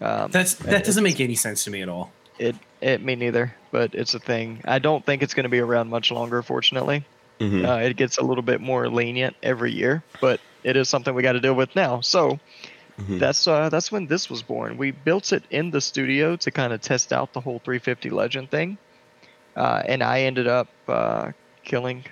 Um, 0.00 0.30
That's 0.30 0.54
that 0.54 0.84
doesn't 0.84 1.04
make 1.04 1.20
any 1.20 1.36
sense 1.36 1.64
to 1.64 1.70
me 1.70 1.82
at 1.82 1.88
all. 1.88 2.12
it 2.38 2.56
it 2.80 3.02
me 3.02 3.14
neither, 3.14 3.54
but 3.70 3.94
it's 3.94 4.14
a 4.14 4.18
thing. 4.18 4.60
I 4.64 4.80
don't 4.80 5.04
think 5.06 5.22
it's 5.22 5.34
going 5.34 5.44
to 5.44 5.50
be 5.50 5.60
around 5.60 5.88
much 5.88 6.10
longer. 6.10 6.42
Fortunately, 6.42 7.04
Mhm. 7.40 7.64
uh, 7.68 7.78
it 7.86 7.96
gets 7.96 8.18
a 8.18 8.24
little 8.24 8.42
bit 8.42 8.60
more 8.60 8.88
lenient 8.88 9.36
every 9.42 9.72
year, 9.72 10.02
but 10.20 10.40
it 10.64 10.76
is 10.76 10.88
something 10.88 11.14
we 11.14 11.22
got 11.22 11.32
to 11.34 11.40
deal 11.40 11.54
with 11.54 11.74
now. 11.76 12.00
So 12.00 12.40
Mhm. 13.00 13.18
that's 13.18 13.46
uh, 13.48 13.68
that's 13.70 13.90
when 13.90 14.06
this 14.06 14.28
was 14.30 14.42
born. 14.42 14.76
We 14.78 14.90
built 14.90 15.32
it 15.32 15.44
in 15.50 15.70
the 15.70 15.80
studio 15.80 16.36
to 16.36 16.50
kind 16.50 16.72
of 16.72 16.80
test 16.80 17.12
out 17.12 17.32
the 17.32 17.40
whole 17.40 17.58
350 17.64 18.10
Legend 18.10 18.50
thing, 18.50 18.76
uh, 19.56 19.82
and 19.86 20.02
I 20.02 20.22
ended 20.22 20.46
up 20.46 20.68
uh, 20.88 21.32
killing 21.64 22.04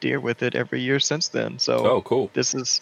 deer 0.00 0.20
with 0.20 0.42
it 0.42 0.54
every 0.54 0.80
year 0.80 1.00
since 1.00 1.28
then. 1.28 1.58
So 1.58 1.74
Oh, 1.86 2.00
cool. 2.02 2.30
this 2.34 2.54
is 2.54 2.80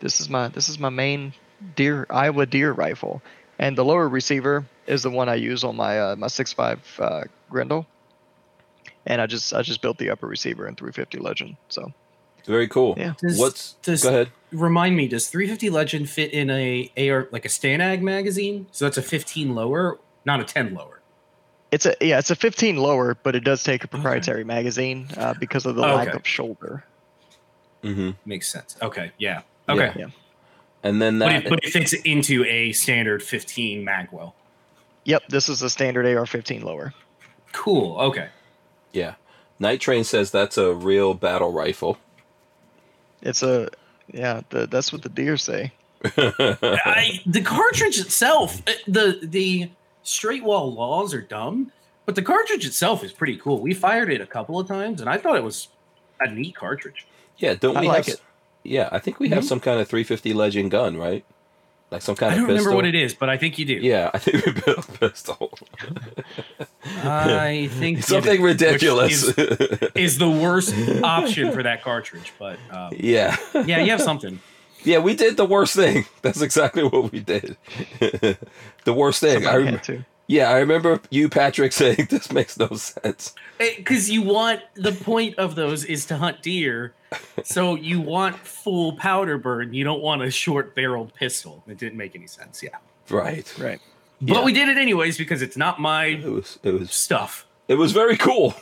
this 0.00 0.20
is 0.20 0.28
my 0.28 0.48
this 0.48 0.68
is 0.68 0.78
my 0.78 0.90
main 0.90 1.32
deer 1.76 2.06
Iowa 2.10 2.44
deer 2.46 2.72
rifle, 2.72 3.22
and 3.58 3.76
the 3.76 3.84
lower 3.84 4.08
receiver 4.08 4.66
is 4.86 5.02
the 5.02 5.10
one 5.10 5.28
I 5.28 5.34
use 5.36 5.64
on 5.64 5.76
my 5.76 5.98
uh, 5.98 6.16
my 6.16 6.26
6.5 6.28 6.78
uh, 7.00 7.24
Grendel, 7.50 7.86
and 9.06 9.20
I 9.20 9.26
just 9.26 9.54
I 9.54 9.62
just 9.62 9.80
built 9.80 9.98
the 9.98 10.10
upper 10.10 10.26
receiver 10.26 10.66
in 10.68 10.74
350 10.76 11.18
Legend. 11.18 11.56
So 11.68 11.92
Very 12.46 12.68
cool. 12.68 12.94
Yeah. 12.98 13.14
Does- 13.20 13.38
What's 13.38 13.72
does- 13.82 14.02
Go 14.02 14.08
ahead. 14.10 14.30
Remind 14.50 14.96
me, 14.96 15.08
does 15.08 15.28
350 15.28 15.68
Legend 15.70 16.08
fit 16.08 16.32
in 16.32 16.48
a 16.50 16.90
AR 16.96 17.28
like 17.32 17.44
a 17.44 17.48
Stanag 17.48 18.00
magazine? 18.00 18.66
So 18.72 18.84
that's 18.86 18.96
a 18.96 19.02
15 19.02 19.54
lower, 19.54 19.98
not 20.24 20.40
a 20.40 20.44
10 20.44 20.74
lower. 20.74 21.00
it's 21.70 21.84
a 21.84 21.94
yeah 22.00 22.18
it's 22.18 22.30
a 22.30 22.36
15 22.36 22.76
lower, 22.78 23.14
but 23.22 23.36
it 23.36 23.44
does 23.44 23.62
take 23.62 23.84
a 23.84 23.88
proprietary 23.88 24.44
magazine 24.44 25.06
uh, 25.18 25.34
because 25.38 25.66
of 25.66 25.74
the 25.76 25.82
lack 25.82 26.08
Okay. 26.08 26.16
of 26.16 26.26
shoulder. 26.26 26.82
Mm-hmm. 27.82 28.10
Makes 28.24 28.48
sense. 28.48 28.76
Okay, 28.80 29.12
yeah. 29.18 29.42
Okay. 29.68 29.92
Yeah. 29.96 30.06
And 30.82 31.02
then 31.02 31.18
But 31.18 31.26
that 31.28 31.44
it, 31.46 31.50
but 31.50 31.58
it 31.64 31.70
fits 31.70 31.92
into 31.92 32.44
a 32.46 32.72
standard 32.72 33.22
15 33.22 33.84
Magwell. 33.84 34.32
Yep, 35.04 35.24
this 35.28 35.48
is 35.48 35.60
a 35.62 35.68
standard 35.70 36.06
AR-15 36.06 36.62
lower. 36.62 36.92
Cool. 37.52 37.98
Okay. 37.98 38.28
yeah. 38.92 39.14
Night 39.60 39.80
Train 39.80 40.04
says 40.04 40.30
that's 40.30 40.56
a 40.56 40.72
real 40.72 41.14
battle 41.14 41.52
rifle. 41.52 41.98
It's 43.22 43.42
a 43.42 43.68
yeah, 44.12 44.42
the, 44.50 44.66
that's 44.66 44.92
what 44.92 45.02
the 45.02 45.08
deer 45.08 45.36
say. 45.36 45.72
I, 46.16 47.20
the 47.26 47.42
cartridge 47.42 47.98
itself, 47.98 48.62
uh, 48.66 48.72
the 48.86 49.18
the 49.22 49.70
straight 50.02 50.44
wall 50.44 50.72
laws 50.72 51.12
are 51.14 51.20
dumb, 51.22 51.72
but 52.06 52.14
the 52.14 52.22
cartridge 52.22 52.64
itself 52.66 53.02
is 53.04 53.12
pretty 53.12 53.36
cool. 53.36 53.60
We 53.60 53.74
fired 53.74 54.10
it 54.12 54.20
a 54.20 54.26
couple 54.26 54.58
of 54.58 54.68
times, 54.68 55.00
and 55.00 55.10
I 55.10 55.18
thought 55.18 55.36
it 55.36 55.42
was 55.44 55.68
a 56.20 56.30
neat 56.30 56.54
cartridge. 56.56 57.06
yeah, 57.38 57.54
don't 57.54 57.76
I 57.76 57.80
we 57.82 57.88
like 57.88 58.06
have 58.06 58.14
it. 58.14 58.20
Yeah, 58.64 58.88
I 58.92 58.98
think 58.98 59.18
we 59.20 59.28
have 59.30 59.44
Mhm. 59.44 59.48
some 59.48 59.60
kind 59.60 59.80
of 59.80 59.88
350 59.88 60.32
Legend 60.34 60.70
gun, 60.70 60.96
right? 60.96 61.24
Like 61.90 62.02
some 62.02 62.16
kind 62.16 62.32
of. 62.32 62.34
I 62.34 62.36
don't 62.36 62.48
remember 62.48 62.70
pistol. 62.70 62.76
what 62.76 62.84
it 62.84 62.94
is, 62.94 63.14
but 63.14 63.30
I 63.30 63.38
think 63.38 63.58
you 63.58 63.64
do. 63.64 63.74
Yeah, 63.74 64.10
I 64.12 64.18
think 64.18 64.44
we 64.44 64.52
built 64.52 64.88
a 64.88 64.92
pistol. 64.98 65.58
I 66.84 67.68
think 67.72 67.98
you 67.98 68.02
Something 68.02 68.36
do, 68.36 68.42
which 68.42 68.60
ridiculous. 68.60 69.22
is, 69.22 69.90
is 69.94 70.18
the 70.18 70.28
worst 70.28 70.74
option 71.02 71.52
for 71.52 71.62
that 71.62 71.82
cartridge. 71.82 72.32
But 72.38 72.58
um, 72.70 72.92
yeah. 72.94 73.36
yeah, 73.54 73.80
you 73.80 73.90
have 73.90 74.02
something. 74.02 74.38
Yeah, 74.84 74.98
we 74.98 75.14
did 75.14 75.36
the 75.36 75.44
worst 75.46 75.74
thing. 75.74 76.04
That's 76.22 76.40
exactly 76.42 76.84
what 76.84 77.10
we 77.10 77.20
did. 77.20 77.56
the 78.84 78.92
worst 78.94 79.20
thing. 79.20 79.38
I 79.38 79.52
Somebody 79.52 79.64
rem- 79.64 79.74
had 79.74 79.84
to. 79.84 80.04
Yeah, 80.28 80.50
I 80.50 80.58
remember 80.58 81.00
you, 81.10 81.28
Patrick, 81.28 81.72
saying 81.82 82.06
this 82.10 82.30
makes 82.30 82.56
no 82.58 82.68
sense. 82.68 83.34
Because 83.58 84.08
you 84.08 84.22
want 84.22 84.60
the 84.76 84.92
point 84.92 85.36
of 85.38 85.56
those 85.56 85.84
is 85.84 86.06
to 86.06 86.16
hunt 86.16 86.42
deer, 86.42 86.92
so 87.42 87.74
you 87.74 88.00
want 88.00 88.36
full 88.36 88.92
powder 88.92 89.36
burn. 89.38 89.74
You 89.74 89.82
don't 89.82 90.00
want 90.02 90.22
a 90.22 90.30
short 90.30 90.74
barreled 90.76 91.12
pistol. 91.14 91.64
It 91.66 91.78
didn't 91.78 91.98
make 91.98 92.14
any 92.14 92.26
sense. 92.28 92.62
Yeah, 92.62 92.76
Right. 93.10 93.52
Right. 93.58 93.80
but 94.20 94.36
Yeah. 94.36 94.44
we 94.44 94.52
did 94.52 94.68
it 94.68 94.78
anyways 94.78 95.18
because 95.18 95.42
it's 95.42 95.56
not 95.56 95.80
my 95.80 96.04
It 96.06 96.24
was. 96.30 96.58
It 96.62 96.72
was. 96.72 96.92
stuff. 96.92 97.46
It 97.66 97.74
was 97.74 97.92
very 97.92 98.16
cool. 98.16 98.54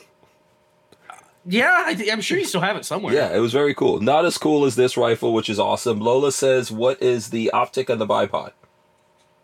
Yeah, 1.48 1.84
I 1.86 1.94
th- 1.94 2.10
I'm 2.12 2.20
sure 2.20 2.38
you 2.38 2.44
still 2.44 2.60
have 2.60 2.76
it 2.76 2.84
somewhere. 2.84 3.14
Yeah, 3.14 3.32
it 3.32 3.38
was 3.38 3.52
very 3.52 3.72
cool. 3.72 4.00
Not 4.00 4.24
as 4.24 4.36
cool 4.36 4.64
as 4.64 4.74
this 4.74 4.96
rifle, 4.96 5.32
which 5.32 5.48
is 5.48 5.60
awesome. 5.60 6.00
Lola 6.00 6.32
says, 6.32 6.72
"What 6.72 7.00
is 7.00 7.30
the 7.30 7.50
optic 7.52 7.88
on 7.88 7.98
the 7.98 8.06
bipod?" 8.06 8.50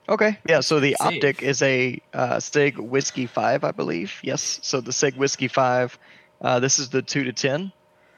Okay. 0.09 0.39
Yeah. 0.49 0.61
So 0.61 0.81
the 0.81 0.97
Sig. 1.01 1.07
optic 1.07 1.43
is 1.43 1.62
a 1.62 2.01
uh, 2.12 2.41
Sig 2.41 2.79
Whiskey 2.79 3.27
Five, 3.27 3.65
I 3.65 3.70
believe. 3.70 4.19
Yes. 4.23 4.59
So 4.62 4.81
the 4.81 4.93
Sig 4.93 5.16
Whiskey 5.16 5.49
Five. 5.49 5.99
Uh, 6.41 6.59
this 6.61 6.79
is 6.79 6.89
the 6.89 7.03
two 7.03 7.24
to 7.24 7.33
ten, 7.33 7.73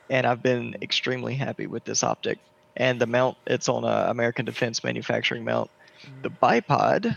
and 0.09 0.27
I've 0.27 0.43
been 0.43 0.77
extremely 0.81 1.35
happy 1.35 1.67
with 1.67 1.85
this 1.85 2.03
optic. 2.03 2.39
And 2.77 3.01
the 3.01 3.07
mount, 3.07 3.37
it's 3.47 3.69
on 3.69 3.85
a 3.85 4.11
American 4.11 4.45
Defense 4.47 4.83
Manufacturing 4.83 5.45
mount. 5.45 5.71
The 6.23 6.31
bipod 6.31 7.17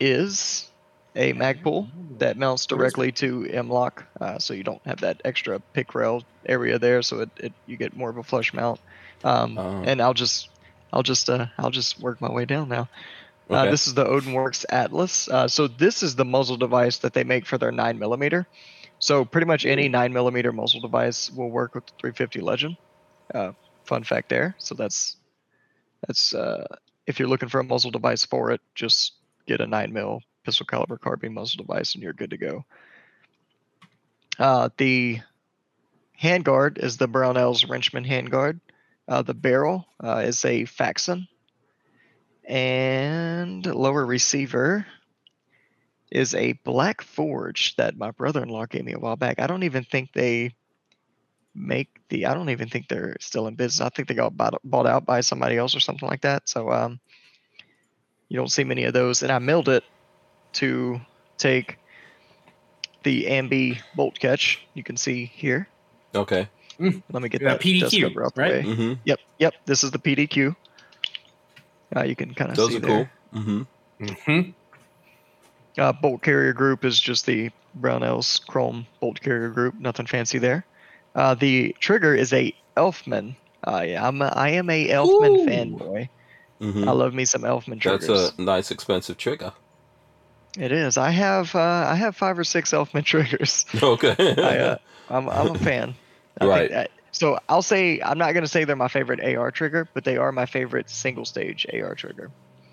is 0.00 0.68
a 1.14 1.32
Magpul 1.32 1.88
that 2.18 2.36
mounts 2.36 2.66
directly 2.66 3.12
to 3.12 3.46
M-LOK, 3.46 4.04
uh, 4.20 4.38
so 4.38 4.54
you 4.54 4.64
don't 4.64 4.84
have 4.84 5.00
that 5.00 5.20
extra 5.24 5.60
pick 5.72 5.94
rail 5.94 6.22
area 6.46 6.78
there, 6.78 7.02
so 7.02 7.20
it, 7.20 7.30
it 7.36 7.52
you 7.66 7.76
get 7.76 7.96
more 7.96 8.10
of 8.10 8.16
a 8.16 8.22
flush 8.22 8.52
mount. 8.52 8.80
Um, 9.24 9.56
Oh. 9.56 9.82
And 9.86 10.00
I'll 10.00 10.14
just 10.14 10.48
I'll 10.92 11.02
just 11.02 11.28
uh, 11.30 11.46
I'll 11.58 11.70
just 11.70 12.00
work 12.00 12.20
my 12.20 12.30
way 12.30 12.44
down 12.44 12.68
now. 12.68 12.88
Uh, 13.50 13.70
this 13.70 13.86
is 13.86 13.94
the 13.94 14.04
Odinworks 14.04 14.64
Atlas. 14.68 15.28
Uh, 15.28 15.46
so 15.46 15.66
this 15.66 16.02
is 16.02 16.16
the 16.16 16.24
muzzle 16.24 16.56
device 16.56 16.98
that 16.98 17.12
they 17.12 17.24
make 17.24 17.44
for 17.44 17.58
their 17.58 17.72
nine 17.72 17.98
millimeter. 17.98 18.46
So 18.98 19.24
pretty 19.24 19.46
much 19.46 19.66
any 19.66 19.88
nine 19.88 20.12
millimeter 20.12 20.52
muzzle 20.52 20.80
device 20.80 21.30
will 21.30 21.50
work 21.50 21.74
with 21.74 21.86
the 21.86 21.92
350 21.98 22.40
Legend. 22.40 22.76
Uh, 23.34 23.52
fun 23.84 24.04
fact 24.04 24.28
there. 24.28 24.54
So 24.58 24.74
that's 24.74 25.16
that's 26.06 26.34
uh, 26.34 26.66
if 27.06 27.18
you're 27.18 27.28
looking 27.28 27.48
for 27.48 27.60
a 27.60 27.64
muzzle 27.64 27.90
device 27.90 28.24
for 28.24 28.52
it, 28.52 28.60
just 28.74 29.14
get 29.46 29.60
a 29.60 29.66
nine 29.66 29.92
mil 29.92 30.20
pistol 30.44 30.66
caliber 30.66 30.98
carbine 30.98 31.34
muzzle 31.34 31.64
device, 31.64 31.94
and 31.94 32.02
you're 32.02 32.12
good 32.12 32.30
to 32.30 32.36
go. 32.36 32.64
Uh, 34.38 34.68
the 34.76 35.20
handguard 36.20 36.78
is 36.78 36.96
the 36.96 37.08
Brownells 37.08 37.68
Wrenchman 37.68 38.04
handguard. 38.04 38.60
Uh, 39.08 39.22
the 39.22 39.34
barrel 39.34 39.86
uh, 40.02 40.22
is 40.24 40.44
a 40.44 40.64
Faxon, 40.64 41.26
and 42.48 43.66
lower 43.66 44.06
receiver 44.06 44.86
is 46.10 46.34
a 46.34 46.52
Black 46.64 47.02
Forge 47.02 47.74
that 47.76 47.96
my 47.96 48.10
brother-in-law 48.10 48.66
gave 48.66 48.84
me 48.84 48.92
a 48.92 48.98
while 48.98 49.16
back. 49.16 49.40
I 49.40 49.46
don't 49.46 49.62
even 49.64 49.84
think 49.84 50.12
they 50.12 50.54
make 51.54 51.88
the. 52.08 52.26
I 52.26 52.34
don't 52.34 52.50
even 52.50 52.68
think 52.68 52.88
they're 52.88 53.16
still 53.20 53.46
in 53.46 53.54
business. 53.54 53.84
I 53.84 53.88
think 53.88 54.08
they 54.08 54.14
got 54.14 54.36
bought, 54.36 54.60
bought 54.62 54.86
out 54.86 55.04
by 55.04 55.20
somebody 55.20 55.56
else 55.56 55.74
or 55.74 55.80
something 55.80 56.08
like 56.08 56.20
that. 56.22 56.48
So 56.48 56.70
um, 56.70 57.00
you 58.28 58.36
don't 58.36 58.50
see 58.50 58.64
many 58.64 58.84
of 58.84 58.92
those. 58.92 59.22
And 59.22 59.32
I 59.32 59.38
milled 59.38 59.68
it 59.68 59.84
to 60.54 61.00
take 61.38 61.78
the 63.02 63.24
Ambi 63.24 63.80
bolt 63.96 64.18
catch. 64.18 64.66
You 64.74 64.82
can 64.82 64.96
see 64.96 65.26
here. 65.26 65.68
Okay. 66.14 66.48
Let 67.12 67.22
me 67.22 67.28
get 67.28 67.42
Yeah, 67.42 67.50
that 67.50 67.60
PDQ, 67.60 68.08
cover 68.08 68.24
out 68.26 68.34
the 68.34 68.40
right? 68.42 68.64
Mm-hmm. 68.64 68.92
Yep, 69.04 69.20
yep. 69.38 69.54
This 69.66 69.84
is 69.84 69.90
the 69.90 69.98
PDQ. 69.98 70.54
Uh, 71.94 72.02
you 72.04 72.16
can 72.16 72.34
kind 72.34 72.50
of 72.50 72.56
Those 72.56 72.70
see 72.70 72.76
are 72.78 72.80
there. 72.80 73.10
cool. 73.32 73.40
Mm-hmm. 73.40 74.04
Mm-hmm. 74.04 74.50
Uh, 75.80 75.92
bolt 75.92 76.22
carrier 76.22 76.52
group 76.52 76.84
is 76.84 77.00
just 77.00 77.26
the 77.26 77.50
Brownell's 77.74 78.40
Chrome 78.48 78.86
bolt 79.00 79.20
carrier 79.20 79.48
group. 79.48 79.78
Nothing 79.78 80.06
fancy 80.06 80.38
there. 80.38 80.64
Uh, 81.14 81.34
the 81.34 81.74
trigger 81.80 82.14
is 82.14 82.32
a 82.32 82.54
Elftmann. 82.76 83.36
Uh, 83.66 83.84
yeah, 83.86 84.06
I'm 84.06 84.20
a, 84.22 84.26
I 84.26 84.50
am 84.50 84.68
a 84.70 84.88
Elftmann 84.88 85.38
Ooh. 85.38 85.46
fanboy. 85.46 86.08
Mm-hmm. 86.60 86.88
I 86.88 86.92
love 86.92 87.12
me 87.14 87.24
some 87.24 87.42
Elftmann 87.42 87.80
triggers. 87.80 88.06
That's 88.08 88.38
a 88.38 88.42
nice 88.42 88.70
expensive 88.70 89.16
trigger. 89.18 89.52
It 90.58 90.70
is. 90.72 90.96
I 90.98 91.10
have 91.10 91.54
uh, 91.54 91.60
I 91.60 91.94
have 91.94 92.14
five 92.16 92.38
or 92.38 92.44
six 92.44 92.72
Elftmann 92.72 93.04
triggers. 93.06 93.64
Okay. 93.82 94.14
I, 94.18 94.58
uh, 94.58 94.76
I'm 95.10 95.28
I'm 95.28 95.54
a 95.54 95.58
fan. 95.58 95.94
I 96.40 96.46
Right. 96.46 96.70
That, 96.70 96.90
so 97.12 97.38
I'll 97.48 97.62
say 97.62 98.00
I'm 98.00 98.18
not 98.18 98.32
gonna 98.32 98.48
say 98.48 98.64
they're 98.64 98.76
my 98.76 98.88
favorite 98.88 99.20
AR 99.22 99.50
trigger, 99.50 99.86
but 99.92 100.04
they 100.04 100.16
are 100.16 100.32
my 100.32 100.46
favorite 100.46 100.88
single 100.88 101.24
stage 101.24 101.66
AR 101.72 101.94
trigger. 101.94 102.30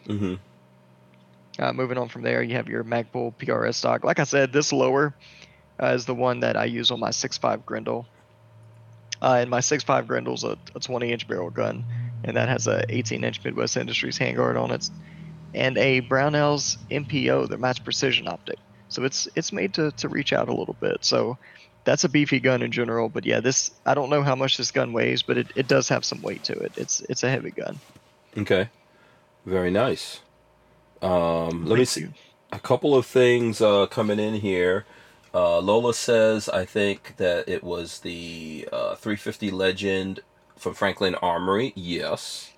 mm-hmm. 0.07 0.35
Uh, 1.59 1.73
moving 1.73 1.97
on 1.97 2.07
from 2.07 2.21
there, 2.21 2.41
you 2.41 2.55
have 2.55 2.69
your 2.69 2.85
Magpul 2.85 3.33
PRS 3.35 3.75
stock. 3.75 4.05
Like 4.05 4.19
I 4.19 4.23
said, 4.23 4.53
this 4.53 4.71
lower 4.71 5.13
uh, 5.81 5.87
is 5.87 6.05
the 6.05 6.15
one 6.15 6.39
that 6.39 6.55
I 6.55 6.63
use 6.63 6.89
on 6.89 7.01
my 7.01 7.09
6.5 7.09 7.65
Grendel. 7.65 8.05
Uh, 9.21 9.39
and 9.41 9.49
my 9.49 9.59
6.5 9.59 10.05
Grendel's 10.05 10.45
a, 10.45 10.57
a 10.73 10.79
20 10.79 11.11
inch 11.11 11.27
barrel 11.27 11.49
gun, 11.49 11.83
and 12.23 12.37
that 12.37 12.47
has 12.47 12.67
a 12.67 12.85
18 12.87 13.25
inch 13.25 13.43
Midwest 13.43 13.75
Industries 13.75 14.17
handguard 14.17 14.61
on 14.61 14.71
it, 14.71 14.89
and 15.53 15.77
a 15.77 16.01
Brownells 16.01 16.77
MPO, 16.89 17.49
the 17.49 17.57
Match 17.57 17.83
Precision 17.83 18.29
Optic. 18.29 18.59
So 18.87 19.03
it's 19.03 19.27
it's 19.35 19.51
made 19.51 19.73
to, 19.73 19.91
to 19.91 20.07
reach 20.07 20.31
out 20.31 20.47
a 20.47 20.53
little 20.53 20.77
bit. 20.79 20.99
So 21.01 21.37
that's 21.83 22.03
a 22.03 22.09
beefy 22.09 22.39
gun 22.39 22.61
in 22.61 22.71
general. 22.71 23.09
But 23.09 23.25
yeah, 23.25 23.39
this 23.39 23.71
I 23.85 23.93
don't 23.93 24.09
know 24.09 24.23
how 24.23 24.35
much 24.35 24.57
this 24.57 24.71
gun 24.71 24.93
weighs, 24.93 25.21
but 25.21 25.37
it, 25.37 25.47
it 25.55 25.67
does 25.67 25.89
have 25.89 26.05
some 26.05 26.21
weight 26.21 26.43
to 26.45 26.53
it. 26.53 26.73
It's 26.75 27.01
it's 27.01 27.23
a 27.23 27.29
heavy 27.29 27.51
gun. 27.51 27.79
Okay. 28.37 28.69
Very 29.45 29.71
nice. 29.71 30.19
Um, 31.01 31.65
let 31.65 31.79
me 31.79 31.85
see. 31.85 32.01
you. 32.01 32.13
a 32.51 32.59
couple 32.59 32.95
of 32.95 33.05
things 33.05 33.61
uh, 33.61 33.87
coming 33.87 34.19
in 34.19 34.35
here. 34.35 34.85
Uh, 35.33 35.59
Lola 35.59 35.93
says, 35.93 36.49
I 36.49 36.65
think 36.65 37.15
that 37.17 37.47
it 37.47 37.63
was 37.63 37.99
the 37.99 38.67
uh, 38.71 38.95
350 38.95 39.51
Legend 39.51 40.21
from 40.57 40.73
Franklin 40.73 41.15
Armory. 41.15 41.71
Yes. 41.75 42.51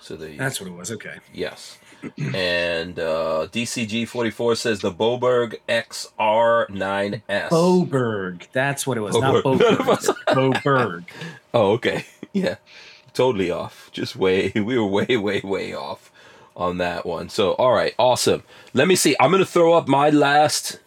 So 0.00 0.16
the 0.16 0.36
That's 0.36 0.60
what 0.60 0.68
it 0.68 0.72
was. 0.72 0.90
Okay. 0.90 1.16
yes. 1.32 1.78
And 2.34 2.98
uh, 2.98 3.48
DCG 3.52 4.06
44 4.06 4.54
says 4.56 4.80
the 4.80 4.92
Boberg 4.92 5.56
XR9S. 5.68 7.48
Boberg. 7.48 8.46
That's 8.52 8.86
what 8.86 8.96
it 8.96 9.00
was. 9.00 9.16
Not 9.16 9.44
Boberg. 9.44 9.76
Boberg. 9.76 10.16
Boberg. 10.28 11.04
Oh, 11.54 11.72
okay. 11.72 12.04
Yeah. 12.32 12.56
Totally 13.12 13.50
off. 13.50 13.90
Just 13.92 14.14
way, 14.14 14.52
we 14.54 14.78
were 14.78 14.86
way, 14.86 15.16
way, 15.16 15.40
way 15.42 15.74
off 15.74 16.12
on 16.56 16.78
that 16.78 17.04
one. 17.04 17.28
So, 17.28 17.54
all 17.54 17.72
right. 17.72 17.92
Awesome. 17.98 18.44
Let 18.72 18.86
me 18.86 18.94
see. 18.94 19.16
I'm 19.18 19.30
going 19.32 19.42
to 19.42 19.50
throw 19.50 19.72
up 19.72 19.88
my 19.88 20.10
last, 20.10 20.78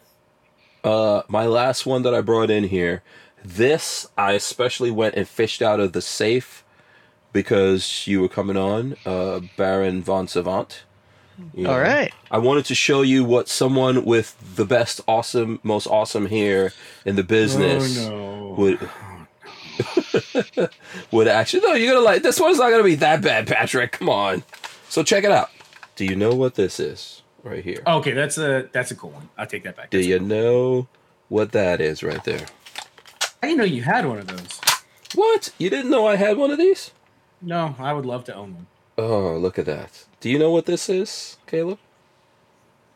uh, 0.86 1.24
my 1.28 1.46
last 1.46 1.86
one 1.86 2.04
that 2.04 2.14
I 2.16 2.22
brought 2.22 2.50
in 2.50 2.64
here. 2.64 3.04
This, 3.44 4.08
I 4.18 4.32
especially 4.34 4.90
went 4.90 5.16
and 5.16 5.28
fished 5.28 5.62
out 5.62 5.82
of 5.82 5.92
the 5.92 6.02
safe 6.02 6.64
because 7.34 8.08
you 8.08 8.22
were 8.22 8.30
coming 8.30 8.56
on, 8.56 8.96
uh, 9.06 9.42
Baron 9.58 10.02
von 10.02 10.30
Savant. 10.30 10.84
You 11.54 11.64
know, 11.64 11.78
right. 11.80 12.14
I 12.30 12.38
wanted 12.38 12.66
to 12.66 12.76
show 12.76 13.02
you 13.02 13.24
what 13.24 13.50
someone 13.50 14.06
with 14.06 14.36
the 14.56 14.66
best, 14.66 15.02
awesome, 15.08 15.60
most 15.64 15.88
awesome 15.88 16.28
hair 16.28 16.74
in 17.06 17.16
the 17.16 17.24
business 17.24 18.06
Oh, 18.08 18.10
no. 18.10 18.56
would 18.58 18.80
would 21.12 21.28
actually 21.28 21.62
no 21.62 21.74
you're 21.74 21.94
gonna 21.94 22.06
like 22.06 22.22
this 22.22 22.40
one's 22.40 22.60
not 22.60 22.70
gonna 22.70 22.84
be 22.84 22.96
that 22.96 23.22
bad 23.22 23.48
patrick 23.48 23.92
come 23.94 24.08
on 24.10 24.44
so 24.90 25.02
check 25.02 25.24
it 25.24 25.32
out 25.32 25.50
do 25.96 26.06
you 26.06 26.16
know 26.16 26.34
what 26.36 26.54
this 26.56 26.80
is 26.80 27.24
right 27.44 27.64
here 27.64 27.82
Okay, 27.88 28.12
that's 28.12 28.38
a 28.38 28.70
that's 28.72 28.92
a 28.92 28.96
cool 28.96 29.10
one. 29.12 29.30
I'll 29.38 29.48
take 29.48 29.64
that 29.64 29.76
back. 29.76 29.90
do 29.90 29.98
That's 29.98 30.08
you 30.08 30.20
cool. 30.20 30.28
know 30.28 30.88
what 31.30 31.52
that 31.54 31.82
is 31.82 32.04
right 32.04 32.24
there 32.24 32.46
I 33.42 33.48
didn't 33.48 33.58
know 33.58 33.64
you 33.66 33.82
had 33.84 34.06
one 34.06 34.20
of 34.20 34.28
those. 34.28 34.60
what 35.16 35.52
you 35.58 35.70
didn't 35.72 35.90
know 35.92 36.06
i 36.08 36.16
had 36.16 36.38
one 36.38 36.52
of 36.52 36.58
these 36.60 36.92
No, 37.42 37.76
I 37.80 37.94
would 37.94 38.06
love 38.06 38.24
to 38.26 38.36
own 38.36 38.54
one. 38.56 38.68
oh 38.98 39.36
look 39.38 39.58
at 39.58 39.66
that 39.66 40.06
do 40.24 40.30
you 40.30 40.40
know 40.40 40.50
what 40.52 40.66
this 40.66 40.88
is 40.90 41.38
caleb 41.48 41.78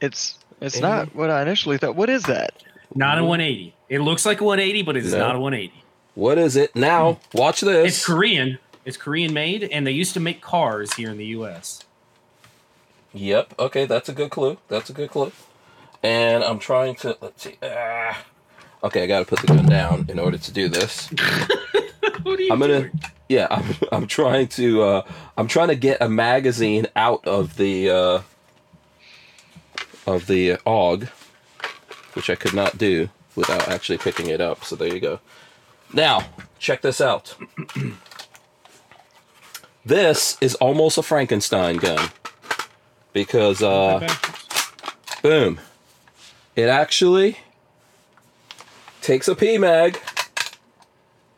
It's 0.02 0.40
it's 0.62 0.78
Any- 0.78 0.82
not 0.82 1.14
what 1.14 1.30
I 1.30 1.42
initially 1.44 1.78
thought. 1.78 1.96
What 1.96 2.10
is 2.10 2.24
that? 2.24 2.64
Not 2.96 3.20
a 3.20 3.24
180. 3.24 3.76
It 3.90 4.00
looks 4.00 4.26
like 4.26 4.42
a 4.42 4.44
180, 4.44 4.82
but 4.84 4.96
it's 4.98 5.12
No. 5.12 5.20
not 5.20 5.36
a 5.36 5.40
180. 5.40 5.84
what 6.16 6.38
is 6.40 6.56
it 6.56 6.76
now 6.76 7.20
watch 7.34 7.62
this 7.62 7.88
It's 7.98 8.06
Korean. 8.06 8.58
It's 8.86 8.96
Korean 8.98 9.34
made, 9.34 9.64
and 9.66 9.86
they 9.86 9.92
used 9.92 10.14
to 10.14 10.20
make 10.22 10.40
cars 10.42 10.94
here 10.94 11.10
in 11.12 11.18
the 11.18 11.26
U.S. 11.38 11.84
yep 13.14 13.54
okay 13.60 13.86
that's 13.86 14.08
a 14.10 14.14
good 14.14 14.32
clue 14.32 14.58
that's 14.70 14.90
a 14.90 14.94
good 14.94 15.10
clue 15.10 15.32
and 16.04 16.44
i'm 16.44 16.60
trying 16.60 16.96
to 16.96 17.18
let's 17.22 17.44
see 17.44 17.58
ah. 17.64 18.24
okay 18.84 19.04
i 19.04 19.08
gotta 19.08 19.26
put 19.26 19.40
the 19.40 19.48
gun 19.48 19.66
down 19.66 20.06
in 20.10 20.18
order 20.20 20.38
to 20.38 20.52
do 20.52 20.70
this 20.70 21.10
what 22.24 22.40
are 22.40 22.42
you 22.44 22.52
I'm 22.54 22.60
gonna, 22.60 22.82
doing? 22.82 23.02
Yeah, 23.30 23.48
I'm, 23.50 23.76
I'm 23.92 24.08
trying 24.08 24.48
to, 24.50 24.84
uh, 24.84 25.06
I'm 25.38 25.48
trying 25.48 25.70
to 25.70 25.76
get 25.76 26.02
a 26.02 26.10
magazine 26.10 26.88
out 26.96 27.26
of 27.28 27.58
the, 27.58 27.90
uh, 27.90 28.22
of 30.06 30.28
the 30.28 30.58
AUG, 30.66 31.10
which 32.14 32.30
I 32.30 32.36
could 32.36 32.54
not 32.54 32.78
do 32.78 33.10
without 33.36 33.68
actually 33.68 33.98
picking 33.98 34.28
it 34.28 34.42
up. 34.42 34.64
So 34.64 34.76
there 34.76 34.94
you 34.94 35.00
go. 35.00 35.20
Now, 35.94 36.26
check 36.60 36.82
this 36.82 37.00
out. 37.00 37.36
this 39.86 40.38
is 40.42 40.56
almost 40.56 40.98
a 40.98 41.04
Frankenstein 41.04 41.78
gun 41.78 42.10
because, 43.14 43.62
uh, 43.62 44.08
boom, 45.22 45.60
it 46.56 46.68
actually 46.68 47.38
takes 49.02 49.28
a 49.28 49.36
PMAG. 49.36 50.17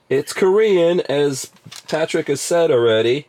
It's 0.10 0.34
Korean, 0.34 1.02
as 1.02 1.52
Patrick 1.88 2.28
has 2.28 2.42
said 2.42 2.72
already. 2.72 3.28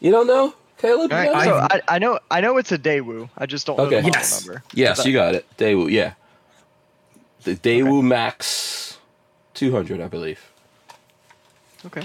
You 0.00 0.10
don't 0.10 0.26
know, 0.26 0.54
Caleb? 0.78 1.10
You 1.10 1.16
All 1.16 1.22
right, 1.24 1.32
know? 1.32 1.44
so 1.44 1.58
I've- 1.70 1.80
I, 1.88 1.94
I 1.96 1.98
know 1.98 2.18
I 2.30 2.40
know 2.40 2.58
it's 2.58 2.72
a 2.72 2.78
Daewoo. 2.78 3.30
I 3.38 3.46
just 3.46 3.66
don't 3.66 3.76
know 3.78 3.84
Okay. 3.84 3.96
the 3.96 4.02
model 4.02 4.20
Yes. 4.20 4.44
number. 4.46 4.62
yes, 4.74 5.04
you 5.06 5.12
got 5.12 5.34
it. 5.34 5.46
Daewoo, 5.56 5.90
yeah. 5.90 6.14
The 7.44 7.54
Daewoo 7.56 8.02
Max 8.02 8.98
200, 9.54 10.00
I 10.00 10.08
believe. 10.08 10.40
Okay. 11.86 12.02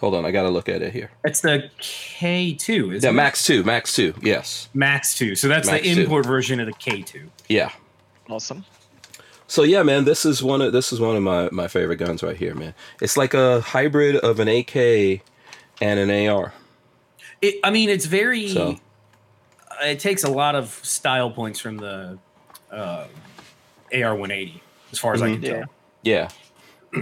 Hold 0.00 0.14
on, 0.14 0.24
I 0.24 0.30
gotta 0.30 0.48
look 0.48 0.68
at 0.70 0.80
it 0.80 0.92
here. 0.94 1.10
It's 1.24 1.40
the 1.42 1.70
K2, 1.78 2.94
is 2.96 3.04
Yeah, 3.04 3.10
it? 3.10 3.12
Max 3.12 3.44
2, 3.44 3.62
Max 3.64 3.92
2, 3.94 4.14
yes. 4.22 4.68
Max 4.72 5.14
2. 5.14 5.34
So 5.36 5.46
that's 5.46 5.68
Max 5.68 5.82
the 5.82 5.94
2. 5.94 6.00
import 6.02 6.24
version 6.24 6.58
of 6.58 6.66
the 6.66 6.72
K2. 6.72 7.28
Yeah. 7.48 7.70
Awesome. 8.30 8.64
So 9.50 9.64
yeah, 9.64 9.82
man, 9.82 10.04
this 10.04 10.24
is 10.24 10.44
one 10.44 10.62
of 10.62 10.72
this 10.72 10.92
is 10.92 11.00
one 11.00 11.16
of 11.16 11.24
my, 11.24 11.48
my 11.50 11.66
favorite 11.66 11.96
guns 11.96 12.22
right 12.22 12.36
here, 12.36 12.54
man. 12.54 12.72
It's 13.02 13.16
like 13.16 13.34
a 13.34 13.60
hybrid 13.60 14.14
of 14.14 14.38
an 14.38 14.46
AK 14.46 14.76
and 15.80 15.98
an 15.98 16.28
AR. 16.28 16.52
It, 17.42 17.56
I 17.64 17.70
mean, 17.72 17.88
it's 17.90 18.04
very. 18.06 18.48
So 18.50 18.76
It 19.82 19.98
takes 19.98 20.22
a 20.22 20.30
lot 20.30 20.54
of 20.54 20.68
style 20.84 21.32
points 21.32 21.58
from 21.58 21.78
the 21.78 22.16
uh, 22.70 23.06
AR 23.92 24.14
180, 24.14 24.62
as 24.92 25.00
far 25.00 25.14
as 25.14 25.22
I 25.22 25.32
can 25.32 25.42
Yeah. 25.42 25.50
tell. 25.52 25.64
yeah. 26.04 26.28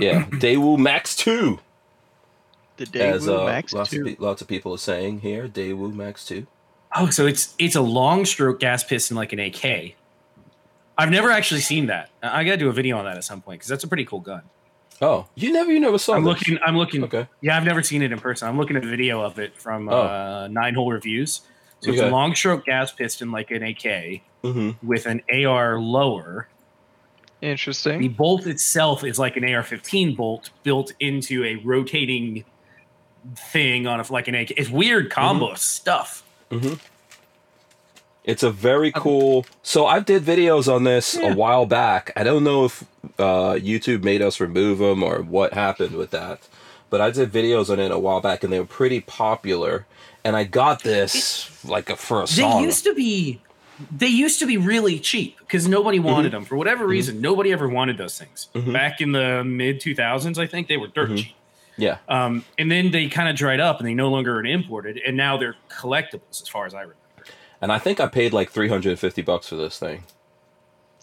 Yeah. 0.01 0.23
Daewoo 0.31 0.79
Max 0.79 1.15
2. 1.17 1.59
The 2.79 2.87
Daewoo 2.87 3.01
As 3.15 3.29
uh, 3.29 3.45
Max 3.45 3.75
lots, 3.75 3.93
of, 3.93 3.99
2. 3.99 4.05
pe- 4.05 4.17
lots 4.19 4.41
of 4.41 4.49
people 4.49 4.73
are 4.73 4.79
saying 4.79 5.21
here, 5.21 5.49
Daewoo 5.49 5.93
Max 5.93 6.25
2. 6.27 6.47
Oh, 6.97 7.11
so 7.11 7.27
it's 7.27 7.55
it's 7.59 7.77
a 7.77 7.83
long 7.83 8.25
stroke 8.25 8.59
gas 8.61 8.85
piston 8.85 9.19
like 9.19 9.35
an 9.35 9.39
AK. 9.41 9.97
I've 10.99 11.11
never 11.11 11.31
actually 11.31 11.61
seen 11.61 11.87
that. 11.87 12.11
I 12.23 12.41
I 12.41 12.45
gotta 12.45 12.57
do 12.57 12.69
a 12.69 12.73
video 12.73 12.99
on 12.99 13.05
that 13.05 13.17
at 13.17 13.25
some 13.25 13.41
point 13.41 13.61
because 13.61 13.69
that's 13.69 13.85
a 13.85 13.89
pretty 13.89 14.05
cool 14.05 14.21
gun. 14.21 14.43
Oh, 15.01 15.27
you 15.37 15.53
never, 15.53 15.71
you 15.71 15.79
never 15.79 15.97
saw. 15.97 16.15
I'm 16.15 16.25
this. 16.25 16.41
looking. 16.41 16.59
I'm 16.67 16.77
looking. 16.77 17.05
Okay. 17.05 17.29
Yeah, 17.41 17.57
I've 17.57 17.65
never 17.65 17.83
seen 17.85 18.03
it 18.03 18.11
in 18.11 18.19
person. 18.19 18.49
I'm 18.49 18.59
looking 18.59 18.77
at 18.77 18.85
a 18.85 18.89
video 18.89 19.23
of 19.23 19.39
it 19.39 19.57
from 19.57 19.89
Oh. 19.89 19.93
uh, 19.93 20.49
Nine 20.51 20.75
Hole 20.75 20.91
Reviews. 20.91 21.43
So 21.81 21.93
it's 21.93 22.01
a 22.01 22.11
long 22.11 22.35
stroke 22.35 22.65
gas 22.65 22.91
piston 22.91 23.31
like 23.31 23.53
an 23.53 23.63
AK 23.63 24.23
hmm 24.43 24.71
with 24.83 25.07
an 25.07 25.23
AR 25.33 25.79
lower. 25.79 26.49
Interesting. 27.41 28.01
The 28.01 28.09
bolt 28.09 28.49
itself 28.49 29.05
is 29.05 29.17
like 29.21 29.37
an 29.37 29.45
AR-15 29.45 30.17
bolt 30.17 30.51
built 30.65 30.93
into 30.99 31.45
a 31.45 31.55
rotating 31.65 32.45
thing 33.53 33.87
on 33.87 34.01
a 34.01 34.13
like 34.13 34.27
an 34.27 34.35
AK. 34.35 34.51
It's 34.57 34.69
weird 34.71 35.11
combo 35.11 35.55
stuff. 35.55 36.25
hmm 36.51 36.75
It's 38.29 38.43
a 38.43 38.51
very 38.51 38.93
cool. 38.93 39.47
So 39.63 39.87
I 39.87 40.01
did 40.01 40.23
videos 40.23 40.73
on 40.73 40.85
this 40.85 41.17
Yeah. 41.17 41.33
a 41.33 41.35
while 41.35 41.65
back. 41.65 42.13
I 42.15 42.23
don't 42.25 42.45
know 42.45 42.67
if 42.67 42.85
uh, 43.19 43.55
YouTube 43.55 44.03
made 44.05 44.21
us 44.21 44.39
remove 44.39 44.79
them 44.79 45.03
or 45.03 45.23
what 45.23 45.55
happened 45.55 45.97
with 45.97 46.11
that, 46.11 46.47
but 46.91 47.01
I 47.01 47.11
did 47.11 47.33
videos 47.33 47.71
on 47.71 47.81
it 47.81 47.91
a 47.91 47.99
while 47.99 48.21
back, 48.21 48.45
and 48.45 48.53
they 48.53 48.59
were 48.61 48.67
pretty 48.67 49.01
popular. 49.01 49.87
And 50.25 50.37
I 50.37 50.45
got 50.45 50.83
this 50.83 51.65
like 51.65 51.89
a, 51.89 51.97
for 51.97 52.19
a 52.23 52.27
They 52.27 52.43
song. 52.43 52.63
used 52.63 52.85
to 52.85 52.95
be. 52.95 53.41
They 53.97 54.09
used 54.09 54.41
to 54.41 54.47
be 54.47 54.57
really 54.59 54.99
cheap 54.99 55.39
because 55.39 55.67
nobody 55.67 55.99
wanted 56.01 56.33
them 56.33 56.45
for 56.45 56.57
whatever 56.57 56.87
reason. 56.87 57.21
Nobody 57.23 57.51
ever 57.53 57.69
wanted 57.69 57.97
those 57.97 58.19
things 58.19 58.49
Mhm. 58.55 58.73
back 58.75 59.01
in 59.01 59.13
the 59.13 59.43
mid 59.45 59.81
2000s. 59.81 60.37
I 60.39 60.47
think 60.47 60.67
they 60.69 60.77
were 60.77 60.89
dirt 60.89 61.11
Mhm. 61.11 61.17
cheap. 61.19 61.35
yeah, 61.79 61.99
Um, 62.09 62.45
and 62.59 62.71
then 62.73 62.91
they 62.91 63.07
kind 63.07 63.29
of 63.29 63.37
dried 63.37 63.61
up 63.61 63.79
and 63.79 63.87
they 63.89 63.95
no 63.95 64.09
longer 64.11 64.37
are 64.39 64.45
imported, 64.45 65.01
and 65.07 65.17
now 65.17 65.37
they're 65.39 65.55
collectibles 65.71 66.43
as 66.43 66.49
far 66.49 66.67
as 66.67 66.75
I 66.75 66.81
remember. 66.81 66.97
And 67.61 67.73
I 67.73 67.79
think 67.79 68.01
I 68.01 68.07
paid 68.07 68.33
like 68.33 68.51
three 68.51 68.69
hundred 68.69 68.91
and 68.91 68.99
fifty 68.99 69.23
bucks 69.23 69.49
for 69.49 69.57
this 69.57 69.79
thing. 69.79 70.05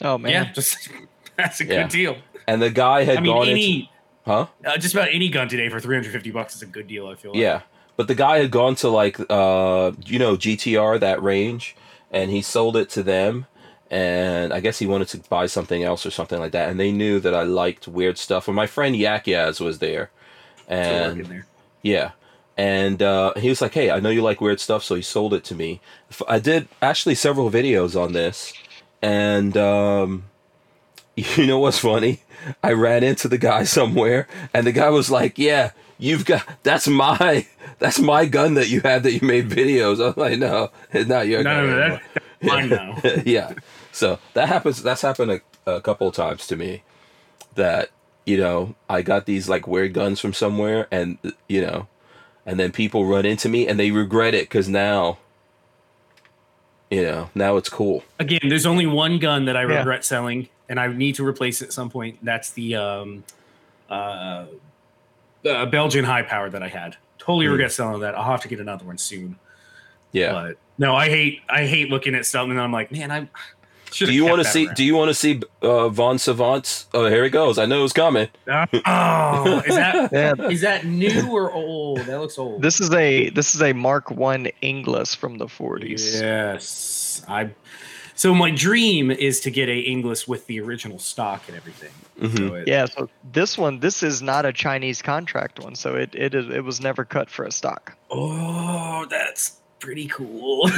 Oh 0.01 0.17
man. 0.17 0.31
Yeah, 0.31 0.51
just 0.51 0.89
that's 1.37 1.61
a 1.61 1.65
Yeah. 1.65 1.83
good 1.83 1.91
deal. 1.91 2.17
And 2.47 2.61
the 2.61 2.69
guy 2.69 3.03
had 3.03 3.17
I 3.17 3.21
mean, 3.21 3.33
gone 3.33 3.47
into 3.49 3.87
huh? 4.25 4.47
uh, 4.65 4.77
just 4.77 4.93
about 4.93 5.09
any 5.11 5.29
gun 5.29 5.47
today 5.47 5.67
for 5.69 5.79
350 5.79 6.31
bucks 6.31 6.55
is 6.55 6.61
a 6.61 6.65
good 6.67 6.87
deal. 6.87 7.07
I 7.07 7.15
feel 7.15 7.31
like. 7.31 7.39
Yeah, 7.41 7.61
but 7.97 8.07
the 8.07 8.15
guy 8.15 8.37
had 8.39 8.51
gone 8.51 8.75
to 8.75 8.89
like 8.89 9.19
uh 9.29 9.91
you 10.05 10.19
know 10.19 10.35
GTR 10.37 10.99
that 10.99 11.21
range, 11.23 11.75
and 12.11 12.29
he 12.31 12.41
sold 12.41 12.77
it 12.77 12.89
to 12.91 13.03
them, 13.03 13.45
and 13.89 14.53
I 14.53 14.59
guess 14.59 14.79
he 14.79 14.85
wanted 14.87 15.07
to 15.09 15.17
buy 15.29 15.47
something 15.47 15.83
else 15.83 16.05
or 16.05 16.11
something 16.11 16.39
like 16.39 16.51
that, 16.51 16.69
and 16.69 16.79
they 16.79 16.91
knew 16.91 17.19
that 17.21 17.33
I 17.33 17.43
liked 17.43 17.87
weird 17.87 18.17
stuff. 18.17 18.47
And 18.47 18.55
my 18.55 18.67
friend 18.67 18.95
Yak 18.95 19.25
Yaz 19.25 19.59
was 19.59 19.79
there, 19.79 20.11
and 20.67 21.25
there. 21.25 21.45
yeah, 21.81 22.11
and 22.57 23.01
uh, 23.01 23.33
he 23.35 23.49
was 23.49 23.61
like, 23.61 23.73
"Hey, 23.73 23.91
I 23.91 23.99
know 23.99 24.09
you 24.09 24.21
like 24.21 24.41
weird 24.41 24.59
stuff," 24.59 24.83
so 24.83 24.95
he 24.95 25.01
sold 25.01 25.33
it 25.33 25.43
to 25.45 25.55
me. 25.55 25.81
I 26.27 26.39
did 26.39 26.67
actually 26.81 27.15
several 27.15 27.49
videos 27.51 27.99
on 27.99 28.13
this, 28.13 28.53
and 29.01 29.55
um, 29.57 30.25
you 31.15 31.45
know 31.47 31.59
what's 31.59 31.79
funny? 31.79 32.21
I 32.63 32.73
ran 32.73 33.03
into 33.03 33.27
the 33.27 33.37
guy 33.37 33.63
somewhere, 33.77 34.27
and 34.53 34.65
the 34.67 34.71
guy 34.71 34.89
was 34.89 35.09
like, 35.11 35.37
"Yeah, 35.37 35.71
you've 35.97 36.25
got 36.25 36.47
that's 36.63 36.87
my 36.87 37.47
that's 37.79 37.99
my 37.99 38.25
gun 38.25 38.53
that 38.55 38.69
you 38.69 38.81
had 38.81 39.03
that 39.03 39.13
you 39.13 39.27
made 39.27 39.49
videos." 39.49 40.05
I'm 40.05 40.13
like, 40.15 40.39
"No, 40.39 40.71
it's 40.91 41.09
not 41.09 41.27
your 41.27 41.43
No, 41.43 41.49
gun." 41.55 41.67
no, 41.67 41.75
no, 41.75 41.81
anymore." 41.81 42.01
that, 42.13 42.23
that's 42.41 42.53
mine 42.53 42.69
now. 42.69 43.21
yeah. 43.25 43.53
So 43.91 44.19
that 44.33 44.47
happens. 44.49 44.81
That's 44.83 45.01
happened 45.01 45.41
a, 45.65 45.71
a 45.71 45.81
couple 45.81 46.07
of 46.07 46.15
times 46.15 46.47
to 46.47 46.55
me. 46.55 46.83
That 47.55 47.89
you 48.25 48.37
know, 48.37 48.75
I 48.89 49.01
got 49.01 49.25
these 49.25 49.47
like 49.49 49.67
weird 49.67 49.93
guns 49.93 50.19
from 50.19 50.33
somewhere, 50.33 50.87
and 50.91 51.17
you 51.47 51.61
know, 51.61 51.87
and 52.45 52.59
then 52.59 52.71
people 52.71 53.05
run 53.05 53.25
into 53.25 53.49
me 53.49 53.67
and 53.67 53.79
they 53.79 53.91
regret 53.91 54.33
it 54.33 54.43
because 54.45 54.67
now, 54.69 55.17
you 56.89 57.01
know, 57.01 57.29
now 57.35 57.57
it's 57.57 57.69
cool. 57.69 58.03
Again, 58.19 58.39
there's 58.47 58.65
only 58.65 58.85
one 58.85 59.17
gun 59.19 59.45
that 59.45 59.57
I 59.57 59.61
Yeah. 59.63 59.77
regret 59.79 60.05
selling, 60.05 60.49
and 60.69 60.79
I 60.79 60.87
need 60.87 61.15
to 61.15 61.25
replace 61.25 61.61
it 61.61 61.65
at 61.65 61.73
some 61.73 61.89
point. 61.89 62.23
That's 62.23 62.51
the 62.51 62.75
um, 62.75 63.23
uh, 63.89 64.45
uh, 65.45 65.65
Belgian 65.67 66.05
high 66.05 66.21
power 66.23 66.49
that 66.49 66.61
I 66.63 66.67
had. 66.67 66.97
Totally 67.17 67.45
Hmm. 67.47 67.53
regret 67.53 67.71
selling 67.71 68.01
that. 68.01 68.15
I'll 68.15 68.23
have 68.31 68.41
to 68.41 68.47
get 68.47 68.59
another 68.59 68.85
one 68.85 68.97
soon. 68.97 69.37
Yeah. 70.11 70.31
But 70.31 70.57
no, 70.77 70.95
I 70.95 71.09
hate 71.09 71.41
I 71.49 71.65
hate 71.65 71.89
looking 71.89 72.15
at 72.15 72.25
something 72.25 72.51
and 72.51 72.61
I'm 72.61 72.71
like, 72.71 72.91
man, 72.91 73.11
I 73.11 73.19
should. 73.19 73.29
Do 73.97 74.11
you 74.11 74.25
want 74.25 74.41
to 74.43 74.47
see? 74.47 74.67
Do 74.75 74.83
you 74.83 74.95
want 74.95 75.09
to 75.09 75.13
see 75.13 75.41
uh, 75.61 75.89
Von 75.89 76.17
Savant's? 76.17 76.87
Oh, 76.93 77.07
here 77.07 77.23
he 77.23 77.29
goes. 77.29 77.57
I 77.57 77.65
know 77.65 77.83
it's 77.83 77.93
coming. 77.93 78.27
Oh, 78.47 79.63
is 79.65 79.75
that 79.75 80.09
Yeah. 80.13 80.47
is 80.49 80.61
that 80.61 80.85
new 80.85 81.29
or 81.31 81.51
old? 81.51 81.99
That 81.99 82.19
looks 82.19 82.37
old. 82.37 82.61
This 82.61 82.79
is 82.79 82.91
a 82.91 83.29
this 83.29 83.55
is 83.55 83.61
a 83.61 83.73
Mark 83.73 84.11
One 84.11 84.47
Inglis 84.61 85.15
from 85.15 85.37
the 85.37 85.45
40s. 85.47 86.19
Yes, 86.21 87.23
I. 87.27 87.49
So 88.17 88.33
my 88.33 88.49
dream 88.49 89.11
is 89.11 89.41
to 89.41 89.51
get 89.51 89.67
a 89.67 89.77
Inglis 89.77 90.25
with 90.25 90.47
the 90.47 90.61
original 90.61 90.99
stock 90.99 91.43
and 91.49 91.57
everything. 91.57 91.91
Mhm. 92.21 92.37
So 92.49 92.55
it- 92.55 92.67
Yeah, 92.67 92.85
so 92.85 93.09
this 93.33 93.57
one, 93.57 93.81
this 93.81 94.03
is 94.03 94.21
not 94.21 94.45
a 94.45 94.53
Chinese 94.53 95.01
contract 95.01 95.59
one, 95.59 95.75
so 95.75 95.95
it 95.95 96.15
it 96.15 96.33
is 96.33 96.49
it 96.49 96.63
was 96.63 96.79
never 96.79 97.03
cut 97.03 97.29
for 97.29 97.43
a 97.45 97.51
stock. 97.51 97.93
Oh, 98.09 99.05
that's 99.09 99.59
pretty 99.85 100.07
cool. 100.07 100.67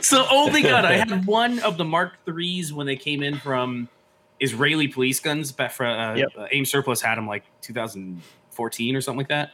so 0.00 0.26
only 0.30 0.62
gun 0.62 0.86
I 0.86 0.94
had 0.94 1.26
one 1.26 1.58
of 1.60 1.76
the 1.76 1.84
Mark 1.84 2.12
threes 2.24 2.72
when 2.72 2.86
they 2.86 2.96
came 2.96 3.22
in 3.22 3.36
from 3.38 3.88
Israeli 4.40 4.88
police 4.88 5.20
guns. 5.20 5.52
Back 5.52 5.72
for 5.72 5.84
uh, 5.86 6.14
Yep. 6.16 6.28
uh, 6.36 6.46
Aim 6.50 6.64
Surplus 6.64 7.00
had 7.02 7.16
them 7.16 7.26
like 7.26 7.44
2014 7.60 8.96
or 8.96 9.00
something 9.02 9.18
like 9.18 9.28
that. 9.28 9.50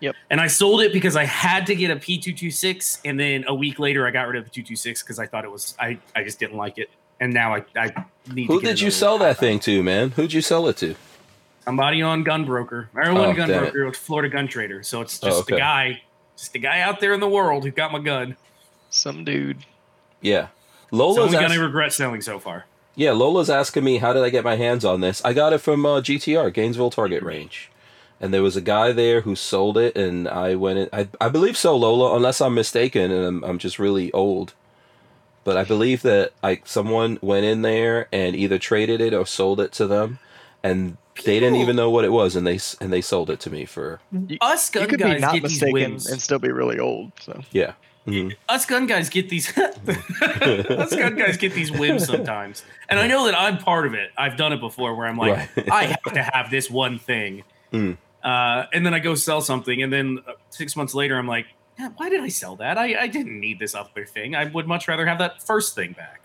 Yep. 0.00 0.14
And 0.30 0.40
I 0.40 0.46
sold 0.46 0.82
it 0.82 0.92
because 0.92 1.16
I 1.16 1.24
had 1.24 1.66
to 1.66 1.74
get 1.74 1.90
a 1.90 1.96
P226, 1.96 3.00
and 3.04 3.18
then 3.18 3.44
a 3.48 3.54
week 3.54 3.78
later 3.78 4.06
I 4.06 4.10
got 4.10 4.28
rid 4.28 4.36
of 4.36 4.44
the 4.44 4.50
226 4.50 5.02
because 5.02 5.18
I 5.18 5.26
thought 5.26 5.44
it 5.44 5.50
was 5.50 5.74
I 5.80 5.98
I 6.14 6.22
just 6.22 6.38
didn't 6.38 6.56
like 6.56 6.78
it, 6.78 6.90
and 7.18 7.32
now 7.32 7.54
I 7.54 7.64
I 7.76 7.92
need. 8.32 8.46
Who 8.46 8.60
to 8.60 8.62
get 8.62 8.68
did 8.72 8.80
you 8.80 8.86
another 8.86 8.90
sell 8.96 9.18
that 9.18 9.38
thing 9.38 9.58
to, 9.60 9.82
man? 9.82 10.10
Who'd 10.10 10.32
you 10.32 10.40
sell 10.42 10.68
it 10.68 10.76
to? 10.78 10.94
Somebody 11.64 12.00
on 12.02 12.24
Gunbroker. 12.24 12.86
I 12.94 13.08
Oh, 13.08 13.14
one 13.14 13.34
Gun 13.34 13.48
damn 13.48 13.64
it. 13.64 13.72
Broker, 13.72 13.88
it's 13.88 13.98
Florida 13.98 14.28
Gun 14.28 14.46
Trader. 14.46 14.84
So 14.84 15.00
it's 15.00 15.18
Oh, 15.24 15.26
just 15.28 15.40
okay. 15.42 15.54
the 15.54 15.58
guy, 15.58 16.02
just 16.36 16.52
the 16.52 16.58
guy 16.58 16.80
out 16.80 17.00
there 17.00 17.12
in 17.12 17.20
the 17.20 17.28
world 17.28 17.64
who 17.64 17.70
got 17.70 17.92
my 17.92 17.98
gun. 17.98 18.36
Some 18.90 19.24
dude. 19.24 19.58
Yeah. 20.20 20.48
It's 20.82 20.90
the 20.90 20.96
Lola's 20.96 21.18
only 21.18 21.32
gun 21.32 21.44
ask- 21.44 21.54
I 21.54 21.62
regret 21.62 21.92
selling 21.92 22.20
so 22.20 22.38
far. 22.38 22.66
Yeah, 22.94 23.12
Lola's 23.12 23.50
asking 23.50 23.84
me 23.84 23.98
how 23.98 24.14
did 24.14 24.22
I 24.22 24.30
get 24.30 24.42
my 24.44 24.56
hands 24.56 24.82
on 24.84 25.02
this. 25.02 25.22
I 25.22 25.34
got 25.34 25.52
it 25.52 25.58
from 25.58 25.84
uh, 25.84 26.00
GTR, 26.00 26.50
Gainesville 26.52 26.88
Target 26.88 27.22
Range, 27.22 27.70
and 28.22 28.32
there 28.32 28.42
was 28.42 28.56
a 28.56 28.62
guy 28.62 28.92
there 28.92 29.20
who 29.20 29.36
sold 29.36 29.76
it, 29.76 29.94
and 29.96 30.26
I 30.26 30.54
went 30.54 30.78
in. 30.78 30.88
I, 30.94 31.08
I 31.20 31.28
believe 31.28 31.58
so, 31.58 31.76
Lola, 31.76 32.16
unless 32.16 32.40
I'm 32.40 32.54
mistaken, 32.54 33.10
and 33.10 33.22
I'm, 33.26 33.44
I'm 33.44 33.58
just 33.58 33.78
really 33.78 34.10
old. 34.12 34.54
But 35.44 35.58
I 35.58 35.64
believe 35.64 36.00
that 36.02 36.32
I 36.42 36.62
someone 36.64 37.18
went 37.20 37.44
in 37.44 37.60
there 37.60 38.08
and 38.10 38.34
either 38.34 38.58
traded 38.58 39.02
it 39.02 39.12
or 39.12 39.26
sold 39.26 39.60
it 39.60 39.72
to 39.72 39.86
them, 39.86 40.18
and 40.62 40.96
they 41.24 41.40
didn't 41.40 41.56
even 41.56 41.76
know 41.76 41.90
what 41.90 42.04
it 42.04 42.12
was, 42.12 42.36
and 42.36 42.46
they 42.46 42.58
and 42.80 42.92
they 42.92 43.00
sold 43.00 43.30
it 43.30 43.40
to 43.40 43.50
me 43.50 43.64
for 43.64 44.00
Us 44.40 44.70
gun 44.70 44.82
you 44.84 44.88
could 44.88 45.00
guys 45.00 45.14
be 45.16 45.20
not 45.20 45.32
get 45.34 45.42
these 45.42 45.52
mistaken 45.52 45.72
whims. 45.72 46.06
and 46.10 46.20
still 46.20 46.38
be 46.38 46.50
really 46.50 46.78
old. 46.78 47.12
So 47.20 47.40
yeah. 47.52 47.72
Mhm. 48.06 48.36
Us 48.48 48.66
gun 48.66 48.86
guys 48.86 49.08
get 49.08 49.28
these. 49.28 49.56
us 49.58 50.94
gun 50.94 51.16
guys 51.16 51.36
get 51.36 51.52
these 51.54 51.72
whims 51.72 52.06
sometimes, 52.06 52.64
and 52.88 52.98
I 53.00 53.06
know 53.06 53.24
that 53.26 53.34
I'm 53.38 53.58
part 53.58 53.86
of 53.86 53.94
it. 53.94 54.10
I've 54.16 54.36
done 54.36 54.52
it 54.52 54.60
before, 54.60 54.94
where 54.94 55.06
I'm 55.08 55.16
like, 55.18 55.56
Right. 55.56 55.70
I 55.72 55.84
have 55.86 56.12
to 56.14 56.22
have 56.22 56.50
this 56.50 56.70
one 56.70 56.98
thing, 56.98 57.42
Mm. 57.72 57.96
uh, 58.22 58.66
and 58.72 58.86
then 58.86 58.94
I 58.94 59.00
go 59.00 59.14
sell 59.16 59.40
something, 59.40 59.82
and 59.82 59.92
then 59.92 60.20
uh, 60.26 60.32
six 60.50 60.76
months 60.76 60.94
later, 60.94 61.18
I'm 61.18 61.26
like, 61.26 61.46
"Yeah, 61.78 61.88
why 61.96 62.08
did 62.08 62.20
I 62.20 62.28
sell 62.28 62.54
that? 62.56 62.78
I, 62.78 62.94
I 63.02 63.06
didn't 63.08 63.40
need 63.40 63.58
this 63.58 63.74
other 63.74 64.04
thing. 64.04 64.36
I 64.36 64.44
would 64.44 64.68
much 64.68 64.86
rather 64.86 65.04
have 65.06 65.18
that 65.18 65.42
first 65.42 65.74
thing 65.74 65.92
back. 65.92 66.22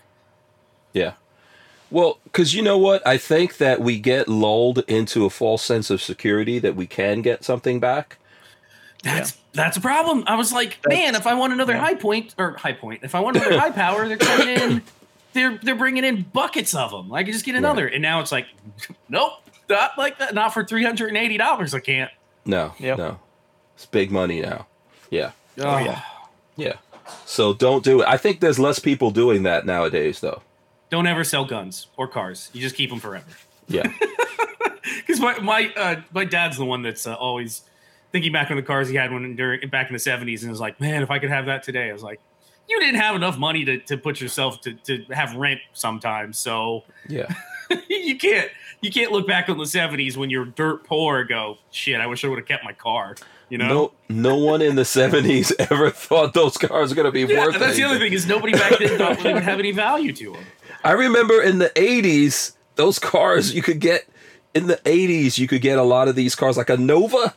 Yeah. 0.92 1.14
Well, 1.92 2.18
because 2.24 2.54
you 2.54 2.62
know 2.62 2.78
what? 2.78 3.06
I 3.06 3.18
think 3.18 3.58
that 3.58 3.80
we 3.80 4.00
get 4.00 4.26
lulled 4.28 4.78
into 4.88 5.24
a 5.26 5.30
false 5.30 5.62
sense 5.62 5.90
of 5.90 6.00
security 6.00 6.58
that 6.58 6.74
we 6.74 6.86
can 6.86 7.20
get 7.22 7.44
something 7.44 7.78
back. 7.80 8.16
That's 9.04 9.36
that's 9.52 9.76
a 9.76 9.80
problem. 9.80 10.24
I 10.26 10.36
was 10.36 10.52
like, 10.52 10.78
That's- 10.82 10.98
man, 10.98 11.14
if 11.14 11.26
I 11.26 11.34
want 11.34 11.52
another 11.52 11.74
yeah. 11.74 11.80
high 11.80 11.94
point 11.94 12.34
or 12.38 12.52
high 12.52 12.72
point, 12.72 13.00
if 13.02 13.14
I 13.14 13.20
want 13.20 13.36
another 13.36 13.58
high 13.58 13.70
power, 13.72 14.08
they're 14.08 14.16
coming 14.16 14.48
in, 14.48 14.82
they're 15.34 15.58
they're 15.62 15.74
bringing 15.76 16.04
in 16.04 16.22
buckets 16.22 16.74
of 16.74 16.90
them. 16.92 17.12
I 17.12 17.22
can 17.24 17.32
just 17.32 17.44
get 17.44 17.56
another, 17.56 17.86
and 17.86 18.00
now 18.00 18.20
it's 18.20 18.32
like, 18.32 18.46
nope, 19.08 19.32
not 19.68 19.98
like 19.98 20.18
that. 20.18 20.34
Not 20.34 20.54
for 20.54 20.64
three 20.64 20.84
hundred 20.84 21.08
and 21.08 21.16
eighty 21.18 21.36
dollars. 21.36 21.74
I 21.74 21.80
can't. 21.80 22.10
No, 22.46 22.74
Yep. 22.78 22.98
no. 22.98 23.18
It's 23.74 23.86
big 23.86 24.10
money 24.10 24.40
now. 24.40 24.66
Yeah. 25.10 25.32
Oh, 25.58 25.78
yeah. 25.78 26.00
Yeah. 26.56 26.74
So 27.26 27.52
don't 27.54 27.84
do 27.84 28.00
it. 28.02 28.08
I 28.08 28.16
think 28.16 28.40
there's 28.40 28.58
less 28.58 28.78
people 28.78 29.10
doing 29.10 29.42
that 29.42 29.66
nowadays, 29.66 30.20
though. 30.20 30.42
Don't 30.92 31.06
ever 31.06 31.24
sell 31.24 31.46
guns 31.46 31.86
or 31.96 32.06
cars. 32.06 32.50
You 32.52 32.60
just 32.60 32.76
keep 32.76 32.90
them 32.90 33.00
forever. 33.00 33.24
Yeah. 33.66 33.90
Because 34.96 35.20
my 35.20 35.38
my 35.38 35.72
uh, 35.76 35.96
my 36.12 36.24
dad's 36.24 36.58
the 36.58 36.64
one 36.64 36.82
that's 36.82 37.06
uh, 37.06 37.14
always 37.14 37.62
thinking 38.10 38.32
back 38.32 38.50
on 38.50 38.56
the 38.56 38.62
cars 38.62 38.88
he 38.88 38.96
had 38.96 39.12
when 39.12 39.34
during 39.36 39.66
back 39.68 39.86
in 39.88 39.92
the 39.94 39.98
seventies, 39.98 40.42
and 40.42 40.50
was 40.50 40.60
like, 40.60 40.80
man, 40.80 41.02
if 41.02 41.10
I 41.10 41.18
could 41.18 41.30
have 41.30 41.46
that 41.46 41.62
today, 41.62 41.88
I 41.88 41.92
was 41.92 42.02
like, 42.02 42.20
you 42.68 42.78
didn't 42.80 43.00
have 43.00 43.14
enough 43.16 43.38
money 43.38 43.64
to, 43.64 43.78
to 43.78 43.96
put 43.96 44.20
yourself 44.20 44.60
to, 44.62 44.74
to 44.74 45.04
have 45.10 45.34
rent 45.36 45.60
sometimes, 45.72 46.36
so 46.38 46.84
Yeah. 47.08 47.32
you 47.88 48.18
can't 48.18 48.50
you 48.80 48.90
can't 48.90 49.12
look 49.12 49.26
back 49.26 49.48
on 49.48 49.56
the 49.56 49.66
seventies 49.66 50.16
when 50.18 50.30
you're 50.30 50.44
dirt 50.46 50.84
poor 50.84 51.20
and 51.20 51.28
go, 51.28 51.58
shit, 51.70 52.00
I 52.00 52.06
wish 52.06 52.24
I 52.24 52.28
would 52.28 52.38
have 52.38 52.48
kept 52.48 52.64
my 52.64 52.72
car. 52.72 53.14
You 53.48 53.58
know. 53.58 53.92
No, 54.08 54.34
no 54.34 54.36
one 54.36 54.62
in 54.62 54.74
the 54.76 54.82
'70s 54.82 55.52
ever 55.70 55.90
thought 56.06 56.34
those 56.34 56.56
cars 56.58 56.90
were 56.90 56.96
going 56.96 57.06
to 57.06 57.12
be 57.26 57.32
Yeah, 57.32 57.46
worth. 57.46 57.58
that's 57.58 57.76
the 57.76 57.84
other 57.84 57.98
thing 57.98 58.12
is 58.12 58.26
nobody 58.26 58.52
back 58.52 58.78
then 58.78 58.98
thought 58.98 59.20
they 59.20 59.32
would 59.32 59.42
have 59.44 59.58
any 59.58 59.70
value 59.72 60.12
to 60.14 60.32
them. 60.32 60.44
I 60.84 60.92
remember 60.92 61.42
in 61.42 61.58
the 61.58 61.70
'80s, 61.70 62.52
those 62.76 62.98
cars 62.98 63.54
you 63.54 63.62
could 63.62 63.80
get. 63.80 64.06
in 64.54 64.66
the 64.66 64.76
'80s, 64.84 65.38
you 65.38 65.46
could 65.48 65.62
get 65.62 65.78
a 65.78 65.82
lot 65.82 66.08
of 66.08 66.14
these 66.16 66.34
cars, 66.34 66.56
like 66.56 66.68
a 66.70 66.76
Nova. 66.76 67.34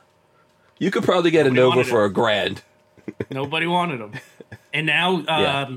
You 0.79 0.91
could 0.91 1.03
probably 1.03 1.31
get 1.31 1.45
Nobody 1.45 1.61
a 1.61 1.63
Nova 1.63 1.83
for 1.85 2.03
a 2.05 2.09
grand. 2.11 2.61
Nobody 3.31 3.65
wanted 3.67 4.01
them. 4.01 4.11
And 4.73 4.85
now, 4.85 5.15
um, 5.17 5.23
Yeah. 5.27 5.69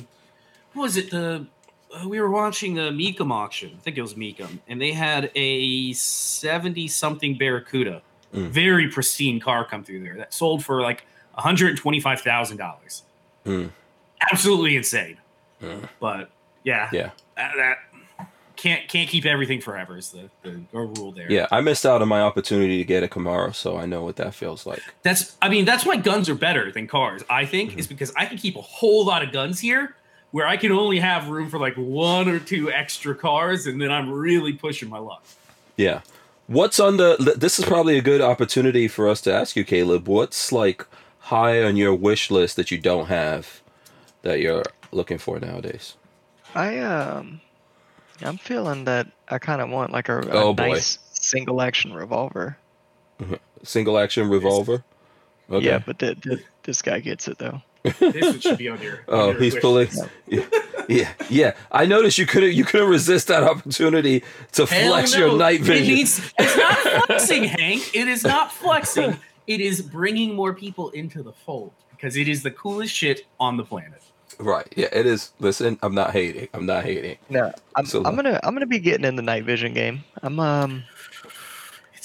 what 0.72 0.82
was 0.82 0.96
it? 0.96 1.10
The 1.10 1.46
uh, 1.94 2.06
we 2.08 2.20
were 2.20 2.30
watching 2.30 2.74
the 2.74 2.90
Mecum 2.90 3.30
auction. 3.32 3.70
I 3.76 3.80
think 3.80 3.96
it 3.96 4.02
was 4.02 4.14
Mecum, 4.14 4.58
and 4.68 4.80
they 4.80 4.92
had 4.92 5.30
a 5.34 5.92
seventy-something 5.92 7.38
Barracuda, 7.38 8.02
Mm. 8.34 8.50
very 8.50 8.88
pristine 8.88 9.40
car 9.40 9.64
come 9.64 9.82
through 9.84 10.02
there 10.02 10.16
that 10.16 10.34
sold 10.34 10.62
for 10.62 10.82
like 10.82 11.06
one 11.34 11.44
hundred 11.44 11.76
twenty-five 11.78 12.20
thousand 12.20 12.58
dollars. 12.58 13.02
Mm. 13.46 13.70
Absolutely 14.32 14.76
insane. 14.76 15.16
Mm. 15.62 15.88
But 15.98 16.28
yeah, 16.68 16.88
Yeah, 16.92 17.10
that, 17.36 17.52
that 17.56 17.78
can't 18.56 18.88
can't 18.88 19.08
keep 19.08 19.24
everything 19.24 19.60
forever. 19.60 19.96
Is 19.96 20.10
the, 20.10 20.28
the 20.42 20.60
rule 20.72 21.12
there? 21.12 21.30
yeah. 21.30 21.46
I 21.50 21.60
missed 21.60 21.86
out 21.86 22.02
on 22.02 22.08
my 22.08 22.20
opportunity 22.20 22.78
to 22.78 22.84
get 22.84 23.02
a 23.04 23.08
Camaro, 23.08 23.54
so 23.54 23.76
I 23.76 23.86
know 23.86 24.02
what 24.02 24.16
that 24.16 24.34
feels 24.34 24.66
like. 24.66 24.82
That's 25.02 25.36
I 25.40 25.48
mean 25.48 25.64
that's 25.64 25.86
why 25.86 25.96
guns 25.96 26.28
are 26.28 26.34
better 26.34 26.70
than 26.72 26.86
cars. 26.86 27.22
I 27.30 27.44
think 27.46 27.70
Mm-hmm. 27.70 27.78
is 27.80 27.86
because 27.86 28.12
I 28.16 28.26
can 28.26 28.36
keep 28.38 28.56
a 28.56 28.60
whole 28.62 29.04
lot 29.06 29.22
of 29.22 29.30
guns 29.32 29.60
here 29.60 29.94
where 30.32 30.46
I 30.46 30.56
can 30.56 30.72
only 30.72 30.98
have 30.98 31.28
room 31.28 31.48
for 31.48 31.58
like 31.58 31.74
one 31.76 32.28
or 32.28 32.38
two 32.40 32.70
extra 32.70 33.14
cars 33.14 33.66
and 33.66 33.80
then 33.80 33.90
I'm 33.90 34.10
really 34.10 34.52
pushing 34.52 34.88
my 34.90 34.98
luck. 34.98 35.24
Yeah. 35.76 36.00
What's 36.48 36.80
on 36.80 36.96
the? 36.96 37.34
This 37.38 37.58
is 37.60 37.64
probably 37.64 37.96
a 37.98 38.02
good 38.02 38.20
opportunity 38.22 38.88
for 38.88 39.08
us 39.08 39.20
to 39.22 39.32
ask 39.32 39.54
you, 39.54 39.64
Caleb. 39.64 40.08
What's 40.08 40.50
like 40.50 40.84
high 41.20 41.62
on 41.62 41.76
your 41.76 41.94
wish 41.94 42.30
list 42.30 42.56
that 42.56 42.70
you 42.72 42.78
don't 42.78 43.06
have 43.06 43.60
that 44.22 44.40
you're 44.40 44.64
looking 44.90 45.18
for 45.18 45.38
nowadays? 45.38 45.94
I 46.58 46.78
um, 46.78 47.40
I'm 48.22 48.36
feeling 48.38 48.84
that 48.84 49.06
I 49.28 49.38
kind 49.38 49.60
of 49.60 49.70
want 49.70 49.92
like 49.92 50.08
a, 50.08 50.18
a 50.18 50.30
Oh, 50.30 50.52
boy. 50.54 50.70
nice 50.72 50.98
single 51.12 51.60
action 51.62 51.92
revolver. 51.92 52.56
Single 53.64 53.98
action 53.98 54.28
revolver. 54.28 54.84
Okay. 55.50 55.66
Yeah, 55.66 55.80
but 55.84 55.98
th- 55.98 56.20
th- 56.20 56.44
this 56.62 56.80
guy 56.82 57.00
gets 57.00 57.26
it 57.26 57.38
though. 57.38 57.60
This 57.98 58.22
one 58.22 58.40
should 58.40 58.58
be 58.58 58.68
on 58.68 58.80
your. 58.80 59.00
Oh, 59.08 59.20
on 59.20 59.28
your 59.34 59.40
he's 59.42 59.54
wish 59.54 59.62
pulling. 59.62 59.86
list. 59.88 60.04
Yeah, 60.28 60.44
yeah, 60.88 61.12
yeah. 61.28 61.54
I 61.72 61.84
noticed 61.86 62.18
you 62.18 62.26
couldn't. 62.26 62.52
You 62.54 62.64
couldn't 62.64 62.88
resist 62.88 63.26
that 63.28 63.42
opportunity 63.42 64.22
to 64.52 64.66
Hell 64.66 64.92
flex 64.92 65.12
no. 65.14 65.18
your 65.26 65.36
night 65.38 65.60
vision. 65.60 65.74
It 65.74 65.86
vision. 65.86 65.94
needs, 65.96 66.32
it's 66.38 66.56
not 66.56 67.06
flexing, 67.06 67.44
Hank. 67.44 67.94
It 67.94 68.08
is 68.08 68.22
not 68.24 68.52
flexing. 68.52 69.18
It 69.48 69.60
is 69.60 69.82
bringing 69.82 70.34
more 70.34 70.54
people 70.54 70.90
into 70.90 71.22
the 71.22 71.32
fold 71.32 71.72
because 71.90 72.16
it 72.16 72.28
is 72.28 72.42
the 72.44 72.50
coolest 72.52 72.94
shit 72.94 73.26
on 73.40 73.56
the 73.56 73.64
planet. 73.64 74.02
Right. 74.38 74.66
Yeah. 74.76 74.88
It 74.92 75.06
is. 75.06 75.32
Listen, 75.38 75.78
I'm 75.82 75.94
not 75.94 76.10
hating. 76.12 76.48
I'm 76.54 76.66
not 76.66 76.84
hating. 76.84 77.18
No, 77.30 77.52
I'm, 77.76 77.86
So- 77.86 78.04
I'm 78.04 78.14
gonna 78.16 78.38
I'm 78.42 78.54
gonna 78.54 78.66
be 78.66 78.78
getting 78.78 79.04
in 79.04 79.16
the 79.16 79.22
night 79.22 79.44
vision 79.44 79.74
game. 79.74 80.04
I'm 80.22 80.38
um 80.40 80.84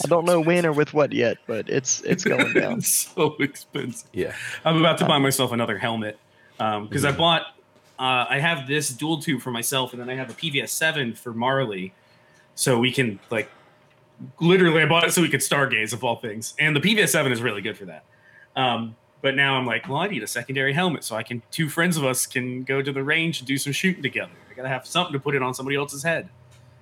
I 0.04 0.08
don't 0.08 0.26
know 0.26 0.42
when 0.42 0.66
or 0.66 0.72
with 0.72 0.94
what 0.94 1.14
yet, 1.14 1.38
but 1.48 1.70
it's 1.70 2.02
it's 2.02 2.24
going 2.24 2.54
down. 2.60 2.80
It's 2.80 2.90
so 3.14 3.36
expensive. 3.40 4.10
Yeah. 4.14 4.34
I'm 4.66 4.78
about 4.78 4.98
to 5.00 5.06
buy 5.06 5.18
myself 5.20 5.52
another 5.52 5.78
helmet 5.78 6.18
Um 6.60 6.88
because 6.88 7.06
I 7.06 7.10
Mm-hmm. 7.10 7.18
bought. 7.20 7.42
Uh, 8.00 8.26
I 8.28 8.40
have 8.40 8.68
this 8.68 8.90
dual 8.90 9.22
tube 9.22 9.40
for 9.42 9.52
myself, 9.52 9.94
and 9.94 10.02
then 10.02 10.10
I 10.10 10.16
have 10.16 10.30
a 10.30 10.34
PVS 10.34 10.70
seven 10.70 11.14
for 11.14 11.32
Marley, 11.32 11.94
so 12.56 12.80
we 12.80 12.92
can 12.92 13.20
like 13.30 13.50
literally. 14.42 14.82
I 14.82 14.88
bought 14.88 15.04
it 15.06 15.14
so 15.14 15.22
we 15.22 15.30
could 15.30 15.42
stargaze 15.42 15.94
of 15.94 16.04
all 16.04 16.16
things, 16.16 16.56
and 16.60 16.76
the 16.76 16.80
PVS 16.82 17.10
seven 17.10 17.32
is 17.32 17.42
really 17.42 17.62
good 17.62 17.78
for 17.78 17.86
that. 17.86 18.04
Um, 18.56 18.96
but 19.24 19.36
now 19.36 19.56
I'm 19.56 19.66
like, 19.66 19.88
well, 19.90 19.98
I 19.98 20.08
need 20.08 20.22
a 20.22 20.28
secondary 20.28 20.74
helmet 20.74 21.04
so 21.04 21.16
I 21.16 21.24
can. 21.24 21.42
Two 21.50 21.70
friends 21.70 21.98
of 21.98 22.04
us 22.04 22.28
can 22.28 22.62
go 22.64 22.84
to 22.84 22.92
the 22.92 23.02
range 23.04 23.40
and 23.40 23.48
do 23.48 23.58
some 23.58 23.74
shooting 23.74 24.04
together. 24.04 24.34
I 24.52 24.54
gotta 24.54 24.68
have 24.70 24.86
something 24.86 25.14
to 25.14 25.20
put 25.20 25.34
it 25.34 25.42
on 25.42 25.56
somebody 25.56 25.78
else's 25.78 26.04
head. 26.04 26.30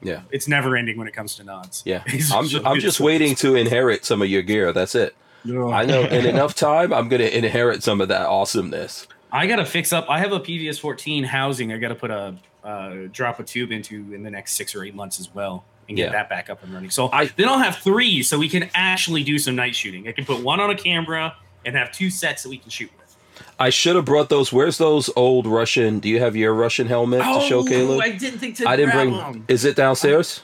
Yeah. 0.01 0.23
It's 0.31 0.47
never 0.47 0.75
ending 0.75 0.97
when 0.97 1.07
it 1.07 1.13
comes 1.13 1.35
to 1.35 1.43
nods. 1.43 1.83
Yeah. 1.85 2.03
I'm. 2.33 2.47
Ju- 2.47 2.61
I'm 2.65 2.79
just 2.79 2.99
waiting 2.99 3.35
to 3.35 3.55
inherit 3.55 4.03
some 4.03 4.21
of 4.21 4.27
your 4.27 4.41
gear. 4.41 4.73
That's 4.73 4.95
it. 4.95 5.15
I 5.45 5.85
know. 5.85 6.01
In 6.01 6.25
enough 6.35 6.55
time, 6.55 6.91
I'm 6.91 7.07
gonna 7.07 7.25
inherit 7.25 7.83
some 7.83 8.01
of 8.01 8.07
that 8.09 8.25
awesomeness. 8.25 9.07
I 9.31 9.45
gotta 9.47 9.65
fix 9.65 9.93
up. 9.93 10.07
I 10.09 10.19
have 10.19 10.31
a 10.33 10.39
PVS 10.39 10.79
14 10.79 11.23
housing. 11.23 11.71
I 11.71 11.77
gotta 11.77 11.95
put 11.95 12.11
a 12.11 12.35
uh, 12.63 12.95
drop 13.11 13.39
a 13.39 13.43
tube 13.43 13.71
into 13.71 14.13
in 14.13 14.23
the 14.23 14.31
next 14.31 14.53
six 14.53 14.75
or 14.75 14.83
eight 14.83 14.93
months 14.95 15.19
as 15.19 15.33
well, 15.33 15.63
and 15.87 15.95
get 15.95 16.07
Yeah. 16.07 16.11
that 16.13 16.29
back 16.29 16.49
up 16.49 16.63
and 16.63 16.73
running. 16.73 16.89
So 16.89 17.09
I- 17.13 17.25
then 17.27 17.47
I'll 17.47 17.59
have 17.59 17.77
three, 17.77 18.23
so 18.23 18.37
we 18.39 18.49
can 18.49 18.69
actually 18.73 19.23
do 19.23 19.37
some 19.37 19.55
night 19.55 19.75
shooting. 19.75 20.07
I 20.07 20.11
can 20.11 20.25
put 20.25 20.43
one 20.43 20.59
on 20.59 20.69
a 20.71 20.75
camera 20.75 21.35
and 21.65 21.75
have 21.75 21.91
two 21.91 22.09
sets 22.09 22.43
that 22.43 22.49
we 22.49 22.57
can 22.57 22.69
shoot 22.69 22.89
with. 22.97 23.15
I 23.59 23.69
should 23.69 23.95
have 23.95 24.05
brought 24.05 24.29
those. 24.29 24.51
Where's 24.53 24.77
those 24.77 25.09
old 25.15 25.47
Russian? 25.47 25.99
Do 25.99 26.09
you 26.09 26.19
have 26.19 26.35
your 26.35 26.53
Russian 26.53 26.87
helmet 26.87 27.21
to 27.21 27.41
show 27.41 27.63
Caleb? 27.63 27.97
Oh, 27.97 28.01
I 28.01 28.11
didn't 28.11 28.39
think 28.39 28.55
to. 28.57 28.67
I 28.67 28.75
didn't 28.75 28.91
grab 28.91 29.07
bring. 29.07 29.17
them. 29.17 29.45
Is 29.47 29.65
it 29.65 29.75
downstairs? 29.75 30.43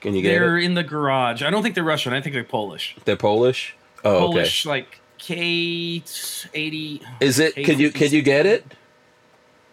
Can 0.00 0.14
you 0.14 0.22
get 0.22 0.34
it? 0.36 0.38
They're 0.40 0.58
it? 0.58 0.64
in 0.64 0.74
the 0.74 0.82
garage. 0.82 1.42
I 1.42 1.50
don't 1.50 1.62
think 1.62 1.74
they're 1.74 1.84
Russian. 1.84 2.12
I 2.12 2.20
think 2.20 2.34
they're 2.34 2.44
Polish. 2.44 2.96
They're 3.04 3.16
Polish. 3.16 3.76
Oh, 4.04 4.26
Polish, 4.26 4.66
like 4.66 5.00
K 5.18 6.02
eighty. 6.54 7.00
Is 7.20 7.38
it? 7.38 7.54
Can 7.54 7.78
you 7.78 7.90
can 7.90 8.10
you 8.12 8.22
get 8.22 8.46
it? 8.46 8.66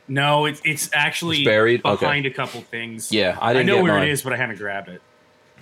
No, 0.07 0.45
it's 0.45 0.61
it's 0.65 0.89
actually 0.93 1.37
It's 1.37 1.45
buried? 1.45 1.81
Okay. 1.85 2.05
behind 2.05 2.25
a 2.25 2.31
couple 2.31 2.61
things. 2.61 3.11
Yeah, 3.11 3.37
I 3.41 3.49
I, 3.49 3.53
didn't 3.53 3.67
know 3.67 3.75
get 3.75 3.83
where 3.83 3.93
mine. 3.93 4.07
it 4.07 4.11
is, 4.11 4.21
but 4.21 4.33
I 4.33 4.37
haven't 4.37 4.57
grabbed 4.57 4.89
it. 4.89 5.01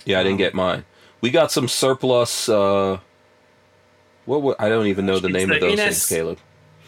Yeah, 0.04 0.20
I 0.20 0.22
didn't 0.22 0.38
get 0.38 0.54
mine. 0.54 0.84
We 1.20 1.30
got 1.30 1.52
some 1.52 1.68
surplus. 1.68 2.48
uh 2.48 2.98
What? 4.26 4.42
wa- 4.42 4.54
I 4.58 4.68
don't 4.68 4.86
even 4.86 5.06
know 5.06 5.18
the 5.18 5.28
It's 5.28 5.34
name 5.34 5.48
the 5.48 5.54
of 5.56 5.60
those 5.60 5.72
NS 5.78 5.78
things, 5.84 6.08
Caleb. 6.08 6.38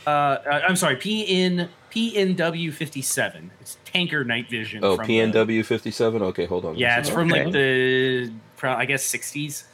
Uh, 0.06 0.10
uh, 0.10 0.60
I'm 0.68 0.76
sorry, 0.76 0.96
PN 0.96 1.68
PNW 1.90 2.72
57. 2.72 3.50
It's 3.60 3.76
tanker 3.84 4.24
night 4.24 4.48
vision. 4.50 4.84
Oh, 4.84 4.96
from 4.96 5.06
PNW 5.06 5.64
fifty 5.64 5.90
seven. 5.90 6.22
Okay, 6.22 6.46
hold 6.46 6.64
on. 6.64 6.76
yeah, 6.76 6.98
it's 6.98 7.09
from 7.09 7.30
Okay. 7.32 7.44
like 7.44 7.52
the 7.52 8.32
I 8.62 8.84
guess 8.84 9.04
60s. 9.10 9.64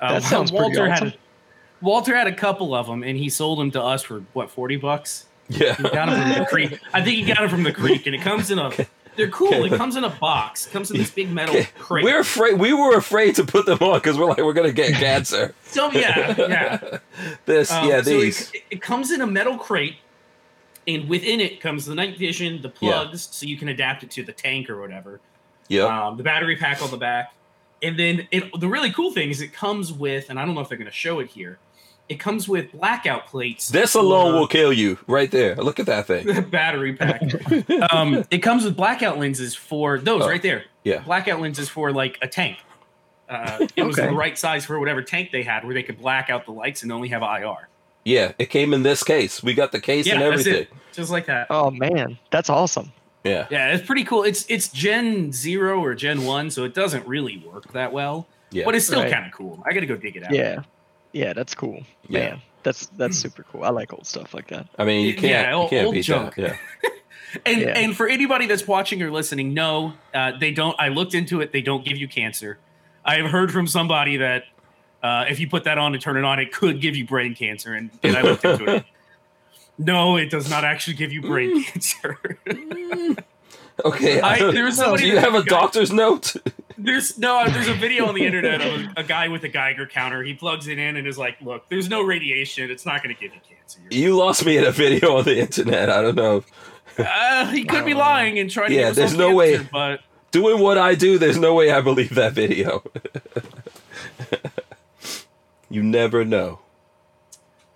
Uh, 0.00 0.14
That 0.14 0.22
sounds 0.22 0.50
pretty 0.50 0.64
Walter 0.76 0.90
awesome. 0.90 1.08
had 1.10 1.18
Walter 1.80 2.16
had 2.16 2.26
a 2.26 2.34
couple 2.34 2.74
of 2.74 2.86
them, 2.86 3.02
and 3.02 3.16
he 3.18 3.28
sold 3.28 3.58
them 3.58 3.70
to 3.72 3.82
us 3.82 4.02
for 4.02 4.20
what 4.32 4.50
40 4.50 4.76
bucks. 4.76 5.26
yeah. 5.48 5.74
He 5.76 5.82
got 5.84 6.08
them 6.08 6.20
from 6.34 6.38
the 6.42 6.46
creek. 6.50 6.80
I 6.92 7.02
think 7.02 7.16
he 7.18 7.24
got 7.24 7.38
them 7.38 7.48
from 7.48 7.62
the 7.64 7.72
creek, 7.72 8.06
and 8.06 8.14
it 8.14 8.22
comes 8.22 8.50
in 8.50 8.58
a. 8.58 8.70
They're 9.16 9.28
cool. 9.30 9.64
It 9.64 9.76
comes 9.76 9.96
in 9.96 10.04
a 10.04 10.10
box. 10.10 10.66
It 10.66 10.70
comes 10.70 10.90
in 10.90 10.96
this 10.96 11.10
big 11.10 11.30
metal 11.30 11.62
crate. 11.78 12.04
We're 12.04 12.20
afraid. 12.20 12.58
We 12.58 12.72
were 12.72 12.96
afraid 12.96 13.34
to 13.36 13.44
put 13.44 13.66
them 13.66 13.78
on 13.80 13.98
because 13.98 14.16
we're 14.18 14.26
like 14.26 14.38
we're 14.38 14.52
gonna 14.54 14.72
get 14.72 14.94
cancer. 14.94 15.54
so 15.64 15.90
yeah, 15.92 16.34
yeah. 16.38 16.98
This, 17.44 17.70
Um, 17.70 17.88
yeah, 17.88 18.02
so 18.02 18.10
these. 18.10 18.50
It, 18.52 18.62
it 18.70 18.82
comes 18.82 19.10
in 19.10 19.20
a 19.20 19.26
metal 19.26 19.58
crate, 19.58 19.96
and 20.86 21.08
within 21.08 21.40
it 21.40 21.60
comes 21.60 21.86
the 21.86 21.94
night 21.94 22.18
vision, 22.18 22.62
the 22.62 22.68
plugs, 22.68 23.28
so 23.30 23.46
you 23.46 23.56
can 23.56 23.68
adapt 23.68 24.02
it 24.02 24.10
to 24.12 24.22
the 24.22 24.32
tank 24.32 24.70
or 24.70 24.80
whatever. 24.80 25.20
Yep. 25.68 25.88
Um, 25.88 26.16
the 26.16 26.22
battery 26.22 26.56
pack 26.56 26.82
on 26.82 26.90
the 26.90 26.96
back, 26.96 27.34
and 27.82 27.98
then 27.98 28.28
it, 28.30 28.58
the 28.58 28.68
really 28.68 28.92
cool 28.92 29.12
thing 29.12 29.30
is 29.30 29.40
it 29.40 29.52
comes 29.52 29.92
with, 29.92 30.30
and 30.30 30.38
I 30.38 30.44
don't 30.44 30.54
know 30.54 30.60
if 30.60 30.68
they're 30.68 30.78
going 30.78 30.90
to 30.90 30.96
show 30.96 31.18
it 31.20 31.28
here. 31.28 31.58
It 32.12 32.20
comes 32.20 32.46
with 32.48 32.72
blackout 32.72 33.26
plates. 33.26 33.68
this 33.70 33.94
alone 33.94 34.32
for 34.34 34.38
will 34.40 34.46
kill 34.46 34.72
you 34.72 34.98
right 35.06 35.30
there. 35.30 35.54
Look 35.56 35.80
at 35.80 35.86
that 35.86 36.06
thing. 36.06 36.42
battery 36.50 36.92
pack. 36.94 37.22
um, 37.92 38.24
it 38.30 38.38
comes 38.38 38.64
with 38.64 38.76
blackout 38.76 39.18
lenses 39.18 39.54
for 39.54 39.98
those 39.98 40.22
Oh, 40.24 40.28
right 40.28 40.42
there. 40.42 40.64
yeah. 40.84 40.98
blackout 41.00 41.40
lenses 41.40 41.68
for 41.70 41.90
like 41.92 42.18
a 42.20 42.28
tank. 42.28 42.58
Uh, 43.28 43.66
it 43.76 43.82
was 43.84 43.98
Okay. 43.98 44.08
the 44.08 44.14
right 44.14 44.36
size 44.36 44.66
for 44.66 44.78
whatever 44.78 45.00
tank 45.02 45.30
they 45.32 45.42
had, 45.42 45.64
where 45.64 45.72
they 45.72 45.82
could 45.82 45.98
black 45.98 46.28
out 46.28 46.44
the 46.44 46.52
lights 46.52 46.82
and 46.82 46.92
only 46.92 47.08
have 47.08 47.22
IR. 47.22 47.68
Yeah, 48.04 48.32
it 48.38 48.46
came 48.50 48.74
in 48.74 48.82
this 48.82 49.02
case. 49.02 49.42
We 49.42 49.54
got 49.54 49.72
the 49.72 49.80
case 49.80 50.06
Yeah, 50.06 50.14
and 50.14 50.22
everything. 50.24 50.66
just 50.92 51.10
like 51.10 51.26
that. 51.26 51.46
Oh 51.48 51.70
man, 51.70 52.18
that's 52.30 52.50
awesome. 52.50 52.92
Yeah. 53.24 53.46
Yeah, 53.50 53.72
it's 53.72 53.86
pretty 53.86 54.04
cool. 54.04 54.24
It's 54.24 54.44
it's 54.50 54.68
Gen 54.68 55.32
zero 55.32 55.80
or 55.82 55.94
Gen 55.94 56.24
one, 56.24 56.50
so 56.50 56.64
it 56.64 56.74
doesn't 56.74 57.06
really 57.06 57.38
work 57.50 57.72
that 57.72 57.92
well, 57.92 58.26
Yeah. 58.50 58.64
but 58.66 58.74
it's 58.74 58.84
still 58.86 59.00
Right. 59.02 59.12
kind 59.12 59.24
of 59.24 59.32
cool. 59.32 59.62
I 59.64 59.72
got 59.72 59.80
to 59.80 59.86
go 59.86 59.96
dig 59.96 60.16
it 60.16 60.24
out. 60.24 60.34
Yeah, 60.34 60.62
yeah, 61.12 61.32
that's 61.32 61.54
cool. 61.54 61.82
Yeah. 62.08 62.20
Man, 62.20 62.42
that's 62.62 62.86
that's 62.96 63.18
super 63.18 63.42
cool. 63.44 63.64
I 63.64 63.70
like 63.70 63.92
old 63.92 64.06
stuff 64.06 64.34
like 64.34 64.48
that. 64.48 64.68
I 64.78 64.84
mean, 64.84 65.06
you 65.06 65.14
can't, 65.14 65.52
old- 65.52 65.64
you 65.72 65.76
can't 65.78 65.86
old 65.86 65.94
beat 65.94 66.02
junk. 66.04 66.34
that. 66.36 66.42
Yeah. 66.42 66.90
And 67.46 67.62
Yeah. 67.62 67.68
and 67.78 67.96
for 67.96 68.06
anybody 68.06 68.44
that's 68.46 68.66
watching 68.68 69.00
or 69.02 69.10
listening, 69.10 69.54
no, 69.54 69.94
uh, 70.12 70.32
they 70.38 70.50
don't. 70.50 70.78
I 70.78 70.88
looked 70.88 71.14
into 71.14 71.40
it. 71.40 71.50
They 71.50 71.62
don't 71.62 71.82
give 71.82 71.96
you 71.96 72.06
cancer. 72.06 72.58
I 73.06 73.14
have 73.16 73.30
heard 73.30 73.50
from 73.50 73.66
somebody 73.66 74.18
that 74.18 74.44
uh, 75.02 75.24
if 75.30 75.40
you 75.40 75.48
put 75.48 75.64
that 75.64 75.78
on 75.78 75.94
and 75.94 76.02
turn 76.02 76.18
it 76.18 76.24
on, 76.24 76.38
it 76.38 76.52
could 76.52 76.82
give 76.82 76.94
you 76.94 77.06
brain 77.06 77.34
cancer. 77.34 77.72
And, 77.72 77.90
and 78.02 78.18
I 78.18 78.20
looked 78.22 78.44
into 78.44 78.66
it. 78.76 78.84
No, 79.78 80.18
it 80.18 80.28
does 80.28 80.50
not 80.50 80.64
actually 80.64 80.96
give 80.96 81.10
you 81.12 81.22
brain 81.22 81.64
cancer. 81.64 82.18
Okay. 83.84 84.20
I- 84.20 84.34
I 84.34 84.38
don't- 84.38 84.54
there 84.54 84.64
was 84.64 84.76
somebody 84.76 85.04
do 85.04 85.08
you 85.08 85.16
have 85.18 85.34
a 85.34 85.38
got- 85.42 85.48
doctor's 85.72 85.90
note? 85.92 86.34
There's 86.78 87.18
no, 87.18 87.48
there's 87.48 87.68
a 87.68 87.74
video 87.74 88.06
on 88.06 88.14
the 88.14 88.24
internet 88.26 88.60
of 88.60 88.80
a, 88.96 89.00
a 89.00 89.02
guy 89.04 89.28
with 89.28 89.44
a 89.44 89.48
Geiger 89.48 89.86
counter. 89.86 90.22
He 90.22 90.34
plugs 90.34 90.66
it 90.68 90.78
in 90.78 90.96
and 90.96 91.06
is 91.06 91.18
like, 91.18 91.40
"Look, 91.40 91.68
there's 91.68 91.88
no 91.88 92.02
radiation. 92.02 92.70
It's 92.70 92.86
not 92.86 93.02
going 93.02 93.14
to 93.14 93.20
give 93.20 93.34
you 93.34 93.40
cancer." 93.48 93.80
You 93.90 94.16
lost 94.16 94.44
me 94.44 94.58
at 94.58 94.64
a 94.64 94.72
video 94.72 95.16
on 95.16 95.24
the 95.24 95.38
internet. 95.38 95.90
I 95.90 96.02
don't 96.02 96.16
know. 96.16 96.44
Uh, 96.98 97.46
he 97.50 97.64
could 97.64 97.84
be 97.84 97.94
lying 97.94 98.38
and 98.38 98.50
trying 98.50 98.70
to. 98.70 98.74
Yeah, 98.76 98.90
there's 98.90 99.16
no 99.16 99.34
way- 99.34 99.58
But 99.72 100.00
Doing 100.30 100.60
what 100.60 100.78
I 100.78 100.94
do, 100.94 101.18
there's 101.18 101.36
no 101.36 101.52
way 101.52 101.70
I 101.70 101.82
believe 101.82 102.14
that 102.14 102.32
video. 102.32 102.82
you 105.68 105.82
never 105.82 106.24
know. 106.24 106.60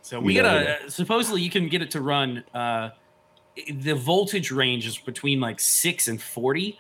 So 0.01 0.21
we 0.21 0.35
You 0.35 0.43
gotta 0.43 0.65
never 0.65 0.91
supposedly 0.91 1.43
you 1.43 1.51
can 1.51 1.69
get 1.69 1.83
it 1.83 1.91
to 1.93 2.01
run. 2.01 2.45
Uh, 2.55 2.91
the 3.71 3.95
voltage 3.95 4.51
range 4.51 4.87
is 4.87 4.97
between 4.97 5.41
like 5.41 5.61
six 5.61 6.09
and 6.09 6.21
forty. 6.21 6.79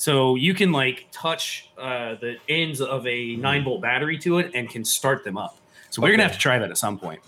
So 0.00 0.34
you 0.34 0.54
can 0.54 0.72
like 0.72 1.08
touch 1.12 1.68
uh, 1.76 2.14
the 2.14 2.38
ends 2.48 2.80
of 2.80 3.06
a 3.06 3.36
nine 3.36 3.64
volt 3.64 3.82
battery 3.82 4.16
to 4.20 4.38
it 4.38 4.50
and 4.54 4.66
can 4.66 4.82
start 4.82 5.24
them 5.24 5.36
up. 5.36 5.58
So 5.90 6.00
we're 6.00 6.10
gonna 6.10 6.22
have 6.22 6.32
to 6.32 6.38
try 6.38 6.58
that 6.58 6.70
at 6.70 6.78
some 6.78 6.98
point. 6.98 7.20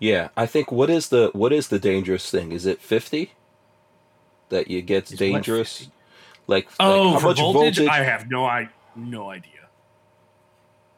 Yeah, 0.00 0.28
I 0.34 0.46
think 0.46 0.72
what 0.72 0.88
is 0.88 1.10
the 1.10 1.28
what 1.34 1.52
is 1.52 1.68
the 1.68 1.78
dangerous 1.78 2.30
thing? 2.30 2.50
Is 2.50 2.64
it 2.64 2.80
fifty 2.80 3.32
that 4.48 4.70
you 4.70 4.80
gets 4.80 5.12
Is 5.12 5.18
dangerous? 5.18 5.90
Like, 6.46 6.66
Oh, 6.80 7.10
like 7.10 7.20
for 7.20 7.34
voltage? 7.34 7.80
I 7.80 8.02
have 8.02 8.30
no 8.30 8.46
I 8.46 8.70
no 8.96 9.28
idea. 9.28 9.68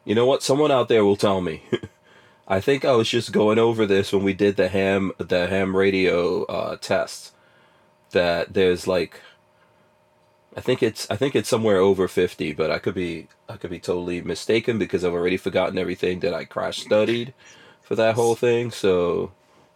You 0.05 0.15
know 0.15 0.27
what? 0.27 0.44
Someone 0.44 0.70
out 0.70 0.89
there 0.89 1.05
will 1.05 1.16
tell 1.16 1.40
me. 1.40 1.65
I 2.47 2.61
think 2.61 2.85
I 2.85 2.93
was 2.93 3.09
just 3.09 3.32
going 3.32 3.59
over 3.59 3.85
this 3.85 4.12
when 4.12 4.23
we 4.23 4.32
did 4.32 4.57
the 4.57 4.69
ham 4.69 5.11
the 5.19 5.48
ham 5.48 5.77
radio 5.77 6.44
uh, 6.44 6.77
test. 6.77 7.32
That 8.12 8.55
there's 8.55 8.86
like, 8.86 9.20
I 10.57 10.61
think 10.61 10.83
it's 10.83 11.07
I 11.11 11.16
think 11.16 11.37
it's 11.37 11.49
somewhere 11.49 11.77
over 11.78 12.09
fifty, 12.09 12.53
but 12.53 12.70
I 12.70 12.78
could 12.78 12.95
be 12.95 13.28
I 13.49 13.57
could 13.57 13.70
be 13.70 13.78
totally 13.78 14.23
mistaken 14.23 14.78
because 14.78 15.05
I've 15.05 15.12
already 15.12 15.37
forgotten 15.37 15.77
everything 15.78 16.20
that 16.20 16.33
I 16.33 16.45
crash 16.45 16.78
studied 16.78 17.35
for 17.83 17.95
that 17.97 18.15
whole 18.15 18.35
thing. 18.35 18.70
So 18.70 19.33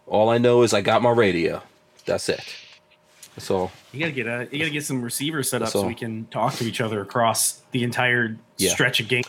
all 0.07 0.29
I 0.29 0.37
know 0.39 0.63
is 0.63 0.73
I 0.73 0.81
got 0.81 1.01
my 1.03 1.11
radio. 1.11 1.61
That's 2.05 2.27
it. 2.29 2.43
That's 3.35 3.49
all. 3.51 3.71
You 3.93 3.99
gotta 3.99 4.11
get 4.11 4.25
a 4.27 4.47
you 4.51 4.57
gotta 4.59 4.71
get 4.71 4.83
some 4.83 5.03
receivers 5.03 5.49
set 5.51 5.61
up 5.61 5.67
That's 5.67 5.73
so 5.73 5.87
we 5.87 5.93
can 5.95 6.25
talk 6.31 6.55
to 6.55 6.65
each 6.65 6.81
other 6.81 7.01
across 7.01 7.61
the 7.71 7.83
entire 7.83 8.35
Yeah. 8.57 8.71
stretch 8.71 8.99
of 8.99 9.07
game. 9.07 9.23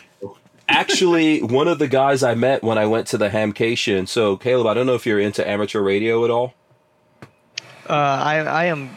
Actually, 0.67 1.43
one 1.43 1.67
of 1.67 1.77
the 1.77 1.87
guys 1.87 2.23
I 2.23 2.33
met 2.35 2.63
when 2.63 2.77
I 2.77 2.85
went 2.87 3.05
to 3.07 3.17
the 3.17 3.29
Hamcation. 3.29 4.07
So 4.07 4.37
Caleb, 4.37 4.65
I 4.65 4.73
don't 4.73 4.87
know 4.87 4.95
if 4.95 5.05
you're 5.05 5.19
into 5.19 5.47
amateur 5.47 5.81
radio 5.81 6.23
at 6.25 6.31
all. 6.31 6.53
Uh, 7.87 7.93
I 7.93 8.37
I 8.39 8.65
am 8.65 8.89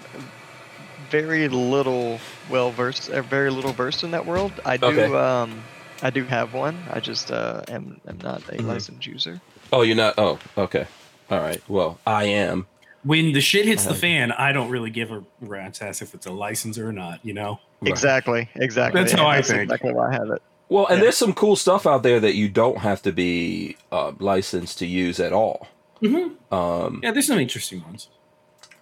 very 1.23 1.49
little 1.49 2.19
well 2.51 2.71
versed, 2.71 3.11
uh, 3.11 3.23
very 3.23 3.51
little 3.51 3.73
versed 3.73 4.05
in 4.05 4.11
that 4.13 4.27
world. 4.27 4.53
I 4.65 4.77
do 4.77 4.87
Okay. 4.87 5.15
um, 5.15 5.63
I 6.03 6.11
do 6.11 6.25
have 6.25 6.53
one. 6.55 6.77
I 6.91 7.01
just 7.01 7.31
uh, 7.31 7.63
am 7.69 8.01
am 8.07 8.19
not 8.23 8.43
a 8.49 8.57
Mhm. 8.59 8.67
licensed 8.67 9.07
user. 9.07 9.41
Oh, 9.73 9.83
you're 9.83 9.97
not. 9.97 10.15
Oh, 10.19 10.39
okay. 10.57 10.87
All 11.31 11.41
right. 11.41 11.61
Well, 11.69 11.99
I 12.07 12.25
am. 12.25 12.67
When 13.03 13.33
the 13.33 13.41
shit 13.41 13.67
hits 13.67 13.85
the 13.85 13.91
Uh-huh. 13.91 13.99
fan, 14.01 14.33
I 14.33 14.53
don't 14.53 14.69
really 14.69 14.91
give 14.91 15.11
a 15.11 15.23
rat's 15.41 15.81
ass 15.81 16.03
if 16.03 16.13
it's 16.15 16.27
a 16.27 16.33
license 16.33 16.79
or 16.79 16.93
not. 16.93 17.21
You 17.25 17.35
know. 17.35 17.61
Right. 17.81 17.91
Exactly, 17.91 18.49
exactly. 18.57 19.01
That's 19.01 19.13
how 19.13 19.27
I 19.27 19.37
That's 19.37 19.49
think. 19.49 19.63
Exactly 19.63 19.93
why 19.93 20.09
I 20.09 20.13
have 20.13 20.31
it. 20.31 20.43
Well, 20.69 20.87
and 20.87 20.97
Yeah. 20.99 21.03
there's 21.05 21.17
some 21.17 21.33
cool 21.33 21.55
stuff 21.57 21.87
out 21.87 22.03
there 22.03 22.19
that 22.21 22.35
you 22.35 22.49
don't 22.49 22.79
have 22.79 23.01
to 23.03 23.13
be 23.13 23.77
uh, 23.93 24.13
licensed 24.19 24.79
to 24.81 24.87
use 24.87 25.21
at 25.21 25.33
all. 25.33 25.69
Mm-hmm. 26.03 26.55
Um, 26.55 27.01
Yeah, 27.03 27.13
there's 27.13 27.27
some 27.29 27.39
interesting 27.39 27.83
ones. 27.85 28.09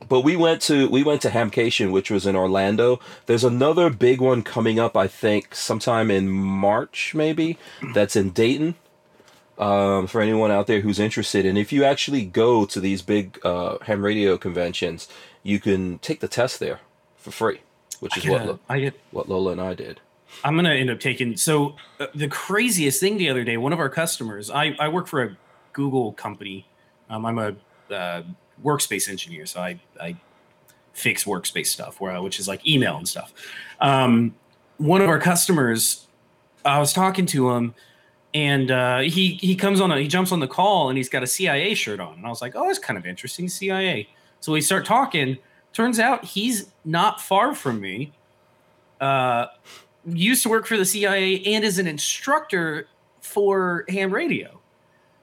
But 0.09 0.20
we 0.20 0.36
went 0.36 0.62
to 0.62 0.89
we 0.89 1.02
went 1.02 1.22
to 1.22 1.31
Hamcation, 1.31 1.93
which 1.93 2.10
was 2.10 2.26
in 2.26 2.36
Orlando. 2.36 3.01
There's 3.26 3.44
another 3.44 3.90
big 3.90 4.20
one 4.20 4.43
coming 4.43 4.78
up, 4.78 4.97
I 4.97 5.09
think, 5.09 5.55
sometime 5.55 6.10
in 6.10 6.31
March, 6.31 7.14
maybe. 7.14 7.59
That's 7.94 8.16
in 8.16 8.31
Dayton. 8.31 8.76
Um, 9.56 10.09
for 10.09 10.20
anyone 10.20 10.51
out 10.51 10.66
there 10.66 10.81
who's 10.81 10.98
interested, 10.98 11.47
and 11.47 11.56
if 11.56 11.72
you 11.72 11.85
actually 11.85 12.24
go 12.24 12.64
to 12.66 12.81
these 12.81 13.02
big 13.02 13.39
uh, 13.44 13.78
ham 13.82 14.05
radio 14.05 14.36
conventions, 14.36 15.06
you 15.44 15.60
can 15.60 15.98
take 15.98 16.18
the 16.18 16.26
test 16.26 16.59
there 16.59 16.81
for 17.16 17.31
free, 17.31 17.60
which 18.01 18.16
is 18.16 18.26
what 18.26 18.59
I 18.68 18.81
get 18.81 19.01
what 19.12 19.28
Lola 19.28 19.52
and 19.52 19.60
I 19.60 19.74
did. 19.74 20.01
I'm 20.43 20.56
gonna 20.56 20.74
end 20.74 20.90
up 20.90 20.98
taking. 20.98 21.36
So 21.36 21.76
uh, 22.01 22.06
the 22.12 22.26
craziest 22.26 22.98
thing 22.98 23.16
the 23.16 23.31
other 23.31 23.44
day, 23.44 23.56
one 23.56 23.72
of 23.72 23.78
our 23.78 23.89
customers, 23.89 24.51
I 24.51 24.74
I 24.81 24.89
work 24.89 25.06
for 25.06 25.22
a 25.22 25.36
Google 25.72 26.12
company. 26.14 26.66
Um, 27.09 27.24
I'm 27.24 27.39
a 27.39 27.55
uh, 27.94 28.22
workspace 28.62 29.09
engineer, 29.09 29.47
so 29.47 29.60
I 29.60 29.81
I 30.01 30.16
fix 30.93 31.24
workspace 31.24 31.66
stuff, 31.66 32.01
where 32.01 32.20
which 32.22 32.39
is 32.39 32.48
like 32.48 32.66
email 32.66 32.97
and 32.97 33.09
stuff. 33.09 33.32
Um, 33.81 34.35
one 34.78 35.01
of 35.01 35.09
our 35.09 35.18
customers, 35.18 36.06
I 36.64 36.78
was 36.78 36.93
talking 36.93 37.26
to 37.26 37.51
him, 37.51 37.74
and 38.32 38.70
uh, 38.70 39.01
he 39.01 39.35
he 39.35 39.55
comes 39.55 39.81
on, 39.81 39.90
a, 39.90 40.01
he 40.01 40.09
jumps 40.09 40.32
on 40.32 40.40
the 40.40 40.48
call, 40.48 40.89
and 40.89 40.97
he's 40.97 41.09
got 41.09 41.22
a 41.22 41.26
CIA 41.26 41.74
shirt 41.74 42.01
on, 42.01 42.14
and 42.14 42.26
I 42.26 42.28
was 42.28 42.43
like, 42.43 42.55
oh, 42.56 42.66
that's 42.66 42.78
kind 42.78 42.98
of 42.98 43.06
interesting, 43.06 43.48
CIA. 43.48 44.09
So 44.40 44.52
we 44.52 44.60
start 44.60 44.85
talking. 44.85 45.39
Turns 45.72 45.98
out 45.98 46.24
he's 46.24 46.72
not 46.85 47.20
far 47.20 47.55
from 47.55 47.81
me. 47.81 48.12
Uh, 49.01 49.47
used 50.06 50.43
to 50.43 50.48
work 50.48 50.66
for 50.66 50.76
the 50.76 50.85
CIA 50.85 51.43
and 51.44 51.64
is 51.64 51.78
an 51.78 51.86
instructor 51.86 52.89
for 53.20 53.85
ham 53.89 54.12
radio. 54.12 54.60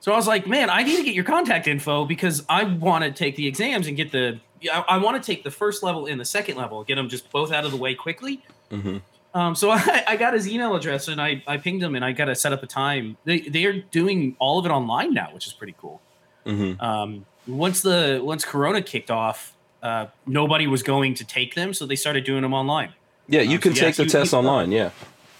So 0.01 0.11
I 0.11 0.15
was 0.17 0.27
like, 0.27 0.45
man, 0.47 0.69
I 0.69 0.83
need 0.83 0.97
to 0.97 1.03
get 1.03 1.13
your 1.15 1.23
contact 1.23 1.67
info 1.67 2.05
because 2.05 2.43
I 2.49 2.63
want 2.63 3.03
to 3.05 3.11
take 3.11 3.35
the 3.37 3.47
exams 3.47 3.87
and 3.87 3.95
get 3.95 4.11
the. 4.11 4.39
I, 4.71 4.83
I 4.89 4.97
want 4.97 5.21
to 5.21 5.25
take 5.25 5.43
the 5.43 5.51
first 5.51 5.81
level 5.83 6.05
and 6.07 6.19
the 6.19 6.25
second 6.25 6.57
level, 6.57 6.83
get 6.83 6.95
them 6.95 7.07
just 7.09 7.31
both 7.31 7.51
out 7.51 7.65
of 7.65 7.71
the 7.71 7.77
way 7.77 7.95
quickly. 7.95 8.43
hmm 8.69 8.97
Um, 9.33 9.55
so 9.55 9.69
I, 9.71 10.03
I 10.07 10.15
got 10.17 10.33
his 10.33 10.47
email 10.47 10.75
address 10.75 11.07
and 11.07 11.21
I, 11.21 11.41
I 11.47 11.57
pinged 11.57 11.81
him 11.83 11.95
and 11.95 12.03
I 12.03 12.11
got 12.11 12.25
to 12.25 12.35
set 12.35 12.51
up 12.51 12.61
a 12.63 12.67
time. 12.67 13.15
They 13.25 13.39
they 13.41 13.65
are 13.65 13.73
doing 13.73 14.35
all 14.39 14.59
of 14.59 14.65
it 14.65 14.69
online 14.71 15.13
now, 15.13 15.29
which 15.33 15.47
is 15.47 15.53
pretty 15.53 15.75
cool. 15.79 16.01
hmm 16.45 16.73
Um, 16.79 17.25
once 17.47 17.81
the 17.81 18.21
once 18.23 18.43
Corona 18.45 18.81
kicked 18.81 19.09
off, 19.11 19.53
uh, 19.83 20.07
nobody 20.27 20.67
was 20.67 20.83
going 20.83 21.13
to 21.15 21.23
take 21.25 21.53
them, 21.55 21.73
so 21.73 21.85
they 21.85 21.95
started 21.95 22.23
doing 22.23 22.41
them 22.41 22.53
online. 22.53 22.93
Yeah, 23.27 23.41
you 23.41 23.55
Um, 23.55 23.61
can 23.61 23.75
so 23.75 23.81
take 23.81 23.95
the 23.95 24.03
you- 24.03 24.09
test 24.09 24.31
you- 24.31 24.37
online. 24.39 24.71
Yeah. 24.71 24.89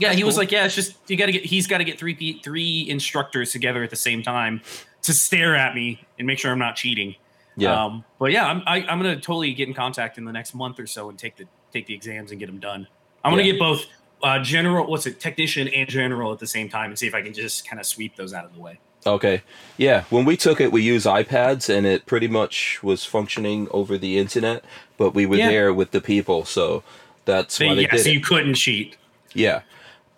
Yeah, 0.01 0.09
That's 0.09 0.17
he 0.17 0.23
was 0.23 0.37
like, 0.37 0.51
yeah, 0.51 0.65
it's 0.65 0.75
just 0.75 0.95
you 1.07 1.15
got 1.17 1.27
to 1.27 1.31
get. 1.31 1.45
He's 1.45 1.67
got 1.67 1.77
to 1.77 1.83
get 1.83 1.99
three 1.99 2.39
three 2.43 2.89
instructors 2.89 3.51
together 3.51 3.83
at 3.83 3.89
the 3.89 3.95
same 3.95 4.23
time 4.23 4.61
to 5.03 5.13
stare 5.13 5.55
at 5.55 5.75
me 5.75 6.03
and 6.17 6.27
make 6.27 6.39
sure 6.39 6.51
I'm 6.51 6.59
not 6.59 6.75
cheating. 6.75 7.15
Yeah. 7.57 7.85
Um, 7.85 8.03
but 8.19 8.31
yeah, 8.31 8.45
I'm 8.47 8.61
I, 8.65 8.77
I'm 8.87 8.97
gonna 8.99 9.15
totally 9.15 9.53
get 9.53 9.67
in 9.67 9.73
contact 9.73 10.17
in 10.17 10.25
the 10.25 10.31
next 10.31 10.55
month 10.55 10.79
or 10.79 10.87
so 10.87 11.09
and 11.09 11.19
take 11.19 11.35
the 11.37 11.45
take 11.71 11.85
the 11.85 11.93
exams 11.93 12.31
and 12.31 12.39
get 12.39 12.47
them 12.47 12.59
done. 12.59 12.87
I'm 13.23 13.31
gonna 13.31 13.43
Yeah. 13.43 13.51
get 13.53 13.59
both 13.59 13.85
uh, 14.23 14.39
general, 14.39 14.87
what's 14.87 15.05
it, 15.07 15.19
technician 15.19 15.67
and 15.67 15.89
general 15.89 16.31
at 16.31 16.39
the 16.39 16.47
same 16.47 16.69
time 16.69 16.91
and 16.91 16.97
see 16.99 17.07
if 17.07 17.15
I 17.15 17.21
can 17.21 17.33
just 17.33 17.67
kind 17.67 17.79
of 17.79 17.85
sweep 17.85 18.15
those 18.15 18.33
out 18.33 18.45
of 18.45 18.53
the 18.53 18.59
way. 18.59 18.79
Okay. 19.05 19.41
Yeah. 19.77 20.03
When 20.11 20.25
we 20.25 20.37
took 20.37 20.61
it, 20.61 20.71
we 20.71 20.81
used 20.83 21.07
iPads 21.07 21.75
and 21.75 21.87
it 21.87 22.05
pretty 22.05 22.27
much 22.27 22.81
was 22.83 23.03
functioning 23.03 23.67
over 23.71 23.97
the 23.97 24.19
internet, 24.19 24.63
but 24.97 25.13
we 25.15 25.25
were 25.25 25.37
Yeah. 25.37 25.49
there 25.49 25.73
with 25.73 25.89
the 25.91 26.01
people. 26.01 26.45
So 26.45 26.83
that's 27.25 27.55
So, 27.55 27.65
why 27.65 27.73
they 27.75 27.81
yeah, 27.83 27.91
did 27.91 28.01
so 28.01 28.09
it. 28.09 28.13
you 28.13 28.21
couldn't 28.21 28.53
cheat. 28.55 28.95
Yeah. 29.33 29.61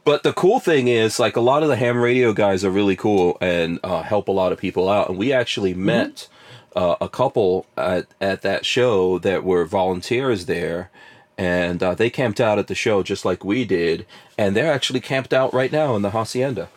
But 0.06 0.24
the 0.24 0.34
cool 0.34 0.60
thing 0.60 0.88
is, 0.88 1.20
like, 1.20 1.36
a 1.36 1.42
lot 1.42 1.64
of 1.64 1.70
the 1.70 1.76
ham 1.76 1.98
radio 1.98 2.34
guys 2.34 2.64
are 2.66 2.70
really 2.70 2.96
cool 2.96 3.38
and 3.40 3.80
uh, 3.84 4.02
help 4.02 4.28
a 4.28 4.32
lot 4.32 4.52
of 4.52 4.58
people 4.58 4.90
out. 4.90 5.10
And 5.10 5.18
we 5.18 5.32
actually 5.32 5.74
met 5.74 6.28
uh, 6.76 6.96
a 7.00 7.08
couple 7.08 7.66
at, 7.78 8.08
at 8.20 8.42
that 8.42 8.66
show 8.66 9.18
that 9.20 9.44
were 9.44 9.66
volunteers 9.66 10.46
there. 10.46 10.90
And 11.38 11.82
uh, 11.82 11.96
they 11.96 12.10
camped 12.10 12.42
out 12.42 12.60
at 12.60 12.68
the 12.68 12.76
show 12.76 13.02
just 13.02 13.24
like 13.26 13.46
we 13.46 13.66
did. 13.66 14.06
And 14.38 14.56
they're 14.56 14.72
actually 14.72 15.00
camped 15.00 15.34
out 15.34 15.54
right 15.54 15.72
now 15.72 15.96
in 15.96 16.02
the 16.02 16.12
Hacienda. 16.12 16.70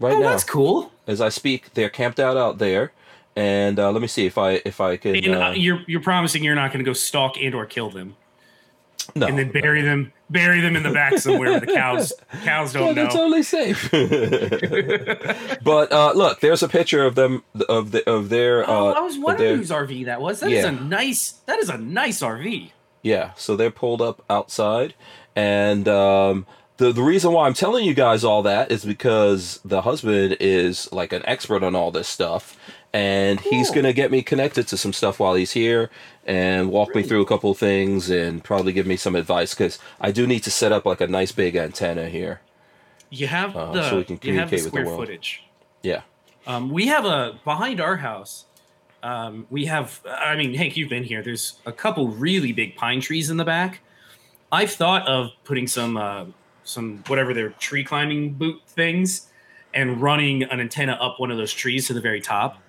Right 0.00 0.14
oh, 0.14 0.20
now. 0.20 0.30
that's 0.30 0.44
cool. 0.44 0.90
as 1.06 1.20
I 1.20 1.28
speak. 1.28 1.74
They're 1.74 1.90
camped 1.90 2.20
out 2.20 2.36
out 2.36 2.58
there, 2.58 2.92
and 3.36 3.78
uh, 3.78 3.90
let 3.92 4.00
me 4.00 4.08
see 4.08 4.26
if 4.26 4.38
I 4.38 4.62
if 4.64 4.80
I 4.80 4.96
can. 4.96 5.16
And 5.16 5.34
uh, 5.34 5.46
Uh, 5.48 5.50
you're 5.52 5.80
you're 5.86 6.00
promising 6.00 6.42
you're 6.42 6.54
not 6.54 6.72
going 6.72 6.84
to 6.84 6.88
go 6.88 6.92
stalk 6.92 7.36
and 7.40 7.54
or 7.54 7.66
kill 7.66 7.90
them, 7.90 8.16
no, 9.14 9.26
and 9.26 9.38
then 9.38 9.50
bury 9.52 9.82
them 9.82 10.12
bury 10.30 10.60
them 10.60 10.74
in 10.76 10.82
the 10.82 10.90
back 10.90 11.16
somewhere 11.18 11.50
where 11.50 11.60
the 11.60 11.66
cows 11.66 12.12
cows 12.44 12.72
don't 12.72 12.94
they're 12.94 13.04
know. 13.04 13.10
totally 13.10 13.42
safe. 13.42 13.90
but 15.62 15.92
uh, 15.92 16.12
look, 16.14 16.40
there's 16.40 16.62
a 16.62 16.68
picture 16.68 17.04
of 17.04 17.14
them 17.14 17.42
of 17.68 17.90
the 17.92 18.08
of 18.08 18.28
their. 18.28 18.68
oh, 18.68 18.88
uh, 18.88 18.92
I 18.92 19.00
was 19.00 19.18
wondering 19.18 19.48
their- 19.48 19.56
whose 19.56 19.70
RV 19.70 20.04
that 20.06 20.20
was. 20.20 20.40
That 20.40 20.50
is 20.50 20.62
Yeah. 20.64 20.68
a 20.70 20.72
nice. 20.72 21.32
That 21.46 21.58
is 21.58 21.68
a 21.68 21.78
nice 21.78 22.20
RV. 22.20 22.70
Yeah, 23.02 23.32
so 23.36 23.54
they're 23.56 23.70
pulled 23.70 24.00
up 24.00 24.22
outside, 24.30 24.94
and 25.36 25.86
um, 25.88 26.46
the 26.78 26.90
the 26.92 27.02
reason 27.02 27.32
why 27.32 27.46
I'm 27.46 27.54
telling 27.54 27.84
you 27.84 27.92
guys 27.94 28.24
all 28.24 28.42
that 28.44 28.70
is 28.72 28.84
because 28.84 29.60
the 29.64 29.82
husband 29.82 30.36
is 30.40 30.90
like 30.92 31.12
an 31.12 31.22
expert 31.26 31.62
on 31.62 31.74
all 31.74 31.90
this 31.90 32.08
stuff, 32.08 32.58
and 32.94 33.40
he's 33.40 33.70
gonna 33.70 33.92
get 33.92 34.10
me 34.10 34.22
connected 34.22 34.66
to 34.68 34.78
some 34.78 34.94
stuff 34.94 35.20
while 35.20 35.34
he's 35.34 35.52
here, 35.52 35.90
and 36.26 36.70
walk 36.70 36.94
me 36.94 37.02
through 37.02 37.20
a 37.22 37.26
couple 37.26 37.50
of 37.50 37.58
things, 37.58 38.10
and 38.10 38.42
probably 38.42 38.72
give 38.72 38.86
me 38.86 38.96
some 38.96 39.14
advice 39.14 39.54
because 39.54 39.78
I 40.00 40.10
do 40.10 40.26
need 40.26 40.40
to 40.44 40.50
set 40.50 40.72
up 40.72 40.84
like 40.86 41.00
a 41.00 41.06
nice 41.06 41.32
big 41.32 41.56
antenna 41.56 42.08
here. 42.08 42.40
You 43.10 43.26
have 43.28 43.56
Uh, 43.56 43.72
the 43.72 43.88
so 43.90 43.96
we 43.98 44.04
can 44.04 44.18
you 44.22 44.38
have 44.38 44.50
the 44.50 44.56
communicate 44.56 44.64
with 44.64 44.64
the 44.64 44.68
square 44.68 44.84
world. 44.86 44.98
footage. 45.00 45.42
Yeah. 45.82 46.02
Um, 46.46 46.70
we 46.70 46.86
have 46.88 47.04
a 47.04 47.38
behind 47.44 47.80
our 47.80 47.96
house. 47.98 48.44
Um, 49.02 49.46
we 49.50 49.66
have. 49.66 50.00
I 50.08 50.34
mean, 50.36 50.54
Hank, 50.54 50.76
you've 50.76 50.88
been 50.88 51.04
here. 51.04 51.22
There's 51.22 51.58
a 51.66 51.72
couple 51.72 52.08
really 52.08 52.52
big 52.52 52.74
pine 52.76 53.00
trees 53.00 53.28
in 53.30 53.36
the 53.36 53.44
back. 53.44 53.80
I've 54.50 54.70
thought 54.72 55.06
of 55.06 55.30
putting 55.44 55.66
some 55.66 55.96
uh, 55.96 56.24
some 56.64 57.04
whatever 57.06 57.34
they're 57.34 57.50
tree 57.50 57.84
climbing 57.84 58.32
boot 58.32 58.62
things 58.66 59.28
and 59.74 60.00
running 60.00 60.44
an 60.44 60.60
antenna 60.60 60.92
up 60.92 61.18
one 61.20 61.30
of 61.30 61.36
those 61.36 61.52
trees 61.52 61.86
to 61.88 61.92
the 61.92 62.00
very 62.00 62.20
top, 62.20 62.62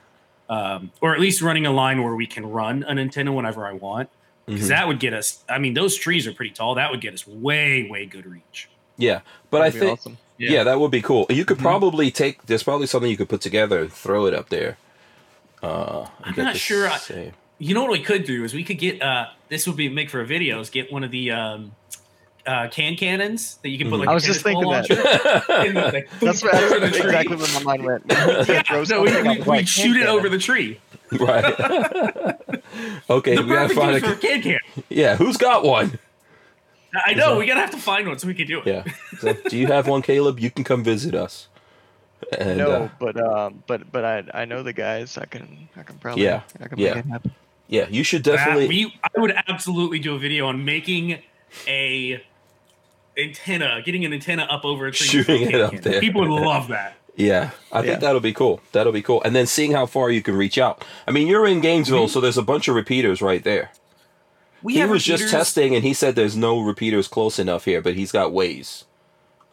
um, 0.49 0.91
or 1.01 1.13
at 1.13 1.19
least 1.19 1.41
running 1.41 1.65
a 1.65 1.71
line 1.71 2.03
where 2.03 2.15
we 2.15 2.27
can 2.27 2.45
run 2.49 2.83
a 2.83 2.91
antenna 2.91 3.31
whenever 3.33 3.65
I 3.67 3.73
want. 3.73 4.09
Because 4.45 4.65
Mhm. 4.65 4.69
that 4.69 4.87
would 4.87 4.99
get 4.99 5.13
us. 5.13 5.43
I 5.49 5.57
mean, 5.57 5.73
those 5.73 5.95
trees 5.95 6.27
are 6.27 6.31
pretty 6.33 6.51
tall. 6.51 6.75
That 6.75 6.91
would 6.91 7.01
get 7.01 7.13
us 7.15 7.25
way, 7.25 7.87
way 7.89 8.05
good 8.05 8.27
reach. 8.27 8.69
Yeah, 8.97 9.21
but 9.49 9.61
I 9.61 9.65
That'd 9.69 9.73
be 9.73 9.79
think 9.87 9.99
awesome. 9.99 10.17
yeah. 10.37 10.63
that 10.63 10.79
would 10.79 10.91
be 10.91 11.01
cool. 11.01 11.25
You 11.29 11.45
could 11.45 11.57
Mhm. 11.57 11.61
probably 11.61 12.11
take. 12.11 12.45
There's 12.45 12.61
probably 12.61 12.85
something 12.85 13.09
you 13.09 13.17
could 13.17 13.27
put 13.29 13.41
together 13.41 13.79
and 13.81 13.91
throw 13.91 14.27
it 14.27 14.33
up 14.35 14.49
there. 14.49 14.77
Uh, 15.63 16.05
I'm 16.23 16.35
not 16.37 16.57
sure 16.57 16.87
I- 16.87 17.31
You 17.57 17.73
know 17.73 17.81
what 17.83 17.91
we 17.91 18.01
could 18.01 18.25
do 18.25 18.43
is 18.43 18.53
we 18.53 18.63
could 18.63 18.77
get 18.77 19.01
uh 19.01 19.27
this 19.49 19.65
would 19.65 19.77
be 19.77 19.87
make 19.89 20.09
for 20.09 20.19
a 20.21 20.25
video 20.25 20.59
is 20.59 20.69
get 20.69 20.91
one 20.91 21.03
of 21.05 21.09
the 21.11 21.31
um 21.31 21.71
uh, 22.45 22.67
can 22.69 22.95
cannons 22.95 23.57
that 23.63 23.69
you 23.69 23.77
can 23.77 23.89
put 23.89 23.99
like 23.99 24.09
I 24.09 24.11
a 24.11 24.15
was 24.15 24.23
just 24.25 24.43
tennis 24.43 24.59
thinking 24.61 24.71
launcher. 24.71 25.49
and, 25.49 25.75
like, 25.93 26.09
That's, 26.19 26.43
what, 26.43 26.51
that's 26.53 26.97
exactly 26.97 27.35
where 27.35 27.47
my 27.53 27.63
mind 27.63 27.83
went. 27.83 28.03
Yeah, 28.47 28.61
throw 28.63 28.83
no, 28.83 29.01
we, 29.01 29.11
we, 29.21 29.21
we 29.39 29.43
like, 29.45 29.67
shoot 29.67 29.95
it 29.97 30.01
"Can 30.01 30.07
over 30.09 30.29
the 30.29 30.37
tree. 30.37 30.79
right. 31.19 31.43
okay, 33.09 33.35
The 33.35 33.41
we 33.43 33.47
gotta 33.49 33.73
find 33.73 33.93
use 33.93 34.03
a. 34.03 34.13
a 34.13 34.15
can 34.15 34.41
can. 34.41 34.59
Yeah, 34.89 35.15
who's 35.15 35.37
got 35.37 35.63
one? 35.63 35.99
I 37.05 37.13
know 37.13 37.37
we 37.37 37.45
gotta 37.45 37.59
have 37.59 37.71
to 37.71 37.77
find 37.77 38.07
one 38.07 38.17
so 38.19 38.27
we 38.27 38.33
can 38.33 38.47
do 38.47 38.59
it. 38.61 38.67
Yeah. 38.67 38.83
So, 39.19 39.33
do 39.49 39.57
you 39.57 39.67
have 39.67 39.87
one, 39.87 40.01
Caleb? 40.01 40.39
You 40.39 40.49
can 40.49 40.63
come 40.63 40.83
visit 40.83 41.13
us. 41.13 41.47
And, 42.39 42.57
no, 42.57 42.69
uh, 42.71 42.89
but 42.99 43.19
um, 43.19 43.63
but 43.67 43.91
but 43.91 44.05
I 44.05 44.23
I 44.33 44.45
know 44.45 44.63
the 44.63 44.73
guys. 44.73 45.17
I 45.17 45.25
can 45.25 45.67
I 45.77 45.83
can 45.83 45.97
probably 45.97 46.23
Yeah, 46.23 46.41
I 46.59 46.67
can 46.67 46.79
yeah. 46.79 46.95
make 46.95 47.05
it 47.05 47.09
happen. 47.09 47.31
yeah, 47.67 47.87
you 47.89 48.03
should 48.03 48.23
That- 48.23 48.37
definitely. 48.37 48.67
we, 48.69 48.93
I 49.03 49.19
would 49.19 49.35
absolutely 49.47 49.99
do 49.99 50.15
a 50.15 50.19
video 50.19 50.47
on 50.47 50.63
making 50.65 51.19
a 51.67 52.23
antenna, 53.17 53.81
getting 53.83 54.05
an 54.05 54.13
antenna 54.13 54.43
up 54.43 54.65
over 54.65 54.87
a 54.87 54.91
tree, 54.91 55.07
Shooting 55.07 55.41
with 55.41 55.49
a 55.49 55.55
it 55.55 55.61
up 55.61 55.71
cannon. 55.71 55.83
there. 55.91 55.99
People 56.01 56.21
would 56.21 56.29
love 56.41 56.67
that. 56.69 56.95
Yeah, 57.15 57.51
I 57.71 57.79
Yeah. 57.79 57.85
think 57.91 57.99
that'll 58.01 58.19
be 58.19 58.33
cool. 58.33 58.61
That'll 58.73 58.91
be 58.91 59.01
cool. 59.01 59.21
And 59.23 59.33
then 59.35 59.45
seeing 59.47 59.71
how 59.71 59.85
far 59.85 60.09
you 60.11 60.21
can 60.21 60.35
reach 60.35 60.57
out. 60.57 60.83
I 61.07 61.11
mean, 61.11 61.27
you're 61.27 61.47
in 61.47 61.61
Gainesville, 61.61 62.07
Mhm. 62.07 62.09
so 62.09 62.19
there's 62.19 62.37
a 62.37 62.41
bunch 62.43 62.67
of 62.67 62.75
repeaters 62.75 63.21
right 63.21 63.43
there. 63.43 63.71
We 64.61 64.73
he 64.73 64.79
have 64.79 64.89
was 64.89 65.03
just 65.03 65.29
testing, 65.29 65.75
and 65.75 65.83
he 65.83 65.93
said 65.93 66.15
there's 66.15 66.35
no 66.35 66.59
repeaters 66.59 67.07
close 67.07 67.39
enough 67.39 67.65
here, 67.65 67.81
but 67.81 67.93
he's 67.93 68.11
got 68.11 68.33
ways 68.33 68.83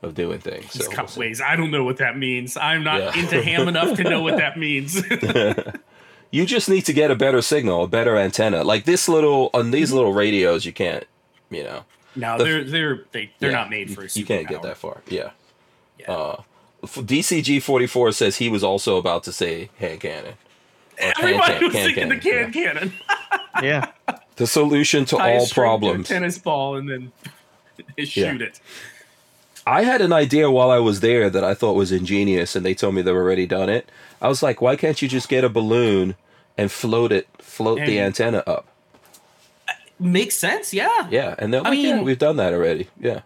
of 0.02 0.14
doing 0.14 0.40
things. 0.40 0.72
He's 0.72 0.86
So 0.86 0.90
got 0.92 1.16
ways. 1.16 1.40
I 1.40 1.54
don't 1.54 1.70
know 1.70 1.84
what 1.84 1.98
that 1.98 2.16
means. 2.18 2.56
I'm 2.56 2.82
not 2.82 3.00
Yeah. 3.00 3.16
into 3.22 3.40
ham 3.42 3.68
enough 3.68 3.96
to 3.96 4.02
know 4.04 4.20
what 4.22 4.38
that 4.38 4.56
means. 4.58 5.00
you 6.30 6.46
just 6.46 6.68
need 6.68 6.82
to 6.86 6.92
get 6.92 7.10
a 7.10 7.14
better 7.14 7.42
signal, 7.42 7.84
a 7.84 7.88
better 7.88 8.16
antenna. 8.16 8.64
Like 8.64 8.84
this 8.84 9.08
little 9.08 9.50
on 9.54 9.64
Mm-hmm. 9.64 9.70
these 9.72 9.92
little 9.92 10.12
radios, 10.12 10.64
you 10.64 10.72
can't. 10.72 11.04
You 11.50 11.62
know, 11.64 11.84
no, 12.16 12.38
The- 12.38 12.44
they're 12.44 12.64
they're 12.64 13.00
they, 13.12 13.30
they're 13.38 13.50
Yeah, 13.50 13.56
not 13.56 13.70
made 13.70 13.94
for 13.94 14.02
a 14.04 14.08
you 14.12 14.24
can't 14.24 14.48
get 14.48 14.62
that 14.62 14.76
far. 14.76 15.02
Yeah. 15.08 15.30
Yeah. 15.98 16.10
Uh, 16.12 16.42
DCG 16.84 17.62
forty 17.62 17.86
four 17.86 18.10
says 18.12 18.36
he 18.36 18.48
was 18.48 18.64
also 18.64 18.96
about 18.96 19.24
to 19.24 19.32
say 19.32 19.70
hand 19.78 20.00
cannon. 20.00 20.34
Everybody 20.98 21.54
can- 21.54 21.62
was 21.64 21.72
can 21.72 21.84
thinking 21.84 22.08
the 22.08 22.16
can 22.18 22.32
yeah. 22.32 22.50
cannon. 22.50 22.92
Yeah, 23.62 23.86
The 24.36 24.46
solution 24.46 25.04
to 25.06 25.16
Tie 25.16 25.30
a 25.30 25.38
all 25.38 25.46
string 25.46 25.54
to 25.64 25.68
a 25.68 25.78
problems. 25.78 26.08
tennis 26.08 26.38
ball, 26.38 26.76
and 26.76 26.88
then 26.88 27.12
shoot 28.06 28.40
it. 28.42 28.60
I 29.66 29.84
had 29.84 30.00
an 30.00 30.12
idea 30.12 30.50
while 30.50 30.70
I 30.70 30.78
was 30.78 31.00
there 31.00 31.30
that 31.30 31.44
I 31.44 31.54
thought 31.54 31.74
was 31.74 31.92
ingenious, 31.92 32.56
and 32.56 32.64
they 32.66 32.74
told 32.74 32.94
me 32.94 33.02
they've 33.02 33.14
already 33.14 33.46
done 33.46 33.68
it. 33.68 33.88
I 34.20 34.28
was 34.28 34.42
like, 34.42 34.60
why 34.60 34.74
can't 34.74 35.00
you 35.00 35.06
just 35.08 35.28
get 35.28 35.44
a 35.44 35.48
balloon 35.48 36.16
and 36.58 36.72
float 36.72 37.12
it, 37.12 37.28
float 37.38 37.78
the 37.78 38.00
antenna 38.00 38.42
up? 38.46 38.66
Makes 39.98 40.36
sense. 40.36 40.72
Yeah. 40.74 41.08
Yeah, 41.10 41.34
and 41.38 41.52
they're 41.54 41.64
I 41.64 41.70
like, 41.70 41.78
yeah, 41.78 41.96
mean- 41.96 42.04
we've 42.04 42.18
done 42.18 42.36
that 42.36 42.52
already. 42.52 42.88
Yeah. 43.00 43.20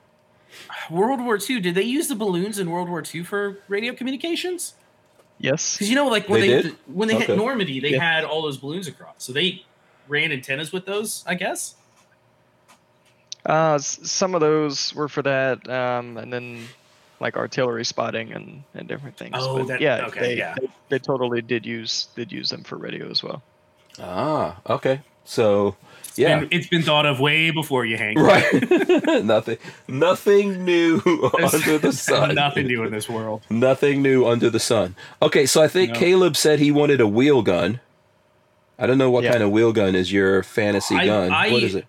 World 0.90 1.20
War 1.20 1.38
II. 1.38 1.60
Did 1.60 1.74
they 1.74 1.82
use 1.82 2.08
the 2.08 2.14
balloons 2.14 2.58
in 2.58 2.70
World 2.70 2.88
War 2.88 3.02
II 3.14 3.22
for 3.24 3.58
radio 3.68 3.94
communications? 3.94 4.74
yes. 5.38 5.74
Because 5.74 5.88
you 5.90 5.94
know, 5.96 6.08
like 6.08 6.28
when 6.28 6.40
They 6.40 6.48
they, 6.48 6.62
did? 6.62 6.76
when 6.86 7.08
they 7.08 7.16
Okay. 7.16 7.26
hit 7.26 7.36
Normandy, 7.36 7.78
they 7.80 7.90
Yeah. 7.90 8.02
had 8.14 8.24
all 8.24 8.42
those 8.42 8.56
balloons 8.56 8.86
across. 8.88 9.14
So 9.18 9.32
they 9.32 9.64
ran 10.08 10.32
antennas 10.32 10.72
with 10.72 10.86
those, 10.86 11.24
I 11.26 11.34
guess. 11.34 11.74
Uh, 13.44 13.78
some 13.78 14.34
of 14.34 14.40
those 14.40 14.94
were 14.94 15.08
for 15.08 15.22
that, 15.22 15.68
um, 15.68 16.16
and 16.16 16.32
then 16.32 16.66
like 17.20 17.36
artillery 17.36 17.84
spotting 17.84 18.32
and, 18.32 18.62
and 18.74 18.88
different 18.88 19.16
things. 19.16 19.34
Oh, 19.38 19.58
but 19.58 19.68
that- 19.68 19.80
yeah, 19.80 20.06
okay, 20.06 20.20
they, 20.20 20.36
yeah. 20.38 20.54
They, 20.60 20.68
they 20.90 20.98
totally 20.98 21.42
did 21.42 21.64
use 21.64 22.08
did 22.16 22.32
use 22.32 22.50
them 22.50 22.64
for 22.64 22.76
radio 22.76 23.08
as 23.10 23.22
well. 23.22 23.42
Ah, 24.00 24.58
okay. 24.68 25.00
So, 25.24 25.68
It's 25.68 25.76
yeah. 26.18 26.40
been, 26.40 26.48
it's 26.50 26.66
been 26.68 26.82
thought 26.82 27.06
of 27.06 27.20
way 27.20 27.50
before 27.50 27.84
you, 27.84 27.96
Hank. 27.96 28.18
Right. 28.18 28.44
nothing 29.24 29.58
nothing 29.88 30.64
new 30.64 31.00
under 31.42 31.78
the 31.78 31.92
sun. 31.92 32.34
Nothing 32.34 32.66
new 32.66 32.82
in 32.84 32.92
this 32.92 33.08
world. 33.08 33.42
Nothing 33.50 34.02
new 34.02 34.26
under 34.26 34.50
the 34.50 34.60
sun. 34.60 34.94
Okay, 35.22 35.46
so 35.46 35.62
I 35.62 35.68
think 35.68 35.92
No. 35.94 35.98
Caleb 35.98 36.36
said 36.36 36.58
he 36.58 36.70
wanted 36.70 37.00
a 37.00 37.06
wheel 37.08 37.42
gun. 37.42 37.80
I 38.78 38.86
don't 38.86 38.98
know 38.98 39.10
what 39.10 39.24
Yeah. 39.24 39.32
kind 39.32 39.42
of 39.42 39.50
wheel 39.50 39.72
gun 39.72 39.94
is 39.94 40.12
your 40.12 40.42
fantasy 40.42 40.94
I- 40.96 41.06
gun. 41.06 41.30
I- 41.32 41.50
what 41.50 41.62
is 41.62 41.74
it? 41.74 41.86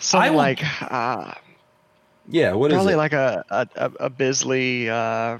Something 0.00 0.32
will- 0.32 0.38
like 0.38 0.62
uh, 0.92 1.34
Yeah, 2.28 2.52
what 2.52 2.70
is 2.70 2.76
probably 2.76 2.94
it? 2.94 2.98
like 2.98 3.12
a 3.12 3.44
a, 3.50 3.68
a, 3.76 3.92
a 4.06 4.10
Bisley 4.10 4.88
uh, 4.88 5.38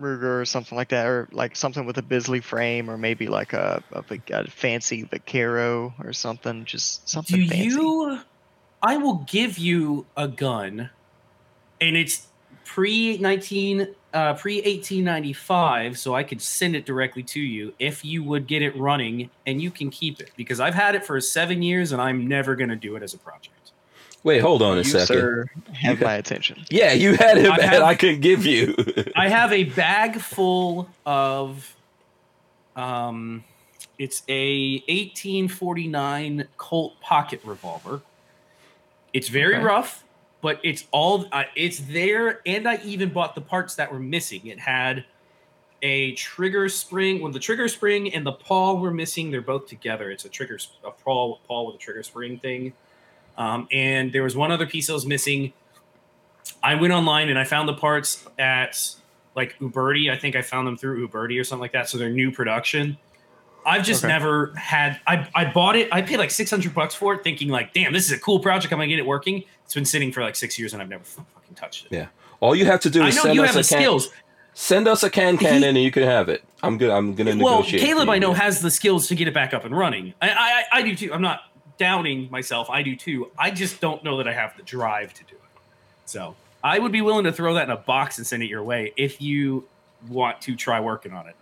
Ruger 0.00 0.40
or 0.40 0.44
something 0.44 0.76
like 0.76 0.88
that, 0.88 1.06
or 1.06 1.28
like 1.32 1.54
something 1.56 1.84
with 1.86 1.98
a 1.98 2.02
Bisley 2.02 2.40
frame, 2.40 2.90
or 2.90 2.96
maybe 2.96 3.28
like 3.28 3.52
a 3.52 3.82
a, 3.92 4.04
a 4.30 4.48
fancy 4.48 5.02
Vaquero 5.02 5.94
or 6.02 6.12
something. 6.12 6.64
Just 6.64 7.08
something 7.08 7.40
Do 7.40 7.48
fancy. 7.48 7.64
you? 7.64 8.20
I 8.82 8.96
will 8.96 9.26
give 9.28 9.58
you 9.58 10.06
a 10.16 10.26
gun, 10.26 10.90
and 11.80 11.96
it's 11.96 12.28
pre 12.64 13.18
nineteen, 13.18 13.88
uh, 14.14 14.34
pre 14.34 14.60
eighteen 14.62 15.04
ninety 15.04 15.34
five, 15.34 15.98
so 15.98 16.14
I 16.14 16.22
could 16.22 16.40
send 16.40 16.74
it 16.74 16.86
directly 16.86 17.22
to 17.24 17.40
you 17.40 17.74
if 17.78 18.04
you 18.04 18.24
would 18.24 18.46
get 18.46 18.62
it 18.62 18.74
running, 18.76 19.28
and 19.46 19.60
you 19.60 19.70
can 19.70 19.90
keep 19.90 20.18
it 20.20 20.30
because 20.36 20.60
I've 20.60 20.74
had 20.74 20.94
it 20.94 21.04
for 21.04 21.20
seven 21.20 21.62
years, 21.62 21.92
and 21.92 22.00
I'm 22.00 22.26
never 22.26 22.56
going 22.56 22.70
to 22.70 22.76
do 22.76 22.96
it 22.96 23.02
as 23.02 23.12
a 23.12 23.18
project. 23.18 23.54
Wait, 24.22 24.40
hold 24.40 24.60
on 24.62 24.74
a 24.74 24.78
you, 24.78 24.84
second. 24.84 25.06
sir, 25.06 25.46
have 25.72 25.98
got- 25.98 26.06
my 26.06 26.14
attention. 26.14 26.64
Yeah, 26.70 26.92
you 26.92 27.14
had 27.14 27.38
him 27.38 27.52
I 27.52 27.56
and 27.56 27.62
have- 27.64 27.82
I 27.82 27.94
can 27.94 28.20
give 28.20 28.44
you. 28.44 28.74
I 29.16 29.28
have 29.28 29.52
a 29.52 29.64
bag 29.64 30.20
full 30.20 30.88
of 31.06 31.74
um 32.76 33.44
it's 33.98 34.22
a 34.28 34.82
1849 34.88 36.48
Colt 36.56 37.00
pocket 37.00 37.40
revolver. 37.44 38.00
It's 39.12 39.28
very 39.28 39.56
Okay. 39.56 39.64
rough, 39.64 40.04
but 40.40 40.60
it's 40.62 40.84
all 40.90 41.26
uh, 41.32 41.44
it's 41.56 41.80
there 41.80 42.40
and 42.46 42.68
I 42.68 42.78
even 42.84 43.10
bought 43.10 43.34
the 43.34 43.40
parts 43.40 43.74
that 43.76 43.90
were 43.92 43.98
missing. 43.98 44.46
It 44.46 44.58
had 44.60 45.04
a 45.82 46.12
trigger 46.12 46.68
spring, 46.68 47.20
when 47.22 47.32
the 47.32 47.38
trigger 47.38 47.66
spring 47.68 48.12
and 48.14 48.24
the 48.26 48.32
paw 48.32 48.74
were 48.74 48.90
missing, 48.90 49.30
they're 49.30 49.40
both 49.40 49.66
together. 49.66 50.10
It's 50.10 50.26
a 50.26 50.28
trigger 50.28 50.56
s- 50.56 50.68
a 50.84 50.90
paw 50.90 51.36
paw 51.48 51.62
with 51.66 51.76
a 51.76 51.78
trigger 51.78 52.02
spring 52.02 52.38
thing. 52.38 52.74
Um, 53.38 53.68
and 53.72 54.12
there 54.12 54.22
was 54.22 54.36
one 54.36 54.52
other 54.52 54.66
piece 54.66 54.86
that 54.88 54.92
was 54.92 55.06
missing. 55.06 55.52
I 56.62 56.74
went 56.74 56.92
online 56.92 57.28
and 57.28 57.38
I 57.38 57.44
found 57.44 57.68
the 57.68 57.74
parts 57.74 58.26
at 58.38 58.94
like 59.36 59.58
Uberti. 59.60 60.10
I 60.10 60.16
think 60.18 60.36
I 60.36 60.42
found 60.42 60.66
them 60.66 60.76
through 60.76 61.06
Uberti 61.08 61.40
or 61.40 61.44
something 61.44 61.60
like 61.62 61.72
that. 61.72 61.88
So 61.88 61.96
they're 61.98 62.10
new 62.10 62.30
production. 62.32 62.98
I've 63.64 63.84
just 63.84 64.02
Okay. 64.04 64.12
never 64.12 64.52
had. 64.56 65.00
I 65.06 65.28
I 65.34 65.44
bought 65.44 65.76
it. 65.76 65.88
I 65.92 66.02
paid 66.02 66.18
like 66.18 66.30
six 66.30 66.50
hundred 66.50 66.74
bucks 66.74 66.94
for 66.94 67.14
it, 67.14 67.22
thinking 67.24 67.48
like, 67.48 67.72
damn, 67.74 67.92
this 67.92 68.06
is 68.06 68.12
a 68.12 68.18
cool 68.18 68.40
project. 68.40 68.72
I'm 68.72 68.78
gonna 68.78 68.88
get 68.88 68.98
it 68.98 69.06
working. 69.06 69.44
It's 69.64 69.74
been 69.74 69.84
sitting 69.84 70.12
for 70.12 70.22
like 70.22 70.34
six 70.36 70.58
years 70.58 70.72
and 70.72 70.82
I've 70.82 70.88
never 70.88 71.04
fucking 71.04 71.54
touched 71.56 71.86
it. 71.86 71.92
Yeah. 71.92 72.06
All 72.40 72.54
you 72.54 72.64
have 72.64 72.80
to 72.80 72.90
do 72.90 73.02
I 73.02 73.08
is 73.08 73.16
know 73.16 73.22
send 73.22 73.34
you 73.34 73.42
us 73.42 73.48
have 73.48 73.54
the 73.54 73.60
a 73.60 73.64
can- 73.64 73.78
skills. 73.78 74.10
Send 74.54 74.88
us 74.88 75.02
a 75.04 75.10
can 75.10 75.36
He- 75.38 75.44
cannon 75.44 75.62
and 75.76 75.78
you 75.78 75.90
can 75.92 76.02
have 76.02 76.28
it. 76.28 76.42
I'm 76.62 76.76
good. 76.76 76.90
I'm 76.90 77.14
gonna 77.14 77.36
Well, 77.36 77.58
negotiate. 77.58 77.82
Caleb, 77.82 78.08
I 78.08 78.18
know 78.18 78.32
has 78.32 78.60
the 78.60 78.70
skills 78.70 79.06
to 79.08 79.14
get 79.14 79.28
it 79.28 79.34
back 79.34 79.54
up 79.54 79.64
and 79.64 79.76
running. 79.76 80.12
I, 80.20 80.30
I 80.30 80.78
I 80.78 80.82
do 80.82 80.96
too. 80.96 81.12
I'm 81.14 81.22
not 81.22 81.42
doubting 81.80 82.28
myself. 82.30 82.70
I 82.70 82.82
do 82.82 82.94
too. 82.94 83.30
I 83.36 83.50
just 83.50 83.80
don't 83.80 84.04
know 84.04 84.18
that 84.18 84.28
I 84.28 84.32
have 84.34 84.56
the 84.56 84.62
drive 84.62 85.12
to 85.14 85.24
do 85.24 85.34
it. 85.34 85.60
So 86.04 86.36
I 86.62 86.78
would 86.78 86.92
be 86.92 87.00
willing 87.00 87.24
to 87.24 87.32
throw 87.32 87.54
that 87.54 87.64
in 87.64 87.70
a 87.70 87.76
box 87.76 88.18
and 88.18 88.26
send 88.26 88.42
it 88.42 88.50
your 88.50 88.62
way 88.62 88.92
if 88.96 89.20
you 89.20 89.66
want 90.08 90.40
to 90.42 90.54
try 90.54 90.78
working 90.78 91.12
on 91.12 91.26
it. 91.26 91.34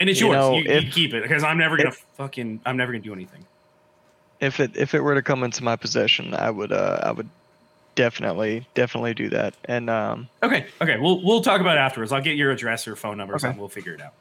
And 0.00 0.10
it's 0.10 0.20
You 0.20 0.26
yours. 0.28 0.36
know, 0.36 0.54
you, 0.58 0.80
you 0.80 0.90
keep 0.90 1.14
it 1.14 1.22
because 1.22 1.44
I'm 1.44 1.56
never 1.58 1.76
gonna 1.76 1.90
if- 1.90 2.04
fucking. 2.16 2.60
I'm 2.66 2.76
never 2.76 2.92
gonna 2.92 3.04
do 3.04 3.12
anything. 3.12 3.46
If 4.40 4.58
it 4.58 4.76
if 4.76 4.94
it 4.94 5.00
were 5.00 5.14
to 5.14 5.22
come 5.22 5.42
into 5.44 5.62
my 5.62 5.76
possession, 5.76 6.34
I 6.34 6.50
would 6.50 6.72
uh 6.72 7.00
I 7.02 7.12
would 7.12 7.28
definitely 7.94 8.66
definitely 8.74 9.12
do 9.14 9.28
that. 9.28 9.54
And 9.66 9.88
um 9.90 10.28
Okay, 10.42 10.66
okay. 10.80 10.96
We'll 10.98 11.22
we'll 11.22 11.42
talk 11.42 11.60
about 11.60 11.76
it 11.76 11.80
afterwards. 11.80 12.10
I'll 12.12 12.22
get 12.22 12.36
your 12.36 12.50
address 12.50 12.88
or 12.88 12.96
phone 12.96 13.18
number, 13.18 13.34
Okay. 13.34 13.42
something. 13.42 13.60
We'll 13.60 13.68
figure 13.68 13.92
it 13.92 14.00
out. 14.00 14.14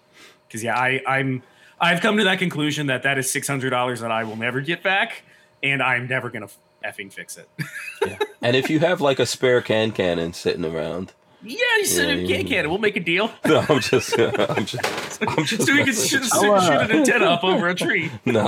Because 0.47 0.63
yeah, 0.63 0.77
I 0.77 1.01
I'm 1.07 1.41
I've 1.81 2.01
come 2.01 2.17
to 2.17 2.23
that 2.25 2.39
conclusion 2.39 2.87
that 2.87 3.03
that 3.03 3.17
is 3.17 3.31
six 3.31 3.47
hundred 3.47 3.69
dollars 3.71 4.01
that 4.01 4.11
I 4.11 4.23
will 4.23 4.35
never 4.35 4.61
get 4.61 4.83
back, 4.83 5.23
and 5.63 5.81
I'm 5.81 6.07
never 6.07 6.29
gonna 6.29 6.49
effing 6.83 7.11
fix 7.11 7.37
it. 7.37 7.49
And 8.41 8.55
if 8.55 8.69
you 8.69 8.79
have 8.79 9.01
like 9.01 9.19
a 9.19 9.25
spare 9.25 9.59
can 9.59 9.91
cannon 9.91 10.31
sitting 10.31 10.63
around, 10.63 11.11
yeah, 11.43 11.57
you 11.77 11.85
said 11.85 12.07
Yeah, 12.07 12.15
it 12.23 12.29
yeah, 12.29 12.37
can 12.37 12.47
cannon. 12.47 12.69
We'll 12.71 12.79
make 12.79 12.95
a 12.95 13.01
deal. 13.01 13.29
no, 13.45 13.65
I'm 13.67 13.81
just, 13.81 14.17
I'm 14.17 14.65
just, 14.65 15.21
I'm 15.21 15.43
just. 15.45 15.63
so 15.67 15.73
we 15.73 15.83
can 15.83 15.93
shoot, 15.93 16.21
with 16.21 16.29
shoot, 16.29 16.29
I'll, 16.31 16.53
uh, 16.53 16.61
shoot 16.61 16.89
an 16.89 16.91
antenna 16.99 17.25
up 17.25 17.43
over 17.43 17.67
a 17.67 17.75
tree. 17.75 18.09
No. 18.23 18.47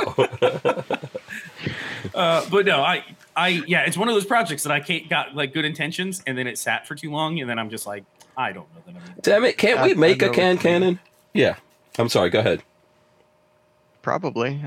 Uh, 2.15 2.45
but 2.49 2.65
no, 2.65 2.81
I 2.81 3.03
I 3.35 3.49
yeah, 3.67 3.81
it's 3.81 3.97
one 3.97 4.07
of 4.07 4.13
those 4.15 4.25
projects 4.25 4.63
that 4.63 4.71
I 4.71 4.79
can't 4.79 5.09
got 5.09 5.35
like 5.35 5.53
good 5.53 5.65
intentions, 5.65 6.21
and 6.25 6.37
then 6.37 6.47
it 6.47 6.57
sat 6.57 6.87
for 6.87 6.95
too 6.95 7.11
long, 7.11 7.39
and 7.39 7.49
then 7.49 7.59
I'm 7.59 7.69
just 7.69 7.85
like, 7.85 8.03
I 8.35 8.51
don't 8.51 8.67
know 8.73 8.81
that 8.85 8.95
I'm. 8.95 9.01
Damn 9.21 9.43
it! 9.45 9.57
Can't 9.57 9.79
I- 9.79 9.87
we 9.87 9.93
make 9.93 10.21
a 10.21 10.29
can 10.29 10.57
cannon? 10.57 10.99
Yeah. 11.33 11.55
I'm 11.99 12.09
sorry. 12.09 12.29
Go 12.29 12.39
ahead. 12.39 12.63
Probably 14.01 14.59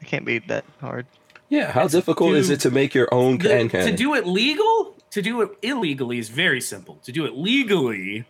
it 0.00 0.06
can't 0.06 0.24
be 0.24 0.38
that 0.40 0.64
hard. 0.80 1.06
Yeah. 1.48 1.70
How 1.72 1.86
difficult 1.88 2.34
is 2.34 2.50
it 2.50 2.60
to 2.60 2.70
make 2.70 2.94
your 2.94 3.12
own 3.12 3.38
The- 3.38 3.48
can 3.48 3.68
to 3.86 3.92
do 3.96 4.14
it 4.14 4.26
legal, 4.26 4.94
to 5.10 5.22
do 5.22 5.40
it 5.42 5.50
illegally 5.62 6.18
is 6.18 6.28
very 6.28 6.60
simple. 6.60 6.98
To 7.04 7.12
do 7.12 7.24
it 7.24 7.36
legally 7.36 8.24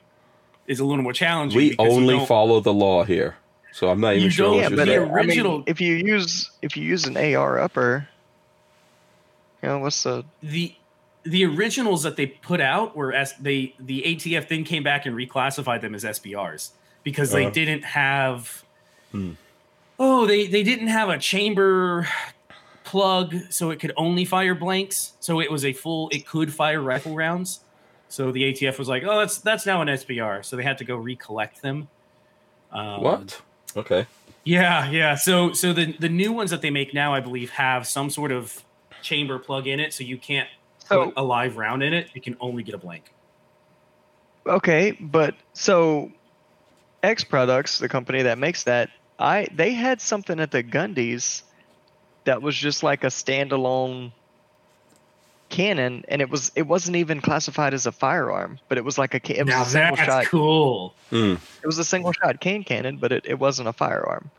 is 0.66 0.80
a 0.80 0.84
little 0.84 1.02
more 1.02 1.12
challenging. 1.12 1.56
we 1.56 1.76
only 1.78 2.24
follow 2.26 2.60
the 2.60 2.72
law 2.72 3.04
here, 3.04 3.36
so 3.72 3.88
I'm 3.88 4.00
not 4.00 4.14
even 4.16 4.30
sure 4.30 4.54
Yeah, 4.60 4.68
but 4.68 4.76
the 4.76 4.82
uh, 4.82 4.86
saying. 4.86 5.00
I 5.00 5.04
mean, 5.04 5.14
original- 5.14 5.64
if 5.66 5.80
you 5.80 5.94
use 5.94 6.50
if 6.62 6.76
you 6.76 6.84
use 6.84 7.06
an 7.06 7.16
AR 7.16 7.58
upper, 7.60 8.08
You 9.62 9.68
know, 9.70 9.78
what's 9.78 10.02
the 10.02 10.24
the 10.42 10.74
the 11.22 11.44
originals 11.46 12.02
that 12.02 12.16
they 12.16 12.26
put 12.26 12.60
out 12.60 12.94
were 12.94 13.12
S 13.14 13.32
they 13.40 13.74
the 13.80 14.02
ATF 14.06 14.48
then 14.48 14.62
came 14.64 14.82
back 14.82 15.06
and 15.06 15.16
reclassified 15.16 15.80
them 15.80 15.94
as 15.94 16.04
SBRs 16.04 16.70
because 17.02 17.30
they 17.32 17.46
Uh. 17.46 17.50
didn't 17.50 17.84
have 17.84 18.62
Hmm. 19.10 19.32
Oh 19.98 20.26
they 20.26 20.46
they 20.46 20.62
didn't 20.62 20.88
have 20.88 21.08
a 21.08 21.18
chamber 21.18 22.08
plug 22.84 23.34
so 23.50 23.70
it 23.70 23.80
could 23.80 23.92
only 23.96 24.24
fire 24.24 24.54
blanks 24.54 25.14
so 25.20 25.40
it 25.40 25.50
was 25.50 25.64
a 25.64 25.72
full 25.72 26.08
it 26.10 26.26
could 26.26 26.52
fire 26.52 26.80
rifle 26.80 27.14
rounds 27.14 27.60
so 28.08 28.30
the 28.30 28.52
ATF 28.52 28.78
was 28.78 28.88
like 28.88 29.02
oh 29.04 29.18
that's 29.18 29.38
that's 29.38 29.66
now 29.66 29.80
an 29.80 29.88
SBR 29.88 30.44
so 30.44 30.56
they 30.56 30.62
had 30.62 30.78
to 30.78 30.84
go 30.84 30.96
recollect 30.96 31.62
them 31.62 31.88
um, 32.74 33.00
what? 33.00 33.40
Okay. 33.76 34.06
yeah, 34.42 34.90
yeah. 34.90 35.14
So 35.14 35.52
so 35.52 35.72
the 35.72 35.96
the 35.98 36.08
new 36.08 36.32
ones 36.32 36.50
that 36.50 36.60
they 36.60 36.70
make 36.70 36.92
now, 36.92 37.14
I 37.14 37.20
believe, 37.20 37.50
have 37.50 37.86
some 37.86 38.10
sort 38.10 38.32
of 38.32 38.62
chamber 39.00 39.38
plug 39.38 39.66
in 39.66 39.80
it, 39.80 39.94
so 39.94 40.04
you 40.04 40.18
can't 40.18 40.48
so 40.78 41.06
put 41.06 41.14
a 41.16 41.22
live 41.22 41.56
round 41.56 41.82
in 41.82 41.94
it. 41.94 42.08
You 42.14 42.20
can 42.20 42.36
only 42.40 42.62
get 42.62 42.74
a 42.74 42.78
blank. 42.78 43.12
okay, 44.46 44.92
but 45.00 45.34
so 45.54 46.10
X 47.02 47.24
Products, 47.24 47.78
the 47.78 47.88
company 47.88 48.22
that 48.22 48.38
makes 48.38 48.64
that, 48.64 48.90
I 49.18 49.46
they 49.54 49.72
had 49.72 50.00
something 50.00 50.40
at 50.40 50.50
the 50.50 50.62
Gundies 50.62 51.42
that 52.24 52.42
was 52.42 52.56
just 52.56 52.82
like 52.82 53.04
a 53.04 53.08
standalone 53.08 54.12
cannon, 55.50 56.04
and 56.08 56.20
it 56.20 56.28
was 56.30 56.50
it 56.56 56.66
wasn't 56.66 56.96
even 56.96 57.20
classified 57.20 57.74
as 57.74 57.86
a 57.86 57.92
firearm, 57.92 58.58
but 58.68 58.78
it 58.78 58.84
was 58.84 58.98
like 58.98 59.14
a 59.14 59.20
ca- 59.20 59.34
it 59.34 59.44
was 59.46 59.54
now 59.54 59.62
a 59.62 59.66
single 59.66 59.96
that's 59.96 60.06
shot 60.08 60.24
cool. 60.26 60.94
Hmm. 61.10 61.34
it 61.62 61.66
was 61.66 61.78
a 61.78 61.84
single 61.84 62.12
shot 62.12 62.40
cane 62.40 62.64
cannon, 62.64 62.96
but 62.96 63.12
it, 63.12 63.24
it 63.26 63.38
wasn't 63.38 63.68
a 63.68 63.72
firearm. 63.72 64.30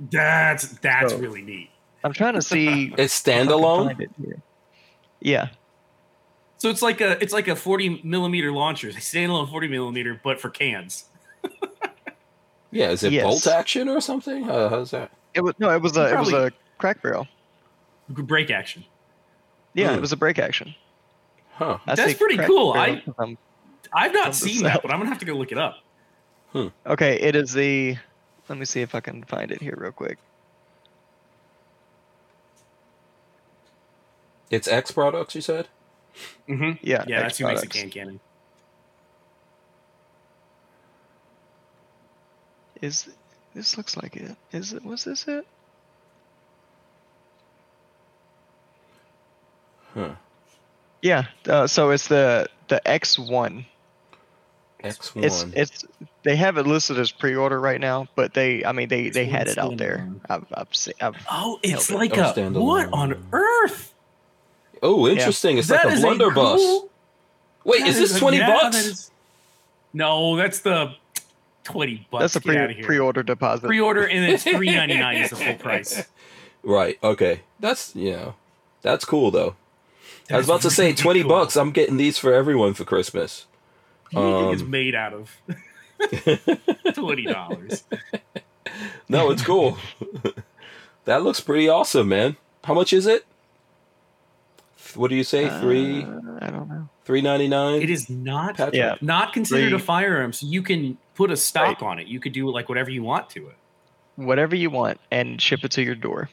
That's 0.00 0.68
that's 0.78 1.12
So- 1.12 1.18
really 1.18 1.42
neat. 1.42 1.70
I'm 2.04 2.12
trying 2.12 2.34
to 2.34 2.42
see 2.42 2.92
It's 2.98 3.26
if 3.26 3.34
I 3.34 3.38
can 3.38 3.48
standalone. 3.48 4.00
it. 4.00 4.10
Yeah, 5.20 5.48
So 6.58 6.68
it's 6.70 6.82
like 6.82 7.00
a 7.00 7.20
it's 7.22 7.32
like 7.32 7.48
a 7.48 7.56
forty 7.56 8.00
millimeter 8.04 8.52
launcher, 8.52 8.88
a 8.88 8.92
standalone 8.92 9.50
forty 9.50 9.66
millimeter, 9.68 10.20
but 10.22 10.40
for 10.40 10.48
cans. 10.50 11.06
Yeah. 12.70 12.90
Is 12.90 13.02
it 13.04 13.12
Yes. 13.12 13.24
bolt 13.24 13.46
action 13.46 13.88
or 13.88 14.00
something? 14.00 14.48
Uh, 14.48 14.68
how's 14.68 14.90
that? 14.90 15.10
it 15.34 15.40
was 15.42 15.54
no, 15.58 15.70
it 15.70 15.82
was 15.82 15.96
a 15.96 16.12
it 16.14 16.18
was 16.18 16.32
a 16.32 16.50
crack 16.78 17.02
barrel. 17.02 17.26
Break 18.08 18.50
action. 18.50 18.84
Yeah, 19.74 19.90
Hmm. 19.90 19.96
it 19.98 20.00
was 20.00 20.12
a 20.12 20.16
break 20.16 20.38
action. 20.38 20.74
Huh. 21.54 21.78
I 21.86 21.94
That's 21.94 22.14
pretty 22.14 22.36
cool. 22.38 22.72
I- 22.72 23.00
'cause 23.00 23.14
I'm- 23.18 23.38
I've 23.92 24.12
not 24.12 24.34
seen 24.34 24.62
that, 24.64 24.82
but 24.82 24.90
I'm 24.90 24.98
gonna 24.98 25.10
have 25.10 25.18
to 25.20 25.24
go 25.26 25.34
look 25.34 25.52
it 25.52 25.58
up. 25.58 25.76
okay, 26.86 27.20
it 27.20 27.36
is 27.36 27.52
the. 27.52 27.96
Let 28.48 28.58
me 28.58 28.64
see 28.64 28.80
if 28.80 28.94
I 28.94 29.00
can 29.00 29.22
find 29.24 29.50
it 29.50 29.60
here 29.60 29.74
real 29.76 29.92
quick. 29.92 30.18
It's 34.50 34.68
X 34.68 34.90
products. 34.92 35.34
You 35.34 35.40
said. 35.40 35.68
Mm-hmm. 36.48 36.84
Yeah, 36.86 37.04
Yeah, 37.06 37.16
X 37.16 37.22
that's 37.22 37.38
who 37.38 37.46
makes 37.46 37.60
the 37.60 37.66
Products. 37.66 37.80
can 37.82 37.90
cannon. 37.90 38.20
Is 42.82 43.08
this 43.54 43.76
looks 43.76 43.96
like 43.96 44.16
it? 44.16 44.36
Is 44.52 44.72
it? 44.72 44.84
Was 44.84 45.04
this 45.04 45.26
it? 45.28 45.46
Huh. 49.94 50.10
Yeah. 51.02 51.24
Uh, 51.48 51.66
so 51.66 51.90
it's 51.90 52.08
the 52.08 52.48
the 52.68 52.80
X1. 52.84 53.64
X 54.82 55.14
one. 55.14 55.24
it's 55.24 55.44
it's 55.54 55.84
they 56.22 56.36
have 56.36 56.58
it 56.58 56.66
listed 56.66 56.98
as 56.98 57.10
pre-order 57.10 57.58
right 57.58 57.80
now, 57.80 58.06
but 58.14 58.34
they 58.34 58.64
I 58.64 58.72
mean 58.72 58.88
they 58.88 59.08
they 59.08 59.24
had 59.24 59.48
it 59.48 59.56
out 59.58 59.76
there. 59.78 60.06
I've 60.28 60.44
I've 60.52 60.74
seen. 60.74 60.94
I've, 61.00 61.14
Oh, 61.30 61.58
it's 61.62 61.90
like 61.90 62.16
Oh, 62.16 62.20
a 62.20 62.32
standalone. 62.34 62.64
what 62.64 62.92
on 62.92 63.26
earth? 63.32 63.94
Oh, 64.82 65.08
interesting. 65.08 65.56
It's 65.58 65.70
like 65.70 65.84
a 65.84 65.96
blunderbuss. 66.00 66.56
cool- 66.60 66.90
Wait, 67.64 67.80
that 67.80 67.88
is 67.88 67.98
this 67.98 68.16
a- 68.16 68.20
twenty 68.20 68.36
yeah, 68.36 68.52
bucks? 68.52 68.76
that 68.76 68.84
is- 68.84 69.10
no, 69.94 70.36
that's 70.36 70.60
the 70.60 70.94
twenty 71.66 72.06
bucks. 72.10 72.32
that's 72.32 72.36
a 72.36 72.40
pre 72.40 72.82
pre 72.82 72.98
order 72.98 73.22
deposit. 73.22 73.66
pre-order 73.66 74.06
and 74.06 74.24
it's 74.32 74.42
three 74.56 74.70
ninety 74.74 74.96
nine 74.98 75.16
is 75.18 75.30
the 75.30 75.36
full 75.36 75.54
price. 75.56 76.04
Right. 76.62 76.98
Okay. 77.02 77.40
That's 77.60 77.94
yeah. 77.94 78.32
That's 78.82 79.04
cool 79.04 79.30
though. 79.30 79.56
I 80.30 80.36
was 80.38 80.46
That's 80.46 80.46
about 80.46 80.60
to 80.62 80.70
say 80.70 80.92
twenty 80.94 81.20
cool. 81.22 81.28
bucks. 81.30 81.56
I'm 81.56 81.70
getting 81.72 81.96
these 81.96 82.18
for 82.18 82.32
everyone 82.32 82.74
for 82.74 82.84
Christmas. 82.84 83.46
What 84.12 84.22
do 84.22 84.28
you 84.28 84.38
think 84.40 84.52
it's 84.54 84.62
Um, 84.62 84.70
made 84.70 84.94
out 84.94 85.12
of? 85.12 85.36
Twenty 86.94 87.24
dollars. 87.24 87.84
No, 89.08 89.30
it's 89.30 89.42
cool. 89.42 89.78
that 91.04 91.22
looks 91.22 91.40
pretty 91.40 91.68
awesome, 91.68 92.08
man. 92.08 92.36
How 92.64 92.74
much 92.74 92.92
is 92.92 93.06
it? 93.06 93.24
What 94.94 95.08
do 95.10 95.16
you 95.16 95.24
say? 95.24 95.48
Three 95.60 96.02
Uh, 96.04 96.20
I 96.40 96.50
don't 96.50 96.68
know. 96.68 96.88
Three 97.06 97.22
ninety 97.22 97.48
nine. 97.48 97.80
It 97.80 97.88
is 97.88 98.10
not 98.10 98.56
Patrick. 98.56 98.74
Yeah. 98.74 98.96
not 99.00 99.32
considered 99.32 99.72
a 99.72 99.78
firearm, 99.78 100.32
so 100.34 100.46
you 100.46 100.60
can 100.60 100.98
put 101.14 101.30
a 101.30 101.36
stock 101.36 101.82
on 101.82 101.98
it. 101.98 102.08
You 102.08 102.20
could 102.20 102.32
do 102.32 102.50
like 102.50 102.68
whatever 102.68 102.90
you 102.90 103.02
want 103.02 103.30
to 103.30 103.46
it. 103.48 103.56
Whatever 104.16 104.56
you 104.56 104.68
want 104.68 105.00
and 105.10 105.40
ship 105.40 105.60
it 105.64 105.70
to 105.72 105.82
your 105.82 105.94
door. 105.94 106.28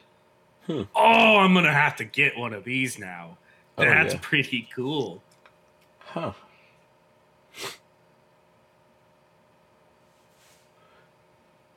Hmm. 0.68 0.84
Oh, 0.96 1.38
I'm 1.38 1.54
gonna 1.54 1.72
have 1.72 1.96
to 1.98 2.04
get 2.06 2.38
one 2.38 2.54
of 2.54 2.64
these 2.64 2.98
now. 3.00 3.38
Oh, 3.78 3.84
That's 3.86 4.16
yeah. 4.16 4.20
pretty 4.22 4.68
cool. 4.76 5.22
Huh. 6.00 6.34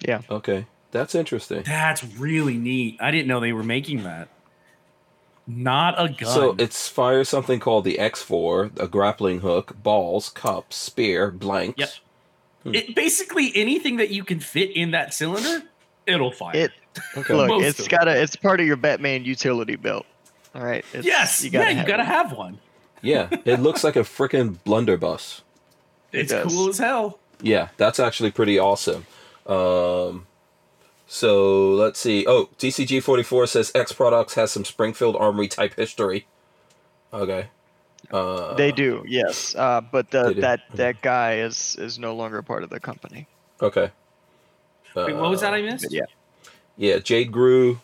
Yeah. 0.00 0.22
Okay. 0.30 0.66
That's 0.90 1.14
interesting. 1.14 1.62
That's 1.64 2.04
really 2.04 2.56
neat. 2.56 2.98
I 3.00 3.10
didn't 3.10 3.28
know 3.28 3.40
they 3.40 3.52
were 3.52 3.64
making 3.64 4.04
that. 4.04 4.28
Not 5.46 5.94
a 5.98 6.08
gun. 6.08 6.28
So 6.34 6.54
it's 6.58 6.88
fire 6.88 7.22
something 7.24 7.60
called 7.60 7.84
the 7.84 7.96
X4, 7.98 8.80
a 8.80 8.88
grappling 8.88 9.40
hook, 9.40 9.80
balls, 9.82 10.28
cups, 10.30 10.76
spear, 10.76 11.30
blanks. 11.30 11.78
Yep. 11.78 12.74
It, 12.74 12.94
basically 12.96 13.52
anything 13.54 13.96
that 13.98 14.10
you 14.10 14.24
can 14.24 14.40
fit 14.40 14.70
in 14.76 14.90
that 14.90 15.14
cylinder, 15.14 15.62
it'll 16.06 16.32
fire. 16.32 16.56
It 16.56 16.72
Okay. 17.16 17.34
look, 17.36 17.48
Most 17.48 17.64
it's 17.64 17.80
of 17.80 17.88
got 17.88 18.08
a 18.08 18.20
it's 18.20 18.36
part 18.36 18.58
of 18.58 18.66
your 18.66 18.76
Batman 18.76 19.24
utility 19.24 19.76
belt. 19.76 20.06
All 20.54 20.64
right. 20.64 20.84
It's, 20.92 21.06
yes, 21.06 21.44
You 21.44 21.50
gotta 21.50 21.66
yeah, 21.66 21.70
you 21.70 21.76
have 21.78 21.86
gotta 21.86 22.02
it. 22.02 22.06
have 22.06 22.32
one. 22.32 22.58
yeah, 23.02 23.28
it 23.44 23.60
looks 23.60 23.84
like 23.84 23.96
a 23.96 24.00
freaking 24.00 24.56
blunderbuss. 24.64 25.42
It's 26.12 26.32
does. 26.32 26.50
cool 26.52 26.68
as 26.70 26.78
hell. 26.78 27.18
Yeah, 27.42 27.68
that's 27.76 28.00
actually 28.00 28.30
pretty 28.30 28.58
awesome. 28.58 29.06
Um, 29.46 30.26
so 31.06 31.70
let's 31.70 31.98
see. 32.00 32.24
Oh, 32.26 32.48
DCG 32.58 33.02
forty 33.02 33.22
four 33.22 33.46
says 33.46 33.72
X 33.74 33.92
Products 33.92 34.34
has 34.34 34.50
some 34.52 34.64
Springfield 34.64 35.16
Armory 35.16 35.48
type 35.48 35.74
history. 35.74 36.26
Okay. 37.12 37.48
Uh, 38.10 38.54
They 38.54 38.70
do, 38.70 39.04
yes. 39.08 39.54
Uh, 39.56 39.80
but 39.80 40.10
the, 40.10 40.32
do. 40.34 40.40
that 40.40 40.60
that 40.74 41.02
guy 41.02 41.38
is 41.38 41.76
is 41.78 41.98
no 41.98 42.14
longer 42.14 42.42
part 42.42 42.62
of 42.62 42.70
the 42.70 42.78
company. 42.80 43.26
Okay. 43.60 43.90
Wait, 44.94 45.14
what 45.14 45.30
was 45.30 45.40
that 45.40 45.52
I 45.52 45.60
Uh, 45.60 45.64
missed? 45.72 45.92
Yeah, 45.92 46.04
Yeah, 46.76 46.98
Jade 46.98 47.30
grew 47.32 47.80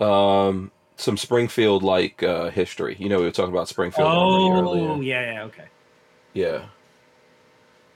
um, 0.00 0.70
some 0.96 1.16
Springfield 1.16 1.82
like 1.82 2.22
uh, 2.22 2.50
history. 2.50 2.96
You 2.98 3.08
know, 3.08 3.18
we 3.18 3.24
were 3.24 3.30
talking 3.30 3.52
about 3.52 3.68
Springfield 3.68 4.08
Oh, 4.10 5.00
yeah, 5.00 5.32
yeah, 5.32 5.42
okay. 5.44 5.64
Yeah. 6.34 6.66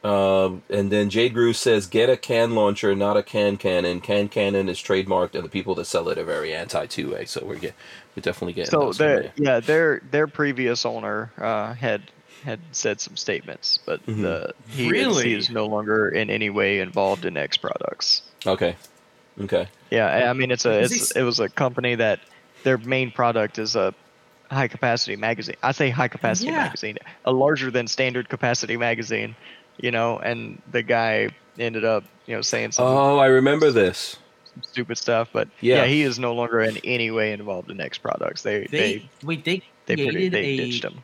Um, 0.05 0.63
and 0.69 0.91
then 0.93 1.09
Jade 1.09 1.33
Grew 1.33 1.55
says, 1.55 1.87
"Get 1.87 2.11
a 2.11 2.17
can 2.19 2.55
launcher, 2.55 2.95
not 2.95 3.17
a 3.17 3.23
can 3.23 3.57
cannon. 3.57 4.03
Can 4.03 4.29
cannon 4.29 4.69
is 4.69 4.79
trademarked, 4.79 5.35
and 5.35 5.43
the 5.43 5.49
people 5.49 5.75
that 5.77 5.87
sell 5.87 6.11
it 6.11 6.19
are 6.19 6.25
very 6.25 6.55
anti 6.55 6.85
two 6.87 7.15
A. 7.15 7.25
So 7.27 7.43
we're 7.45 7.57
get, 7.57 7.75
we're 8.15 8.21
definitely 8.21 8.53
getting 8.53 8.71
so 8.71 8.81
those 8.81 8.99
their 8.99 9.33
yeah 9.37 9.61
their 9.61 10.03
their 10.11 10.27
previous 10.27 10.85
owner 10.85 11.33
uh, 11.39 11.73
had 11.73 12.03
had 12.45 12.61
said 12.73 13.01
some 13.01 13.17
statements, 13.17 13.79
but 13.87 14.05
Mhm. 14.05 14.21
the 14.21 14.53
he, 14.69 14.85
is, 14.85 14.93
Really? 14.93 15.25
he 15.31 15.35
is 15.35 15.49
no 15.49 15.65
longer 15.65 16.11
in 16.11 16.29
any 16.29 16.51
way 16.51 16.81
involved 16.81 17.25
in 17.25 17.39
X 17.39 17.57
products. 17.57 18.21
Okay, 18.47 18.77
okay, 19.41 19.67
Yeah, 19.91 20.09
I- 20.09 20.29
I 20.29 20.33
mean 20.35 20.51
it's 20.51 20.67
a 20.67 20.81
it's, 20.81 21.13
it 21.13 21.23
was 21.23 21.41
a 21.41 21.49
company 21.49 21.95
that 21.95 22.21
their 22.63 22.77
main 22.77 23.11
product 23.11 23.59
is 23.59 23.75
a 23.75 23.95
high 24.51 24.69
capacity 24.69 25.17
magazine. 25.17 25.57
I 25.63 25.73
say 25.73 25.89
high 25.89 26.09
capacity 26.09 26.51
Yeah. 26.51 26.65
magazine, 26.65 26.99
a 27.25 27.33
larger 27.33 27.71
than 27.71 27.87
standard 27.89 28.29
capacity 28.29 28.77
magazine, 28.77 29.35
you 29.79 29.91
know. 29.91 30.19
And 30.19 30.61
the 30.71 30.83
guy 30.83 31.31
ended 31.59 31.85
up 31.85 32.05
you 32.27 32.35
know 32.35 32.43
saying 32.43 32.73
something. 32.73 32.95
Oh, 32.97 33.19
I 33.19 33.27
remember 33.27 33.71
this. 33.71 34.17
some 34.53 34.63
stupid 34.63 34.99
stuff, 34.99 35.29
but 35.33 35.49
Yeah. 35.61 35.77
yeah. 35.83 35.87
he 35.87 36.03
is 36.03 36.19
no 36.19 36.35
longer 36.35 36.61
in 36.61 36.77
any 36.85 37.11
way 37.11 37.33
involved 37.33 37.71
in 37.71 37.81
X 37.81 37.99
products. 37.99 38.43
They 38.43 38.67
They, 38.71 38.99
they 38.99 39.11
wait, 39.25 39.45
they 39.45 39.63
they 39.87 39.95
created 39.97 40.13
pretty, 40.15 40.29
they 40.31 40.45
a 40.55 40.57
ditched 40.67 40.85
him. 40.85 41.03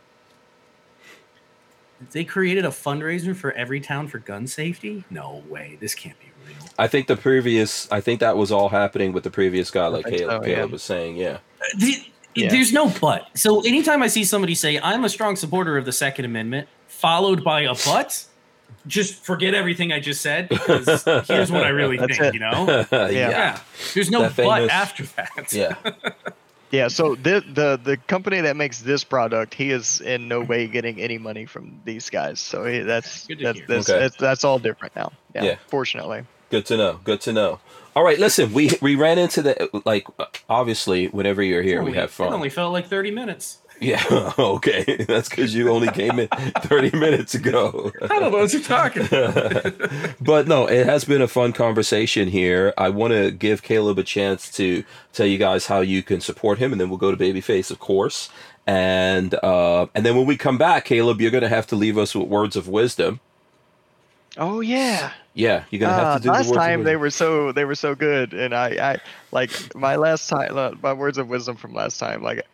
they 2.13 2.25
created 2.25 2.65
a 2.65 2.69
fundraiser 2.71 3.37
for 3.37 3.53
Everytown 3.53 4.09
for 4.09 4.19
gun 4.19 4.47
safety. 4.47 5.05
No 5.11 5.43
way, 5.49 5.77
this 5.81 5.95
can't 5.95 6.19
be 6.19 6.27
real. 6.47 6.57
I 6.79 6.89
think 6.89 7.07
the 7.09 7.17
previous, 7.17 7.91
I 7.93 8.01
think 8.01 8.21
that 8.21 8.37
was 8.37 8.51
all 8.51 8.71
happening 8.71 9.13
with 9.13 9.23
the 9.25 9.31
previous 9.31 9.71
guy, 9.71 9.87
like 9.89 10.07
think 10.07 10.19
Caleb, 10.19 10.43
so, 10.45 10.49
yeah. 10.49 10.55
Caleb 10.57 10.71
was 10.73 10.83
saying. 10.83 11.17
Yeah, 11.17 11.29
uh, 11.61 11.65
The- 11.79 12.05
Yeah. 12.35 12.49
There's 12.49 12.73
no 12.73 12.89
but. 13.01 13.27
So 13.35 13.61
anytime 13.67 14.03
I 14.05 14.07
see 14.07 14.23
somebody 14.23 14.55
say 14.55 14.79
I'm 14.79 15.03
a 15.05 15.09
strong 15.09 15.35
supporter 15.35 15.77
of 15.77 15.85
the 15.85 15.93
Second 15.93 16.25
Amendment, 16.27 16.69
followed 16.87 17.43
by 17.43 17.63
a 17.63 17.75
but, 17.75 18.25
just 18.87 19.15
forget 19.25 19.55
everything 19.55 19.93
I 19.93 20.01
just 20.01 20.21
said. 20.21 20.49
Because 20.49 21.05
here's 21.29 21.51
what 21.53 21.65
I 21.65 21.69
really 21.71 21.99
think. 21.99 22.21
it. 22.21 22.35
You 22.35 22.41
know? 22.41 22.87
yeah. 22.93 23.09
Yeah. 23.09 23.61
There's 23.95 24.11
no 24.11 24.23
That 24.23 24.37
but 24.37 24.45
famous- 24.57 24.71
after 24.71 25.05
that. 25.17 25.53
Yeah. 25.53 25.75
Yeah, 26.73 26.87
so 26.87 27.17
the 27.17 27.43
the 27.53 27.81
the 27.83 27.97
company 27.97 28.41
that 28.43 28.55
makes 28.55 28.79
this 28.83 29.03
product, 29.03 29.55
he 29.55 29.73
is 29.73 30.01
in 30.01 30.29
no 30.29 30.41
way 30.41 30.69
getting 30.69 31.01
any 31.01 31.19
money 31.19 31.45
from 31.45 31.81
these 31.85 32.09
guys. 32.09 32.39
So 32.39 32.65
he, 32.65 32.79
that's 32.79 33.27
that's 33.41 33.61
that's, 33.67 33.91
Okay. 33.91 33.99
that's 33.99 34.17
that's 34.17 34.45
all 34.45 34.61
different 34.61 34.95
now. 34.95 35.11
Yeah, 35.35 35.43
Yeah. 35.43 35.57
fortunately. 35.67 36.23
Good 36.49 36.67
to 36.67 36.77
know. 36.77 37.01
Good 37.03 37.23
to 37.23 37.33
know. 37.33 37.59
All 37.97 38.05
right, 38.05 38.21
listen, 38.21 38.53
we 38.53 38.71
we 38.81 38.95
ran 38.95 39.19
into 39.19 39.43
the 39.43 39.69
like 39.85 40.07
obviously 40.49 41.09
whenever 41.09 41.43
you're 41.43 41.63
here 41.63 41.81
we 41.83 41.87
Only- 41.89 41.99
have 41.99 42.11
It 42.11 42.13
fun. 42.13 42.33
only 42.33 42.51
felt 42.51 42.73
like 42.73 42.87
30 42.87 43.11
minutes. 43.11 43.59
Yeah, 43.81 44.33
okay. 44.39 45.05
That's 45.09 45.31
because 45.31 45.55
you 45.55 45.71
only 45.71 45.91
came 45.91 46.21
in 46.21 46.29
30 46.29 46.99
minutes 46.99 47.35
ago. 47.35 47.93
I 48.03 48.21
don't 48.21 48.33
know 48.33 48.39
what 48.41 48.53
you're 48.53 48.63
talking 48.63 49.09
but 50.21 50.49
no, 50.49 50.67
it 50.69 50.87
has 50.87 51.05
been 51.05 51.23
a 51.23 51.29
fun 51.29 51.53
conversation 51.55 52.29
here. 52.29 52.75
I 52.79 52.91
want 52.91 53.13
to 53.15 53.33
give 53.33 53.63
Caleb 53.63 53.99
a 53.99 54.05
chance 54.05 54.51
to 54.53 54.85
tell 55.15 55.27
you 55.27 55.39
guys 55.39 55.67
how 55.69 55.81
you 55.81 56.03
can 56.03 56.21
support 56.21 56.59
him, 56.59 56.73
and 56.73 56.81
then 56.81 56.91
we'll 56.91 56.99
go 56.99 57.13
to 57.15 57.19
Babyface, 57.19 57.71
of 57.71 57.81
course. 57.81 58.31
And 58.67 59.35
uh, 59.45 59.89
and 59.95 60.07
then 60.07 60.17
when 60.17 60.27
we 60.27 60.37
come 60.39 60.59
back, 60.59 60.87
Caleb, 60.87 61.21
you're 61.21 61.33
gonna 61.33 61.49
have 61.49 61.69
to 61.69 61.77
leave 61.77 61.99
us 61.99 62.15
with 62.15 62.29
words 62.29 62.57
of 62.57 62.69
wisdom. 62.69 63.21
Oh 64.39 64.61
yeah. 64.61 65.13
Yeah, 65.35 65.65
you're 65.71 65.81
gonna 65.81 65.95
Uh, 65.95 65.97
have 65.97 66.13
to 66.13 66.21
do 66.21 66.31
last 66.31 66.47
words 66.47 66.67
of 66.67 66.73
time 66.73 66.85
they 66.85 66.97
were 66.97 67.11
so 67.11 67.53
they 67.53 67.65
were 67.67 67.77
so 67.77 67.95
good, 67.97 68.35
and 68.35 68.55
I 68.55 68.93
I 68.95 68.99
like 69.33 69.75
my 69.75 69.97
last 69.97 70.29
time 70.29 70.57
uh, 70.57 70.73
my 70.83 70.93
words 70.95 71.19
of 71.19 71.29
wisdom 71.29 71.57
from 71.57 71.75
last 71.75 71.99
time. 71.99 72.23
Like 72.23 72.47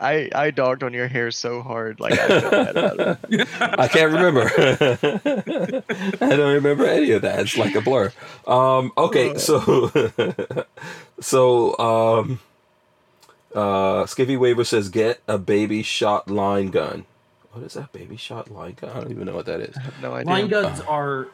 I 0.00 0.28
I 0.34 0.50
dogged 0.50 0.82
on 0.82 0.92
your 0.92 1.08
hair 1.08 1.30
so 1.30 1.62
hard. 1.62 2.00
Like 2.00 2.18
I 2.18 2.40
feel 2.40 2.50
bad 2.50 2.76
about 2.76 3.18
it. 3.30 3.48
I 3.60 3.88
can't 3.88 4.12
remember. 4.12 4.50
I 6.20 6.36
don't 6.36 6.54
remember 6.54 6.84
any 6.86 7.12
of 7.12 7.22
that. 7.22 7.40
It's 7.40 7.56
like 7.56 7.74
a 7.74 7.80
blur. 7.80 8.12
Um, 8.46 8.92
okay, 8.96 9.36
so 9.38 9.90
so 11.20 11.78
um, 11.78 12.40
uh, 13.54 14.06
Skippy 14.06 14.36
Waver 14.36 14.64
says 14.64 14.88
get 14.88 15.20
a 15.26 15.38
baby 15.38 15.82
shot 15.82 16.30
line 16.30 16.68
gun. 16.68 17.06
What 17.52 17.64
is 17.64 17.74
that 17.74 17.92
baby 17.92 18.16
shot 18.16 18.50
line 18.50 18.76
gun? 18.80 18.90
I 18.90 19.00
don't 19.00 19.10
even 19.10 19.24
know 19.26 19.34
what 19.34 19.46
that 19.46 19.60
is. 19.60 19.76
I 19.76 19.80
have 19.80 20.02
no 20.02 20.12
idea. 20.14 20.30
line 20.30 20.48
guns 20.48 20.80
are. 20.82 21.28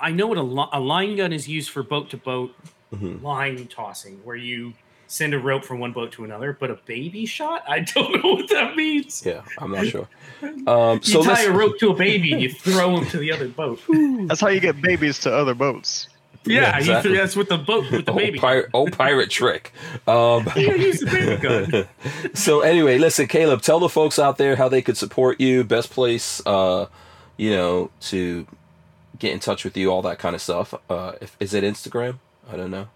I 0.00 0.10
know 0.10 0.26
what 0.26 0.38
a, 0.38 0.42
li- 0.42 0.68
a 0.72 0.80
line 0.80 1.14
gun 1.16 1.32
is 1.32 1.46
used 1.48 1.70
for 1.70 1.82
boat 1.84 2.10
to 2.10 2.16
boat 2.16 2.52
Mhm. 2.92 3.22
line 3.22 3.68
tossing, 3.68 4.20
where 4.24 4.36
you 4.36 4.74
send 5.12 5.34
a 5.34 5.38
rope 5.38 5.62
from 5.62 5.78
one 5.78 5.92
boat 5.92 6.10
to 6.12 6.24
another. 6.24 6.56
But 6.58 6.70
a 6.70 6.74
baby 6.86 7.26
shot, 7.26 7.62
I 7.68 7.80
don't 7.80 8.22
know 8.24 8.34
what 8.34 8.48
that 8.48 8.76
means. 8.76 9.22
Yeah, 9.26 9.42
I'm 9.58 9.70
not 9.72 9.86
sure. 9.86 10.08
Um, 10.66 10.96
You 10.96 11.02
so 11.04 11.22
tie 11.22 11.30
let's, 11.34 11.44
a 11.46 11.52
rope 11.52 11.78
to 11.78 11.90
a 11.90 11.94
baby 11.94 12.32
and 12.32 12.42
you 12.42 12.50
throw 12.50 12.96
him 12.96 13.06
to 13.10 13.18
the 13.18 13.30
other 13.30 13.46
boat. 13.48 13.80
That's 14.26 14.40
how 14.40 14.48
you 14.48 14.58
get 14.58 14.80
babies 14.82 15.20
to 15.20 15.32
other 15.32 15.54
boats. 15.54 16.08
Yeah, 16.44 16.60
Yeah, 16.62 16.72
you 16.74 16.78
exactly. 16.80 17.10
th- 17.12 17.20
that's 17.22 17.36
with 17.36 17.48
the 17.48 17.58
boat 17.58 17.88
with 17.92 18.06
the 18.06 18.10
old 18.10 18.18
baby. 18.20 18.38
pirate, 18.40 18.70
old 18.74 18.92
pirate 18.98 19.30
trick. 19.30 19.72
Um, 20.08 20.48
You 20.56 20.74
use 20.76 20.98
the 20.98 21.06
baby 21.06 21.36
gun. 21.40 21.88
so 22.34 22.62
anyway, 22.62 22.98
listen, 22.98 23.28
Caleb, 23.28 23.62
tell 23.62 23.78
the 23.78 23.88
folks 23.88 24.18
out 24.18 24.38
there 24.38 24.56
how 24.56 24.68
they 24.68 24.82
could 24.82 24.96
support 24.96 25.40
you. 25.40 25.62
Best 25.62 25.90
place, 25.90 26.42
uh, 26.44 26.86
you 27.36 27.50
know, 27.50 27.90
to 28.10 28.44
get 29.20 29.32
in 29.32 29.38
touch 29.38 29.62
with 29.62 29.76
you, 29.76 29.92
all 29.92 30.02
that 30.02 30.18
kind 30.18 30.34
of 30.34 30.40
stuff. 30.42 30.74
Uh, 30.90 31.12
if, 31.20 31.36
is 31.38 31.54
it 31.54 31.62
Instagram? 31.62 32.18
I 32.52 32.56
don't 32.56 32.72
know. 32.72 32.88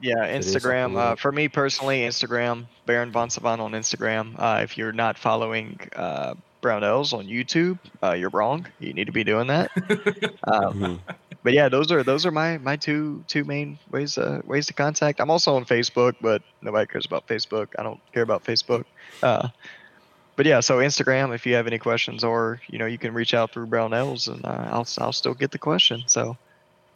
Yeah, 0.00 0.26
Instagram. 0.28 0.96
Uh, 0.96 1.16
for 1.16 1.32
me 1.32 1.48
personally, 1.48 2.00
Instagram, 2.00 2.66
Baron 2.86 3.10
Von 3.10 3.30
Savant 3.30 3.60
on 3.60 3.72
Instagram. 3.72 4.34
Uh, 4.38 4.60
if 4.62 4.76
you're 4.78 4.92
not 4.92 5.18
following 5.18 5.78
uh, 5.96 6.34
Brownells 6.62 7.12
on 7.12 7.26
YouTube, 7.26 7.78
uh, 8.02 8.12
you're 8.12 8.30
wrong. 8.30 8.66
You 8.78 8.92
need 8.92 9.06
to 9.06 9.12
be 9.12 9.24
doing 9.24 9.48
that. 9.48 9.70
um, 10.44 10.74
Mhm. 10.74 11.00
but 11.42 11.52
yeah, 11.52 11.68
those 11.68 11.90
are 11.90 12.02
those 12.04 12.24
are 12.26 12.30
my 12.30 12.58
my 12.58 12.76
two 12.76 13.24
two 13.28 13.44
main 13.44 13.78
ways 13.90 14.18
uh, 14.18 14.40
ways 14.44 14.66
to 14.66 14.72
contact. 14.72 15.20
I'm 15.20 15.30
also 15.30 15.54
on 15.56 15.64
Facebook, 15.64 16.14
but 16.20 16.42
nobody 16.62 16.86
cares 16.86 17.06
about 17.06 17.26
Facebook. 17.26 17.68
I 17.78 17.82
don't 17.82 18.00
care 18.12 18.22
about 18.22 18.44
Facebook. 18.44 18.84
Uh, 19.22 19.48
but 20.36 20.46
yeah, 20.46 20.60
so 20.60 20.78
Instagram. 20.78 21.34
If 21.34 21.46
you 21.46 21.54
have 21.54 21.66
any 21.66 21.78
questions, 21.78 22.22
or 22.24 22.60
you 22.68 22.78
know, 22.78 22.86
you 22.86 22.98
can 22.98 23.12
reach 23.14 23.34
out 23.34 23.52
through 23.52 23.66
Brownells, 23.66 24.28
and 24.28 24.44
uh, 24.44 24.68
I'll 24.70 24.86
I'll 24.98 25.12
still 25.12 25.34
get 25.34 25.50
the 25.50 25.58
question. 25.58 26.02
So 26.06 26.36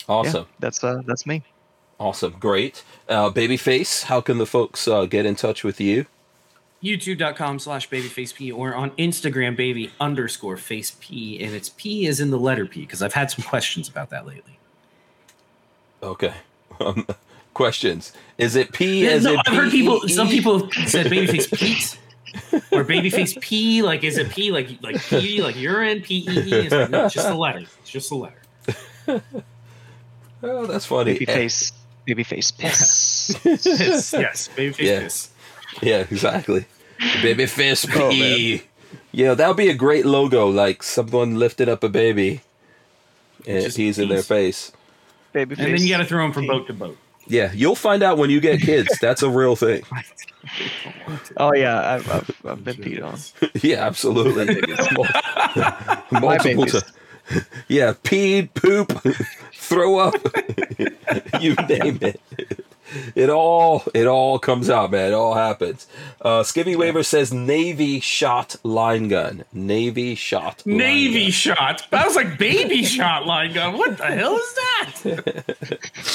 Awesome, 0.08 0.42
yeah, 0.42 0.54
that's 0.60 0.82
uh 0.84 1.02
that's 1.06 1.26
me. 1.26 1.42
Awesome, 2.02 2.34
great. 2.40 2.82
Uh, 3.08 3.30
Babyface, 3.30 4.04
how 4.04 4.20
can 4.20 4.38
the 4.38 4.46
folks 4.46 4.88
uh, 4.88 5.06
get 5.06 5.24
in 5.24 5.36
touch 5.36 5.62
with 5.62 5.80
you? 5.80 6.06
youtube.com 6.82 7.60
slash 7.60 7.88
babyfaceP 7.88 8.52
or 8.52 8.74
on 8.74 8.90
Instagram 8.92 9.56
baby 9.56 9.92
underscore 10.00 10.56
face 10.56 10.96
P 10.98 11.40
and 11.40 11.54
it's 11.54 11.68
P 11.68 12.06
is 12.06 12.18
in 12.18 12.30
the 12.30 12.38
letter 12.38 12.66
P 12.66 12.80
because 12.80 13.02
I've 13.02 13.12
had 13.12 13.30
some 13.30 13.44
questions 13.44 13.88
about 13.88 14.10
that 14.10 14.26
lately. 14.26 14.58
Okay. 16.02 16.34
Um, 16.80 17.06
questions? 17.54 18.12
Is 18.36 18.56
it 18.56 18.72
P? 18.72 19.04
Yeah, 19.04 19.12
as 19.12 19.22
no, 19.22 19.34
in 19.34 19.40
I've 19.46 19.54
heard 19.54 19.70
people 19.70 20.08
some 20.08 20.26
people 20.26 20.66
have 20.66 20.88
said 20.88 21.06
babyface 21.06 21.56
Pete 21.56 21.98
or 22.72 22.84
babyface 22.84 23.40
P 23.40 23.82
like 23.82 24.02
is 24.02 24.18
it 24.18 24.30
P 24.30 24.50
like 24.50 24.70
like 24.82 25.00
P 25.02 25.40
like 25.40 25.54
urine 25.54 26.02
P 26.02 26.26
E 26.28 26.32
E 26.32 26.52
it's 26.52 26.74
like 26.74 26.90
no, 26.90 27.04
it's 27.04 27.14
just 27.14 27.28
a 27.28 27.34
letter. 27.34 27.60
It's 27.60 27.90
just 27.90 28.10
a 28.10 28.16
letter. 28.16 28.42
Oh, 30.44 30.66
that's 30.66 30.86
funny. 30.86 31.12
Baby 31.18 31.48
face, 32.04 32.06
baby 32.06 32.22
face, 32.24 32.50
piss. 32.50 33.38
Piss, 33.42 34.12
yes, 34.12 34.48
babyface 34.56 34.78
Yeah. 34.78 35.00
piss. 35.00 35.28
Yeah, 35.80 35.98
exactly. 36.10 36.66
Baby 37.22 37.46
fist 37.46 37.86
Oh, 37.96 38.10
P. 38.10 38.62
yeah, 39.10 39.34
that 39.34 39.48
would 39.48 39.56
be 39.56 39.68
a 39.68 39.74
great 39.74 40.04
logo, 40.06 40.46
like 40.48 40.82
someone 40.82 41.36
lifted 41.38 41.68
up 41.68 41.82
a 41.82 41.88
baby 41.88 42.40
and 43.46 43.56
it 43.58 43.62
Just 43.62 43.76
pees 43.76 43.98
in 43.98 44.08
their 44.08 44.22
face. 44.22 44.70
baby 45.32 45.54
face. 45.56 45.64
And 45.64 45.74
then 45.74 45.82
you 45.82 45.88
got 45.88 45.98
to 45.98 46.04
throw 46.04 46.22
them 46.22 46.32
from 46.32 46.42
P. 46.42 46.48
boat 46.48 46.66
to 46.68 46.72
boat. 46.74 46.96
Yeah, 47.26 47.50
you'll 47.54 47.74
find 47.76 48.02
out 48.02 48.18
when 48.18 48.30
you 48.30 48.40
get 48.40 48.60
kids. 48.60 48.98
That's 49.00 49.22
a 49.22 49.30
real 49.30 49.56
thing. 49.56 49.82
Oh 51.36 51.54
yeah, 51.54 51.94
I've, 51.94 52.10
I've, 52.10 52.36
I've 52.44 52.64
been 52.64 52.76
peed 52.76 53.02
on. 53.02 53.18
Yeah, 53.62 53.86
absolutely. 53.86 54.60
Multiple 56.20 56.66
times. 56.66 56.84
Yeah, 57.68 57.94
peed, 58.02 58.52
poop, 58.54 58.92
throw 59.72 59.98
up. 59.98 60.14
you 61.40 61.54
name 61.68 61.98
it. 62.02 62.20
It 63.14 63.30
all 63.30 63.84
it 63.94 64.06
all 64.06 64.38
comes 64.38 64.68
out, 64.68 64.90
man. 64.90 65.12
It 65.12 65.14
all 65.14 65.32
happens. 65.34 65.86
Uh 66.20 66.42
Skippy 66.42 66.76
Waver 66.76 67.02
says 67.02 67.32
Navy 67.32 68.00
shot 68.00 68.56
line 68.64 69.08
gun. 69.08 69.44
Navy 69.52 70.14
shot. 70.14 70.62
line 70.66 70.76
Navy 70.76 71.22
gun. 71.24 71.30
shot. 71.30 71.86
That 71.90 72.04
was 72.06 72.16
like 72.16 72.36
baby 72.38 72.82
shot 72.84 73.26
line 73.26 73.54
gun. 73.54 73.78
What 73.78 73.96
the 73.96 74.04
hell 74.06 74.36
is 74.36 74.54
that? 74.54 76.12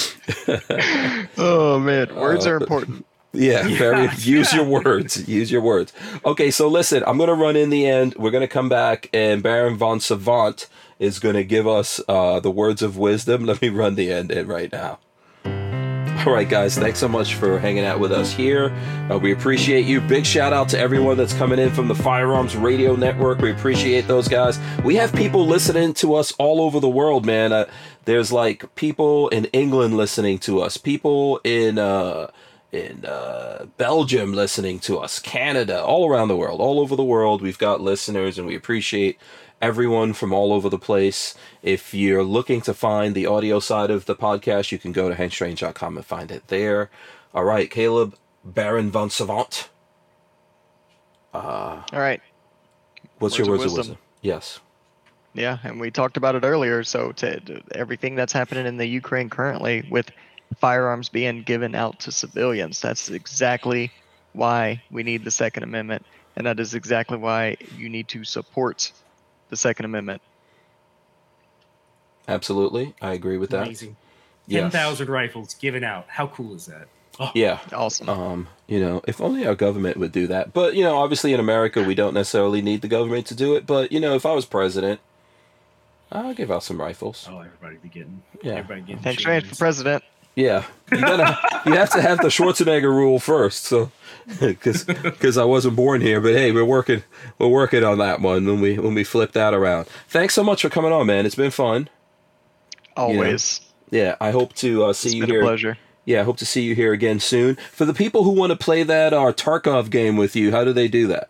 Oh 1.38 1.80
man, 1.80 2.14
words 2.16 2.46
Uh, 2.46 2.52
are 2.52 2.58
important. 2.58 3.06
Yeah, 3.34 3.68
Yeah, 3.68 3.78
very 3.78 4.04
use 4.20 4.52
yeah. 4.54 4.62
your 4.62 4.66
words. 4.66 5.28
Use 5.28 5.52
your 5.52 5.62
words. 5.62 5.94
Okay, 6.26 6.50
so 6.52 6.68
listen, 6.68 7.04
I'm 7.08 7.18
gonna 7.18 7.34
run 7.34 7.56
in 7.56 7.70
the 7.70 7.86
end. 7.88 8.16
We're 8.18 8.32
gonna 8.32 8.48
come 8.48 8.70
back 8.70 9.10
and 9.14 9.42
Baron 9.44 9.78
von 9.78 10.00
Savant 10.00 10.68
is 11.00 11.20
gonna 11.20 11.44
give 11.44 11.68
us 11.68 12.02
uh, 12.08 12.40
the 12.40 12.52
words 12.52 12.82
of 12.82 12.98
wisdom. 12.98 13.46
Let 13.46 13.62
me 13.62 13.70
run 13.70 13.96
the 13.96 14.12
end 14.12 14.32
in 14.32 14.48
right 14.48 14.72
now. 14.72 15.00
All 16.26 16.34
right, 16.34 16.50
guys, 16.50 16.78
thanks 16.78 17.00
so 17.00 17.08
much 17.08 17.36
for 17.36 17.58
hanging 17.58 17.86
out 17.86 18.02
with 18.02 18.12
us 18.12 18.34
here. 18.34 18.76
Uh, 19.10 19.18
we 19.18 19.32
appreciate 19.32 19.86
you. 19.86 20.02
Big 20.02 20.26
shout 20.26 20.52
out 20.52 20.68
to 20.70 20.78
everyone 20.78 21.16
that's 21.16 21.34
coming 21.34 21.58
in 21.58 21.70
from 21.70 21.88
the 21.88 21.96
Firearms 21.96 22.58
Radio 22.58 22.98
Network. 22.98 23.40
We 23.40 23.52
appreciate 23.52 24.08
those 24.08 24.28
guys. 24.28 24.60
We 24.84 24.96
have 24.96 25.14
people 25.14 25.48
listening 25.48 25.94
to 25.96 26.16
us 26.16 26.34
all 26.34 26.60
over 26.60 26.82
the 26.82 26.90
world, 26.90 27.26
man. 27.26 27.54
Uh, 27.54 27.66
there's 28.04 28.30
like 28.34 28.76
people 28.76 29.30
in 29.30 29.46
England 29.54 29.96
listening 29.96 30.38
to 30.40 30.60
us, 30.60 30.76
people 30.76 31.40
in 31.46 31.78
uh, 31.78 32.30
in 32.74 33.06
uh, 33.06 33.68
Belgium 33.78 34.34
listening 34.34 34.80
to 34.80 35.00
us, 35.00 35.20
Canada, 35.20 35.82
all 35.82 36.10
around 36.10 36.28
the 36.28 36.36
world, 36.36 36.60
all 36.60 36.82
over 36.82 36.98
the 36.98 37.04
world. 37.04 37.42
We've 37.42 37.58
got 37.58 37.80
listeners, 37.80 38.38
and 38.38 38.46
we 38.46 38.56
appreciate 38.56 39.18
everyone 39.62 40.14
from 40.14 40.34
all 40.34 40.54
over 40.54 40.70
the 40.70 40.80
place. 40.80 41.36
If 41.62 41.94
you're 41.94 42.24
looking 42.24 42.62
to 42.62 42.74
find 42.74 43.16
the 43.16 43.26
audio 43.26 43.60
side 43.60 43.90
of 43.92 44.06
the 44.06 44.16
podcast, 44.16 44.72
you 44.72 44.78
can 44.78 44.92
go 44.92 45.10
to 45.10 45.16
hankstrange.com 45.16 45.98
and 45.98 46.06
find 46.06 46.32
it 46.32 46.48
there. 46.48 46.90
All 47.34 47.44
right, 47.44 47.70
Caleb 47.70 48.16
Baron 48.44 48.92
von 48.92 49.10
Savant. 49.10 49.70
Uh, 51.34 51.84
All 51.92 52.00
right. 52.00 52.22
what's 53.20 53.38
your 53.38 53.48
Words 53.48 53.62
words 53.62 53.74
of 53.74 53.74
of 53.74 53.78
wisdom? 53.80 53.98
Yes. 54.22 54.60
Yeah, 55.34 55.60
and 55.64 55.80
we 55.80 55.92
talked 55.92 56.18
about 56.18 56.36
it 56.36 56.44
earlier. 56.44 56.84
So 56.84 57.12
to, 57.14 57.40
to 57.42 57.62
everything 57.76 58.16
that's 58.16 58.34
happening 58.34 58.66
in 58.66 58.78
the 58.78 58.88
Ukraine 58.88 59.30
currently 59.30 59.88
with 59.92 60.10
firearms 60.58 61.10
being 61.10 61.44
given 61.44 61.76
out 61.76 62.00
to 62.02 62.12
civilians, 62.12 62.82
that's 62.82 63.10
exactly 63.10 63.92
why 64.34 64.82
we 64.90 65.04
need 65.04 65.24
the 65.24 65.32
Second 65.32 65.64
Amendment, 65.64 66.06
and 66.36 66.48
that 66.48 66.60
is 66.60 66.74
exactly 66.74 67.18
why 67.18 67.58
you 67.78 67.90
need 67.90 68.08
to 68.10 68.24
support 68.24 68.92
the 69.50 69.56
Second 69.58 69.86
Amendment. 69.86 70.22
Absolutely. 72.28 72.94
I 73.02 73.14
agree 73.14 73.38
with 73.38 73.52
that. 73.52 73.64
Amazing. 73.64 73.96
Yes. 74.48 74.72
10,000 74.72 75.10
rifles 75.10 75.54
given 75.56 75.84
out. 75.84 76.06
How 76.08 76.28
cool 76.28 76.56
is 76.56 76.66
that? 76.68 76.88
Oh, 77.20 77.32
Yeah. 77.34 77.60
Awesome. 77.74 78.10
Um, 78.10 78.48
you 78.68 78.80
know, 78.80 79.02
if 79.08 79.20
only 79.22 79.46
our 79.48 79.56
government 79.56 79.98
would 79.98 80.12
do 80.12 80.28
that. 80.28 80.54
But, 80.54 80.76
you 80.76 80.84
know, 80.84 80.98
obviously 80.98 81.34
in 81.34 81.40
America, 81.40 81.84
we 81.84 81.96
don't 81.96 82.14
necessarily 82.14 82.62
need 82.62 82.82
the 82.82 82.88
government 82.88 83.26
to 83.28 83.36
do 83.36 83.56
it. 83.56 83.66
But, 83.66 83.92
you 83.92 84.00
know, 84.00 84.14
if 84.16 84.26
I 84.26 84.34
was 84.34 84.46
president, 84.46 85.00
I'll 86.12 86.34
give 86.34 86.52
out 86.52 86.64
some 86.64 86.80
rifles. 86.80 87.28
oh 87.30 87.40
everybody 87.40 87.78
be 87.78 87.90
getting. 87.90 88.22
Yeah. 88.42 88.54
Everybody 88.56 88.82
getting. 88.82 89.02
Thanks, 89.02 89.26
Rand, 89.26 89.46
for 89.48 89.56
president. 89.56 90.04
Yeah. 90.36 90.66
You 90.92 91.02
gotta, 91.02 91.38
you 91.66 91.74
have 91.74 91.90
to 91.92 92.02
have 92.02 92.20
the 92.20 92.28
Schwarzenegger 92.28 92.84
rule 92.94 93.20
first. 93.20 93.64
So, 93.64 93.92
because 94.40 95.38
I 95.38 95.46
wasn't 95.46 95.76
born 95.76 96.02
here, 96.02 96.20
but 96.20 96.34
hey, 96.34 96.52
we're 96.52 96.66
working 96.66 97.04
we're 97.40 97.48
working 97.48 97.84
on 97.84 97.98
that 98.00 98.20
one 98.20 98.46
when 98.46 98.60
we 98.60 98.78
when 98.78 98.94
we 98.94 99.04
flip 99.04 99.32
that 99.34 99.54
around. 99.54 99.88
Thanks 100.10 100.34
so 100.34 100.44
much 100.44 100.62
for 100.62 100.70
coming 100.70 100.92
on, 100.92 101.08
man. 101.08 101.26
It's 101.26 101.36
been 101.36 101.52
fun. 101.52 101.90
Always. 102.98 103.62
Yeah, 103.90 104.16
I 104.20 104.32
hope 104.32 104.54
to 104.56 104.86
uh, 104.86 104.94
see 104.94 105.10
It's 105.10 105.16
you 105.16 105.26
here. 105.26 105.42
pleasure. 105.44 105.78
Yeah, 106.04 106.22
I 106.22 106.24
hope 106.24 106.38
to 106.38 106.46
see 106.46 106.62
you 106.64 106.76
here 106.76 106.92
again 106.94 107.20
soon. 107.20 107.56
For 107.72 107.86
the 107.86 107.94
people 107.94 108.24
who 108.24 108.32
want 108.32 108.52
to 108.52 108.58
play 108.58 108.84
that 108.84 109.14
uh, 109.14 109.32
Tarkov 109.34 109.90
game 109.90 110.18
with 110.18 110.36
you, 110.36 110.52
how 110.52 110.64
do 110.64 110.74
they 110.74 110.88
do 110.88 111.08
that? 111.08 111.30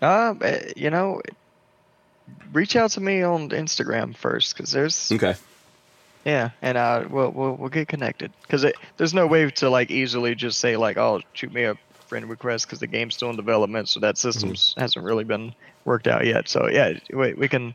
Um, 0.00 0.40
eh, 0.42 0.72
you 0.76 0.90
know, 0.90 1.20
reach 2.52 2.76
out 2.76 2.90
to 2.92 3.00
me 3.00 3.22
on 3.22 3.50
Instagram 3.50 4.16
first, 4.16 4.56
cause 4.56 4.70
there's 4.72 5.10
Okay. 5.12 5.34
Yeah, 6.28 6.50
and 6.60 6.76
uh, 6.76 7.06
we'll 7.08 7.30
we'll, 7.30 7.54
we'll 7.54 7.68
get 7.70 7.88
connected. 7.88 8.30
Cause 8.48 8.66
there's 8.98 9.14
no 9.14 9.26
way 9.26 9.50
to 9.50 9.70
like 9.70 9.90
easily 9.90 10.34
just 10.34 10.60
say 10.60 10.76
like, 10.76 10.98
oh, 10.98 11.22
shoot 11.32 11.52
me 11.52 11.64
a 11.64 11.74
friend 12.06 12.28
request, 12.28 12.68
cause 12.68 12.80
the 12.80 12.86
game's 12.86 13.14
still 13.14 13.30
in 13.30 13.36
development, 13.36 13.88
so 13.88 13.98
that 14.00 14.18
systems 14.18 14.74
hasn't 14.76 15.04
really 15.06 15.24
been 15.24 15.54
worked 15.86 16.06
out 16.06 16.26
yet. 16.26 16.46
So 16.46 16.68
yeah, 16.68 16.98
we 17.14 17.32
we 17.32 17.48
can, 17.48 17.74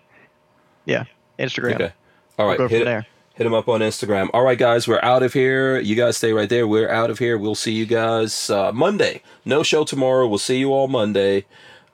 yeah, 0.85 1.05
Instagram. 1.39 1.75
Okay. 1.75 1.93
All 2.37 2.47
We'll 2.47 2.57
go 2.57 2.67
hit 2.67 2.79
from 2.81 2.85
there. 2.85 3.07
Hit 3.33 3.47
him 3.47 3.55
up 3.55 3.67
on 3.67 3.79
Instagram. 3.79 4.29
All 4.33 4.43
right, 4.43 4.57
guys, 4.59 4.87
we're 4.87 5.01
out 5.01 5.23
of 5.23 5.33
here. 5.33 5.79
You 5.79 5.95
guys 5.95 6.17
stay 6.17 6.31
right 6.31 6.47
there. 6.47 6.67
We're 6.67 6.91
out 6.91 7.09
of 7.09 7.17
here. 7.17 7.39
We'll 7.39 7.55
see 7.55 7.71
you 7.71 7.87
guys 7.87 8.51
uh, 8.51 8.71
Monday. 8.71 9.23
No 9.43 9.63
show 9.63 9.83
tomorrow. 9.83 10.27
We'll 10.27 10.37
see 10.37 10.59
you 10.59 10.71
all 10.71 10.87
Monday. 10.87 11.45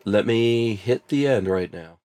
Let 0.04 0.26
me 0.26 0.76
hit 0.76 1.08
the 1.08 1.26
end 1.26 1.48
right 1.48 1.72
now. 1.72 1.96